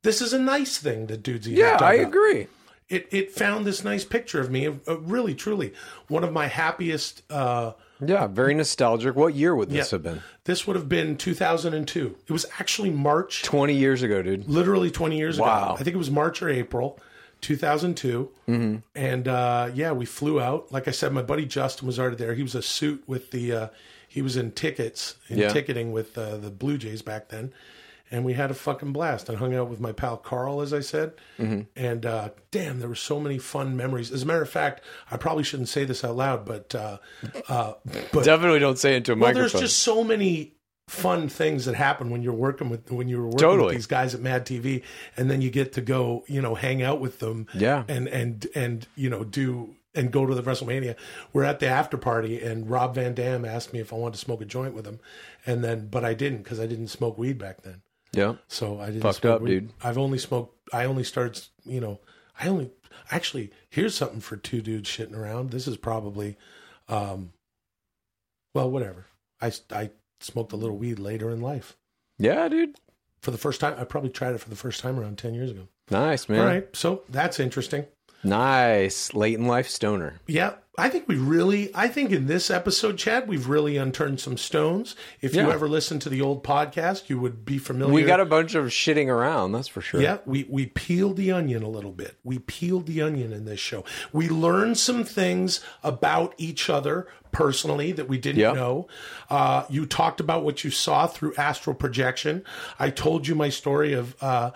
this 0.04 0.22
is 0.22 0.34
a 0.34 0.40
nice 0.40 0.78
thing 0.78 1.08
that 1.08 1.24
dudes 1.24 1.48
Yeah, 1.48 1.78
I 1.82 1.94
agree. 1.96 2.48
It 2.88 3.08
it 3.12 3.32
found 3.32 3.66
this 3.66 3.84
nice 3.84 4.06
picture 4.06 4.40
of 4.40 4.52
me, 4.52 4.68
uh, 4.68 4.98
really 5.00 5.34
truly 5.34 5.74
one 6.08 6.24
of 6.24 6.32
my 6.32 6.48
happiest 6.48 7.24
uh 7.32 7.72
Yeah, 8.06 8.28
very 8.28 8.54
nostalgic. 8.54 9.16
What 9.16 9.34
year 9.34 9.56
would 9.56 9.70
this 9.70 9.92
Yeah. 9.92 9.96
have 9.96 10.04
been? 10.04 10.22
this 10.44 10.68
would 10.68 10.76
have 10.76 10.88
been 10.88 11.18
2002. 11.18 12.16
It 12.28 12.32
was 12.32 12.46
actually 12.60 12.92
March 12.92 13.42
Twenty 13.44 13.74
years 13.74 14.04
ago, 14.04 14.22
dude. 14.22 14.48
literally 14.48 14.92
20 14.92 15.18
years 15.18 15.40
Wow. 15.40 15.64
ago. 15.64 15.74
I 15.80 15.84
think 15.84 15.96
it 15.96 15.98
was 15.98 16.12
March 16.12 16.42
or 16.44 16.50
April 16.50 17.00
2002. 17.42 18.30
Mm-hmm. 18.48 18.76
And 18.96 19.28
uh, 19.28 19.70
yeah, 19.74 19.92
we 19.92 20.06
flew 20.06 20.40
out. 20.40 20.72
Like 20.72 20.88
I 20.88 20.92
said, 20.92 21.12
my 21.12 21.22
buddy 21.22 21.46
Justin 21.46 21.88
was 21.88 22.00
already 22.00 22.16
there. 22.18 22.34
He 22.36 22.44
was 22.44 22.56
a 22.56 22.62
suit 22.62 23.04
with 23.08 23.32
the, 23.32 23.52
uh, 23.52 23.68
he 24.08 24.22
was 24.22 24.38
in 24.38 24.52
tickets, 24.52 25.16
in 25.28 25.40
Yeah. 25.40 25.50
ticketing 25.50 25.92
with 25.92 26.18
uh, 26.18 26.38
the 26.38 26.50
Blue 26.52 26.78
Jays 26.78 27.02
back 27.02 27.30
then. 27.30 27.52
And 28.12 28.24
we 28.24 28.34
had 28.34 28.52
a 28.52 28.54
fucking 28.54 28.94
blast. 28.94 29.30
I 29.30 29.34
hung 29.36 29.56
out 29.56 29.68
with 29.68 29.80
my 29.80 29.92
pal 29.92 30.18
Carl, 30.18 30.62
as 30.62 30.74
I 30.74 30.80
said. 30.80 31.14
Mm-hmm. 31.40 31.62
And 31.76 32.06
uh, 32.06 32.30
damn, 32.52 32.80
there 32.80 32.88
were 32.88 32.96
so 32.96 33.20
many 33.20 33.38
fun 33.40 33.76
memories. 33.76 34.12
As 34.12 34.22
a 34.24 34.26
matter 34.26 34.44
of 34.44 34.50
fact, 34.50 34.82
I 35.10 35.18
probably 35.18 35.44
shouldn't 35.44 35.70
say 35.70 35.86
this 35.86 36.04
out 36.04 36.16
loud, 36.16 36.46
but 36.46 36.76
uh, 36.76 36.98
uh, 37.50 37.74
but 38.14 38.24
Definitely 38.24 38.60
don't 38.60 38.78
say 38.78 38.94
it 38.94 38.98
into 38.98 39.14
a 39.14 39.16
well, 39.16 39.30
microphone. 39.34 39.50
there's 39.60 39.72
just 39.72 39.80
so 39.84 40.04
many 40.04 40.54
fun 40.88 41.28
things 41.30 41.66
that 41.66 41.74
happen 41.74 42.12
when 42.12 42.22
you're 42.22 42.32
working 42.34 42.70
with 42.70 42.92
when 42.92 43.08
you 43.10 43.18
were 43.18 43.26
working 43.26 43.40
Totally. 43.40 43.66
with 43.70 43.76
these 43.76 43.88
guys 43.88 44.14
at 44.14 44.22
Mad 44.22 44.46
TV, 44.46 44.84
and 45.18 45.32
then 45.32 45.42
you 45.42 45.50
get 45.50 45.74
to 45.74 45.82
go, 45.82 46.24
you 46.28 46.42
know, 46.44 46.54
hang 46.54 46.84
out 46.84 47.00
with 47.00 47.18
them, 47.20 47.48
Yeah. 47.56 47.86
and 47.88 48.08
and 48.08 48.46
and 48.54 48.88
you 48.96 49.10
know 49.10 49.24
do 49.24 49.76
and 49.96 50.12
go 50.12 50.26
to 50.28 50.36
the 50.36 50.44
WrestleMania. 50.44 50.96
We're 51.34 51.44
at 51.46 51.60
the 51.60 51.68
after 51.68 51.98
party, 51.98 52.40
and 52.40 52.70
Rob 52.70 52.94
Van 52.96 53.16
Dam 53.16 53.46
asked 53.46 53.74
me 53.74 53.80
if 53.80 53.92
I 53.92 53.96
wanted 53.96 54.14
to 54.14 54.20
smoke 54.20 54.42
a 54.42 54.46
joint 54.46 54.76
with 54.76 54.86
him, 54.86 55.00
and 55.46 55.64
then 55.64 55.88
but 55.88 56.06
I 56.06 56.14
didn't 56.14 56.44
because 56.44 56.60
I 56.60 56.68
didn't 56.68 56.90
smoke 56.90 57.18
weed 57.18 57.40
back 57.40 57.64
then. 57.64 57.82
Yeah. 58.18 58.36
So 58.48 58.80
I 58.80 58.88
didn't 58.88 59.02
Fucked 59.02 59.22
smoke 59.22 59.36
up, 59.36 59.42
weed. 59.42 59.50
dude. 59.60 59.70
I've 59.84 59.98
only 59.98 60.18
smoked. 60.18 60.70
I 60.74 60.86
only 60.86 61.04
started. 61.04 61.42
You 61.64 61.80
know, 61.82 62.00
I 62.40 62.48
only 62.48 62.72
actually. 63.12 63.52
Here's 63.70 63.96
something 63.96 64.20
for 64.22 64.38
two 64.38 64.62
dudes 64.62 64.90
shitting 64.90 65.16
around. 65.16 65.52
This 65.52 65.68
is 65.68 65.78
probably, 65.78 66.38
um, 66.90 67.34
well, 68.54 68.70
whatever. 68.70 69.06
I 69.42 69.52
I 69.72 69.92
smoked 70.20 70.54
a 70.54 70.56
little 70.58 70.78
weed 70.78 70.98
later 71.00 71.30
in 71.30 71.42
life 71.42 71.76
Yeah, 72.18 72.48
dude. 72.48 72.76
for 73.22 73.32
the 73.32 73.38
first 73.38 73.60
time. 73.60 73.76
I 73.78 73.84
probably 73.84 74.10
tried 74.10 74.34
it 74.36 74.40
for 74.42 74.50
the 74.50 74.56
first 74.56 74.80
time 74.82 75.00
around 75.00 75.18
ten 75.18 75.34
years 75.34 75.52
ago. 75.52 75.68
Nice, 75.92 76.28
man. 76.30 76.40
All 76.40 76.46
right, 76.46 76.76
so 76.76 77.04
that's 77.10 77.40
interesting. 77.40 77.86
Nice. 78.26 79.14
Late 79.14 79.38
in 79.38 79.46
life 79.46 79.70
stoner. 79.70 80.20
Yeah, 80.28 80.54
I 80.78 80.90
think 80.90 81.08
we 81.08 81.16
really, 81.16 81.72
I 81.74 81.88
think 81.88 82.12
in 82.12 82.28
this 82.28 82.50
episode, 82.52 82.98
Chad, 82.98 83.28
we've 83.30 83.48
really 83.48 83.78
unturned 83.78 84.20
some 84.20 84.36
stones. 84.38 84.96
If 85.22 85.34
you 85.36 85.50
ever 85.50 85.70
listen 85.70 86.00
to 86.00 86.10
the 86.10 86.22
old 86.22 86.44
podcast, 86.44 87.08
you 87.10 87.20
would 87.20 87.46
be 87.46 87.58
familiar. 87.58 87.94
We 87.94 88.04
got 88.04 88.20
a 88.20 88.26
bunch 88.26 88.56
of 88.56 88.66
shitting 88.66 89.08
around, 89.08 89.54
that's 89.54 89.68
for 89.70 89.80
sure. 89.82 90.02
Yeah, 90.02 90.18
we 90.26 90.46
we 90.50 90.66
peeled 90.66 91.16
the 91.16 91.32
onion 91.32 91.64
a 91.64 91.70
little 91.70 91.92
bit. 91.94 92.18
We 92.24 92.40
peeled 92.40 92.88
the 92.88 93.02
onion 93.02 93.32
in 93.32 93.46
this 93.46 93.60
show. 93.60 93.86
We 94.12 94.28
learned 94.28 94.78
some 94.78 95.04
things 95.06 95.62
about 95.84 96.34
each 96.38 96.70
other 96.70 97.08
personally 97.32 97.92
that 97.94 98.08
we 98.10 98.18
didn't 98.18 98.42
Yeah. 98.42 98.54
know. 98.54 98.88
Uh, 99.30 99.64
you 99.70 99.86
talked 99.86 100.20
about 100.20 100.44
what 100.44 100.64
you 100.64 100.72
saw 100.72 101.06
through 101.08 101.36
astral 101.36 101.76
projection. 101.76 102.44
I 102.80 102.90
told 102.90 103.28
you 103.28 103.36
my 103.36 103.50
story 103.50 103.94
of 103.94 104.16
uh, 104.22 104.52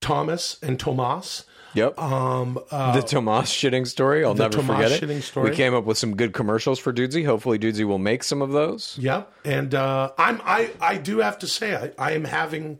Thomas 0.00 0.58
and 0.62 0.78
Tomas. 0.78 1.44
Yep. 1.74 1.98
Um, 1.98 2.58
uh, 2.70 2.92
the 2.98 3.06
Tomas 3.06 3.50
shitting 3.50 3.86
story. 3.86 4.24
I'll 4.24 4.34
never 4.34 4.58
Tomas 4.58 4.76
forget 4.76 4.92
it. 4.92 5.02
shitting 5.02 5.22
story. 5.22 5.50
We 5.50 5.56
came 5.56 5.74
up 5.74 5.84
with 5.84 5.98
some 5.98 6.16
good 6.16 6.32
commercials 6.32 6.78
for 6.78 6.92
Dudesy. 6.92 7.24
Hopefully, 7.24 7.58
Dudesy 7.58 7.84
will 7.84 7.98
make 7.98 8.22
some 8.22 8.42
of 8.42 8.50
those. 8.50 8.98
Yep. 9.00 9.32
and 9.44 9.74
uh, 9.74 10.12
I'm 10.18 10.40
I 10.44 10.70
I 10.80 10.96
do 10.98 11.18
have 11.18 11.38
to 11.40 11.46
say 11.46 11.74
I, 11.74 11.92
I 11.98 12.12
am 12.12 12.24
having, 12.24 12.78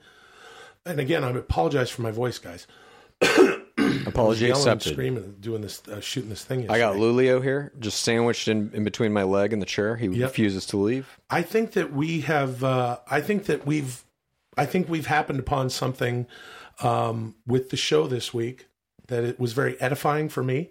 and 0.85 1.01
again 1.01 1.24
I 1.24 1.31
apologize 1.31 1.90
for 1.90 2.02
my 2.02 2.10
voice, 2.10 2.39
guys. 2.39 2.66
Apology 4.06 4.51
accepted. 4.51 4.93
screaming, 4.93 5.36
doing 5.40 5.62
this, 5.62 5.82
uh, 5.89 6.01
shooting 6.01 6.28
this 6.28 6.44
thing. 6.44 6.64
I 6.64 6.78
got 6.78 6.97
yesterday. 6.97 7.01
Lulio 7.01 7.43
here, 7.43 7.73
just 7.78 8.02
sandwiched 8.02 8.48
in, 8.48 8.70
in 8.74 8.85
between 8.85 9.12
my 9.12 9.23
leg 9.23 9.52
and 9.52 9.62
the 9.62 9.66
chair. 9.66 9.97
He 9.97 10.09
refuses 10.09 10.66
to 10.66 10.77
leave. 10.77 11.19
I 11.31 11.43
think 11.43 11.73
that 11.73 11.93
we 11.93 12.23
have. 12.23 12.62
Uh, 12.62 12.98
I 13.10 13.20
think 13.20 13.47
that 13.47 13.64
we've. 13.64 14.05
I 14.56 14.66
think 14.66 14.89
we've 14.90 15.06
happened 15.06 15.39
upon 15.39 15.70
something 15.70 16.27
um, 16.82 17.36
with 17.47 17.70
the 17.70 17.77
show 17.78 18.06
this 18.06 18.35
week 18.35 18.66
that 19.09 19.24
it 19.24 19.41
was 19.41 19.53
very 19.53 19.81
edifying 19.81 20.29
for 20.29 20.43
me. 20.43 20.70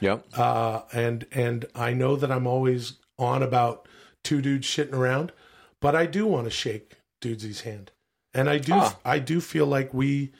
Yep. 0.00 0.26
Uh, 0.36 0.82
and 0.92 1.26
and 1.32 1.66
I 1.74 1.92
know 1.92 2.16
that 2.16 2.30
I'm 2.30 2.46
always 2.46 2.94
on 3.18 3.42
about 3.42 3.86
two 4.24 4.40
dudes 4.40 4.66
shitting 4.66 4.94
around, 4.94 5.32
but 5.80 5.94
I 5.94 6.06
do 6.06 6.26
want 6.26 6.44
to 6.44 6.50
shake 6.50 6.96
Dudesy's 7.20 7.62
hand, 7.62 7.90
and 8.32 8.48
I 8.48 8.58
do 8.58 8.72
Ah. 8.74 8.98
I 9.04 9.18
do 9.18 9.40
feel 9.40 9.66
like 9.66 9.92
we 9.92 10.32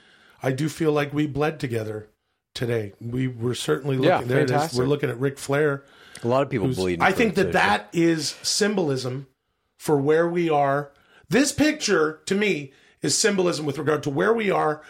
I 0.42 0.52
do 0.52 0.68
feel 0.68 0.92
like 0.92 1.12
we 1.12 1.26
bled 1.26 1.60
together 1.60 2.08
today. 2.54 2.94
We 3.00 3.28
were 3.28 3.54
certainly 3.54 3.96
looking 3.96 4.10
Yeah, 4.10 4.22
there. 4.22 4.40
It 4.40 4.50
is. 4.50 4.74
We're 4.74 4.86
looking 4.86 5.10
at 5.10 5.20
Ric 5.20 5.38
Flair. 5.38 5.84
A 6.22 6.28
lot 6.28 6.42
of 6.42 6.50
people 6.50 6.68
bleed. 6.68 7.00
I 7.00 7.12
think 7.12 7.34
that 7.34 7.52
that 7.52 7.88
is 7.92 8.36
symbolism 8.42 9.26
for 9.78 9.98
where 9.98 10.28
we 10.28 10.48
are. 10.50 10.92
This 11.28 11.52
picture 11.52 12.20
to 12.26 12.34
me 12.34 12.72
is 13.02 13.16
symbolism 13.16 13.64
with 13.66 13.78
regard 13.78 14.02
to 14.04 14.10
where 14.10 14.32
we 14.32 14.50
are 14.50 14.82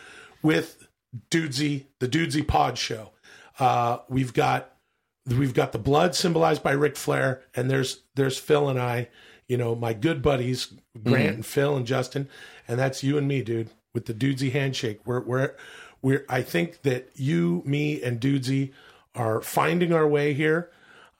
with 0.42 0.86
Dudesy, 1.30 1.86
the 1.98 2.08
Dudesy 2.08 2.46
Pod 2.46 2.78
Show. 2.78 3.10
Uh, 3.58 3.98
we've 4.08 4.32
got 4.32 4.72
we've 5.26 5.54
got 5.54 5.72
the 5.72 5.78
blood 5.78 6.14
symbolized 6.14 6.62
by 6.62 6.72
Ric 6.72 6.96
Flair, 6.96 7.42
and 7.54 7.70
there's 7.70 8.02
there's 8.14 8.38
Phil 8.38 8.68
and 8.68 8.80
I, 8.80 9.08
you 9.48 9.56
know, 9.56 9.74
my 9.74 9.92
good 9.92 10.22
buddies 10.22 10.72
Grant 11.02 11.34
and 11.36 11.46
Phil 11.46 11.76
and 11.76 11.86
Justin, 11.86 12.28
and 12.66 12.78
that's 12.78 13.02
you 13.02 13.18
and 13.18 13.28
me, 13.28 13.42
dude, 13.42 13.70
with 13.94 14.06
the 14.06 14.14
Dudesy 14.14 14.52
handshake. 14.52 15.00
We're 15.04 15.20
we're 15.20 15.54
we're 16.02 16.24
I 16.28 16.42
think 16.42 16.82
that 16.82 17.10
you, 17.14 17.62
me, 17.64 18.02
and 18.02 18.20
Dudesy 18.20 18.72
are 19.14 19.40
finding 19.40 19.92
our 19.92 20.06
way 20.06 20.34
here. 20.34 20.70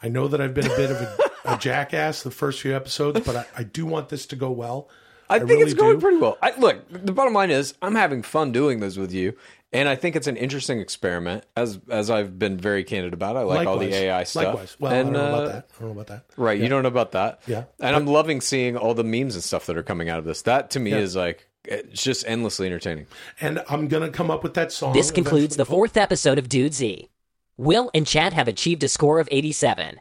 I 0.03 0.09
know 0.09 0.29
that 0.29 0.41
I've 0.41 0.55
been 0.55 0.71
a 0.71 0.77
bit 0.77 0.91
of 0.91 0.97
a, 0.97 1.19
a 1.45 1.59
jackass 1.59 2.23
the 2.23 2.31
first 2.31 2.61
few 2.61 2.75
episodes, 2.75 3.21
but 3.21 3.37
I, 3.37 3.47
I 3.59 3.63
do 3.65 3.85
want 3.85 4.09
this 4.09 4.27
to 4.27 4.37
go 4.37 4.51
well. 4.51 4.89
I, 5.29 5.39
think 5.39 5.51
really 5.51 5.63
it's 5.63 5.75
going 5.75 5.97
do. 5.97 6.01
pretty 6.01 6.17
well. 6.17 6.39
I, 6.43 6.53
look, 6.59 6.83
the 6.91 7.13
bottom 7.13 7.35
line 7.35 7.51
is 7.51 7.75
I'm 7.83 7.95
having 7.95 8.23
fun 8.23 8.51
doing 8.51 8.81
this 8.81 8.97
with 8.97 9.13
you, 9.13 9.37
and 9.73 9.89
I 9.89 9.95
think 9.97 10.17
it's 10.17 10.27
an 10.27 10.37
interesting 10.37 10.81
experiment. 10.81 11.45
As 11.57 11.79
as 11.89 12.11
I've 12.11 12.39
been 12.39 12.57
very 12.59 12.85
candid 12.85 13.13
about, 13.15 13.37
I 13.37 13.43
like 13.43 13.67
all 13.67 13.79
the 13.79 13.95
AI 13.95 14.25
stuff. 14.25 14.45
Likewise. 14.47 14.77
Well, 14.81 14.93
and, 14.93 15.01
I 15.01 15.03
don't 15.03 15.13
know 15.13 15.21
uh, 15.25 15.29
about 15.39 15.53
that. 15.53 15.69
I 15.77 15.79
don't 15.81 15.89
know 15.89 15.93
about 15.93 16.07
that. 16.09 16.25
Right, 16.37 16.61
you 16.61 16.69
don't 16.69 16.83
know 16.83 16.89
about 16.89 17.13
that. 17.13 17.41
Yeah. 17.47 17.65
and 17.79 17.95
I'm 17.97 18.07
loving 18.07 18.41
seeing 18.41 18.77
all 18.77 18.95
the 18.95 19.05
memes 19.05 19.35
and 19.35 19.45
stuff 19.45 19.67
that 19.67 19.77
are 19.77 19.83
coming 19.83 20.09
out 20.09 20.19
of 20.19 20.25
this. 20.25 20.43
That 20.43 20.71
to 20.71 20.81
me 20.81 20.91
Yeah. 20.91 20.99
is 20.99 21.15
like 21.17 21.47
it's 21.65 22.03
just 22.03 22.27
endlessly 22.27 22.67
entertaining. 22.67 23.07
And 23.41 23.63
I'm 23.69 23.87
gonna 23.89 24.11
come 24.11 24.31
up 24.31 24.43
with 24.43 24.55
that 24.55 24.73
song. 24.73 24.93
This 24.93 25.11
concludes 25.11 25.57
the 25.57 25.67
fourth 25.67 25.97
episode 25.97 26.39
of 26.39 26.49
Dudesy. 26.49 27.09
Will 27.57 27.91
and 27.95 28.07
Chad 28.07 28.33
have 28.33 28.49
achieved 28.49 28.83
a 28.83 28.89
score 28.89 29.21
of 29.21 29.29
87. 29.31 30.01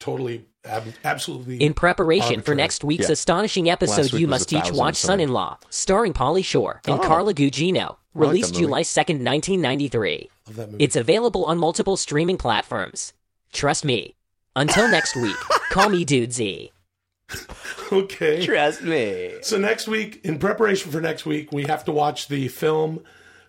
Totally, 0.00 0.44
ab- 0.64 0.92
absolutely. 1.04 1.62
In 1.62 1.72
preparation 1.72 2.42
for 2.42 2.54
next 2.54 2.82
week's 2.84 3.06
Yeah. 3.08 3.12
astonishing 3.12 3.70
episode, 3.70 4.12
week 4.12 4.20
you 4.20 4.26
must 4.26 4.52
each 4.52 4.72
watch. 4.72 4.96
Son 4.96 5.20
in 5.20 5.28
Law, 5.32 5.58
starring 5.70 6.12
Pauly 6.12 6.44
Shore 6.44 6.82
and 6.86 6.98
Oh. 6.98 7.02
Carla 7.02 7.32
Gugino, 7.32 7.96
released 8.14 8.50
that 8.54 8.54
movie. 8.60 8.66
July 8.66 8.82
2nd, 8.82 9.24
1993. 9.24 10.30
Love 10.46 10.56
that 10.56 10.70
movie. 10.72 10.84
It's 10.84 10.96
available 10.96 11.44
on 11.44 11.58
multiple 11.58 11.96
streaming 11.96 12.36
platforms. 12.38 13.12
Trust 13.52 13.84
me. 13.84 14.14
Until 14.56 14.88
next 14.88 15.16
week, 15.16 15.36
call 15.70 15.88
me 15.88 16.04
Dudesy. 16.04 16.70
okay. 17.92 18.44
Trust 18.44 18.82
me. 18.82 19.32
So 19.42 19.58
next 19.58 19.88
week, 19.88 20.20
in 20.24 20.38
preparation 20.38 20.90
for 20.92 21.00
next 21.00 21.26
week, 21.26 21.52
we 21.52 21.64
have 21.64 21.84
to 21.86 21.92
watch 21.92 22.28
the 22.28 22.48
film 22.48 23.00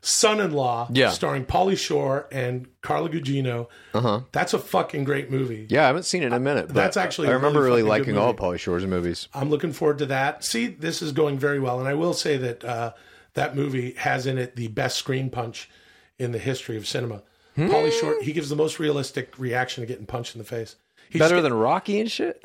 "Son-in-Law," 0.02 0.90
Yeah. 0.92 1.10
starring 1.12 1.46
Pauly 1.46 1.78
Shore 1.78 2.28
and 2.32 2.68
Carla 2.82 3.10
Gugino. 3.10 3.68
Uh 3.94 4.02
huh. 4.02 4.20
That's 4.32 4.54
a 4.54 4.60
fucking 4.60 5.04
great 5.04 5.30
movie. 5.30 5.68
Yeah, 5.70 5.84
I 5.84 5.88
haven't 5.88 6.04
seen 6.04 6.24
it 6.24 6.28
in 6.28 6.34
a 6.34 6.40
minute. 6.40 6.68
But 6.68 6.74
That's 6.76 6.98
actually 6.98 7.28
I 7.28 7.32
a 7.32 7.36
remember 7.36 7.62
really 7.62 7.84
really, 7.84 7.90
fucking 8.00 8.06
good 8.06 8.12
liking 8.14 8.18
all 8.18 8.28
movie. 8.34 8.38
of 8.38 8.56
Pauly 8.56 8.60
Shore's 8.60 8.86
movies. 8.86 9.28
I'm 9.34 9.50
looking 9.50 9.74
forward 9.74 10.00
to 10.00 10.06
that. 10.08 10.44
See, 10.44 10.68
this 10.68 11.02
is 11.02 11.12
going 11.12 11.38
very 11.38 11.60
well, 11.60 11.80
and 11.80 11.88
I 11.88 11.94
will 11.94 12.14
say 12.14 12.38
that 12.38 12.64
uh, 12.64 12.94
that 13.36 13.56
movie 13.56 13.92
has 13.94 14.26
in 14.26 14.38
it 14.38 14.56
the 14.56 14.68
best 14.70 14.98
screen 14.98 15.30
punch 15.30 15.70
in 16.18 16.32
the 16.32 16.40
history 16.40 16.78
of 16.78 16.88
cinema. 16.88 17.22
Hmm. 17.56 17.68
Pauly 17.68 17.92
Shore, 17.92 18.16
he 18.22 18.34
gives 18.34 18.50
the 18.50 18.56
most 18.56 18.80
realistic 18.80 19.38
reaction 19.40 19.82
to 19.82 19.88
getting 19.88 20.06
punched 20.06 20.36
in 20.36 20.40
the 20.40 20.46
face. 20.46 20.76
He 21.10 21.20
Better 21.20 21.42
than 21.42 21.54
Rocky 21.54 22.00
and 22.00 22.12
shit. 22.12 22.44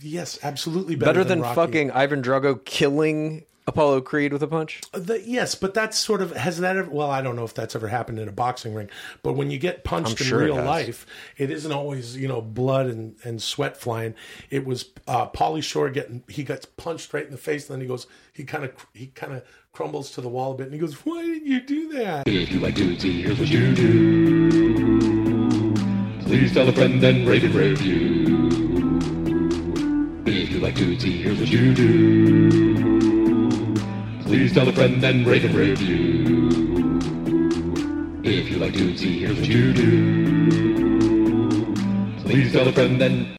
yes, 0.00 0.38
absolutely 0.42 0.96
better, 0.96 1.12
Better, 1.20 1.24
than, 1.24 1.40
Rocky. 1.40 1.54
fucking 1.54 1.90
Ivan 1.92 2.22
Drago 2.22 2.62
killing 2.64 3.44
Apollo 3.66 4.00
Creed 4.02 4.32
with 4.32 4.42
a 4.42 4.48
punch. 4.48 4.80
The, 4.92 5.22
yes, 5.24 5.54
but 5.54 5.72
that's 5.72 5.96
sort 5.96 6.20
of 6.20 6.34
has 6.36 6.58
that 6.58 6.76
ever? 6.76 6.90
Well, 6.90 7.10
I 7.10 7.22
don't 7.22 7.36
know 7.36 7.44
if 7.44 7.54
that's 7.54 7.76
ever 7.76 7.86
happened 7.88 8.18
in 8.18 8.28
a 8.28 8.32
boxing 8.32 8.74
ring, 8.74 8.90
but 9.22 9.34
when 9.34 9.50
you 9.52 9.58
get 9.58 9.84
punched 9.84 10.20
I'm 10.20 10.24
in 10.24 10.30
sure 10.30 10.38
real 10.40 10.56
has. 10.56 10.66
life, 10.66 11.06
it 11.36 11.50
isn't 11.50 11.70
always 11.70 12.16
you 12.16 12.26
know 12.26 12.40
blood 12.42 12.86
and, 12.86 13.14
and 13.22 13.40
sweat 13.40 13.76
flying. 13.76 14.14
It 14.50 14.66
was 14.66 14.86
uh, 15.06 15.28
Pauly 15.28 15.62
Shore 15.62 15.90
getting 15.90 16.24
he 16.28 16.42
gets 16.42 16.66
punched 16.66 17.14
right 17.14 17.24
in 17.24 17.30
the 17.30 17.38
face, 17.38 17.68
and 17.70 17.74
then 17.74 17.80
he 17.80 17.86
goes 17.86 18.08
he 18.32 18.42
kind 18.42 18.64
of 18.64 18.72
he 18.92 19.06
kind 19.06 19.32
of 19.34 19.44
crumbles 19.72 20.10
to 20.10 20.20
the 20.20 20.28
wall 20.28 20.52
a 20.52 20.54
bit, 20.54 20.66
and 20.66 20.74
he 20.74 20.78
goes, 20.78 20.92
"Why 21.06 21.22
did 21.22 21.46
you 21.46 21.60
do 21.62 21.92
that?" 21.94 22.28
If 22.28 22.52
you 22.52 22.60
like 22.60 22.74
Dudesy, 22.74 23.22
here's 23.22 23.38
what 23.38 23.48
you 23.48 23.74
do. 23.74 24.52
Please 26.26 26.52
tell 26.52 26.68
a 26.68 26.72
friend 26.72 27.02
and 27.02 27.26
rate 27.26 27.42
and 27.42 27.54
review. 27.54 28.50
If 30.26 30.50
you 30.50 30.60
like 30.60 30.74
here's 31.22 31.38
what 31.40 31.48
you 31.48 31.72
do. 31.72 32.50
Please 34.24 34.52
tell 34.52 34.68
a 34.68 34.72
friend 34.72 35.02
rate 35.26 35.44
and 35.44 35.54
review. 35.54 36.50
If 38.22 38.50
you 38.50 38.58
like 38.58 38.74
Dudesy, 38.74 39.20
here's 39.20 39.38
what 39.38 39.48
you 39.48 39.72
do. 39.72 40.52
Please 42.24 42.52
tell 42.52 42.68
a 42.68 42.72
friend 42.72 43.00
and 43.00 43.38